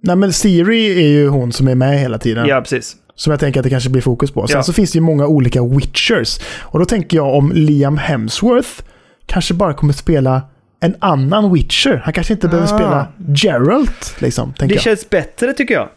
nej 0.03 0.15
men 0.15 0.34
Siri 0.34 1.03
är 1.03 1.07
ju 1.07 1.27
hon 1.27 1.52
som 1.52 1.68
är 1.68 1.76
med 1.76 1.99
hela 1.99 2.18
tiden. 2.18 2.45
Ja, 2.47 2.61
precis. 2.61 2.95
Som 3.15 3.31
jag 3.31 3.39
tänker 3.39 3.60
att 3.60 3.64
det 3.64 3.69
kanske 3.69 3.89
blir 3.89 4.02
fokus 4.02 4.31
på. 4.31 4.47
Sen 4.47 4.57
Ja. 4.57 4.64
så 4.64 4.73
finns 4.73 4.91
det 4.91 4.95
ju 4.97 5.02
många 5.02 5.27
olika 5.27 5.64
Witchers. 5.65 6.39
Och 6.61 6.80
då 6.80 6.85
tänker 6.85 7.18
jag 7.18 7.34
om 7.35 7.52
Liam 7.56 7.97
Hemsworth 7.97 8.69
kanske 9.26 9.53
bara 9.53 9.73
kommer 9.73 9.93
spela 9.93 10.41
en 10.80 10.95
annan 10.99 11.53
Witcher. 11.53 12.02
Han 12.03 12.14
kanske 12.14 12.34
inte 12.34 12.47
behöver 12.47 12.73
Ah. 12.73 12.77
spela 12.77 13.07
Geralt, 13.35 14.15
liksom, 14.19 14.53
Det 14.60 14.65
jag. 14.65 14.81
känns 14.81 15.10
bättre 15.10 15.53
tycker 15.53 15.73
jag. 15.73 15.89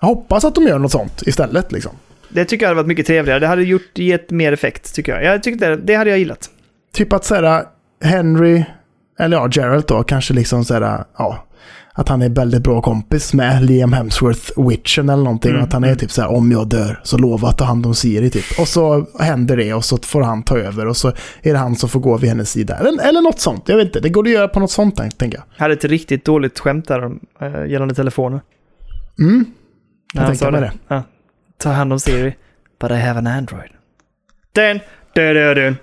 Jag 0.00 0.08
hoppas 0.08 0.44
att 0.44 0.54
de 0.54 0.64
gör 0.64 0.78
något 0.78 0.92
sånt 0.92 1.22
istället, 1.26 1.72
liksom. 1.72 1.92
Det 2.32 2.44
tycker 2.44 2.64
jag 2.64 2.68
hade 2.68 2.76
varit 2.82 2.88
mycket 2.88 3.06
trevligare. 3.06 3.38
Det 3.38 3.46
hade 3.46 3.62
gjort, 3.62 3.98
gett 3.98 4.30
mer 4.30 4.52
effekt 4.52 4.94
tycker 4.94 5.12
jag. 5.12 5.24
Jag 5.34 5.42
tyckte 5.42 5.68
det, 5.68 5.76
det 5.76 5.94
hade 5.94 6.10
jag 6.10 6.18
gillat. 6.18 6.50
Typ 6.94 7.12
att 7.12 7.24
säga 7.24 7.64
Henry 8.04 8.64
eller 9.18 9.36
ja, 9.36 9.48
Geralt 9.52 9.88
då, 9.88 10.02
kanske 10.02 10.34
liksom 10.34 10.64
såhär, 10.64 11.04
ja, 11.18 11.46
att 11.94 12.08
han 12.08 12.22
är 12.22 12.28
väldigt 12.28 12.62
bra 12.62 12.82
kompis 12.82 13.34
med 13.34 13.62
Liam 13.64 13.92
Hemsworth, 13.92 14.68
Witchen 14.68 15.08
eller 15.08 15.24
någonting. 15.24 15.50
Mm, 15.50 15.62
Och 15.62 15.68
att 15.68 15.72
han 15.72 15.84
är 15.84 15.94
typ 15.94 16.10
så 16.10 16.22
här, 16.22 16.28
om 16.30 16.52
jag 16.52 16.68
dör 16.68 17.00
så 17.02 17.18
lova 17.18 17.48
att 17.48 17.58
ta 17.58 17.64
hand 17.64 17.86
om 17.86 17.94
Siri 17.94 18.30
typ. 18.30 18.44
Och 18.60 18.68
så 18.68 19.06
händer 19.18 19.56
det 19.56 19.74
och 19.74 19.84
så 19.84 19.98
får 19.98 20.22
han 20.22 20.42
ta 20.42 20.58
över 20.58 20.86
och 20.86 20.96
så 20.96 21.08
är 21.42 21.52
det 21.52 21.58
han 21.58 21.76
som 21.76 21.88
får 21.88 22.00
gå 22.00 22.16
vid 22.16 22.28
hennes 22.30 22.50
sida. 22.50 22.76
Eller, 22.76 23.08
eller 23.08 23.20
något 23.20 23.40
sånt, 23.40 23.68
jag 23.68 23.76
vet 23.76 23.86
inte. 23.86 24.00
Det 24.00 24.08
går 24.08 24.24
att 24.24 24.30
göra 24.32 24.48
på 24.48 24.60
något 24.60 24.70
sånt 24.70 25.18
tänker 25.18 25.38
jag. 25.38 25.44
Jag 25.56 25.62
hade 25.64 25.74
ett 25.74 25.84
riktigt 25.84 26.24
dåligt 26.24 26.58
skämt 26.58 26.88
där 26.88 27.04
om, 27.04 27.20
äh, 27.40 27.66
gällande 27.70 27.94
telefoner. 27.94 28.40
Mm, 29.18 29.44
jag 30.14 30.20
han 30.22 30.30
tänker 30.30 30.44
sa 30.46 30.50
mig 30.50 30.60
det. 30.60 30.72
Ja. 30.88 31.02
Ta 31.62 31.70
hand 31.70 31.92
om 31.92 32.00
Siri. 32.00 32.34
But 32.80 32.90
I 32.90 32.94
have 32.94 33.18
an 33.18 33.26
Android. 33.26 33.70
Den, 34.52 34.80
dun. 35.14 35.76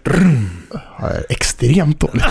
Ja, 0.71 0.79
det 0.99 1.17
är 1.17 1.25
extremt 1.29 1.99
dåligt. 1.99 2.23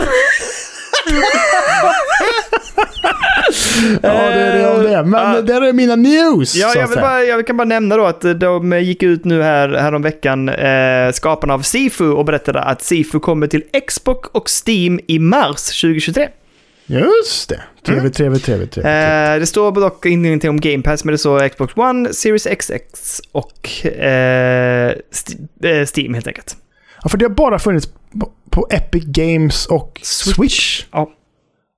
ja, 4.02 4.08
det 4.12 4.40
är 4.40 4.58
det 4.58 4.68
om 4.70 4.82
det. 4.82 5.02
Men 5.04 5.34
Ja. 5.34 5.42
där 5.42 5.62
är 5.62 5.72
mina 5.72 5.96
news. 5.96 6.54
Ja, 6.54 6.72
jag, 6.74 6.88
vill 6.88 6.98
bara, 6.98 7.24
jag 7.24 7.46
kan 7.46 7.56
bara 7.56 7.64
nämna 7.64 7.96
då 7.96 8.04
att 8.06 8.20
de 8.40 8.80
gick 8.80 9.02
ut 9.02 9.24
nu 9.24 9.42
här, 9.42 9.68
här 9.68 9.94
om 9.94 10.02
veckan, 10.02 10.48
eh, 10.48 11.12
skaparna 11.12 11.54
av 11.54 11.60
Sifu, 11.62 12.10
och 12.10 12.24
berättade 12.24 12.60
att 12.62 12.82
Sifu 12.82 13.20
kommer 13.20 13.46
till 13.46 13.62
Xbox 13.88 14.28
och 14.32 14.48
Steam 14.66 15.00
i 15.08 15.18
mars 15.18 15.80
2023. 15.80 16.28
Just 16.88 17.48
det. 17.48 17.62
Trevligt, 17.86 18.14
trevligt, 18.14 18.44
trevligt. 18.44 18.72
trevligt. 18.72 19.34
Eh, 19.34 19.40
det 19.40 19.46
står 19.46 19.72
dock 19.72 20.06
ingenting 20.06 20.50
om 20.50 20.60
Game 20.60 20.82
Pass, 20.82 21.04
men 21.04 21.12
det 21.12 21.18
står 21.18 21.48
Xbox 21.48 21.76
One, 21.76 22.14
Series 22.14 22.46
XX 22.58 23.20
och 23.32 23.86
eh, 23.86 24.92
eh, 25.62 25.86
Steam 25.96 26.14
helt 26.14 26.26
enkelt. 26.26 26.56
Ja, 27.02 27.08
för 27.08 27.18
det 27.18 27.24
har 27.24 27.30
bara 27.30 27.58
funnits 27.58 27.88
på, 28.50 28.66
Epic 28.70 29.04
Games 29.04 29.66
och 29.66 30.00
Switch. 30.02 30.84
Ja. 30.92 31.10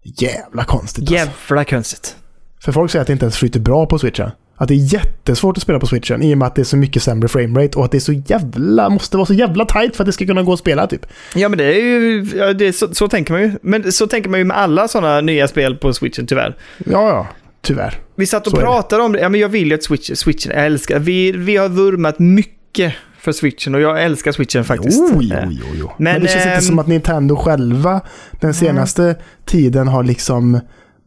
Jävla 0.02 0.64
konstigt 0.64 1.02
alltså. 1.02 1.14
Jävla 1.14 1.64
konstigt. 1.64 2.16
För 2.64 2.72
folk 2.72 2.90
säger 2.90 3.00
att 3.00 3.06
det 3.06 3.12
inte 3.12 3.24
ens 3.24 3.36
flyter 3.36 3.60
bra 3.60 3.86
på 3.86 3.98
Switchen. 3.98 4.30
Att 4.60 4.68
det 4.68 4.74
är 4.74 4.94
jättesvårt 4.94 5.56
att 5.56 5.62
spela 5.62 5.78
på 5.78 5.86
Switchen 5.86 6.22
i 6.22 6.34
och 6.34 6.38
med 6.38 6.46
att 6.46 6.54
det 6.54 6.62
är 6.62 6.64
så 6.64 6.76
mycket 6.76 7.02
sämre 7.02 7.28
framerate 7.28 7.78
och 7.78 7.84
att 7.84 7.90
det 7.90 7.98
är 7.98 8.00
så 8.00 8.12
jävla, 8.12 8.88
måste 8.90 9.16
vara 9.16 9.26
så 9.26 9.34
jävla 9.34 9.64
tight 9.64 9.96
för 9.96 10.04
att 10.04 10.06
det 10.06 10.12
ska 10.12 10.26
kunna 10.26 10.42
gå 10.42 10.52
att 10.52 10.58
spela 10.58 10.86
typ. 10.86 11.06
Ja, 11.34 11.48
men 11.48 11.58
det 11.58 11.64
är 11.64 11.80
ju, 11.80 12.26
ja, 12.36 12.52
det 12.52 12.66
är 12.66 12.72
så, 12.72 12.94
så 12.94 13.08
tänker 13.08 13.32
man 13.32 13.42
ju. 13.42 13.52
Men 13.62 13.92
så 13.92 14.06
tänker 14.06 14.30
man 14.30 14.40
ju 14.40 14.44
med 14.44 14.56
alla 14.58 14.88
sådana 14.88 15.20
nya 15.20 15.48
spel 15.48 15.76
på 15.76 15.92
Switchen 15.92 16.26
tyvärr. 16.26 16.56
Ja, 16.78 17.08
ja. 17.08 17.26
Tyvärr. 17.62 17.98
Vi 18.16 18.26
satt 18.26 18.46
och 18.46 18.50
Så 18.50 18.56
det. 18.56 18.62
pratade 18.62 19.02
om 19.02 19.12
det. 19.12 19.20
Ja, 19.20 19.28
men 19.28 19.40
jag 19.40 19.48
vill 19.48 19.68
ju 19.68 19.74
att 19.74 19.82
Switch, 19.82 20.10
Switchen, 20.14 20.52
jag 20.56 20.66
älskar. 20.66 20.98
Vi, 20.98 21.32
vi 21.32 21.56
har 21.56 21.68
vurmat 21.68 22.18
mycket 22.18 22.92
för 23.18 23.32
Switchen 23.32 23.74
och 23.74 23.80
jag 23.80 24.02
älskar 24.04 24.32
Switchen 24.32 24.64
faktiskt. 24.64 24.98
Jo, 24.98 25.20
jo, 25.22 25.34
Eh, 25.36 25.48
jo, 25.50 25.64
jo. 25.78 25.90
Men, 25.96 26.12
Men, 26.12 26.22
det 26.22 26.28
känns 26.28 26.44
ehm, 26.44 26.52
inte 26.52 26.64
som 26.64 26.78
att 26.78 26.86
Nintendo 26.86 27.36
själva 27.36 28.00
den 28.40 28.54
senaste 28.54 29.16
tiden 29.46 29.88
har 29.88 30.02
liksom 30.04 30.60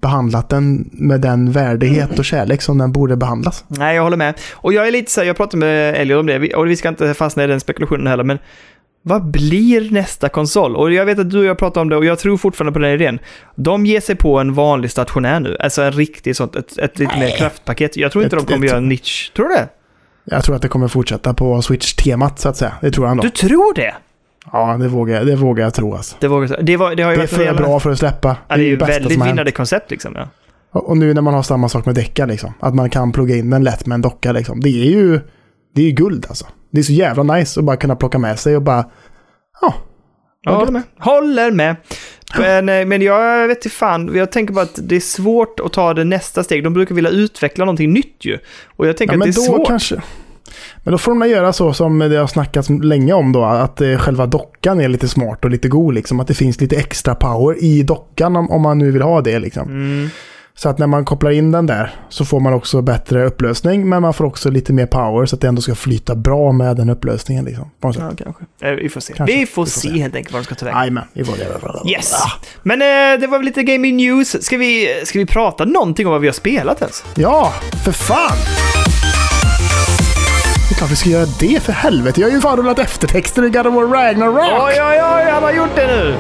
behandlat 0.04 0.50
den 0.50 0.90
med 0.92 1.22
den 1.22 1.52
värdighet 1.52 2.20
och 2.20 2.26
kärlek 2.26 2.62
som 2.62 2.78
den 2.78 2.92
borde 2.92 3.16
behandlas. 3.18 3.66
Nej, 3.68 3.96
jag 3.96 4.04
håller 4.04 4.18
med. 4.18 4.34
Och 4.54 4.74
jag 4.74 4.88
är 4.88 4.92
lite 4.92 5.12
så 5.12 5.22
här, 5.22 5.28
jag 5.28 5.38
pratade 5.38 5.58
med 5.58 5.96
Elliot 5.96 6.20
om 6.20 6.26
det, 6.26 6.54
och 6.56 6.68
vi 6.68 6.76
ska 6.76 6.90
inte 6.90 7.14
fastna 7.14 7.44
i 7.44 7.48
den 7.48 7.60
spekulationen 7.60 8.08
heller, 8.08 8.24
men 8.24 8.38
vad 9.06 9.32
blir 9.32 9.92
nästa 9.92 10.30
konsol? 10.30 10.76
Och 10.76 10.94
jag 10.94 11.06
vet 11.06 11.20
att 11.20 11.30
du 11.30 11.40
och 11.40 11.46
jag 11.46 11.58
pratade 11.58 11.82
om 11.82 11.90
det 11.90 11.96
och 11.96 12.06
jag 12.06 12.20
tror 12.20 12.38
fortfarande 12.38 12.72
på 12.74 12.80
den 12.80 12.92
idén. 12.94 13.20
De 13.56 13.86
ger 13.86 14.00
sig 14.02 14.16
på 14.16 14.40
en 14.40 14.54
vanlig 14.54 14.92
stationär 14.92 15.40
nu, 15.40 15.58
alltså 15.60 15.82
en 15.82 15.92
riktig 15.92 16.36
sånt, 16.36 16.56
ett, 16.56 16.78
ett 16.78 17.00
lite 17.00 17.20
mer 17.20 17.38
kraftpaket. 17.38 17.98
Jag 17.98 18.12
tror 18.12 18.24
inte 18.24 18.36
Ett- 18.36 18.48
de 18.48 18.54
kommer 18.54 18.66
ett- 18.66 18.70
göra 18.72 18.78
en 18.78 18.90
niche. 18.90 19.32
Tror 19.36 19.48
du 19.50 19.56
det? 19.56 19.68
Jag 20.26 20.44
tror 20.44 20.56
att 20.56 20.62
det 20.62 20.68
kommer 20.68 20.88
fortsätta 20.88 21.34
på 21.34 21.62
Switch-temat 21.62 22.40
så 22.40 22.50
att 22.50 22.58
säga. 22.58 22.74
Det 22.82 22.92
tror 22.92 23.06
jag 23.08 23.12
ändå. 23.12 23.24
Du 23.24 23.30
tror 23.30 23.74
det? 23.74 23.94
Ja, 24.52 24.78
det 24.80 24.88
vågar, 24.88 25.16
jag- 25.16 25.28
det 25.28 25.36
vågar 25.36 25.64
jag 25.64 25.74
tro 25.74 25.96
alltså. 25.96 26.16
Det, 26.20 26.28
vågar, 26.28 26.58
det, 26.62 26.78
var, 26.78 26.96
det 26.96 27.04
har 27.04 27.12
ju 27.12 27.18
Det 27.18 27.24
är 27.24 27.28
för 27.28 27.54
bra 27.54 27.80
för 27.80 27.92
att 27.92 28.00
släppa. 28.00 28.38
Ja, 28.48 28.56
det 28.58 28.64
är 28.64 28.66
ju 28.68 28.76
väldigt 28.76 29.12
som 29.12 29.22
har 29.22 29.28
hänt. 29.28 29.36
vinnande 29.36 29.52
koncept 29.52 29.92
liksom. 29.92 30.14
Ja. 30.16 30.28
Och 30.80 30.98
nu 30.98 31.14
när 31.14 31.22
man 31.22 31.34
har 31.34 31.44
samma 31.44 31.70
sak 31.70 31.86
med 31.86 31.96
däckar 31.96 32.28
liksom. 32.28 32.54
Att 32.60 32.76
man 32.76 32.90
kan 32.90 33.12
plugga 33.12 33.36
in 33.36 33.50
den 33.50 33.64
lätt 33.64 33.86
med 33.86 33.96
en 33.96 34.02
docka 34.02 34.32
liksom. 34.32 34.60
Det 34.60 34.70
är 34.70 34.90
ju, 34.92 35.20
det 35.76 35.82
är 35.82 35.86
ju 35.86 35.92
guld 35.92 36.26
alltså. 36.30 36.46
Det 36.72 36.80
är 36.80 36.84
så 36.84 36.94
jävla 36.94 37.24
nice 37.24 37.60
att 37.60 37.66
bara 37.66 37.78
kunna 37.78 37.96
plocka 37.96 38.20
med 38.20 38.40
sig 38.40 38.56
och 38.56 38.62
bara... 38.62 38.86
Ja. 39.62 39.74
Håller 40.46 40.62
gött. 40.62 40.72
med. 40.74 40.82
Håller 41.00 41.52
med. 41.52 41.76
Men, 42.38 42.70
eh, 42.70 42.86
men 42.86 43.02
jag 43.02 43.48
vet 43.48 43.58
inte 43.58 43.70
fan, 43.70 44.12
jag 44.16 44.32
tänker 44.32 44.54
bara 44.54 44.62
att 44.62 44.80
det 44.84 44.96
är 44.96 45.00
svårt 45.00 45.60
att 45.60 45.74
ta 45.74 45.94
det 45.94 46.04
nästa 46.04 46.44
steg. 46.44 46.64
De 46.64 46.74
brukar 46.74 46.96
vilja 46.96 47.10
utveckla 47.12 47.66
någonting 47.66 47.94
nytt 47.94 48.26
ju. 48.26 48.38
Och 48.76 48.88
jag 48.88 48.98
tänker 48.98 49.14
Ja, 49.14 49.16
att 49.16 49.20
men 49.20 49.32
det 49.32 49.42
är 49.42 49.48
då 49.52 49.58
svårt. 49.58 49.68
kanske... 49.68 50.02
Men 50.84 50.92
då 50.92 50.98
får 50.98 51.20
de 51.20 51.30
göra 51.30 51.54
så 51.54 51.74
som 51.74 52.00
det 52.00 52.16
har 52.18 52.28
snackats 52.28 52.70
länge 52.70 53.14
om 53.14 53.32
då. 53.32 53.44
Att 53.46 53.82
eh, 53.82 53.98
själva 53.98 54.26
dockan 54.26 54.82
är 54.82 54.88
lite 54.88 55.08
smart 55.08 55.46
och 55.46 55.52
lite 55.52 55.68
god 55.68 55.94
liksom. 55.94 56.20
Att 56.20 56.28
det 56.28 56.34
finns 56.34 56.62
lite 56.62 56.76
extra 56.76 57.16
power 57.16 57.64
i 57.64 57.84
dockan 57.84 58.36
om, 58.36 58.52
om 58.52 58.62
man 58.62 58.78
nu 58.78 58.92
vill 58.92 59.02
ha 59.02 59.22
det 59.22 59.40
liksom. 59.40 59.68
Mm. 59.68 60.10
Så 60.56 60.70
att 60.70 60.78
när 60.78 60.88
man 60.88 61.06
kopplar 61.06 61.32
in 61.32 61.52
den 61.52 61.66
där 61.66 61.96
så 62.10 62.26
får 62.26 62.40
man 62.40 62.54
också 62.54 62.82
bättre 62.82 63.26
upplösning. 63.26 63.90
Men 63.90 64.02
man 64.02 64.14
får 64.14 64.26
också 64.26 64.50
lite 64.50 64.74
mer 64.74 64.86
power 64.86 65.26
så 65.26 65.36
att 65.36 65.42
det 65.42 65.48
ändå 65.48 65.62
ska 65.62 65.76
flyta 65.76 66.16
bra 66.16 66.52
med 66.52 66.76
den 66.78 66.90
upplösningen 66.90 67.46
liksom. 67.46 67.70
På 67.80 67.88
något 67.88 67.96
sätt. 67.96 68.04
Ja, 68.08 68.24
kanske. 68.24 68.44
Eh, 68.70 68.72
vi 68.76 68.90
får 68.90 69.02
se. 69.02 69.14
Kanske. 69.14 69.36
Vi 69.36 69.46
får 69.46 69.66
Vi 69.66 69.72
får 69.72 69.80
se 69.80 69.90
se. 69.90 70.00
helt 70.00 70.16
enkelt 70.16 70.34
vad 70.34 70.42
de 70.42 70.46
ska 70.46 70.56
ta 70.56 70.66
vägen. 70.66 70.80
Jajamän, 70.80 71.04
vi 71.14 71.24
får 71.26 71.38
det. 71.84 71.92
Yes! 71.92 72.14
Men 72.64 72.82
eh, 72.82 73.20
det 73.20 73.28
var 73.28 73.38
väl 73.38 73.46
lite 73.46 73.64
gaming 73.64 73.98
news. 73.98 74.46
Ska 74.46 74.58
vi, 74.58 75.02
ska 75.06 75.20
vi 75.20 75.26
prata 75.26 75.66
någonting 75.66 76.06
om 76.08 76.12
vad 76.12 76.22
vi 76.22 76.28
har 76.28 76.34
spelat 76.34 76.82
ens? 76.82 77.04
Ja, 77.16 77.54
för 77.86 77.92
fan! 77.92 78.38
Det 80.74 80.78
är 80.78 80.80
klart 80.80 80.92
vi 80.92 80.96
ska 80.96 81.10
göra 81.10 81.26
det 81.40 81.64
för 81.64 81.74
helvete. 81.74 82.22
Jag 82.22 82.28
har 82.28 82.34
ju 82.36 82.42
fan 82.42 82.58
rullat 82.58 82.80
eftertexter 82.80 83.46
i 83.46 83.50
God 83.50 83.68
of 83.68 83.74
War 83.74 83.86
Ragnarok. 83.86 84.36
Oj, 84.38 84.82
oj, 84.82 85.02
oj, 85.02 85.30
han 85.32 85.44
har 85.44 85.54
gjort 85.54 85.76
det 85.76 85.88
nu! 85.88 86.16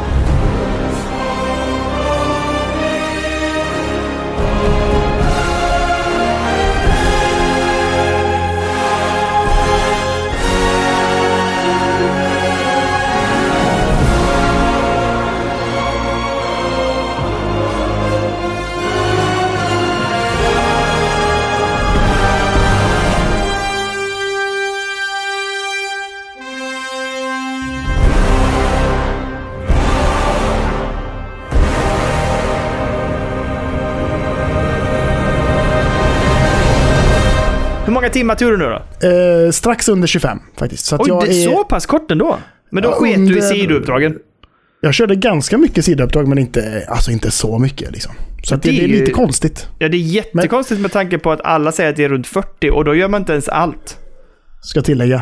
Hur 37.86 37.94
många 37.94 38.10
timmar 38.10 38.36
tog 38.36 38.50
du 38.52 38.58
nu 38.58 38.66
då? 38.66 39.08
Eh, 39.08 39.52
strax 39.52 39.90
under 39.90 40.08
25 40.08 40.40
faktiskt. 40.58 40.86
Så 40.86 40.96
Oj, 41.00 41.06
jag, 41.08 41.24
det 41.26 41.44
är 41.44 41.50
så 41.50 41.64
pass 41.64 41.86
kort 41.86 42.12
ändå? 42.12 42.38
Men 42.72 42.84
då 42.84 42.90
Ja, 42.90 42.94
sket 42.96 43.28
du 43.28 43.38
i 43.38 43.42
sidouppdragen? 43.42 44.18
jag 44.82 44.94
körde 44.94 45.16
ganska 45.16 45.58
mycket 45.58 45.86
sidouppdrag 45.86 46.28
men 46.28 46.38
inte, 46.38 46.86
alltså 46.90 47.12
inte 47.12 47.32
så 47.32 47.60
mycket 47.60 47.92
liksom. 47.92 48.12
Så 48.44 48.56
det, 48.56 48.62
Det 48.62 48.78
är 48.78 48.82
det 48.82 48.88
lite 48.88 49.06
ju- 49.06 49.14
konstigt. 49.14 49.68
Ja, 49.80 49.90
det 49.90 49.98
är 49.98 50.00
jättekonstigt 50.00 50.82
med 50.82 50.92
tanke 50.92 51.18
på 51.18 51.32
att 51.32 51.42
alla 51.42 51.72
säger 51.72 51.90
att 51.90 51.96
det 51.96 52.04
är 52.04 52.10
runt 52.10 52.28
40 52.28 52.70
och 52.70 52.86
då 52.86 52.96
gör 52.96 53.08
man 53.08 53.22
inte 53.22 53.32
ens 53.32 53.50
allt. 53.50 53.98
Ska 54.64 54.82
tillägga. 54.82 55.22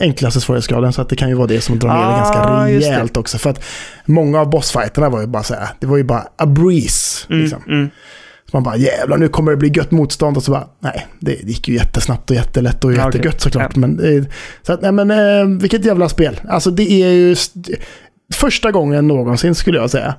Enklaste 0.00 0.40
svårighetsgraden 0.40 0.92
så 0.92 1.02
att 1.02 1.08
det 1.08 1.16
kan 1.16 1.28
ju 1.28 1.34
vara 1.34 1.46
det 1.46 1.60
som 1.60 1.78
drar 1.78 1.88
ner 1.88 1.96
det 1.96 2.06
Ah, 2.06 2.16
ganska 2.16 2.70
just 2.70 2.86
det. 2.86 2.92
rejält 2.92 3.16
också. 3.16 3.38
För 3.38 3.50
att 3.50 3.64
många 4.06 4.40
av 4.40 4.50
bossfighterna 4.50 5.08
var 5.08 5.20
ju 5.20 5.26
bara 5.26 5.42
så 5.42 5.54
här, 5.54 5.68
det 5.80 5.86
var 5.86 5.96
ju 5.96 6.04
bara 6.04 6.24
a 6.36 6.46
breeze. 6.46 7.26
Mm, 7.30 7.40
Liksom. 7.42 7.62
mm. 7.68 7.90
Man 8.52 8.62
bara 8.62 8.76
jävlar 8.76 9.16
nu 9.18 9.28
kommer 9.28 9.50
det 9.50 9.56
bli 9.56 9.68
gött 9.74 9.90
motstånd 9.90 10.36
och 10.36 10.42
så 10.42 10.50
bara 10.52 10.66
nej, 10.80 11.06
det 11.20 11.32
gick 11.42 11.68
ju 11.68 11.74
jättesnabbt 11.74 12.30
och 12.30 12.36
jättelätt 12.36 12.84
och 12.84 12.92
Ja, 12.92 13.06
jättegött 13.06 13.40
såklart. 13.40 13.70
Ja. 13.74 13.80
Men, 13.80 14.26
så 14.62 14.72
att, 14.72 14.82
nej 14.82 14.92
men 14.92 15.10
eh, 15.10 15.58
vilket 15.60 15.84
jävla 15.84 16.08
spel. 16.08 16.40
Alltså 16.48 16.70
det 16.70 16.92
är 17.02 17.08
ju 17.12 17.32
st- 17.32 17.74
första 18.34 18.70
gången 18.70 19.08
någonsin 19.08 19.54
skulle 19.54 19.78
jag 19.78 19.90
säga. 19.90 20.14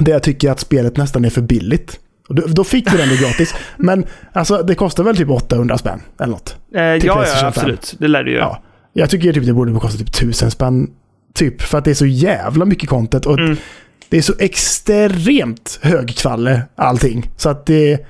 Där 0.00 0.12
jag 0.12 0.22
tycker 0.22 0.50
att 0.50 0.60
spelet 0.60 0.96
nästan 0.96 1.24
är 1.24 1.30
för 1.30 1.42
billigt. 1.42 2.00
Då, 2.28 2.42
då 2.46 2.64
fick 2.64 2.90
du 2.90 2.96
den 2.96 3.08
gratis. 3.08 3.54
Men 3.76 4.04
alltså 4.32 4.62
det 4.62 4.74
kostar 4.74 5.04
väl 5.04 5.16
typ 5.16 5.30
800 5.30 5.78
spänn 5.78 6.00
eller 6.20 6.30
något. 6.32 6.56
Eh, 6.74 6.82
ja, 6.82 6.96
ja, 6.96 7.14
Playstation 7.14 7.38
5. 7.40 7.46
absolut. 7.48 7.94
Det 7.98 8.08
lär 8.08 8.24
du 8.24 8.32
göra. 8.32 8.40
Ja. 8.44 8.62
Jag 8.92 9.10
tycker 9.10 9.32
typ 9.32 9.46
det 9.46 9.52
borde 9.52 9.80
kosta 9.80 9.98
typ 9.98 10.08
1000 10.08 10.50
spänn. 10.50 10.90
Typ 11.34 11.62
för 11.62 11.78
att 11.78 11.84
det 11.84 11.90
är 11.90 11.94
så 11.94 12.06
jävla 12.06 12.64
mycket 12.64 12.88
content. 12.88 13.26
Och 13.26 13.38
Mm. 13.38 13.56
Det 14.08 14.16
är 14.16 14.22
så 14.22 14.32
extremt 14.38 15.78
hög 15.82 16.16
kvalle 16.16 16.62
allting. 16.76 17.30
Så 17.36 17.48
att 17.48 17.66
det, 17.66 18.06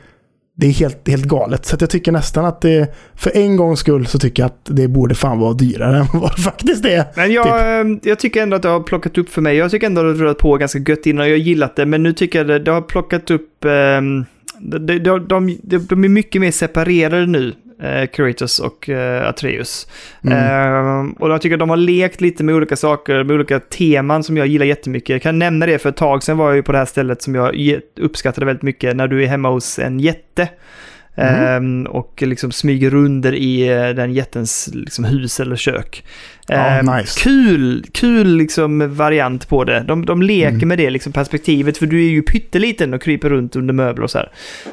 det 0.56 0.66
är 0.66 0.70
helt, 0.70 1.08
helt 1.08 1.24
galet. 1.24 1.66
Så 1.66 1.76
jag 1.80 1.90
tycker 1.90 2.12
nästan 2.12 2.44
att 2.44 2.60
det, 2.60 2.94
för 3.14 3.36
en 3.36 3.56
gångs 3.56 3.80
skull 3.80 4.06
så 4.06 4.18
tycker 4.18 4.42
jag 4.42 4.46
att 4.46 4.60
det 4.64 4.88
borde 4.88 5.14
fan 5.14 5.38
vara 5.38 5.52
dyrare 5.52 5.96
än 6.12 6.20
vad 6.20 6.36
det 6.36 6.42
faktiskt 6.42 6.84
är. 6.84 7.04
Men 7.16 7.32
jag, 7.32 7.44
Typ. 7.44 8.02
eh, 8.02 8.08
jag 8.10 8.18
tycker 8.18 8.42
ändå 8.42 8.56
att 8.56 8.62
det 8.62 8.68
har 8.68 8.80
plockat 8.80 9.18
upp 9.18 9.30
för 9.30 9.42
mig. 9.42 9.56
Jag 9.56 9.70
tycker 9.70 9.86
ändå 9.86 10.00
att 10.00 10.04
det 10.04 10.10
har 10.10 10.18
rullat 10.18 10.38
på 10.38 10.56
ganska 10.56 10.78
gött 10.78 11.06
innan 11.06 11.20
och 11.22 11.28
jag 11.28 11.32
har 11.34 11.38
gillat 11.38 11.76
det. 11.76 11.86
Men 11.86 12.02
nu 12.02 12.12
tycker 12.12 12.38
jag 12.38 12.44
att 12.44 12.48
det, 12.48 12.58
det 12.58 12.70
har 12.70 12.82
plockat 12.82 13.30
upp... 13.30 13.64
ehm, 13.64 14.24
de, 14.58 14.78
de, 14.78 14.98
de, 14.98 15.58
de, 15.62 15.78
de 15.78 16.04
är 16.04 16.08
mycket 16.08 16.40
mer 16.40 16.50
separerade 16.50 17.26
nu 17.26 17.54
eh, 17.82 18.06
Kratos 18.06 18.58
och 18.58 18.88
eh, 18.88 19.28
Atreus. 19.28 19.88
Mm. 20.24 20.38
Eh, 20.38 21.12
och 21.18 21.30
jag 21.30 21.42
tycker 21.42 21.54
att 21.54 21.60
de 21.60 21.70
har 21.70 21.76
lekt 21.76 22.20
lite 22.20 22.44
med 22.44 22.54
olika 22.54 22.76
saker, 22.76 23.24
med 23.24 23.34
olika 23.34 23.60
teman 23.60 24.22
som 24.22 24.36
jag 24.36 24.46
gillar 24.46 24.66
jättemycket. 24.66 25.08
Jag 25.08 25.22
kan 25.22 25.38
nämna 25.38 25.66
det 25.66 25.78
för 25.78 25.88
ett 25.88 25.96
tag 25.96 26.22
sedan 26.22 26.36
var 26.36 26.46
jag 26.48 26.56
ju 26.56 26.62
på 26.62 26.72
det 26.72 26.78
här 26.78 26.84
stället 26.84 27.22
som 27.22 27.34
jag 27.34 27.80
uppskattade 28.00 28.46
väldigt 28.46 28.62
mycket 28.62 28.96
när 28.96 29.08
du 29.08 29.22
är 29.22 29.26
hemma 29.26 29.50
hos 29.50 29.78
en 29.78 30.00
jätte. 30.00 30.48
Mm. 31.16 31.86
Eh, 31.86 31.90
och 31.92 32.22
liksom 32.26 32.52
smyger 32.52 32.94
under 32.94 33.34
i 33.34 33.68
eh, 33.68 33.88
den 33.88 34.12
jättens 34.12 34.70
liksom, 34.74 35.04
hus 35.04 35.40
eller 35.40 35.56
kök. 35.56 36.04
Eh, 36.48 36.96
nice. 36.96 37.20
Kul, 37.20 37.84
kul 37.92 38.36
liksom 38.36 38.94
variant 38.96 39.48
på 39.48 39.64
det. 39.64 39.84
De, 39.88 40.06
de 40.06 40.22
leker 40.22 40.46
Mm. 40.56 40.68
med 40.68 40.78
det 40.78 40.90
liksom 40.90 41.12
perspektivet, 41.12 41.78
för 41.78 41.86
du 41.86 42.04
är 42.04 42.08
ju 42.10 42.22
pytteliten 42.22 42.94
och 42.94 43.02
kryper 43.02 43.30
runt 43.30 43.56
under 43.56 43.74
möbler 43.74 44.04
och 44.04 44.10
så 44.10 44.18
här. 44.18 44.30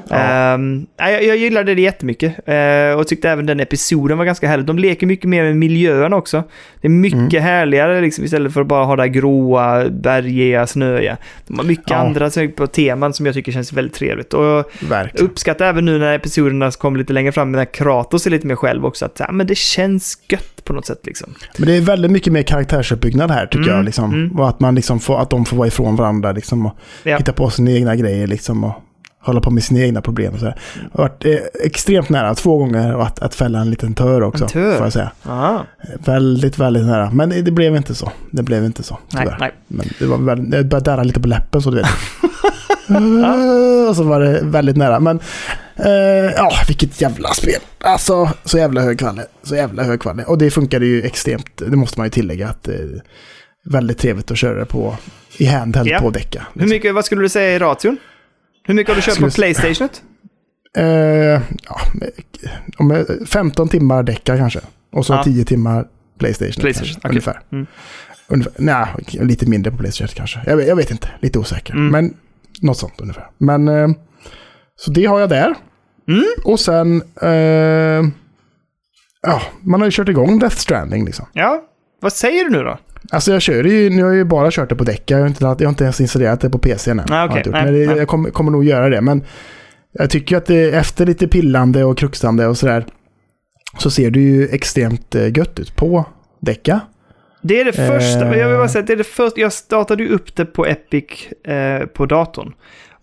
Ja. 0.10 0.16
Ehm, 0.16 0.86
nej, 1.00 1.14
jag, 1.14 1.24
jag 1.24 1.38
gillade 1.38 1.76
det 1.76 1.82
jättemycket. 1.82 2.36
Uh, 2.50 3.00
och 3.00 3.08
tyckte 3.08 3.30
även 3.30 3.46
den 3.46 3.60
episoden 3.60 4.18
var 4.18 4.26
ganska 4.26 4.48
härlig. 4.48 4.66
De 4.66 4.80
leker 4.80 5.08
mycket 5.08 5.30
mer 5.30 5.44
med 5.44 5.58
miljön 5.58 6.14
också. 6.14 6.44
Det 6.82 6.88
är 6.88 6.90
mycket 6.90 7.20
Mm. 7.34 7.44
härligare 7.44 8.02
liksom, 8.02 8.24
istället 8.26 8.54
för 8.54 8.62
att 8.62 8.68
bara 8.68 8.86
ha 8.86 8.96
det 8.96 9.02
här 9.02 9.10
gråa, 9.10 9.90
bergiga, 9.90 10.68
snöiga. 10.68 11.18
De 11.48 11.58
har 11.60 11.66
mycket 11.66 11.90
Ja. 11.90 11.96
andra 11.96 12.30
på 12.56 12.68
teman 12.68 13.14
som 13.14 13.26
jag 13.26 13.36
tycker 13.36 13.52
känns 13.52 13.74
väldigt 13.74 13.94
trevligt. 13.96 14.34
Och 14.34 14.44
jag 14.46 14.66
Verkligen. 14.90 15.26
uppskattar 15.28 15.66
även 15.66 15.86
nu 15.86 15.98
när 16.00 16.18
episoderna 16.34 16.72
kommer 16.72 17.00
lite 17.00 17.14
längre 17.14 17.32
fram, 17.32 17.52
när 17.52 17.66
Kratos 17.66 18.26
är 18.26 18.32
lite 18.32 18.48
mer 18.48 18.56
själv 18.56 18.86
också, 18.86 19.06
att 19.06 19.20
ja, 19.20 19.32
men 19.32 19.48
det 19.48 19.56
känns 19.58 20.18
gött 20.30 20.64
på 20.64 20.74
något 20.74 20.86
sätt 20.86 21.00
liksom. 21.04 21.34
Men 21.58 21.68
det 21.68 21.78
är 21.78 21.82
väldigt 21.82 22.12
mycket 22.12 22.34
mer 22.34 22.44
karaktärsuppbyggnad 22.44 23.32
här 23.32 23.46
tycker 23.46 23.58
Mm, 23.64 23.76
jag. 23.76 23.86
Liksom. 23.86 24.14
mm. 24.14 24.40
Och 24.40 24.50
att, 24.50 24.60
man 24.60 24.76
liksom 24.76 25.00
får, 25.00 25.22
att 25.22 25.30
de 25.30 25.46
får 25.46 25.58
vara 25.58 25.68
ifrån 25.68 25.96
varandra 25.96 26.32
liksom, 26.32 26.66
och 26.66 26.78
Ja. 27.04 27.18
hitta 27.18 27.34
på 27.34 27.50
sina 27.50 27.72
egna 27.72 27.96
grejer. 27.96 28.28
Liksom, 28.28 28.64
och 28.64 28.74
hålla 29.20 29.42
på 29.42 29.52
med 29.52 29.64
sina 29.64 29.80
egna 29.80 30.02
problem. 30.02 30.34
Och 30.34 30.40
så 30.40 30.46
här. 30.46 30.56
Jag 30.92 31.00
har 31.00 31.10
varit 31.10 31.26
eh, 31.26 31.66
extremt 31.66 32.10
nära, 32.10 32.36
två 32.36 32.58
gånger, 32.58 33.02
att, 33.02 33.20
att 33.20 33.36
fälla 33.36 33.60
en 33.60 33.70
liten 33.70 33.94
tör 33.94 34.22
också. 34.24 34.44
En 34.44 34.50
tör? 34.50 34.76
Får 34.78 34.86
jag 34.86 34.94
säga. 34.94 35.12
Aha. 35.26 35.66
Väldigt, 36.06 36.58
väldigt 36.60 36.86
nära. 36.86 37.12
Men 37.12 37.30
det 37.30 37.52
blev 37.52 37.76
inte 37.76 37.96
så. 37.96 38.12
Det 38.32 38.44
blev 38.44 38.66
inte 38.66 38.84
så, 38.84 38.98
Nej, 39.14 39.24
tyvärr. 39.24 39.38
nej. 39.40 39.52
Men 39.68 39.86
det 40.00 40.06
var 40.06 40.18
väldigt, 40.18 40.52
det 40.52 40.64
började 40.64 40.92
darra 40.92 41.04
lite 41.04 41.20
på 41.20 41.28
läppen 41.28 41.62
så 41.62 41.70
du 41.72 41.78
vet. 41.78 41.88
Och 43.90 43.96
så 43.96 44.04
var 44.04 44.20
det 44.20 44.40
väldigt 44.44 44.78
nära. 44.78 45.00
Men 45.00 45.20
eh, 45.76 46.32
ja, 46.36 46.52
vilket 46.68 47.02
jävla 47.02 47.34
spel. 47.34 47.60
Alltså, 47.80 48.30
så 48.44 48.58
jävla 48.58 48.82
hög 48.82 49.00
kvalitet. 49.00 49.28
Så 49.44 49.56
jävla 49.56 49.84
hög 49.84 50.02
kvalitet. 50.02 50.26
Och 50.28 50.38
det 50.38 50.52
funkade 50.52 50.86
ju 50.86 51.02
extremt, 51.02 51.58
det 51.58 51.76
måste 51.76 52.00
man 52.00 52.06
ju 52.08 52.12
tillägga, 52.12 52.48
att 52.50 52.68
eh, 52.68 52.76
väldigt 53.66 53.98
trevligt 53.98 54.32
att 54.32 54.38
köra 54.38 54.60
det 54.60 54.66
på 54.66 54.98
i 55.38 55.46
handheld 55.46 55.88
Ja. 55.90 56.00
på 56.00 56.10
däcka. 56.10 56.48
Hur 56.54 56.62
liksom. 56.62 56.76
mycket, 56.76 56.96
vad 56.96 57.06
skulle 57.06 57.22
du 57.22 57.30
säga 57.30 57.56
i 57.56 57.60
ration? 57.60 57.98
Hur 58.64 58.74
mycket 58.74 58.90
har 58.90 58.96
du 58.96 59.02
kört 59.02 59.14
Skulle 59.14 59.30
på 59.30 59.36
Playstationet? 59.36 60.02
Eh, 60.78 60.86
ja, 60.86 61.82
om 62.78 62.92
jag- 62.92 63.28
15 63.30 63.70
timmar 63.70 64.04
däckar 64.04 64.38
kanske. 64.38 64.60
Och 64.92 65.06
så 65.06 65.14
Ja. 65.14 65.24
10 65.24 65.46
timmar 65.46 65.86
Playstation. 66.20 66.62
Playstation, 66.62 66.88
kanske, 66.88 67.00
okej. 67.00 67.10
Ungefär. 67.10 67.42
Mm. 67.52 67.68
ungefär. 68.28 68.54
Nej, 68.58 68.88
lite 69.28 69.46
mindre 69.46 69.72
på 69.72 69.78
Playstation 69.78 70.16
kanske. 70.16 70.40
Jag, 70.46 70.58
vet- 70.58 70.68
jag 70.68 70.76
vet 70.76 70.92
inte, 70.92 71.08
lite 71.22 71.40
osäker. 71.40 71.74
Mm. 71.74 71.88
Men 71.92 72.14
något 72.62 72.78
sånt 72.78 72.94
ungefär. 73.02 73.28
Men 73.38 73.68
så 74.76 74.92
det 74.92 75.06
har 75.06 75.20
jag 75.20 75.30
där. 75.30 75.56
Mm. 76.08 76.24
Och 76.46 76.60
sen, 76.60 77.02
eh, 77.22 77.30
ja, 79.22 79.42
man 79.62 79.82
har 79.82 79.88
ju 79.88 79.92
kört 79.92 80.10
igång 80.10 80.40
Death 80.40 80.56
Stranding 80.56 81.06
liksom. 81.06 81.26
Ja, 81.34 81.64
vad 82.02 82.14
säger 82.14 82.44
du 82.44 82.50
nu 82.50 82.64
då? 82.64 82.78
Alltså 83.12 83.32
jag 83.34 83.42
kör 83.42 83.64
ju, 83.64 83.90
nu 83.90 84.02
har 84.04 84.10
jag 84.10 84.18
ju 84.18 84.24
bara 84.24 84.52
kört 84.52 84.70
det 84.70 84.76
på 84.76 84.84
däckar. 84.84 85.16
Jag 85.16 85.24
har 85.24 85.28
inte, 85.28 85.44
jag 85.44 85.50
har 85.50 85.70
inte 85.70 85.84
ens 85.84 86.02
installerat 86.02 86.42
det 86.42 86.50
på 86.50 86.58
PC 86.60 86.92
än. 86.92 87.00
Inte 87.00 87.14
gjort. 87.14 87.46
Nej, 87.46 87.66
Men 87.66 87.74
det, 87.74 87.88
nej. 87.88 87.98
jag 87.98 88.08
kommer, 88.08 88.30
kommer 88.30 88.52
nog 88.52 88.64
göra 88.64 88.90
det. 88.90 89.02
Men 89.02 89.24
jag 89.92 90.10
tycker 90.10 90.38
att 90.38 90.46
det, 90.46 90.72
efter 90.72 91.06
lite 91.06 91.28
pillande 91.28 91.84
och 91.84 91.98
kruxande 91.98 92.48
och 92.48 92.58
sådär. 92.58 92.86
Så 93.78 93.90
ser 93.90 94.12
det 94.12 94.20
ju 94.20 94.48
extremt 94.50 95.16
eh, 95.16 95.38
gött 95.38 95.60
ut 95.60 95.76
på 95.76 96.06
däcka. 96.42 96.80
Det 97.42 97.62
är 97.62 97.66
det 97.66 97.74
första, 97.74 98.26
Eh. 98.34 98.38
jag 98.40 98.48
vill 98.48 98.58
bara 98.58 98.68
säga 98.68 98.80
att 98.82 98.88
det 98.88 98.94
är 98.94 98.98
det 98.98 99.04
första, 99.04 99.42
jag 99.42 99.54
startade 99.54 100.04
ju 100.04 100.10
upp 100.10 100.36
det 100.36 100.46
på 100.46 100.66
Epic 100.66 101.04
eh, 101.48 101.86
på 101.86 102.06
datorn. 102.06 102.54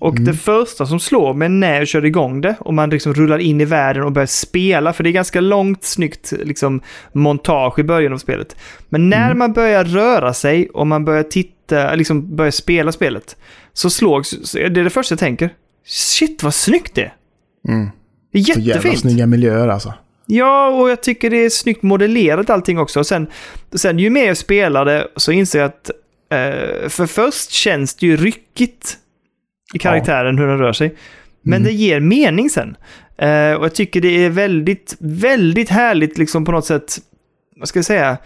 Och 0.01 0.13
Mm. 0.15 0.25
det 0.25 0.35
första 0.35 0.87
som 0.87 1.01
slår 1.01 1.35
mig 1.35 1.49
när 1.49 1.79
jag 1.79 1.89
kör 1.89 2.05
igång 2.05 2.41
det 2.41 2.55
och 2.61 2.75
man 2.75 2.91
liksom 2.91 3.15
rullar 3.15 3.39
in 3.39 3.61
i 3.61 3.65
världen 3.65 4.03
och 4.03 4.13
börjar 4.13 4.27
spela, 4.27 4.93
för 4.93 5.05
det 5.05 5.11
är 5.11 5.13
ganska 5.13 5.41
långt, 5.41 5.85
snyggt 5.85 6.33
liksom, 6.45 6.81
montage 7.13 7.79
i 7.79 7.83
början 7.83 8.13
av 8.13 8.19
spelet. 8.19 8.57
Men 8.89 9.09
när 9.11 9.27
Mm. 9.27 9.39
man 9.39 9.53
börjar 9.53 9.85
röra 9.85 10.35
sig 10.35 10.69
och 10.69 10.87
man 10.87 11.05
börjar 11.05 11.23
titta, 11.23 11.95
liksom 11.95 12.37
börjar 12.37 12.51
spela 12.51 12.93
spelet, 12.93 13.37
så 13.73 13.91
slår, 13.91 14.23
så 14.23 14.59
är 14.59 14.69
det 14.71 14.83
det 14.85 14.91
första 14.91 15.13
jag 15.13 15.19
tänker. 15.19 15.51
Shit 15.87 16.43
vad 16.43 16.55
snyggt 16.55 16.95
det 16.95 17.03
är! 17.03 17.15
Mm. 17.69 17.89
Det 18.33 18.39
är 18.39 18.43
Så 18.43 18.51
jävla 18.51 18.65
jättefint! 18.65 18.99
snygga 19.01 19.27
miljöer 19.27 19.69
alltså. 19.69 19.95
Ja, 20.27 20.69
och 20.69 20.91
jag 20.91 21.03
tycker 21.03 21.31
det 21.31 21.45
är 21.45 21.51
snyggt 21.51 21.83
modellerat 21.83 22.51
allting 22.51 22.79
också. 22.79 23.01
Och 23.01 23.07
sen, 23.07 23.27
sen 23.75 23.99
ju 23.99 24.11
mer 24.11 24.27
jag 24.27 24.37
spelade 24.37 25.09
så 25.17 25.33
inser 25.33 25.59
jag 25.59 25.67
att 25.67 25.91
eh, 26.33 26.89
för 26.89 27.07
först 27.07 27.51
känns 27.51 27.95
det 27.95 28.07
ju 28.07 28.17
ryckigt 28.17 28.97
i 29.75 29.79
karaktären 29.79 30.39
hur 30.39 30.47
den 30.47 30.59
rör 30.59 30.73
sig. 30.73 30.95
Men 31.43 31.57
Mm. 31.57 31.67
det 31.67 31.73
ger 31.73 32.01
mening 32.01 32.51
sen. 32.51 32.77
Eh, 33.19 33.53
och 33.53 33.65
jag 33.65 33.75
tycker 33.75 34.01
det 34.01 34.25
är 34.25 34.31
väldigt, 34.31 34.97
väldigt 35.01 35.69
härligt 35.69 36.19
liksom 36.19 36.45
på 36.45 36.53
något 36.53 36.67
sätt, 36.67 36.99
vad 37.57 37.69
ska 37.69 37.79
jag 37.79 37.85
säga, 37.87 38.17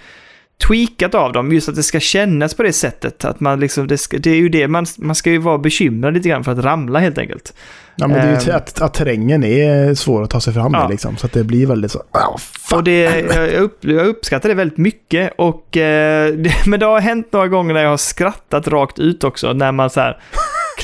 tweakat 0.69 1.15
av 1.15 1.33
dem. 1.33 1.53
Just 1.53 1.69
att 1.69 1.75
det 1.75 1.83
ska 1.83 2.01
kännas 2.01 2.55
på 2.55 2.63
det 2.63 2.73
sättet. 2.73 3.25
Att 3.25 3.41
man 3.41 3.61
liksom, 3.61 3.87
det, 3.87 3.99
ska, 3.99 4.19
det 4.19 4.31
är 4.31 4.37
ju 4.37 4.49
det, 4.49 4.69
man, 4.69 4.87
man 4.99 5.15
ska 5.15 5.31
ju 5.31 5.39
vara 5.39 5.59
bekymrad 5.59 6.15
lite 6.15 6.29
grann 6.29 6.45
för 6.45 6.53
att 6.53 6.59
ramla 6.65 6.99
helt 6.99 7.19
enkelt. 7.19 7.55
Ja, 7.97 8.07
men 8.09 8.17
det 8.17 8.23
är 8.23 8.45
ju 8.45 8.51
Ehm. 8.51 8.57
att, 8.57 8.81
att 8.83 8.95
terrängen 8.95 9.45
är 9.45 9.95
svår 9.95 10.23
att 10.23 10.31
ta 10.31 10.41
sig 10.41 10.55
fram 10.55 10.73
Ja. 10.75 10.87
i 10.89 10.91
liksom. 10.91 11.17
Så 11.17 11.27
att 11.27 11.33
det 11.33 11.45
blir 11.45 11.67
väldigt 11.67 11.91
så... 11.93 11.99
Oh. 11.99 12.77
Och 12.77 12.85
det, 12.85 13.01
jag, 13.35 13.53
upp, 13.53 13.79
jag 13.85 14.07
uppskattar 14.07 14.49
det 14.49 14.55
väldigt 14.55 14.79
mycket. 14.79 15.33
Och, 15.39 15.77
eh, 15.77 16.33
det, 16.35 16.67
men 16.67 16.81
det 16.81 16.87
har 16.87 17.01
hänt 17.01 17.33
några 17.33 17.49
gånger 17.49 17.75
när 17.75 17.83
jag 17.83 17.91
har 17.91 17.97
skrattat 17.97 18.69
rakt 18.69 18.99
ut 18.99 19.25
också. 19.25 19.53
När 19.53 19.73
man 19.73 19.91
så 19.91 20.01
här 20.01 20.21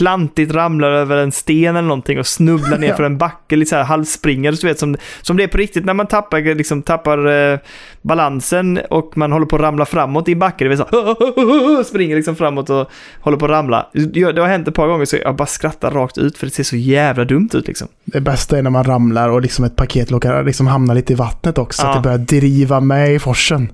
klantigt 0.01 0.55
ramlar 0.55 0.91
över 0.91 1.17
en 1.17 1.33
sten 1.33 1.77
eller 1.77 1.89
någonting 1.89 2.19
och 2.19 2.27
snubblar 2.27 2.79
ner 2.79 2.89
Ja. 2.89 2.97
för 2.97 3.03
en 3.05 3.19
backe, 3.19 3.57
lite 3.57 3.69
så 3.69 3.77
här 3.77 3.85
halvspringare, 3.85 4.55
du 4.61 4.67
vet, 4.67 4.79
som, 4.79 4.97
som 5.23 5.37
det 5.37 5.43
är 5.45 5.49
på 5.49 5.59
riktigt 5.59 5.85
när 5.85 5.95
man 5.95 6.07
tappar, 6.07 6.55
liksom, 6.55 6.83
tappar 6.83 7.27
eh, 7.53 7.59
balansen 8.03 8.81
och 8.91 9.17
man 9.17 9.33
håller 9.33 9.47
på 9.47 9.57
att 9.57 9.63
ramla 9.63 9.85
framåt 9.87 10.29
i 10.29 10.33
en 10.33 10.39
backe. 10.39 10.65
Det 10.65 10.69
vill 10.69 10.79
så 10.79 11.85
springer 11.85 12.17
liksom 12.17 12.37
framåt 12.37 12.71
och 12.71 12.91
håller 13.21 13.37
på 13.39 13.45
att 13.45 13.51
ramla. 13.51 13.87
Det 13.93 14.23
har 14.41 14.47
hänt 14.47 14.69
ett 14.69 14.75
par 14.75 14.87
gånger 14.87 15.05
så 15.05 15.17
jag 15.17 15.37
bara 15.37 15.47
skrattar 15.47 15.91
rakt 15.91 16.19
ut 16.19 16.39
för 16.39 16.47
det 16.47 16.53
ser 16.53 16.63
så 16.63 16.77
jävla 16.77 17.25
dumt 17.25 17.49
ut 17.53 17.67
liksom. 17.67 17.89
Det 18.05 18.21
bästa 18.21 18.59
är 18.59 18.63
när 18.63 18.71
man 18.71 18.85
ramlar 18.85 19.29
och 19.29 19.41
liksom 19.41 19.65
ett 19.65 19.77
paket 19.77 20.11
råkar 20.13 20.45
liksom 20.45 20.67
hamna 20.67 20.95
lite 20.95 21.13
i 21.13 21.17
vattnet 21.17 21.59
också. 21.59 21.81
Så 21.83 21.87
Ja. 21.87 21.91
att 21.91 21.97
det 21.97 22.03
börjar 22.03 22.19
driva 22.19 22.81
med 22.81 23.15
i 23.15 23.19
forsen. 23.19 23.73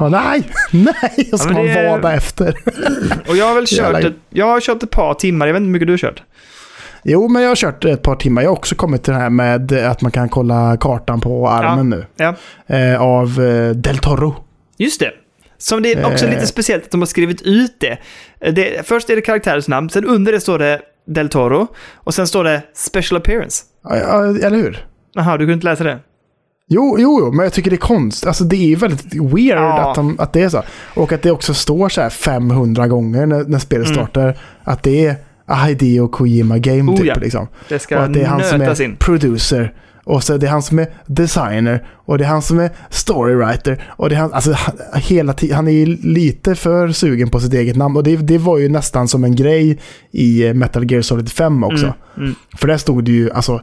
Ja, 0.00 0.08
nej, 0.08 0.42
nej! 0.72 1.28
Och 1.32 1.38
så 1.40 1.44
Ja, 1.48 1.52
ska 1.52 1.52
man 1.52 1.66
det- 1.66 1.88
vada 1.90 2.14
efter. 2.14 2.54
Och 3.28 3.36
jag 3.36 3.46
har 3.46 3.54
väl 3.54 3.66
kört 3.68 4.04
ett, 4.04 4.14
jag 4.30 4.46
har 4.46 4.60
kört 4.60 4.82
ett 4.82 4.90
par 4.90 5.14
timmar, 5.14 5.46
jag 5.46 5.54
vet 5.54 5.62
mycket 5.70 5.86
du 5.88 5.92
har 5.92 5.98
kört. 5.98 6.22
Jo, 7.04 7.28
men 7.28 7.42
jag 7.42 7.48
har 7.50 7.56
kört 7.56 7.84
ett 7.84 8.02
par 8.02 8.16
timmar. 8.16 8.42
Jag 8.42 8.50
har 8.50 8.56
också 8.56 8.74
kommit 8.74 9.02
till 9.02 9.12
det 9.12 9.18
här 9.18 9.30
med 9.30 9.72
att 9.72 10.00
man 10.02 10.10
kan 10.12 10.28
kolla 10.28 10.76
kartan 10.80 11.20
på 11.20 11.48
armen 11.48 11.90
nu. 11.90 12.06
Ja. 12.16 12.34
Eh, 12.66 13.02
av 13.02 13.40
eh, 13.44 13.70
Del 13.70 13.98
Toro. 13.98 14.34
Just 14.78 15.00
det. 15.00 15.10
Som 15.58 15.82
det 15.82 15.92
är 15.92 16.06
också 16.12 16.24
Eh. 16.26 16.30
lite 16.30 16.46
speciellt 16.46 16.84
att 16.84 16.90
de 16.90 17.00
har 17.00 17.06
skrivit 17.06 17.42
ut 17.42 17.76
det. 17.80 17.98
det. 18.52 18.86
Först 18.86 19.10
är 19.10 19.16
det 19.16 19.22
karaktärens 19.22 19.68
namn, 19.68 19.90
sen 19.90 20.04
under 20.04 20.32
det 20.32 20.40
står 20.40 20.58
det 20.58 20.80
Del 21.06 21.28
Toro 21.28 21.66
och 21.94 22.14
sen 22.14 22.26
står 22.26 22.44
det 22.44 22.62
Special 22.74 23.16
Appearance. 23.20 23.64
Ja, 23.84 24.24
eller 24.24 24.56
hur? 24.56 24.86
Jaha, 25.14 25.32
du 25.36 25.38
kunde 25.38 25.54
inte 25.54 25.64
läsa 25.66 25.84
det? 25.84 25.98
Jo, 26.70 26.96
jo, 26.98 27.18
jo, 27.20 27.32
men 27.32 27.44
jag 27.44 27.52
tycker 27.52 27.70
det 27.70 27.76
är 27.76 27.78
konst. 27.78 28.26
Alltså 28.26 28.44
det 28.44 28.56
är 28.56 28.66
ju 28.68 28.74
väldigt 28.74 29.14
weird 29.14 29.58
Ja. 29.58 29.88
att, 29.90 29.94
de, 29.94 30.16
att 30.20 30.32
det 30.32 30.42
är 30.42 30.48
så. 30.48 30.62
Och 30.94 31.12
att 31.12 31.22
det 31.22 31.30
också 31.30 31.54
står 31.54 31.88
så 31.88 32.00
här 32.00 32.10
500 32.10 32.88
gånger 32.88 33.26
när, 33.26 33.44
när 33.44 33.58
spelet 33.58 33.86
Mm. 33.86 33.96
startar. 33.96 34.38
Att 34.64 34.82
det 34.82 35.06
är 35.06 35.16
Hideo 35.56 36.08
Kojima 36.08 36.58
Game 36.58 36.92
Oh, 36.92 36.96
typ. 36.96 37.06
ja. 37.06 37.14
Liksom. 37.14 37.46
Det 37.68 37.78
ska 37.78 37.98
Och 37.98 38.04
att 38.04 38.12
det 38.14 38.22
är 38.22 38.26
han 38.26 38.44
som 38.44 38.60
är 38.60 38.82
in. 38.82 38.96
producer. 38.96 39.74
Och 40.04 40.22
så 40.24 40.34
är 40.34 40.38
det 40.38 40.46
han 40.46 40.62
som 40.62 40.78
är 40.78 40.86
designer. 41.06 41.86
Och 41.94 42.18
det 42.18 42.24
är 42.24 42.28
han 42.28 42.42
som 42.42 42.58
är 42.58 42.70
storywriter. 42.90 43.84
Och 43.88 44.08
det 44.08 44.14
är 44.14 44.20
han, 44.20 44.32
alltså 44.32 44.54
hela 44.94 45.34
han 45.52 45.68
är 45.68 45.72
ju 45.72 45.86
lite 45.86 46.54
för 46.54 46.88
sugen 46.88 47.30
på 47.30 47.40
sitt 47.40 47.54
eget 47.54 47.76
namn. 47.76 47.96
Och 47.96 48.02
det, 48.02 48.16
det 48.16 48.38
var 48.38 48.58
ju 48.58 48.68
nästan 48.68 49.08
som 49.08 49.24
en 49.24 49.36
grej 49.36 49.78
i 50.10 50.46
eh, 50.46 50.54
Metal 50.54 50.90
Gear 50.92 51.02
Solid 51.02 51.28
5 51.28 51.64
också. 51.64 51.84
Mm, 51.86 51.94
mm. 52.16 52.34
För 52.56 52.68
där 52.68 52.76
stod 52.76 53.04
det 53.04 53.12
ju, 53.12 53.30
alltså, 53.30 53.60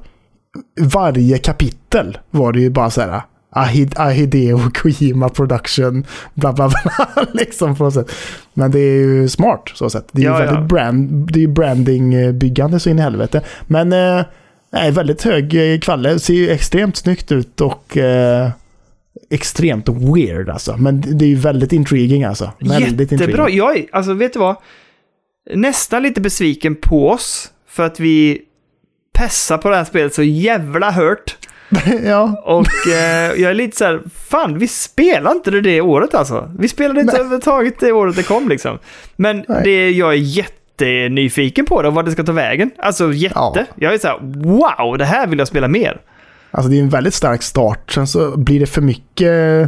varje 0.82 1.38
kapitel 1.38 2.18
var 2.32 2.54
det 2.54 2.60
ju 2.60 2.70
bara 2.70 2.90
så 2.90 3.02
här, 3.02 3.22
Ahid, 3.56 3.94
Ahideo 3.98 4.60
Kojima 4.74 5.30
Production, 5.30 6.06
bla 6.34 6.54
bla 6.54 6.70
bla, 6.70 7.26
liksom 7.34 7.76
på 7.76 7.84
något 7.84 7.94
sätt. 7.94 8.12
Men 8.54 8.72
det 8.72 8.80
är 8.80 8.98
ju 8.98 9.30
smart 9.30 9.72
så 9.76 9.90
sätt. 9.90 10.08
Det 10.12 10.22
är 10.22 10.26
Ja, 10.26 10.32
ju 10.40 10.46
väldigt 10.46 10.62
ja. 10.62 10.68
brand, 10.68 11.32
det 11.34 11.44
är 11.44 11.48
brandingbyggande 11.48 12.80
så 12.80 12.90
in 12.90 13.00
i 13.00 13.02
helvete. 13.02 13.42
Men 13.68 13.94
eh, 13.94 14.92
väldigt 14.92 15.24
hög 15.24 15.74
eh, 15.74 15.80
kvalle, 15.80 16.20
ser 16.20 16.34
ju 16.34 16.50
extremt 16.50 16.98
snyggt 16.98 17.32
ut 17.32 17.62
och 17.62 17.98
eh, 17.98 18.50
extremt 19.30 19.90
weird 19.90 20.50
alltså. 20.50 20.78
Men 20.78 21.18
det 21.18 21.26
är 21.26 21.30
ju 21.30 21.36
väldigt 21.36 21.74
intriguing 21.74 22.24
alltså. 22.24 22.52
Väldigt 22.60 23.12
Jättebra. 23.12 23.32
intriguing. 23.32 23.58
Jag 23.58 23.78
är, 23.78 23.86
alltså 23.92 24.14
vet 24.14 24.34
du 24.34 24.40
vad? 24.40 24.56
Nästan 25.54 26.04
lite 26.04 26.22
besviken 26.22 26.76
på 26.76 27.10
oss 27.10 27.52
för 27.70 27.84
att 27.86 28.00
vi 28.00 28.42
pessar 29.14 29.58
på 29.58 29.70
det 29.70 29.76
här 29.76 29.84
spelet 29.84 30.14
så 30.14 30.24
jävla 30.24 30.92
hört. 30.92 31.38
ja. 32.04 32.42
Och 32.46 32.88
eh, 32.94 33.32
jag 33.42 33.52
är 33.52 33.54
lite 33.54 33.78
så 33.78 33.86
här, 33.86 34.02
fan 34.16 34.58
vi 34.60 34.68
spelade 34.68 35.36
inte 35.36 35.52
det 35.52 35.62
det 35.62 35.82
året 35.82 36.16
alltså. 36.16 36.52
Vi 36.60 36.68
spelade 36.68 37.00
inte 37.02 37.14
Nej. 37.14 37.20
överhuvudtaget 37.22 37.80
det 37.80 37.92
året 37.92 38.16
det 38.16 38.24
kom 38.24 38.50
liksom. 38.50 38.80
Men 39.16 39.46
Nej. 39.48 39.62
det, 39.64 39.92
jag 39.92 40.14
är 40.14 40.18
jättenyfiken 40.18 41.66
på 41.66 41.82
det, 41.82 41.90
vad 41.90 42.06
det 42.06 42.12
ska 42.12 42.24
ta 42.24 42.32
vägen. 42.32 42.72
Alltså 42.78 43.14
jätte. 43.14 43.36
Ja. 43.36 43.66
Jag 43.76 43.94
är 43.94 43.98
så 43.98 44.08
här, 44.08 44.20
wow, 44.22 44.98
det 44.98 45.06
här 45.06 45.28
vill 45.28 45.40
jag 45.40 45.48
spela 45.48 45.68
mer. 45.68 46.02
Alltså 46.52 46.70
det 46.70 46.78
är 46.78 46.82
en 46.82 46.90
väldigt 46.90 47.14
stark 47.14 47.44
start. 47.44 47.92
Sen 47.92 48.08
så 48.08 48.38
blir 48.38 48.60
det 48.60 48.66
för 48.66 48.82
mycket... 48.82 49.28
eh, 49.62 49.68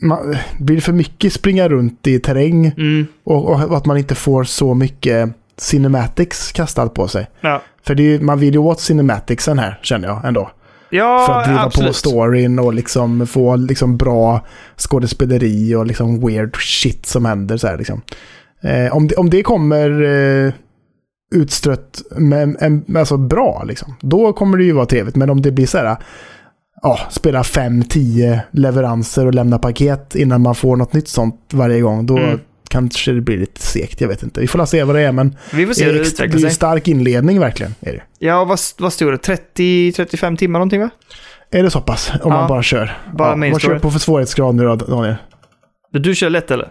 Man, 0.00 0.36
blir 0.58 0.76
det 0.76 0.82
för 0.82 0.92
mycket 0.92 1.32
springa 1.32 1.68
runt 1.68 2.06
i 2.06 2.18
terräng 2.20 2.66
Mm, 2.66 3.06
och, 3.24 3.50
och 3.70 3.76
att 3.76 3.86
man 3.86 3.96
inte 3.96 4.14
får 4.14 4.44
så 4.44 4.74
mycket 4.74 5.30
cinematics 5.56 6.52
kastat 6.52 6.94
på 6.94 7.08
sig. 7.08 7.26
ja. 7.40 7.62
För 7.86 8.00
är, 8.00 8.20
man 8.20 8.38
vill 8.38 8.52
ju 8.54 8.58
åt 8.60 8.80
cinematicsen 8.80 9.58
här, 9.58 9.78
känner 9.82 10.08
jag 10.08 10.24
ändå. 10.24 10.50
Ja, 10.90 11.24
för 11.26 11.32
att 11.32 11.44
driva 11.44 11.60
absolut. 11.60 11.88
på 11.88 11.94
storyn 11.94 12.58
och 12.58 12.74
liksom 12.74 13.26
få 13.26 13.56
liksom 13.56 13.96
bra 13.96 14.46
skådespeleri 14.76 15.74
och 15.74 15.86
liksom 15.86 16.20
weird 16.26 16.56
shit 16.56 17.06
som 17.06 17.24
händer. 17.24 17.56
Så 17.56 17.66
här, 17.66 17.78
liksom. 17.78 18.02
eh, 18.62 18.96
om, 18.96 19.08
det, 19.08 19.14
om 19.14 19.30
det 19.30 19.42
kommer 19.42 20.02
eh, 20.02 20.52
utstrött 21.34 22.02
med, 22.16 22.56
en, 22.60 22.96
alltså 22.96 23.16
bra, 23.16 23.64
liksom, 23.66 23.94
då 24.00 24.32
kommer 24.32 24.58
det 24.58 24.64
ju 24.64 24.72
vara 24.72 24.86
trevligt. 24.86 25.16
Men 25.16 25.30
om 25.30 25.42
det 25.42 25.50
blir 25.50 25.66
så 25.66 25.78
här, 25.78 25.96
ja, 26.82 26.98
spela 27.10 27.42
5-10 27.42 28.40
leveranser 28.50 29.26
och 29.26 29.34
lämna 29.34 29.58
paket 29.58 30.14
innan 30.14 30.42
man 30.42 30.54
får 30.54 30.76
något 30.76 30.92
nytt 30.92 31.08
sånt 31.08 31.40
varje 31.52 31.80
gång, 31.80 32.06
då 32.06 32.18
Mm. 32.18 32.40
Kanske 32.68 33.12
det 33.12 33.20
blir 33.20 33.38
lite 33.38 33.60
segt. 33.62 34.00
Jag 34.00 34.08
vet 34.08 34.22
inte. 34.22 34.40
Vi 34.40 34.46
får 34.46 34.66
se 34.66 34.84
vad 34.84 34.96
det 34.96 35.02
är, 35.02 35.12
men 35.12 35.36
Vi 35.52 35.66
får 35.66 35.74
se 35.74 35.84
det 35.84 35.92
hur 35.92 36.00
är, 36.00 36.04
det 36.04 36.26
det 36.36 36.42
är 36.42 36.44
en 36.44 36.50
stark 36.50 36.88
inledning 36.88 37.40
verkligen. 37.40 37.74
Är 37.80 37.92
det. 37.92 38.02
Ja, 38.18 38.44
vad, 38.44 38.58
vad 38.78 38.92
stod 38.92 39.12
det? 39.12 39.16
30-35 39.56 40.36
timmar 40.36 40.58
någonting 40.58 40.80
va? 40.80 40.90
Är 41.50 41.62
det 41.62 41.70
så 41.70 41.80
pass? 41.80 42.10
Om 42.10 42.18
Ja. 42.22 42.28
man 42.28 42.48
bara 42.48 42.62
kör. 42.62 42.98
Bara 43.14 43.36
main 43.36 43.52
vad 43.52 43.60
kör 43.60 43.74
du 43.74 43.80
på 43.80 43.90
för 43.90 43.98
svårighetsgrad 43.98 44.54
nu 44.54 44.64
då, 44.64 44.76
Daniel? 44.76 45.14
Du 45.92 46.14
kör 46.14 46.30
lätt 46.30 46.50
eller? 46.50 46.68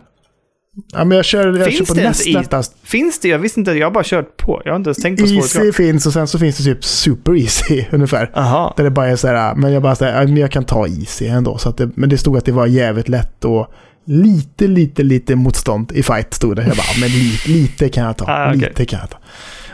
Ja, 0.93 1.05
men 1.05 1.15
jag 1.15 1.25
kör, 1.25 1.57
jag 1.57 1.67
Finns 1.71 1.87
kör 1.87 1.95
på 1.95 2.01
näst 2.01 2.27
lättast. 2.27 2.75
Finns 2.83 3.19
det? 3.19 3.27
Jag 3.27 3.39
visste 3.39 3.59
inte, 3.59 3.71
jag 3.71 3.87
har 3.87 3.91
bara 3.91 4.03
kört 4.03 4.37
på. 4.37 4.61
Jag 4.65 4.71
har 4.71 4.75
inte 4.77 4.87
ens 4.87 4.97
tänkt 4.97 5.19
på 5.19 5.25
Easy 5.27 5.47
svårighetsgrad. 5.47 5.75
finns 5.87 6.05
och 6.05 6.13
sen 6.13 6.27
så 6.27 6.39
finns 6.39 6.57
det 6.57 6.63
typ 6.63 6.85
super 6.85 7.35
easy 7.35 7.85
ungefär. 7.91 8.31
Jaha. 8.33 8.73
Där 8.77 8.83
det 8.83 8.89
bara 8.89 9.07
är 9.07 9.15
så 9.15 9.27
här, 9.27 9.55
men 9.55 9.71
jag 9.73 9.81
bara 9.81 9.95
ja, 9.99 10.23
men 10.23 10.37
jag 10.37 10.51
kan 10.51 10.63
ta 10.65 10.87
easy 10.87 11.27
ändå. 11.27 11.57
Så 11.57 11.71
det, 11.71 11.89
men 11.95 12.09
det 12.09 12.17
stod 12.17 12.37
att 12.37 12.45
det 12.45 12.51
var 12.51 12.65
jävligt 12.67 13.09
lätt 13.09 13.45
och 13.45 13.67
lite, 14.05 14.67
lite, 14.67 15.03
lite 15.03 15.35
motstånd 15.35 15.91
i 15.91 16.03
fight 16.03 16.33
stod 16.33 16.55
det. 16.55 16.61
Jag 16.61 16.75
bara, 16.77 16.99
men 17.01 17.09
lite, 17.09 17.49
lite 17.51 17.89
kan 17.89 18.03
jag 18.05 18.17
ta. 18.17 18.25
Ah, 18.27 18.49
okej. 18.49 18.59
Lite 18.59 18.85
kan 18.85 18.99
jag 18.99 19.09
ta. 19.09 19.17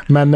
Men 0.07 0.31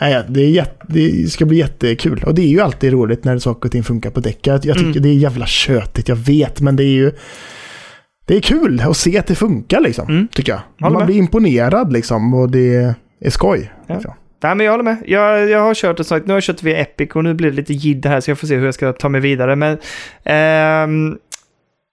nej, 0.00 0.22
det, 0.28 0.40
är 0.40 0.48
jätte, 0.48 0.86
det 0.88 1.30
ska 1.32 1.44
bli 1.44 1.58
jättekul. 1.58 2.22
Och 2.26 2.34
det 2.34 2.42
är 2.42 2.46
ju 2.48 2.60
alltid 2.60 2.92
roligt 2.92 3.24
när 3.24 3.38
saker 3.38 3.68
och 3.68 3.72
ting 3.72 3.82
funkar 3.84 4.10
på 4.10 4.20
däck. 4.20 4.38
Jag, 4.46 4.54
jag 4.64 4.76
tycker 4.76 4.90
Mm. 4.90 5.02
det 5.02 5.08
är 5.08 5.14
jävla 5.14 5.46
tjötigt, 5.46 6.08
jag 6.08 6.16
vet, 6.16 6.60
men 6.60 6.76
det 6.76 6.82
är 6.84 6.94
ju... 6.94 7.12
Det 8.26 8.36
är 8.36 8.40
kul 8.40 8.80
att 8.80 8.96
se 8.96 9.18
att 9.18 9.26
det 9.26 9.34
funkar 9.34 9.80
liksom, 9.80 10.08
Mm. 10.08 10.28
tycker 10.28 10.52
jag. 10.52 10.60
Man 10.80 10.92
med. 10.92 11.06
blir 11.06 11.16
imponerad 11.16 11.92
liksom 11.92 12.34
och 12.34 12.50
det 12.50 12.94
är 13.20 13.30
skoj. 13.30 13.72
Ja. 13.86 13.94
Liksom. 13.94 14.14
Nej, 14.42 14.54
men 14.54 14.66
jag 14.66 14.72
håller 14.72 14.84
med. 14.84 14.96
Jag, 15.06 15.48
jag 15.50 15.60
har 15.60 15.74
kört 15.74 16.00
ett 16.00 16.06
sånt. 16.06 16.26
Nu 16.26 16.32
har 16.32 16.36
jag 16.36 16.42
kört 16.44 16.62
via 16.62 16.76
Epic 16.78 17.10
och 17.14 17.24
nu 17.24 17.34
blir 17.34 17.50
det 17.50 17.56
lite 17.56 17.72
jidder 17.72 18.10
här 18.10 18.20
så 18.20 18.30
jag 18.30 18.38
får 18.38 18.46
se 18.46 18.56
hur 18.56 18.64
jag 18.64 18.74
ska 18.74 18.92
ta 18.92 19.08
mig 19.08 19.20
vidare. 19.20 19.56
Men 19.56 19.78
ehm, 20.24 21.16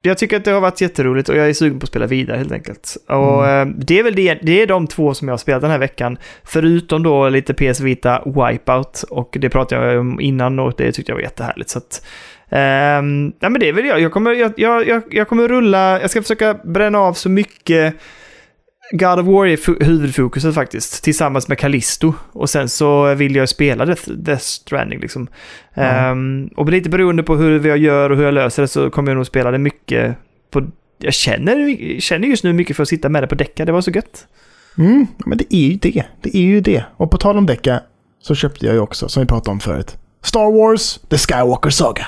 jag 0.06 0.18
tycker 0.18 0.38
att 0.38 0.46
det 0.46 0.52
har 0.52 0.62
varit 0.62 0.82
jätteroligt 0.82 1.30
och 1.30 1.36
jag 1.36 1.50
är 1.50 1.54
sugen 1.54 1.80
på 1.80 1.84
att 1.84 1.90
spela 1.90 2.06
vidare 2.06 2.38
helt 2.38 2.52
enkelt. 2.52 2.98
Och 3.08 3.48
ehm, 3.48 3.74
det 3.78 4.00
är 4.00 4.04
väl 4.04 4.16
det, 4.16 4.40
det 4.42 4.62
är 4.62 4.68
de 4.68 4.88
två 4.88 5.14
som 5.14 5.28
jag 5.28 5.34
har 5.34 5.38
spelat 5.38 5.62
den 5.62 5.72
här 5.72 5.78
veckan. 5.78 6.18
Förutom 6.44 7.04
då 7.04 7.30
lite 7.30 7.54
PS 7.54 7.80
Vita 7.80 8.24
Wipeout 8.26 9.04
och 9.10 9.38
det 9.40 9.50
pratade 9.50 9.92
jag 9.92 10.00
om 10.00 10.20
innan 10.20 10.60
och 10.60 10.74
det 10.78 10.92
tyckte 10.92 11.12
jag 11.12 11.16
var 11.18 11.22
jättehärligt. 11.22 11.70
Så 11.70 11.78
att, 11.78 12.06
ehm, 12.50 13.34
nej 13.40 13.52
men 13.52 13.60
det 13.60 13.70
är 13.70 13.74
väl 13.74 13.86
jag. 13.86 14.00
Jag 14.00 14.12
kommer, 14.12 14.32
jag, 14.32 14.54
jag, 14.58 15.04
jag 15.12 15.28
kommer 15.28 15.48
rulla, 15.48 16.02
jag 16.02 16.10
ska 16.10 16.22
försöka 16.22 16.54
bränna 16.54 17.00
av 17.00 17.14
så 17.14 17.30
mycket 17.30 17.96
God 18.96 19.20
of 19.20 19.26
War 19.26 19.46
är 19.46 19.84
huvudfokuset 19.84 20.56
faktiskt, 20.56 21.04
tillsammans 21.04 21.48
med 21.48 21.60
Callisto. 21.60 22.14
Och 22.32 22.50
sen 22.50 22.70
så 22.70 23.14
vill 23.16 23.36
jag 23.36 23.50
spela 23.50 23.86
Death, 23.86 24.10
Death 24.10 24.44
Stranding 24.44 25.00
liksom. 25.00 25.28
Ja. 25.74 25.84
Ehm, 25.84 26.50
och 26.56 26.70
lite 26.70 26.90
beroende 26.90 27.24
på 27.24 27.36
hur 27.36 27.68
jag 27.68 27.78
gör 27.78 28.10
och 28.10 28.18
hur 28.18 28.24
jag 28.24 28.34
löser 28.34 28.62
det 28.62 28.68
så 28.68 28.90
kommer 28.90 29.12
jag 29.12 29.16
nog 29.16 29.26
spela 29.26 29.52
det 29.52 29.58
mycket 29.58 30.16
på... 30.52 30.68
Jag 31.00 31.14
känner, 31.14 32.00
känner 32.00 32.28
just 32.28 32.44
nu 32.44 32.54
mycket 32.54 32.76
för 32.76 32.84
att 32.84 32.90
sitta 32.90 33.10
med 33.10 33.24
det 33.24 33.28
på 33.28 33.36
däckar, 33.36 33.66
det 33.66 33.72
var 33.72 33.82
så 33.82 33.92
gött. 33.92 34.28
Mm, 34.78 35.08
men 35.26 35.38
det 35.38 35.56
är 35.56 35.68
ju 35.68 35.76
det. 35.76 36.04
Det 36.22 36.38
är 36.38 36.42
ju 36.42 36.62
det. 36.62 36.84
Och 36.98 37.12
på 37.12 37.18
tal 37.18 37.38
om 37.38 37.46
däcka 37.46 37.82
så 38.22 38.36
köpte 38.36 38.66
jag 38.66 38.76
ju 38.76 38.82
också, 38.82 39.10
som 39.10 39.24
vi 39.24 39.28
pratade 39.28 39.52
om 39.52 39.60
förut, 39.60 39.98
Star 40.22 40.52
Wars 40.52 41.00
The 41.10 41.18
Skywalker 41.18 41.70
Saga. 41.70 42.08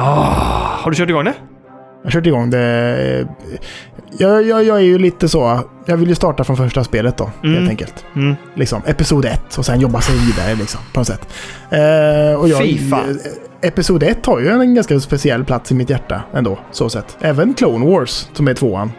Har 0.00 0.90
du 0.90 0.96
kört 0.96 1.08
igång 1.10 1.24
det? 1.24 1.34
Jag 2.02 2.12
kört 2.12 2.26
igång 2.26 2.50
det. 2.50 3.28
Jag, 4.18 4.42
jag, 4.42 4.64
jag 4.64 4.76
är 4.76 4.82
ju 4.82 4.98
lite 4.98 5.28
så. 5.28 5.60
Jag 5.86 5.96
vill 5.96 6.08
ju 6.08 6.14
starta 6.14 6.44
från 6.44 6.56
första 6.56 6.84
spelet 6.84 7.16
då, 7.16 7.30
Mm. 7.44 7.56
helt 7.58 7.70
enkelt. 7.70 8.04
Mm. 8.16 8.36
Liksom, 8.54 8.82
episod 8.86 9.24
1 9.24 9.58
och 9.58 9.66
sen 9.66 9.80
jobba 9.80 10.00
sig 10.00 10.14
vidare 10.16 10.54
liksom, 10.54 10.80
på 10.94 11.00
något 11.00 11.06
sätt. 11.06 11.28
Eh, 11.70 12.40
och 12.40 12.48
jag, 12.48 12.62
Fy 12.62 12.90
fan. 12.90 13.10
eh, 13.10 13.68
Episod 13.68 14.02
1 14.02 14.26
har 14.26 14.38
ju 14.38 14.48
en 14.48 14.74
ganska 14.74 15.00
speciell 15.00 15.44
plats 15.44 15.72
i 15.72 15.74
mitt 15.74 15.90
hjärta 15.90 16.22
ändå, 16.34 16.58
så 16.70 16.90
sett. 16.90 17.16
Även 17.20 17.54
Clone 17.54 17.86
Wars, 17.86 18.28
som 18.32 18.48
är 18.48 18.54
tvåan. 18.54 18.92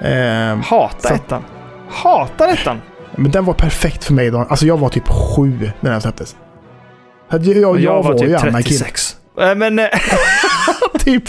Eh, 0.00 0.56
Hatar 0.64 1.08
Så- 1.08 1.14
ettan. 1.14 1.42
Hatar 1.90 2.48
ettan. 2.48 2.80
men 3.16 3.30
den 3.30 3.44
var 3.44 3.54
perfekt 3.54 4.04
för 4.04 4.12
mig 4.14 4.30
då. 4.30 4.38
Alltså 4.38 4.66
jag 4.66 4.76
var 4.78 4.88
typ 4.88 5.08
sju 5.08 5.70
när 5.80 5.90
den 5.90 6.00
släpptes. 6.00 6.36
Jag, 7.30 7.46
jag, 7.46 7.56
jag, 7.56 7.80
jag, 7.80 8.02
var, 8.02 8.12
ju 8.12 8.18
typ 8.18 8.28
Anakin. 8.42 8.52
36. 8.52 9.16
Äh, 9.40 9.54
Men... 9.54 9.78
eh, 9.78 9.86
typ. 11.04 11.24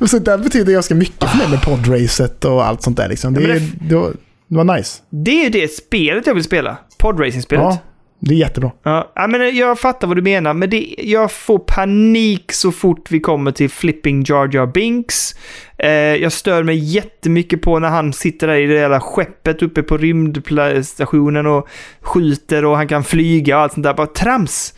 så 0.06 0.18
det 0.18 0.38
betyder 0.38 0.72
ganska 0.72 0.94
mycket 0.94 1.30
för 1.30 1.38
mig 1.38 1.48
med 1.48 1.62
podracet 1.62 2.44
och 2.44 2.66
allt 2.66 2.82
sånt 2.82 2.96
där 2.96 3.08
liksom. 3.08 3.34
Det, 3.34 3.42
Ja, 3.42 3.54
är- 3.54 3.62
det, 3.80 3.94
var, 3.94 4.10
det 4.48 4.56
var 4.56 4.76
nice. 4.76 5.02
det 5.10 5.46
är 5.46 5.50
det 5.50 5.68
spelet 5.68 6.26
jag 6.26 6.34
vill 6.34 6.44
spela. 6.44 6.76
Podracing-spelet. 6.98 7.64
Ja, 7.64 7.78
det 8.20 8.34
är 8.34 8.38
jättebra. 8.38 8.70
Ja, 8.82 9.12
men 9.28 9.56
jag 9.56 9.78
fattar 9.78 10.08
vad 10.08 10.16
du 10.16 10.22
menar, 10.22 10.54
men 10.54 10.70
det, 10.70 10.94
jag 10.98 11.32
får 11.32 11.58
panik 11.58 12.52
så 12.52 12.72
fort 12.72 13.10
vi 13.10 13.20
kommer 13.20 13.52
till 13.52 13.70
Flipping 13.70 14.24
Jar 14.26 14.50
Jar 14.54 14.66
Binks. 14.66 15.34
Eh, 15.78 15.90
jag 15.90 16.32
stör 16.32 16.62
mig 16.62 16.76
jättemycket 16.78 17.62
på 17.62 17.78
när 17.78 17.88
han 17.88 18.12
sitter 18.12 18.46
där 18.46 18.54
i 18.54 18.66
det 18.66 18.74
jävla 18.74 19.00
skeppet 19.00 19.62
uppe 19.62 19.82
på 19.82 19.96
rymdstationen 19.96 21.46
och 21.46 21.68
skjuter 22.00 22.64
och 22.64 22.76
han 22.76 22.88
kan 22.88 23.04
flyga 23.04 23.56
och 23.56 23.62
allt 23.62 23.72
sånt 23.72 23.84
där. 23.84 23.94
Bara 23.94 24.06
trams! 24.06 24.74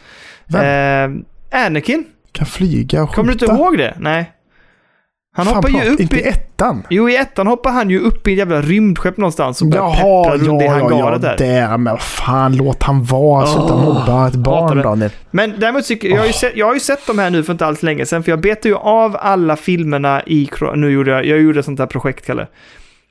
Vem? 0.47 1.15
Eh, 1.15 1.23
Anakin, 1.53 2.05
Kan 2.33 2.47
flyga 2.47 3.03
och 3.03 3.09
skjuta. 3.09 3.15
kommer 3.17 3.33
du 3.33 3.33
inte 3.33 3.45
ihåg 3.55 3.79
det? 3.79 3.97
Nej. 4.01 4.33
Han 5.37 5.47
Fan, 5.47 5.55
hoppar 5.55 5.69
ju 5.69 5.91
upp 5.93 6.01
Inte 6.01 6.17
i... 6.17 6.29
ettan. 6.29 6.83
Jo, 6.91 7.09
i 7.11 7.17
ettan 7.17 7.47
hoppar 7.47 7.71
han 7.73 7.91
ju 7.91 7.99
upp 8.01 8.29
i 8.29 8.33
ett 8.33 8.39
jävla 8.39 8.61
rymdskepp 8.61 9.17
någonstans 9.17 9.63
och 9.63 9.69
börjar 9.69 9.85
Jaha, 9.85 10.25
peppra 10.25 10.37
runt 10.49 10.63
i 10.63 10.65
ja, 10.65 10.73
ja, 10.73 10.79
ja, 10.79 10.89
hangaret 10.97 11.23
där. 11.23 11.37
där. 11.39 11.79
Men 11.79 11.99
fan, 11.99 12.57
låt 12.57 12.83
han 12.83 13.05
vara. 13.05 13.47
Sluta 13.47 13.75
Åh, 13.75 13.85
mobba 13.85 14.29
ett 14.29 14.35
barn. 14.35 14.79
Daniel. 14.83 15.11
Men 15.31 15.55
däremot 15.59 15.85
tycker 15.85 16.09
jag, 16.09 16.19
har 16.19 16.27
ju 16.27 16.33
sett, 16.33 16.57
jag 16.57 16.67
har 16.67 16.75
ju 16.75 16.81
sett 16.81 17.07
de 17.07 17.19
här 17.19 17.31
nu 17.31 17.43
för 17.45 17.53
inte 17.53 17.67
alls 17.67 17.83
länge 17.83 18.07
sedan, 18.07 18.23
för 18.23 18.33
jag 18.33 18.41
betade 18.41 18.69
ju 18.69 18.75
av 18.77 19.17
alla 19.21 19.57
filmerna 19.57 20.23
i... 20.27 20.49
Nu 20.77 20.91
gjorde 20.91 21.11
jag, 21.11 21.27
jag 21.27 21.41
gjorde 21.41 21.63
sånt 21.63 21.79
här 21.79 21.87
projekt, 21.87 22.27
Kalle. 22.27 22.47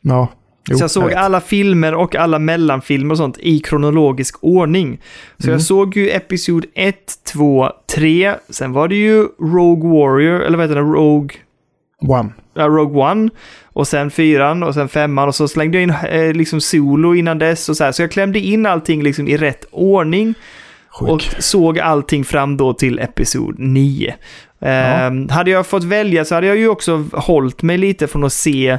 Ja. 0.01 0.27
Jo, 0.69 0.77
så 0.77 0.83
jag 0.83 0.91
såg 0.91 1.13
alla 1.13 1.41
filmer 1.41 1.93
och 1.93 2.15
alla 2.15 2.39
mellanfilmer 2.39 3.11
och 3.11 3.17
sånt 3.17 3.37
i 3.39 3.59
kronologisk 3.59 4.35
ordning. 4.41 5.01
Så 5.37 5.43
Mm. 5.47 5.53
jag 5.53 5.61
såg 5.61 5.97
ju 5.97 6.09
Episod 6.09 6.65
1, 6.75 6.95
2, 7.33 7.69
3. 7.95 8.33
Sen 8.49 8.71
var 8.73 8.87
det 8.87 8.95
ju 8.95 9.27
Rogue 9.39 9.89
Warrior, 9.89 10.41
eller 10.41 10.57
vad 10.57 10.65
heter 10.69 10.75
det? 10.81 10.87
Rogue... 10.87 11.37
One. 12.07 12.29
Ja, 12.53 12.67
Rogue 12.67 13.01
One. 13.11 13.29
Och 13.73 13.87
sen 13.87 14.11
fyran 14.11 14.63
och 14.63 14.73
sen 14.73 14.89
femman 14.89 15.27
och 15.27 15.35
så 15.35 15.47
slängde 15.47 15.77
jag 15.77 15.83
in 15.83 15.93
eh, 16.09 16.33
liksom 16.33 16.61
solo 16.61 17.15
innan 17.15 17.39
dess 17.39 17.69
och 17.69 17.77
så 17.77 17.83
här. 17.83 17.91
Så 17.91 18.01
jag 18.03 18.11
klämde 18.11 18.39
in 18.39 18.65
allting 18.65 19.03
liksom 19.03 19.27
i 19.27 19.37
rätt 19.37 19.65
ordning. 19.71 20.33
Sjuk. 20.99 21.09
Och 21.09 21.21
såg 21.39 21.79
allting 21.79 22.23
fram 22.25 22.57
då 22.57 22.73
till 22.73 22.99
episod 22.99 23.55
9. 23.59 24.15
Ehm, 24.61 25.29
hade 25.29 25.51
jag 25.51 25.67
fått 25.67 25.83
välja 25.83 26.25
så 26.25 26.35
hade 26.35 26.47
jag 26.47 26.57
ju 26.57 26.67
också 26.69 27.05
hållit 27.13 27.61
mig 27.61 27.77
lite 27.77 28.07
från 28.07 28.23
att 28.23 28.33
se 28.33 28.77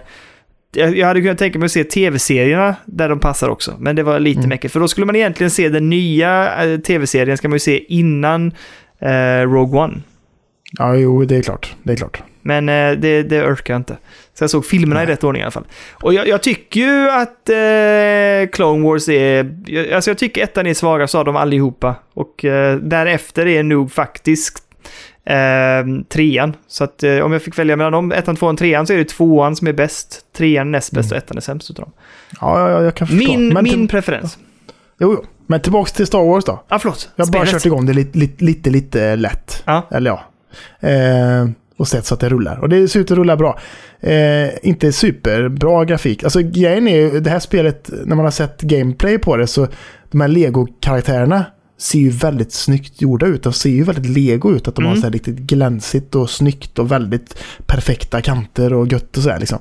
jag 0.74 1.06
hade 1.06 1.20
kunnat 1.20 1.38
tänka 1.38 1.58
mig 1.58 1.66
att 1.66 1.72
se 1.72 1.84
tv-serierna 1.84 2.76
där 2.86 3.08
de 3.08 3.20
passar 3.20 3.48
också, 3.48 3.74
men 3.78 3.96
det 3.96 4.02
var 4.02 4.20
lite 4.20 4.38
Mm. 4.38 4.48
mäckigt. 4.48 4.72
För 4.72 4.80
då 4.80 4.88
skulle 4.88 5.06
man 5.06 5.16
egentligen 5.16 5.50
se 5.50 5.68
den 5.68 5.90
nya 5.90 6.64
eh, 6.64 6.78
tv-serien, 6.80 7.36
ska 7.36 7.48
man 7.48 7.54
ju 7.56 7.60
se 7.60 7.84
innan 7.94 8.52
eh, 9.00 9.40
Rogue 9.48 9.80
One. 9.80 10.00
Ja, 10.78 10.94
jo, 10.96 11.24
det 11.24 11.36
är 11.36 11.42
klart. 11.42 11.74
Det 11.82 11.92
är 11.92 11.96
klart. 11.96 12.22
Men 12.42 12.68
eh, 12.68 12.92
det, 12.92 13.22
det 13.22 13.42
orkar 13.46 13.74
jag 13.74 13.78
inte. 13.80 13.96
Så 14.34 14.42
jag 14.44 14.50
såg 14.50 14.66
filmerna 14.66 14.94
Nej. 15.00 15.08
i 15.08 15.12
rätt 15.12 15.24
ordning 15.24 15.40
i 15.40 15.42
alla 15.44 15.50
fall. 15.50 15.66
Och 15.92 16.14
jag, 16.14 16.28
jag 16.28 16.42
tycker 16.42 16.80
ju 16.80 17.10
att 17.10 17.48
eh, 17.48 18.50
Clone 18.52 18.84
Wars 18.88 19.08
är... 19.08 19.56
jag- 19.66 19.92
Alltså 19.92 20.10
jag 20.10 20.18
tycker 20.18 20.42
ettan 20.44 20.66
är 20.66 20.74
svagast 20.74 21.14
av 21.14 21.24
dem 21.24 21.36
allihopa. 21.36 21.94
Och 22.14 22.44
eh, 22.44 22.76
därefter 22.76 23.46
är 23.46 23.62
nog 23.62 23.92
faktiskt 23.92 24.62
Eh, 25.24 26.04
trean. 26.08 26.56
Så 26.66 26.84
att 26.84 27.02
eh, 27.02 27.18
om 27.18 27.32
jag 27.32 27.42
fick 27.42 27.58
välja 27.58 27.76
mellan 27.76 27.92
dem, 27.92 28.12
ettan, 28.12 28.36
tvåan, 28.36 28.56
trean, 28.56 28.86
så 28.86 28.92
är 28.92 28.96
det 28.96 29.04
tvåan 29.04 29.56
som 29.56 29.66
är 29.66 29.72
bäst, 29.72 30.20
trean 30.36 30.70
näst 30.70 30.92
bäst 30.92 31.12
och 31.12 31.18
ettan 31.18 31.36
är 31.36 31.40
sämst 31.40 31.70
utav 31.70 31.84
dem. 31.84 31.92
Ja, 32.40 32.60
ja, 32.60 32.70
ja, 32.70 32.82
jag 32.82 32.94
kan 32.94 33.06
förstå. 33.06 33.28
Min, 33.28 33.48
Men 33.48 33.64
min 33.64 33.88
preferens. 33.88 34.38
Jo, 34.98 35.14
jo. 35.18 35.24
Men 35.46 35.60
tillbaks 35.60 35.92
till 35.92 36.06
Star 36.06 36.24
Wars 36.24 36.44
då. 36.44 36.62
Ja, 36.68 36.78
förlåt. 36.78 37.10
Jag 37.16 37.26
har 37.26 37.32
bara 37.32 37.46
kört 37.46 37.66
igång 37.66 37.86
det 37.86 37.92
lite, 37.92 38.18
lite, 38.18 38.44
lite, 38.44 38.70
lite 38.70 39.16
lätt. 39.16 39.62
Ja. 39.66 39.88
Eller 39.90 40.10
ja. 40.10 40.24
Eh, 40.88 41.48
och 41.76 41.88
sett 41.88 42.06
så 42.06 42.14
att 42.14 42.20
det 42.20 42.28
rullar. 42.28 42.58
Och 42.58 42.68
det 42.68 42.88
ser 42.88 43.00
ut 43.00 43.10
att 43.10 43.18
rulla 43.18 43.36
bra. 43.36 43.58
Eh, 44.00 44.48
inte 44.62 44.92
superbra 44.92 45.84
grafik. 45.84 46.24
Alltså 46.24 46.40
grejen 46.40 46.88
är 46.88 46.96
ju, 46.96 47.20
det 47.20 47.30
här 47.30 47.38
spelet, 47.38 47.90
när 48.04 48.16
man 48.16 48.24
har 48.24 48.30
sett 48.30 48.60
gameplay 48.60 49.18
på 49.18 49.36
det 49.36 49.46
så 49.46 49.68
de 50.10 50.20
här 50.20 50.28
Lego-karaktärerna 50.28 51.44
ser 51.82 51.98
ju 51.98 52.10
väldigt 52.10 52.52
snyggt 52.52 53.00
gjorda 53.02 53.26
ut. 53.26 53.42
De 53.42 53.52
ser 53.52 53.70
ju 53.70 53.82
väldigt 53.84 54.06
Lego 54.06 54.52
ut. 54.56 54.68
Att 54.68 54.74
de 54.74 54.84
har 54.84 54.90
Mm. 54.90 55.00
så 55.00 55.06
här 55.06 55.12
riktigt 55.12 55.36
glänsigt 55.36 56.14
och 56.14 56.30
snyggt 56.30 56.78
och 56.78 56.92
väldigt 56.92 57.38
perfekta 57.66 58.20
kanter 58.20 58.72
och 58.72 58.92
gött 58.92 59.16
och 59.16 59.22
så 59.22 59.30
här 59.30 59.38
liksom. 59.40 59.58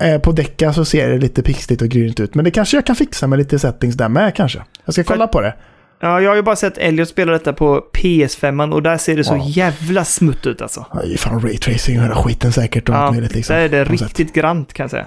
Eh, 0.00 0.18
på 0.18 0.32
Deca 0.32 0.72
så 0.72 0.84
ser 0.84 1.08
det 1.08 1.18
lite 1.18 1.42
pixligt 1.42 1.82
och 1.82 1.88
grynt 1.88 2.20
ut. 2.20 2.34
Men 2.34 2.44
det 2.44 2.50
kanske 2.50 2.76
jag 2.76 2.86
kan 2.86 2.96
fixa 2.96 3.26
med 3.26 3.38
lite 3.38 3.58
settings 3.58 3.94
där 3.94 4.08
med 4.08 4.34
kanske. 4.36 4.62
Jag 4.84 4.94
ska 4.94 5.04
kolla 5.04 5.26
på 5.26 5.40
det. 5.40 5.54
Ja, 6.00 6.20
jag 6.20 6.30
har 6.30 6.36
ju 6.36 6.42
bara 6.42 6.56
sett 6.56 6.78
Elliot 6.78 7.08
spela 7.08 7.32
detta 7.32 7.52
på 7.52 7.84
PS5 7.94 8.72
och 8.72 8.82
där 8.82 8.96
ser 8.96 9.16
det 9.16 9.24
så 9.24 9.34
Ja. 9.34 9.44
jävla 9.48 10.04
smutt 10.04 10.46
ut 10.46 10.62
alltså. 10.62 10.86
Ja, 10.92 11.00
det 11.04 11.12
är 11.12 11.16
fan 11.18 11.40
raytracing 11.40 11.98
och 11.98 12.04
hela 12.04 12.14
skiten 12.16 12.52
säkert 12.52 12.88
och 12.88 12.94
Ja, 12.94 13.10
möjligt 13.10 13.34
liksom. 13.34 13.56
där 13.56 13.62
är 13.62 13.68
det 13.68 13.78
något 13.78 13.88
sätt. 13.98 14.00
riktigt 14.08 14.34
grant 14.34 14.72
kan 14.72 14.84
jag 14.84 14.90
säga. 14.90 15.06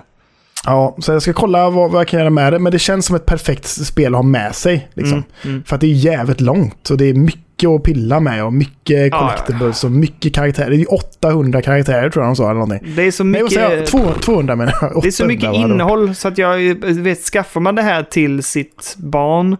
Ja, 0.65 0.95
så 0.99 1.11
jag 1.11 1.21
ska 1.21 1.33
kolla 1.33 1.69
vad, 1.69 1.91
vad 1.91 1.99
jag 2.01 2.07
kan 2.07 2.19
göra 2.19 2.29
med 2.29 2.53
det. 2.53 2.59
Men 2.59 2.71
det 2.71 2.79
känns 2.79 3.05
som 3.05 3.15
ett 3.15 3.25
perfekt 3.25 3.67
spel 3.67 4.13
att 4.15 4.17
ha 4.17 4.23
med 4.23 4.55
sig. 4.55 4.89
Liksom. 4.93 5.13
Mm, 5.17 5.25
mm. 5.43 5.63
För 5.63 5.75
att 5.75 5.81
det 5.81 5.87
är 5.87 5.91
jävligt 5.91 6.41
långt 6.41 6.89
och 6.89 6.97
det 6.97 7.05
är 7.05 7.13
mycket 7.13 7.69
att 7.69 7.83
pilla 7.83 8.19
med 8.19 8.45
och 8.45 8.53
mycket 8.53 9.07
Ja, 9.11 9.19
collectibles 9.19 9.83
och 9.83 9.91
mycket 9.91 10.33
karaktärer. 10.35 10.69
Det 10.69 10.75
är 10.75 10.79
ju 10.79 10.85
800 10.85 11.61
karaktärer 11.61 12.09
tror 12.09 12.25
jag 12.25 12.29
de 12.31 12.35
sa 12.35 12.43
eller 12.43 12.53
någonting. 12.59 12.93
Det 12.95 13.03
är 13.03 13.11
så 13.11 13.23
mycket... 13.23 13.85
Två- 13.85 14.13
200 14.21 14.55
menar 14.55 14.73
jag. 14.81 15.01
Det 15.01 15.07
är 15.07 15.11
så 15.11 15.23
800 15.23 15.27
mycket 15.27 15.53
innehåll 15.71 16.15
så 16.15 16.27
att 16.27 16.37
jag 16.37 16.57
vet, 16.83 17.19
skaffar 17.19 17.61
man 17.61 17.75
det 17.75 17.81
här 17.81 18.03
till 18.03 18.43
sitt 18.43 18.95
barn 18.97 19.57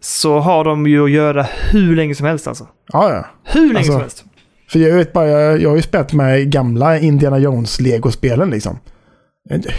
så 0.00 0.38
har 0.38 0.64
de 0.64 0.86
ju 0.86 1.04
att 1.04 1.10
göra 1.10 1.46
hur 1.70 1.96
länge 1.96 2.14
som 2.14 2.26
helst 2.26 2.46
alltså. 2.46 2.66
Ja, 2.92 3.10
ja. 3.12 3.26
Hur 3.44 3.66
länge 3.66 3.78
Alltså, 3.78 3.92
som 3.92 4.00
helst. 4.00 4.24
För 4.70 4.78
jag 4.78 4.96
vet 4.96 5.12
bara, 5.12 5.28
jag, 5.28 5.62
jag 5.62 5.68
har 5.68 5.76
ju 5.76 5.82
spelat 5.82 6.12
med 6.12 6.50
gamla 6.52 6.98
Indiana 6.98 7.38
Jones-legospelen 7.38 8.50
liksom. 8.50 8.78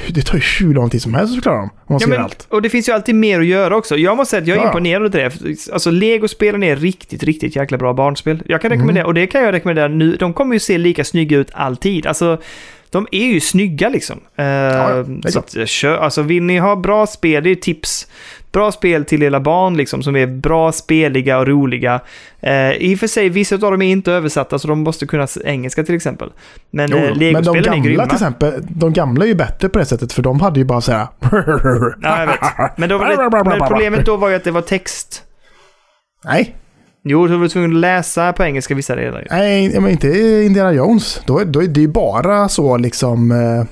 Det 0.09 0.21
tar 0.21 0.37
ju 0.37 0.43
hur 0.67 0.73
lång 0.73 0.89
tid 0.89 1.01
som 1.01 1.13
helst 1.13 1.37
att 1.37 1.43
klara 1.43 1.57
dem. 1.57 1.69
Om 1.73 1.93
man 1.93 1.99
Ja, 2.01 2.07
men, 2.07 2.21
allt. 2.21 2.47
och 2.49 2.61
det 2.61 2.69
finns 2.69 2.89
ju 2.89 2.93
alltid 2.93 3.15
mer 3.15 3.39
att 3.39 3.45
göra 3.45 3.75
också. 3.75 3.97
Jag 3.97 4.17
måste 4.17 4.29
säga 4.29 4.41
att 4.41 4.47
jag 4.47 4.57
är 4.57 4.61
Ja. 4.61 4.67
imponerad 4.67 5.03
av 5.03 5.11
det. 5.11 5.31
Alltså 5.73 5.91
Lego-spelen 5.91 6.63
är 6.63 6.75
riktigt, 6.75 7.23
riktigt 7.23 7.55
jäkla 7.55 7.77
bra 7.77 7.93
barnspel. 7.93 8.43
Jag 8.45 8.61
kan 8.61 8.69
rekommendera, 8.71 9.03
Mm. 9.03 9.07
och 9.07 9.13
det 9.13 9.27
kan 9.27 9.43
jag 9.43 9.53
rekommendera 9.53 9.87
nu. 9.87 10.15
De 10.15 10.33
kommer 10.33 10.55
ju 10.55 10.59
se 10.59 10.77
lika 10.77 11.03
snygga 11.03 11.37
ut 11.37 11.49
alltid. 11.53 12.07
Alltså, 12.07 12.41
de 12.89 13.07
är 13.11 13.25
ju 13.25 13.39
snygga 13.39 13.89
liksom. 13.89 14.19
Uh, 14.39 14.45
ja, 14.45 15.05
så 15.29 15.39
att, 15.39 15.69
kör, 15.69 15.97
alltså 15.97 16.21
vill 16.21 16.43
ni 16.43 16.57
ha 16.57 16.75
bra 16.75 17.07
spel, 17.07 17.43
det 17.43 17.49
är 17.49 17.55
tips. 17.55 18.07
Bra 18.51 18.71
spel 18.71 19.05
till 19.05 19.23
era 19.23 19.39
barn 19.39 19.77
liksom, 19.77 20.03
som 20.03 20.15
är 20.15 20.27
bra, 20.27 20.71
speliga 20.71 21.39
och 21.39 21.47
roliga. 21.47 21.99
Eh, 22.39 22.71
I 22.71 22.95
och 22.95 22.99
för 22.99 23.07
sig, 23.07 23.29
vissa 23.29 23.55
av 23.55 23.61
dem 23.61 23.81
är 23.81 23.91
inte 23.91 24.11
översatta, 24.11 24.59
så 24.59 24.67
de 24.67 24.79
måste 24.79 25.05
kunna 25.05 25.27
engelska 25.45 25.83
till 25.83 25.95
exempel. 25.95 26.29
Men 26.71 26.89
Jo, 26.91 26.97
eh, 26.97 27.03
men 27.03 27.13
de 27.13 27.19
Lego-spelen 27.19 27.57
är 27.57 27.63
gamla 27.65 27.83
grymma. 27.85 28.05
till 28.05 28.13
exempel, 28.15 28.53
de 28.69 28.93
gamla 28.93 29.23
är 29.25 29.27
ju 29.29 29.35
bättre 29.35 29.69
på 29.69 29.79
det 29.79 29.85
sättet 29.85 30.13
för 30.13 30.21
de 30.21 30.39
hade 30.41 30.59
ju 30.59 30.65
bara 30.65 30.81
så 30.81 30.91
här. 30.91 31.07
Ja, 32.01 32.19
jag 32.19 32.27
vet. 32.27 32.77
Men, 32.77 32.89
det, 32.89 32.97
men 33.45 33.59
problemet 33.67 34.05
då 34.05 34.15
var 34.17 34.29
ju 34.29 34.35
att 34.35 34.43
det 34.43 34.51
var 34.51 34.61
text. 34.61 35.23
Nej, 36.25 36.55
Jo, 37.03 37.27
du 37.27 37.37
var 37.37 37.47
tvungen 37.47 37.71
att 37.71 37.77
läsa 37.77 38.33
på 38.33 38.43
engelska 38.43 38.75
vissa 38.75 38.95
delar. 38.95 39.27
nej, 39.29 39.79
men 39.79 39.91
inte 39.91 40.07
Indiana 40.45 40.71
Jones. 40.73 41.21
Då, 41.25 41.39
är- 41.39 41.45
då 41.45 41.63
är 41.63 41.67
det 41.67 41.81
ju 41.81 41.87
bara 41.87 42.49
så 42.49 42.77
liksom 42.77 43.31
eh, 43.31 43.63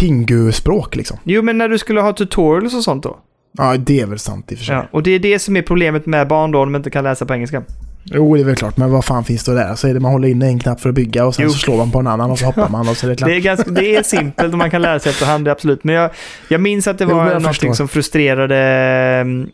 Pingu-språk 0.00 0.96
liksom. 0.96 1.18
Jo, 1.24 1.42
men 1.42 1.58
när 1.58 1.68
du 1.68 1.78
skulle 1.78 2.00
ha 2.00 2.12
tutorials 2.12 2.74
och 2.74 2.82
sånt 2.82 3.02
då. 3.02 3.18
Ja, 3.58 3.76
det 3.76 4.00
är 4.00 4.06
väl 4.06 4.18
sant 4.18 4.52
i 4.52 4.54
och 4.54 4.58
för 4.58 4.64
sig. 4.64 4.74
Ja, 4.74 4.86
och 4.90 5.02
det 5.02 5.10
är 5.10 5.18
det 5.18 5.38
som 5.38 5.56
är 5.56 5.62
problemet 5.62 6.06
med 6.06 6.28
barn 6.28 6.50
då, 6.50 6.58
de 6.64 6.76
inte 6.76 6.90
kan 6.90 7.04
läsa 7.04 7.26
på 7.26 7.34
engelska. 7.34 7.62
Jo, 8.04 8.34
det 8.34 8.40
är 8.40 8.44
väl 8.44 8.56
klart. 8.56 8.76
Men 8.76 8.90
vad 8.90 9.04
fan 9.04 9.24
finns 9.24 9.44
det 9.44 9.50
att 9.52 9.56
lära 9.58 9.76
sig? 9.76 9.94
Det 9.94 10.00
man 10.00 10.12
håller 10.12 10.28
in 10.28 10.42
en 10.42 10.58
knapp 10.58 10.80
för 10.80 10.88
att 10.88 10.94
bygga 10.94 11.24
och 11.26 11.34
sen 11.34 11.44
Jo. 11.44 11.50
så 11.50 11.58
slår 11.58 11.76
man 11.76 11.90
på 11.90 11.98
en 11.98 12.06
annan 12.06 12.30
och 12.30 12.38
så 12.38 12.46
hoppar 12.50 12.68
man 12.68 12.88
och 12.88 12.96
så 12.96 13.06
är 13.06 13.10
det 13.10 13.16
klart. 13.16 13.28
Det 13.30 13.36
är, 13.36 13.40
ganska, 13.40 13.70
det 13.70 13.96
är 13.96 14.02
simpelt 14.02 14.52
och 14.52 14.58
man 14.58 14.70
kan 14.70 14.82
lära 14.82 14.98
sig 14.98 15.10
efterhand, 15.10 15.48
är 15.48 15.52
absolut. 15.52 15.84
Men 15.84 15.94
jag, 15.94 16.10
jag 16.48 16.60
minns 16.60 16.86
att 16.86 16.98
det 16.98 17.04
Jo, 17.04 17.16
var 17.16 17.30
jag 17.30 17.42
någonting 17.42 17.74
som 17.74 17.88
frustrerade... 17.88 18.56
mm, 19.20 19.48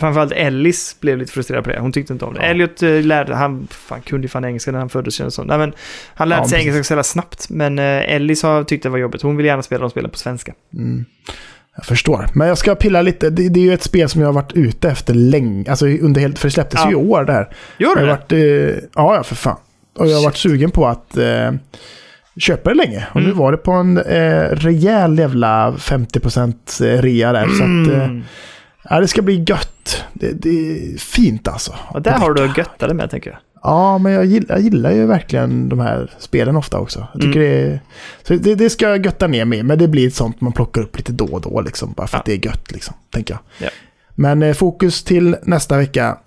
Framförallt 0.00 0.32
Ellis 0.32 0.96
blev 1.00 1.18
lite 1.18 1.32
frustrerad 1.32 1.64
på 1.64 1.70
det. 1.70 1.80
Hon 1.80 1.92
tyckte 1.92 2.12
inte 2.12 2.24
om 2.24 2.34
det. 2.34 2.40
Ja. 2.40 2.46
Elliot 2.46 2.82
eh, 2.82 2.90
lärde, 3.02 3.34
han 3.34 3.66
fan, 3.70 4.00
kunde 4.00 4.24
ju 4.24 4.28
fan 4.28 4.44
engelska 4.44 4.72
när 4.72 4.78
han 4.78 4.88
föddes 4.88 5.14
kändes 5.14 5.34
som. 5.34 5.46
Nej, 5.46 5.58
men 5.58 5.72
Han 6.14 6.28
lärde 6.28 6.42
Ja, 6.42 6.48
sig 6.48 6.56
precis. 6.58 6.68
engelska 6.74 6.96
så 6.96 7.02
snabbt. 7.02 7.46
Men 7.50 7.78
eh, 7.78 8.14
Ellis 8.14 8.42
har 8.42 8.64
tyckt 8.64 8.82
det 8.82 8.88
var 8.88 8.98
jobbigt. 8.98 9.22
Hon 9.22 9.36
vill 9.36 9.46
gärna 9.46 9.62
spela 9.62 9.80
de 9.80 9.90
spelen 9.90 10.10
på 10.10 10.18
svenska. 10.18 10.52
Mm. 10.74 11.04
Jag 11.76 11.84
förstår. 11.86 12.26
Men 12.32 12.48
jag 12.48 12.58
ska 12.58 12.74
pilla 12.74 13.02
lite. 13.02 13.30
Det, 13.30 13.48
det 13.48 13.60
är 13.60 13.64
ju 13.64 13.74
ett 13.74 13.82
spel 13.82 14.08
som 14.08 14.20
jag 14.20 14.28
har 14.28 14.32
varit 14.32 14.52
ute 14.52 14.90
efter 14.90 15.14
länge. 15.14 15.70
Alltså 15.70 15.86
under 15.86 16.20
helt, 16.20 16.38
för 16.38 16.48
det 16.48 16.52
släpptes 16.52 16.80
Ja. 16.84 16.86
ju 16.90 16.92
i 16.92 16.94
år 16.94 17.24
det 17.24 17.32
här. 17.32 17.48
Gör 17.78 17.88
Jag 17.88 17.98
det? 17.98 18.06
varit, 18.06 18.32
eh, 18.32 18.84
ja, 18.94 19.22
för 19.22 19.34
fan. 19.34 19.56
Och 19.98 20.06
jag 20.08 20.16
har 20.16 20.24
varit 20.24 20.36
sugen 20.36 20.70
på 20.70 20.86
att 20.86 21.16
eh, 21.16 21.52
köpa 22.40 22.70
det 22.70 22.76
länge. 22.76 23.06
Och 23.14 23.20
nu 23.20 23.26
Mm. 23.26 23.38
var 23.38 23.52
det 23.52 23.58
på 23.58 23.72
en 23.72 23.98
eh, 23.98 24.48
rejäl 24.50 25.18
jävla 25.18 25.72
50% 25.78 26.80
rea 27.00 27.32
där. 27.32 27.46
Så 27.46 27.52
att, 27.62 27.96
eh, 27.98 28.04
Mm. 28.04 28.22
ja, 28.90 29.00
det 29.00 29.08
ska 29.08 29.22
bli 29.22 29.44
gött. 29.48 30.04
Det, 30.12 30.32
det 30.42 30.48
är 30.50 30.98
fint 30.98 31.48
alltså. 31.48 31.74
Och 31.88 32.02
där 32.02 32.12
har 32.12 32.34
du 32.34 32.44
att 32.44 32.58
götta 32.58 32.86
det 32.88 32.94
med, 32.94 33.10
tänker 33.10 33.30
jag. 33.30 33.38
Ja, 33.66 33.98
men 33.98 34.12
jag 34.12 34.24
gillar, 34.24 34.54
jag 34.54 34.60
gillar 34.64 34.90
ju 34.90 35.06
verkligen 35.06 35.68
de 35.68 35.78
här 35.80 36.10
spelen 36.18 36.56
ofta 36.56 36.78
också. 36.78 37.06
Jag 37.12 37.22
tycker 37.22 37.40
Mm. 37.40 37.70
det, 37.70 37.80
så 38.22 38.34
det, 38.34 38.54
det 38.54 38.70
ska 38.70 38.88
jag 38.88 39.06
götta 39.06 39.26
ner 39.26 39.44
med, 39.44 39.64
men 39.64 39.78
det 39.78 39.88
blir 39.88 40.06
ett 40.06 40.14
sånt 40.14 40.40
man 40.40 40.52
plockar 40.52 40.80
upp 40.82 40.96
lite 40.96 41.12
då 41.12 41.24
och 41.24 41.40
då, 41.40 41.60
liksom, 41.60 41.92
bara 41.92 42.06
för 42.06 42.18
att 42.18 42.24
det 42.24 42.32
är 42.32 42.46
gött, 42.46 42.72
liksom, 42.72 42.94
tänker 43.10 43.34
jag. 43.34 43.66
Ja. 43.66 43.70
Men 44.14 44.42
eh, 44.42 44.54
fokus 44.54 45.04
till 45.04 45.36
nästa 45.42 45.76
vecka, 45.76 46.18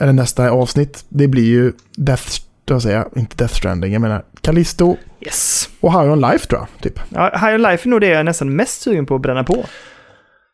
eller 0.00 0.12
nästa 0.12 0.50
avsnitt, 0.50 1.04
det 1.08 1.28
blir 1.28 1.44
ju 1.44 1.72
Death, 1.96 2.24
jag, 2.66 3.04
inte 3.16 3.36
Death 3.36 3.54
Stranding, 3.54 3.92
jag 3.92 4.02
menar 4.02 4.24
Callisto 4.40 4.96
Yes. 5.20 5.68
och 5.80 5.92
High 5.92 6.12
On 6.12 6.20
Life 6.20 6.46
tror 6.46 6.60
jag, 6.60 6.82
typ. 6.82 7.00
Ja, 7.08 7.30
High 7.34 7.54
on 7.54 7.62
Life 7.62 7.88
är 7.88 7.90
nog 7.90 8.00
det 8.00 8.06
jag 8.08 8.20
är 8.20 8.24
nästan 8.24 8.56
mest 8.56 8.82
sugen 8.82 9.06
på 9.06 9.14
att 9.14 9.20
bränna 9.22 9.44
på. 9.44 9.64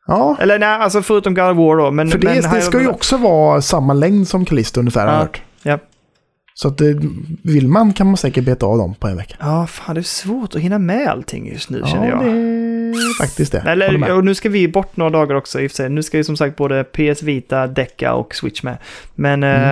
Ja, 0.07 0.37
Eller 0.41 0.59
nej, 0.59 0.69
alltså 0.69 1.03
förutom 1.03 1.35
God 1.35 1.45
of 1.51 1.57
War 1.57 1.77
då. 1.77 1.91
Men, 1.91 2.11
för 2.11 2.19
det, 2.19 2.27
men 2.43 2.53
det 2.55 2.61
ska 2.61 2.81
ju 2.81 2.89
också 2.89 3.17
vara 3.17 3.63
samma 3.63 3.93
längd 3.93 4.29
som 4.29 4.45
Callisto 4.45 4.81
ungefär, 4.81 5.01
har 5.07 5.13
jag 5.13 5.17
Ja, 5.17 5.23
hört. 5.23 5.43
ja. 5.63 5.79
Så 6.59 6.69
att 6.69 6.79
det, 6.79 6.99
vill 7.43 7.69
man 7.69 7.93
kan 7.93 8.07
man 8.07 8.17
säkert 8.17 8.45
beta 8.45 8.67
av 8.67 8.79
dem 8.79 8.95
på 8.95 9.09
en 9.09 9.17
vecka. 9.17 9.37
Ja, 9.41 9.67
fan 9.67 9.95
det 9.95 10.01
är 10.01 10.03
svårt 10.03 10.55
att 10.55 10.61
hinna 10.61 10.79
med 10.79 11.09
allting 11.09 11.49
just 11.53 11.71
nu 11.71 11.83
känner 11.87 12.09
jag. 12.09 12.25
det 12.25 13.25
faktiskt 13.25 13.53
det. 13.53 13.59
Eller, 13.59 14.13
och 14.17 14.25
nu 14.25 14.35
ska 14.35 14.49
vi 14.49 14.69
bort 14.69 14.97
några 14.97 15.11
dagar 15.11 15.35
också 15.35 15.61
i 15.61 15.67
och 15.67 15.71
för 15.71 15.77
sig. 15.77 15.89
Nu 15.91 16.03
ska 16.03 16.17
ju 16.17 16.25
som 16.25 16.37
sagt 16.37 16.57
både 16.57 16.85
PS 16.85 17.23
Vita, 17.23 17.67
Deca 17.67 18.15
och 18.15 18.35
Switch 18.35 18.63
med. 18.63 18.79
Men 19.15 19.43
Mm. 19.43 19.63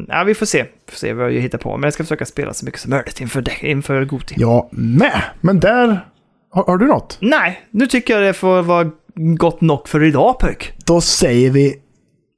ehm, 0.00 0.06
ja, 0.08 0.24
vi 0.24 0.34
får 0.34 0.46
se. 0.46 0.64
Får 0.88 0.96
se 0.96 1.12
vad 1.12 1.32
jag 1.32 1.40
hittar 1.40 1.58
på. 1.58 1.76
Men 1.76 1.82
jag 1.84 1.92
ska 1.92 2.04
försöka 2.04 2.24
spela 2.24 2.54
så 2.54 2.64
mycket 2.64 2.80
som 2.80 2.90
möjligt 2.90 3.20
inför, 3.20 3.42
De- 3.42 3.66
inför 3.70 4.04
Goti. 4.04 4.34
Jag 4.38 4.68
med. 4.72 5.22
Men 5.40 5.60
där... 5.60 6.06
Har, 6.50 6.64
har 6.64 6.76
du 6.78 6.86
något? 6.86 7.18
Nej, 7.20 7.60
nu 7.70 7.86
tycker 7.86 8.14
jag 8.14 8.22
det 8.22 8.32
får 8.32 8.62
vara 8.62 8.90
gott 9.38 9.60
nog 9.60 9.88
för 9.88 10.02
idag 10.04 10.38
pöjk. 10.38 10.72
Då 10.86 11.00
säger 11.00 11.50
vi 11.50 11.74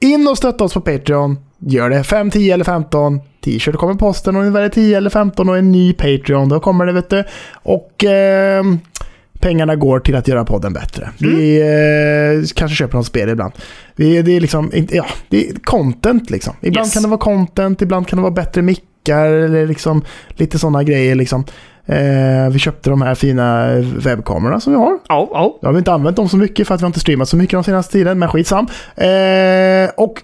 in 0.00 0.28
och 0.28 0.38
stötta 0.38 0.64
oss 0.64 0.74
på 0.74 0.80
Patreon. 0.80 1.36
Gör 1.58 1.90
det 1.90 2.04
5, 2.04 2.30
10 2.30 2.54
eller 2.54 2.64
15. 2.64 3.20
T-shirt 3.44 3.76
kommer 3.76 3.94
posten 3.94 4.34
ni 4.34 4.50
väljer 4.50 4.68
10 4.68 4.96
eller 4.96 5.10
15 5.10 5.48
och 5.48 5.58
en 5.58 5.72
ny 5.72 5.92
Patreon. 5.92 6.48
Då 6.48 6.60
kommer 6.60 6.86
det 6.86 6.92
vet 6.92 7.10
du. 7.10 7.24
Och 7.52 8.04
ehm, 8.04 8.78
pengarna 9.38 9.76
går 9.76 10.00
till 10.00 10.16
att 10.16 10.28
göra 10.28 10.44
podden 10.44 10.72
bättre. 10.72 11.10
Vi 11.18 11.60
eh, 11.60 12.46
kanske 12.54 12.76
köper 12.76 12.96
något 12.96 13.06
spel 13.06 13.28
ibland. 13.28 13.52
Vi, 13.96 14.22
det 14.22 14.36
är 14.36 14.40
liksom, 14.40 14.70
ja, 14.90 15.06
det 15.28 15.48
är 15.48 15.54
content 15.62 16.30
liksom. 16.30 16.54
Ibland 16.60 16.86
Yes. 16.86 16.94
kan 16.94 17.02
det 17.02 17.08
vara 17.08 17.20
content, 17.20 17.82
ibland 17.82 18.06
kan 18.08 18.16
det 18.16 18.22
vara 18.22 18.32
bättre 18.32 18.62
mickar 18.62 19.26
eller 19.26 19.66
liksom 19.66 20.02
lite 20.30 20.58
sådana 20.58 20.82
grejer 20.82 21.14
liksom. 21.14 21.44
Eh, 21.86 22.50
vi 22.52 22.58
köpte 22.58 22.90
de 22.90 23.02
här 23.02 23.14
fina 23.14 23.74
webbkamerorna 23.96 24.60
som 24.60 24.72
vi 24.72 24.78
har. 24.78 24.98
Ja, 25.08 25.28
ja. 25.32 25.58
Jag 25.62 25.68
har 25.68 25.78
inte 25.78 25.92
använt 25.92 26.16
dem 26.16 26.28
så 26.28 26.36
mycket 26.36 26.66
för 26.68 26.74
att 26.74 26.80
vi 26.80 26.82
har 26.84 26.88
inte 26.88 27.00
streamat 27.00 27.28
så 27.28 27.36
mycket 27.36 27.52
de 27.56 27.64
senaste 27.64 27.92
tiden, 27.92 28.18
men 28.18 28.28
skitsam. 28.28 28.66
Eh, 28.96 29.90
och 29.96 30.22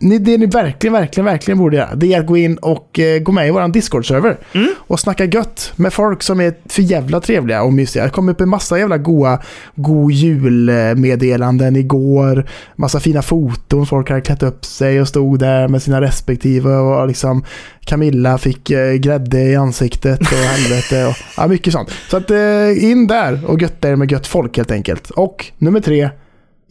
ni, 0.00 0.18
det 0.18 0.38
ni 0.38 0.46
verkligen, 0.46 0.92
verkligen, 0.92 1.24
verkligen 1.24 1.58
borde 1.58 1.76
göra, 1.76 1.94
det 1.94 2.14
är 2.14 2.20
att 2.20 2.26
gå 2.26 2.36
in 2.36 2.56
och 2.56 2.98
eh, 2.98 3.18
gå 3.18 3.32
med 3.32 3.48
i 3.48 3.50
vår 3.50 3.68
Discord-server. 3.68 4.36
Mm. 4.52 4.68
Och 4.78 5.00
snacka 5.00 5.24
gött 5.24 5.72
med 5.76 5.92
folk 5.92 6.22
som 6.22 6.40
är 6.40 6.54
för 6.68 6.82
jävla 6.82 7.20
trevliga 7.20 7.62
och 7.62 7.72
mysiga. 7.72 8.04
Det 8.04 8.10
kom 8.10 8.28
upp 8.28 8.40
en 8.40 8.48
massa 8.48 8.78
jävla 8.78 8.98
goa 8.98 9.38
god 9.74 10.12
julmeddelanden 10.12 11.76
igår. 11.76 12.48
Massa 12.76 13.00
fina 13.00 13.22
foton, 13.22 13.86
folk 13.86 14.08
hade 14.08 14.20
klätt 14.20 14.42
upp 14.42 14.64
sig 14.64 15.00
och 15.00 15.08
stod 15.08 15.38
där 15.38 15.68
med 15.68 15.82
sina 15.82 16.00
respektive 16.00 16.70
och 16.70 17.08
liksom 17.08 17.44
Camilla 17.84 18.38
fick 18.38 18.70
eh, 18.70 18.94
grädde 18.94 19.42
i 19.42 19.56
ansiktet 19.56 20.20
och 20.20 20.26
helvete 20.26 21.06
och 21.06 21.14
ja, 21.36 21.46
mycket 21.46 21.72
sånt. 21.72 21.90
Så 22.10 22.16
att 22.16 22.30
eh, 22.30 22.84
in 22.84 23.06
där 23.06 23.40
och 23.46 23.62
götta 23.62 23.88
er 23.88 23.96
med 23.96 24.10
gött 24.12 24.26
folk 24.26 24.56
helt 24.56 24.70
enkelt. 24.70 25.10
Och 25.10 25.46
nummer 25.58 25.80
tre, 25.80 26.10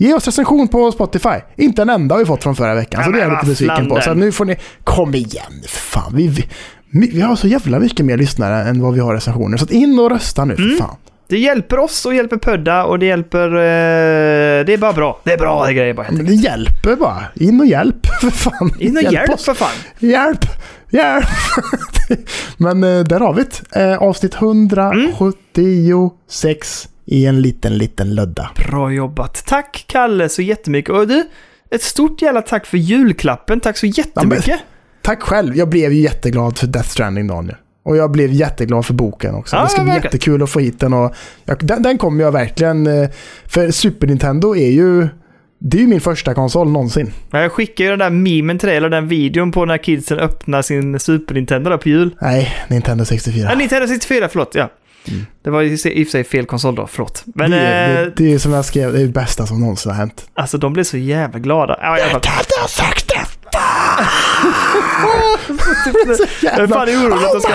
Ge 0.01 0.13
oss 0.13 0.25
recension 0.25 0.67
på 0.67 0.91
Spotify. 0.91 1.29
Inte 1.55 1.81
en 1.81 1.89
enda 1.89 2.15
har 2.15 2.19
vi 2.19 2.25
fått 2.25 2.43
från 2.43 2.55
förra 2.55 2.75
veckan, 2.75 3.03
så 3.03 3.11
det 3.11 3.19
är 3.19 3.23
jag 3.23 3.31
lite 3.31 3.45
besviken 3.45 3.89
på. 3.89 4.01
Så 4.01 4.13
nu 4.13 4.31
får 4.31 4.45
ni... 4.45 4.55
Kom 4.83 5.15
igen, 5.15 5.63
fan. 5.67 6.11
Vi, 6.15 6.27
vi, 6.27 6.45
Vi 7.13 7.21
har 7.21 7.35
så 7.35 7.47
jävla 7.47 7.79
mycket 7.79 8.05
mer 8.05 8.17
lyssnare 8.17 8.69
än 8.69 8.81
vad 8.81 8.93
vi 8.93 8.99
har 8.99 9.13
recensioner. 9.13 9.57
Så 9.57 9.65
in 9.67 9.99
och 9.99 10.09
rösta 10.09 10.45
nu 10.45 10.55
för 10.55 10.63
Mm. 10.63 10.77
fan. 10.77 10.95
Det 11.27 11.37
hjälper 11.39 11.79
oss 11.79 12.05
och 12.05 12.15
hjälper 12.15 12.37
Pödda 12.37 12.83
och 12.85 12.99
det 12.99 13.05
hjälper... 13.05 13.47
Eh, 13.47 13.51
det 14.65 14.73
är 14.73 14.77
bara 14.77 14.93
bra. 14.93 15.19
Det 15.23 15.33
är 15.33 15.37
bra 15.37 15.65
det 15.65 15.73
grejer 15.73 15.93
bara 15.93 16.07
Men 16.11 16.25
det 16.25 16.33
hjälper 16.33 16.95
bara. 16.95 17.23
In 17.35 17.59
och 17.59 17.65
hjälp 17.65 18.05
för 18.21 18.29
fan. 18.29 18.71
In 18.79 18.97
och 18.97 19.03
hjälp 19.13 19.29
oss. 19.33 19.45
för 19.45 19.53
fan. 19.53 19.69
Hjälp! 19.99 20.45
Hjälp! 20.89 21.25
Men 22.57 22.83
eh, 22.83 22.99
där 23.03 23.19
har 23.19 23.33
vi 23.33 23.43
det. 23.73 23.81
Eh, 23.91 23.97
avsnitt 23.97 24.33
176 24.35 26.87
i 27.11 27.25
en 27.25 27.41
liten, 27.41 27.77
liten 27.77 28.15
lödda. 28.15 28.51
Bra 28.69 28.91
jobbat. 28.91 29.43
Tack 29.47 29.83
Kalle 29.87 30.29
så 30.29 30.41
jättemycket. 30.41 30.91
Och 30.95 31.07
du, 31.07 31.23
ett 31.71 31.83
stort 31.83 32.21
jävla 32.21 32.41
tack 32.41 32.65
för 32.65 32.77
julklappen. 32.77 33.59
Tack 33.59 33.77
så 33.77 33.85
jättemycket. 33.85 34.59
Tack 35.01 35.21
själv. 35.21 35.55
Jag 35.57 35.69
blev 35.69 35.93
ju 35.93 36.01
jätteglad 36.01 36.57
för 36.57 36.67
Death 36.67 36.89
Stranding, 36.89 37.27
Daniel. 37.27 37.55
Och 37.85 37.97
jag 37.97 38.11
blev 38.11 38.31
jätteglad 38.31 38.85
för 38.85 38.93
boken 38.93 39.35
också. 39.35 39.55
Ja, 39.55 39.63
det 39.63 39.69
ska 39.69 39.81
bli 39.81 39.91
verkligen. 39.91 40.13
jättekul 40.13 40.43
att 40.43 40.49
få 40.49 40.59
hit 40.59 40.79
den. 40.79 40.93
Och 40.93 41.15
jag, 41.45 41.57
den, 41.65 41.83
den 41.83 41.97
kommer 41.97 42.23
jag 42.23 42.31
verkligen... 42.31 42.87
eh, 42.87 43.09
För 43.47 43.71
Super 43.71 44.07
Nintendo 44.07 44.55
är 44.55 44.69
ju... 44.71 45.07
Det 45.63 45.77
är 45.77 45.81
ju 45.81 45.87
min 45.87 46.01
första 46.01 46.33
konsol 46.33 46.69
någonsin. 46.71 47.11
Jag 47.31 47.51
skickade 47.51 47.83
ju 47.83 47.89
den 47.89 47.99
där 47.99 48.09
memen 48.09 48.57
till 48.59 48.67
dig, 48.67 48.77
eller 48.77 48.89
den 48.89 49.07
videon 49.07 49.51
på 49.51 49.65
när 49.65 49.77
kidsen 49.77 50.19
öppnar 50.19 50.61
sin 50.61 50.99
Super 50.99 51.33
Nintendo 51.33 51.77
på 51.77 51.89
jul. 51.89 52.15
Nej, 52.21 52.53
Nintendo 52.67 53.05
64. 53.05 53.47
Ja, 53.51 53.57
Nintendo 53.57 53.87
64, 53.87 54.27
förlåt. 54.31 54.55
Ja. 54.55 54.69
Det 55.43 55.49
var 55.49 55.61
i 55.61 55.75
och 55.75 55.79
för 55.79 56.05
sig 56.11 56.23
fel 56.23 56.45
konsol 56.45 56.75
då, 56.75 56.87
förlåt. 56.87 57.23
Men 57.25 57.51
det, 57.51 57.57
är- 57.57 57.99
eh, 58.01 58.05
det, 58.05 58.11
det 58.23 58.33
är 58.33 58.39
som 58.39 58.51
jag 58.53 58.65
skrev, 58.65 58.93
det 58.93 58.99
är 59.01 59.05
det 59.05 59.11
bästa 59.13 59.45
som 59.47 59.59
någonsin 59.61 59.91
har 59.91 59.97
hänt. 59.97 60.25
alltså 60.33 60.57
de 60.57 60.73
blev 60.73 60.83
så 60.83 60.97
jävla 60.97 61.39
glada. 61.39 61.77
Ja. 61.81 61.97
Kan 62.19 62.33
du 62.49 62.61
ha 62.61 62.67
sagt 62.67 63.07
det? 63.07 63.21
Jag 66.41 66.59
är 66.59 66.67
fan 66.67 66.89
orolig 66.89 67.25
att 67.25 67.31
de 67.33 67.41
ska... 67.41 67.53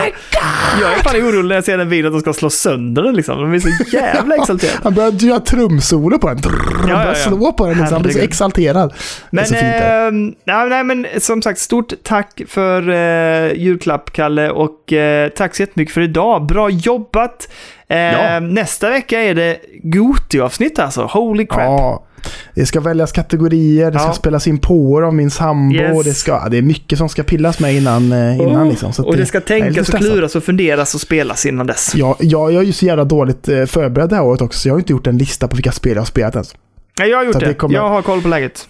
Jag 0.80 0.93
är 0.93 0.97
fan 1.02 1.16
orolig 1.16 1.48
när 1.48 1.55
jag 1.55 1.64
ser 1.64 1.78
den 1.78 1.88
videon 1.88 2.06
att 2.06 2.12
de 2.14 2.20
ska 2.20 2.32
slå 2.32 2.51
sönder 2.51 3.02
den 3.02 3.14
liksom. 3.14 3.38
De 3.38 3.52
är 3.55 3.59
så 3.59 3.68
jävla 3.97 4.34
exalterade. 4.40 4.78
Han 4.82 4.94
började 4.94 5.26
göra 5.26 5.40
trumsolo 5.40 6.18
på 6.18 6.28
den. 6.28 6.38
Han 6.44 6.88
ja, 6.88 6.94
började 6.97 7.18
ja. 7.18 7.24
slå 7.26 7.52
på 7.52 7.66
den. 7.66 7.76
Liksom. 7.78 7.93
Han 7.93 8.02
blev 8.02 8.12
så 8.12 8.18
exalterad. 8.18 8.88
det 8.90 8.94
Men, 9.30 9.47
så 9.47 9.55
det. 9.55 9.60
eh, 9.60 10.10
nej, 10.44 10.68
nej, 10.68 10.84
men 10.84 11.06
som 11.18 11.43
sagt, 11.43 11.59
stort 11.59 11.93
tack 12.02 12.40
för 12.48 12.88
eh, 12.88 13.52
julklapp, 13.52 14.12
Kalle. 14.12 14.51
Och 14.51 14.93
eh, 14.93 15.28
tack 15.28 15.55
så 15.56 15.62
jättemycket 15.62 15.94
för 15.94 16.01
idag. 16.01 16.47
Bra 16.47 16.70
jobbat! 16.70 17.48
Eh, 17.88 17.97
Ja. 17.98 18.40
Nästa 18.40 18.90
vecka 18.90 19.20
är 19.20 19.34
det 19.34 19.56
Goti-avsnitt 19.82 20.78
alltså. 20.78 21.02
Holy 21.05 21.47
crap. 21.47 21.60
Ja, 21.60 22.02
det 22.55 22.66
ska 22.66 22.80
väljas 22.80 23.12
kategorier, 23.12 23.90
det 23.90 23.98
ska 23.98 24.09
Ja. 24.09 24.12
spelas 24.12 24.47
in 24.47 24.59
på 24.59 25.05
av 25.05 25.14
min 25.14 25.30
sambo. 25.30 25.74
Yes. 25.74 26.05
Det, 26.05 26.14
ska, 26.14 26.48
det 26.48 26.59
är 26.59 26.62
mycket 26.62 26.98
som 26.98 27.09
ska 27.09 27.22
pillas 27.22 27.60
med 27.60 27.74
innan. 27.74 28.12
eh, 28.12 28.36
innan 28.40 28.62
Oh, 28.66 28.68
liksom, 28.70 28.93
så 28.93 29.05
och 29.06 29.16
det 29.16 29.26
ska 29.26 29.38
är 29.38 29.40
lite 29.40 29.48
tänkas 29.60 29.88
och 29.88 29.94
kluras 29.98 30.36
och 30.36 30.44
funderas 30.56 30.94
och 30.94 31.00
spelas 31.00 31.46
innan 31.46 31.66
dess. 31.66 31.92
Ja, 31.94 32.16
jag, 32.20 32.52
jag 32.52 32.62
är 32.62 32.66
ju 32.66 32.72
så 32.72 32.86
jävla 32.86 33.04
dåligt 33.04 33.48
eh, 33.48 33.64
förberedd 33.66 34.08
det 34.08 34.16
här 34.16 34.22
året 34.24 34.40
också, 34.40 34.58
så 34.60 34.68
jag 34.68 34.74
har 34.74 34.78
inte 34.78 34.92
gjort 34.92 35.06
en 35.06 35.18
lista 35.18 35.48
på 35.48 35.56
vilka 35.56 35.72
spel 35.72 35.92
jag 35.92 36.00
har 36.00 36.06
spelat 36.06 36.34
ens. 36.34 36.54
Nej, 36.98 37.08
jag 37.10 37.16
har 37.18 37.24
gjort 37.24 37.32
Så 37.34 37.38
det. 37.40 37.46
det 37.46 37.54
kommer- 37.54 37.74
Jag 37.74 37.88
har 37.88 38.02
koll 38.02 38.22
på 38.22 38.28
läget. 38.28 38.68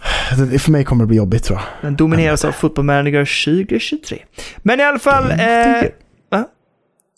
För 0.64 0.70
mig 0.70 0.84
kommer 0.84 1.04
det 1.04 1.08
bli 1.08 1.16
jobbigt 1.16 1.44
tror 1.44 1.58
jag. 1.58 1.66
Den 1.88 1.96
domineras 1.96 2.44
av 2.44 2.52
Football 2.52 2.84
Manager 2.84 3.44
2023. 3.64 4.18
Men 4.62 4.80
i 4.80 4.82
alla 4.82 4.98
fall... 4.98 5.22
Game 5.28 5.42
of 5.42 5.80
the 5.80 5.86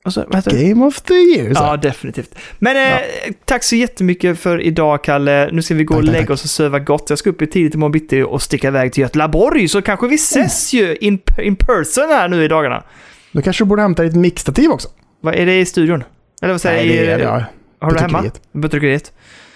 Eh, 0.05 0.41
så? 0.43 0.51
Game 0.51 0.85
of 0.87 1.01
the 1.01 1.15
year. 1.15 1.55
Så. 1.55 1.63
Ja, 1.63 1.77
definitivt. 1.77 2.35
Men 2.59 2.77
eh, 2.77 2.99
tack 3.45 3.65
så 3.65 3.77
jättemycket 3.77 4.39
för 4.39 4.61
idag, 4.61 5.05
Kalle. 5.05 5.49
Nu 5.53 5.63
ska 5.63 5.75
vi 5.75 5.85
gå 5.85 5.95
Tack, 5.95 5.99
och 5.99 6.05
lägga 6.05 6.19
tack. 6.21 6.31
oss 6.31 6.45
och 6.45 6.51
söva 6.51 6.79
gott. 6.79 7.07
Jag 7.11 7.19
ska 7.19 7.31
upp 7.31 7.43
i 7.43 7.47
tidigt 7.47 7.75
imorgon 7.75 7.93
bitti 7.93 8.23
och 8.23 8.43
sticka 8.43 8.69
iväg 8.69 8.93
till 8.93 9.01
Göteborg, 9.03 9.69
så 9.69 9.83
kanske 9.83 10.07
vi 10.07 10.15
ses 10.15 10.73
ju 10.73 10.97
in, 10.97 11.19
in 11.43 11.57
person 11.57 12.09
här 12.09 12.29
nu 12.29 12.45
i 12.45 12.49
dagarna. 12.49 12.83
Då 13.39 13.43
kanske 13.43 13.65
du 13.65 13.69
borde 13.69 13.83
hämta 13.83 14.03
ditt 14.03 14.17
mixtativ 14.17 14.71
också. 14.71 14.89
Vad 15.21 15.35
är 15.35 15.47
det 15.47 15.61
i 15.61 15.65
studion? 15.67 16.05
Eller 16.43 16.53
vad 16.53 16.61
säger 16.61 16.87
Nej, 16.87 17.07
det 17.07 17.13
är. 17.13 17.19
Ja, 17.19 17.45
Har 17.81 17.91
du 17.93 17.99
hemma? 17.99 18.25
På 18.63 18.69
tryckeriet? 18.69 19.13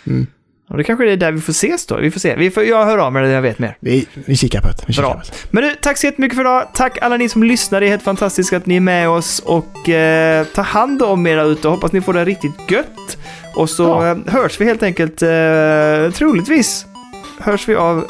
Mm. 0.06 0.26
Ja, 0.68 0.76
det 0.76 0.84
kanske 0.84 1.12
är 1.12 1.16
där 1.16 1.32
vi 1.32 1.40
får 1.40 1.50
ses 1.50 1.86
då. 1.86 1.96
Vi 1.96 2.10
får 2.10 2.20
se. 2.20 2.36
Vi 2.36 2.50
får, 2.50 2.64
jag 2.64 2.84
hör 2.86 2.98
av 2.98 3.12
mig 3.12 3.22
när 3.22 3.30
jag 3.30 3.42
vet 3.42 3.58
mer. 3.58 3.76
vi, 3.80 4.06
vi 4.14 4.36
kikar 4.36 4.60
på 4.60 4.68
det. 4.68 4.74
Vi 4.86 4.92
kikar 4.92 5.02
Bra. 5.08 5.14
på 5.14 5.20
det. 5.20 5.32
Men 5.50 5.62
du, 5.64 5.74
tack 5.82 5.98
så 5.98 6.06
jättemycket 6.06 6.36
för 6.36 6.42
idag. 6.42 6.68
Tack 6.74 6.98
alla 7.02 7.16
ni 7.16 7.28
som 7.28 7.42
lyssnar. 7.42 7.80
Det 7.80 7.86
är 7.86 7.90
helt 7.90 8.02
fantastiskt 8.02 8.52
att 8.52 8.66
ni 8.66 8.76
är 8.76 8.80
med 8.80 9.08
oss 9.08 9.38
och 9.38 9.88
eh, 9.88 10.46
ta 10.54 10.62
hand 10.62 11.02
om 11.02 11.26
er 11.26 11.44
ute. 11.52 11.68
Hoppas 11.68 11.92
ni 11.92 12.00
får 12.00 12.12
det 12.12 12.24
riktigt 12.24 12.70
gött. 12.70 13.18
Och 13.54 13.70
så 13.70 13.82
Ja. 13.82 14.10
eh, 14.10 14.16
hörs 14.26 14.60
vi 14.60 14.64
helt 14.64 14.82
enkelt, 14.82 15.22
eh, 15.22 16.10
troligtvis, 16.14 16.86
hörs 17.40 17.68
vi 17.68 17.74
av 17.74 18.06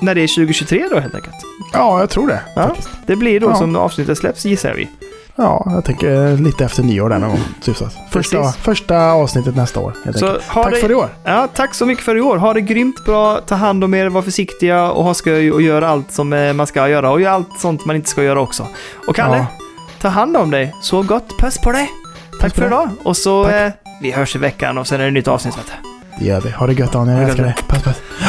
när 0.00 0.14
det 0.14 0.20
är 0.20 0.28
2023 0.28 0.84
då 0.90 0.98
helt 1.00 1.14
enkelt. 1.14 1.34
Ja, 1.72 2.00
jag 2.00 2.10
tror 2.10 2.28
det. 2.28 2.40
Ja. 2.56 2.74
Det 3.06 3.16
blir 3.16 3.40
då 3.40 3.48
Ja. 3.50 3.54
som 3.56 3.76
avsnittet 3.76 4.18
släpps 4.18 4.44
gissar 4.44 4.74
vi. 4.74 4.88
Ja, 5.36 5.66
jag 5.66 5.84
tänker 5.84 6.36
lite 6.36 6.64
efter 6.64 6.82
nyår 6.82 7.08
där 7.08 7.18
någon 7.18 7.30
gång. 7.30 7.38
Typ 7.62 7.76
Första, 7.76 8.38
Precis. 8.42 8.56
första 8.62 9.12
avsnittet 9.12 9.56
nästa 9.56 9.80
år. 9.80 9.94
Så 10.14 10.38
Tack 10.52 10.70
det, 10.70 10.76
för 10.76 10.90
i 10.90 10.94
år. 10.94 11.08
Ja, 11.24 11.48
tack 11.54 11.74
så 11.74 11.86
mycket 11.86 12.04
för 12.04 12.16
i 12.16 12.20
år. 12.20 12.36
Ha 12.36 12.54
det 12.54 12.60
grymt 12.60 13.04
bra. 13.04 13.40
Ta 13.40 13.54
hand 13.54 13.84
om 13.84 13.94
er, 13.94 14.08
var 14.08 14.22
försiktiga 14.22 14.90
och 14.90 15.04
ha 15.04 15.14
skoj 15.14 15.52
och 15.52 15.62
gör 15.62 15.82
allt 15.82 16.12
som 16.12 16.32
eh, 16.32 16.52
man 16.52 16.66
ska 16.66 16.88
göra. 16.88 17.10
Och 17.10 17.20
gör 17.20 17.30
allt 17.30 17.58
sånt 17.60 17.84
man 17.84 17.96
inte 17.96 18.08
ska 18.08 18.22
göra 18.22 18.40
också. 18.40 18.66
Och 19.08 19.16
Kalle, 19.16 19.36
Ja. 19.36 19.46
ta 20.00 20.08
hand 20.08 20.36
om 20.36 20.50
dig. 20.50 20.74
Så 20.82 21.02
gott. 21.02 21.38
Puss 21.38 21.58
på 21.58 21.72
dig. 21.72 21.90
Tack 22.40 22.54
för 22.54 22.66
idag. 22.66 22.88
Och 23.02 23.16
så, 23.16 23.48
eh, 23.48 23.70
vi 24.02 24.10
hörs 24.10 24.36
i 24.36 24.38
veckan 24.38 24.78
och 24.78 24.86
sen 24.86 25.00
är 25.00 25.04
det 25.04 25.10
nytt 25.10 25.28
avsnitt. 25.28 25.54
Det 26.18 26.24
gör 26.26 26.40
vi. 26.40 26.50
Ha 26.50 26.66
det 26.66 26.72
gött 26.72 26.92
Daniel. 26.92 27.16
Jag 27.18 27.24
älskar 27.28 27.42
dig. 27.44 27.54
Puss 27.68 27.82
puss. 27.82 27.96
Det 28.20 28.26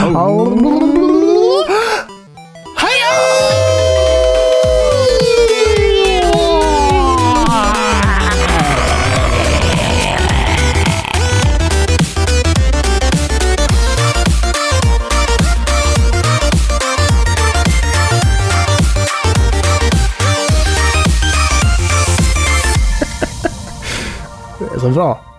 är 24.92 24.94
så 24.94 25.00
bra. 25.00 25.31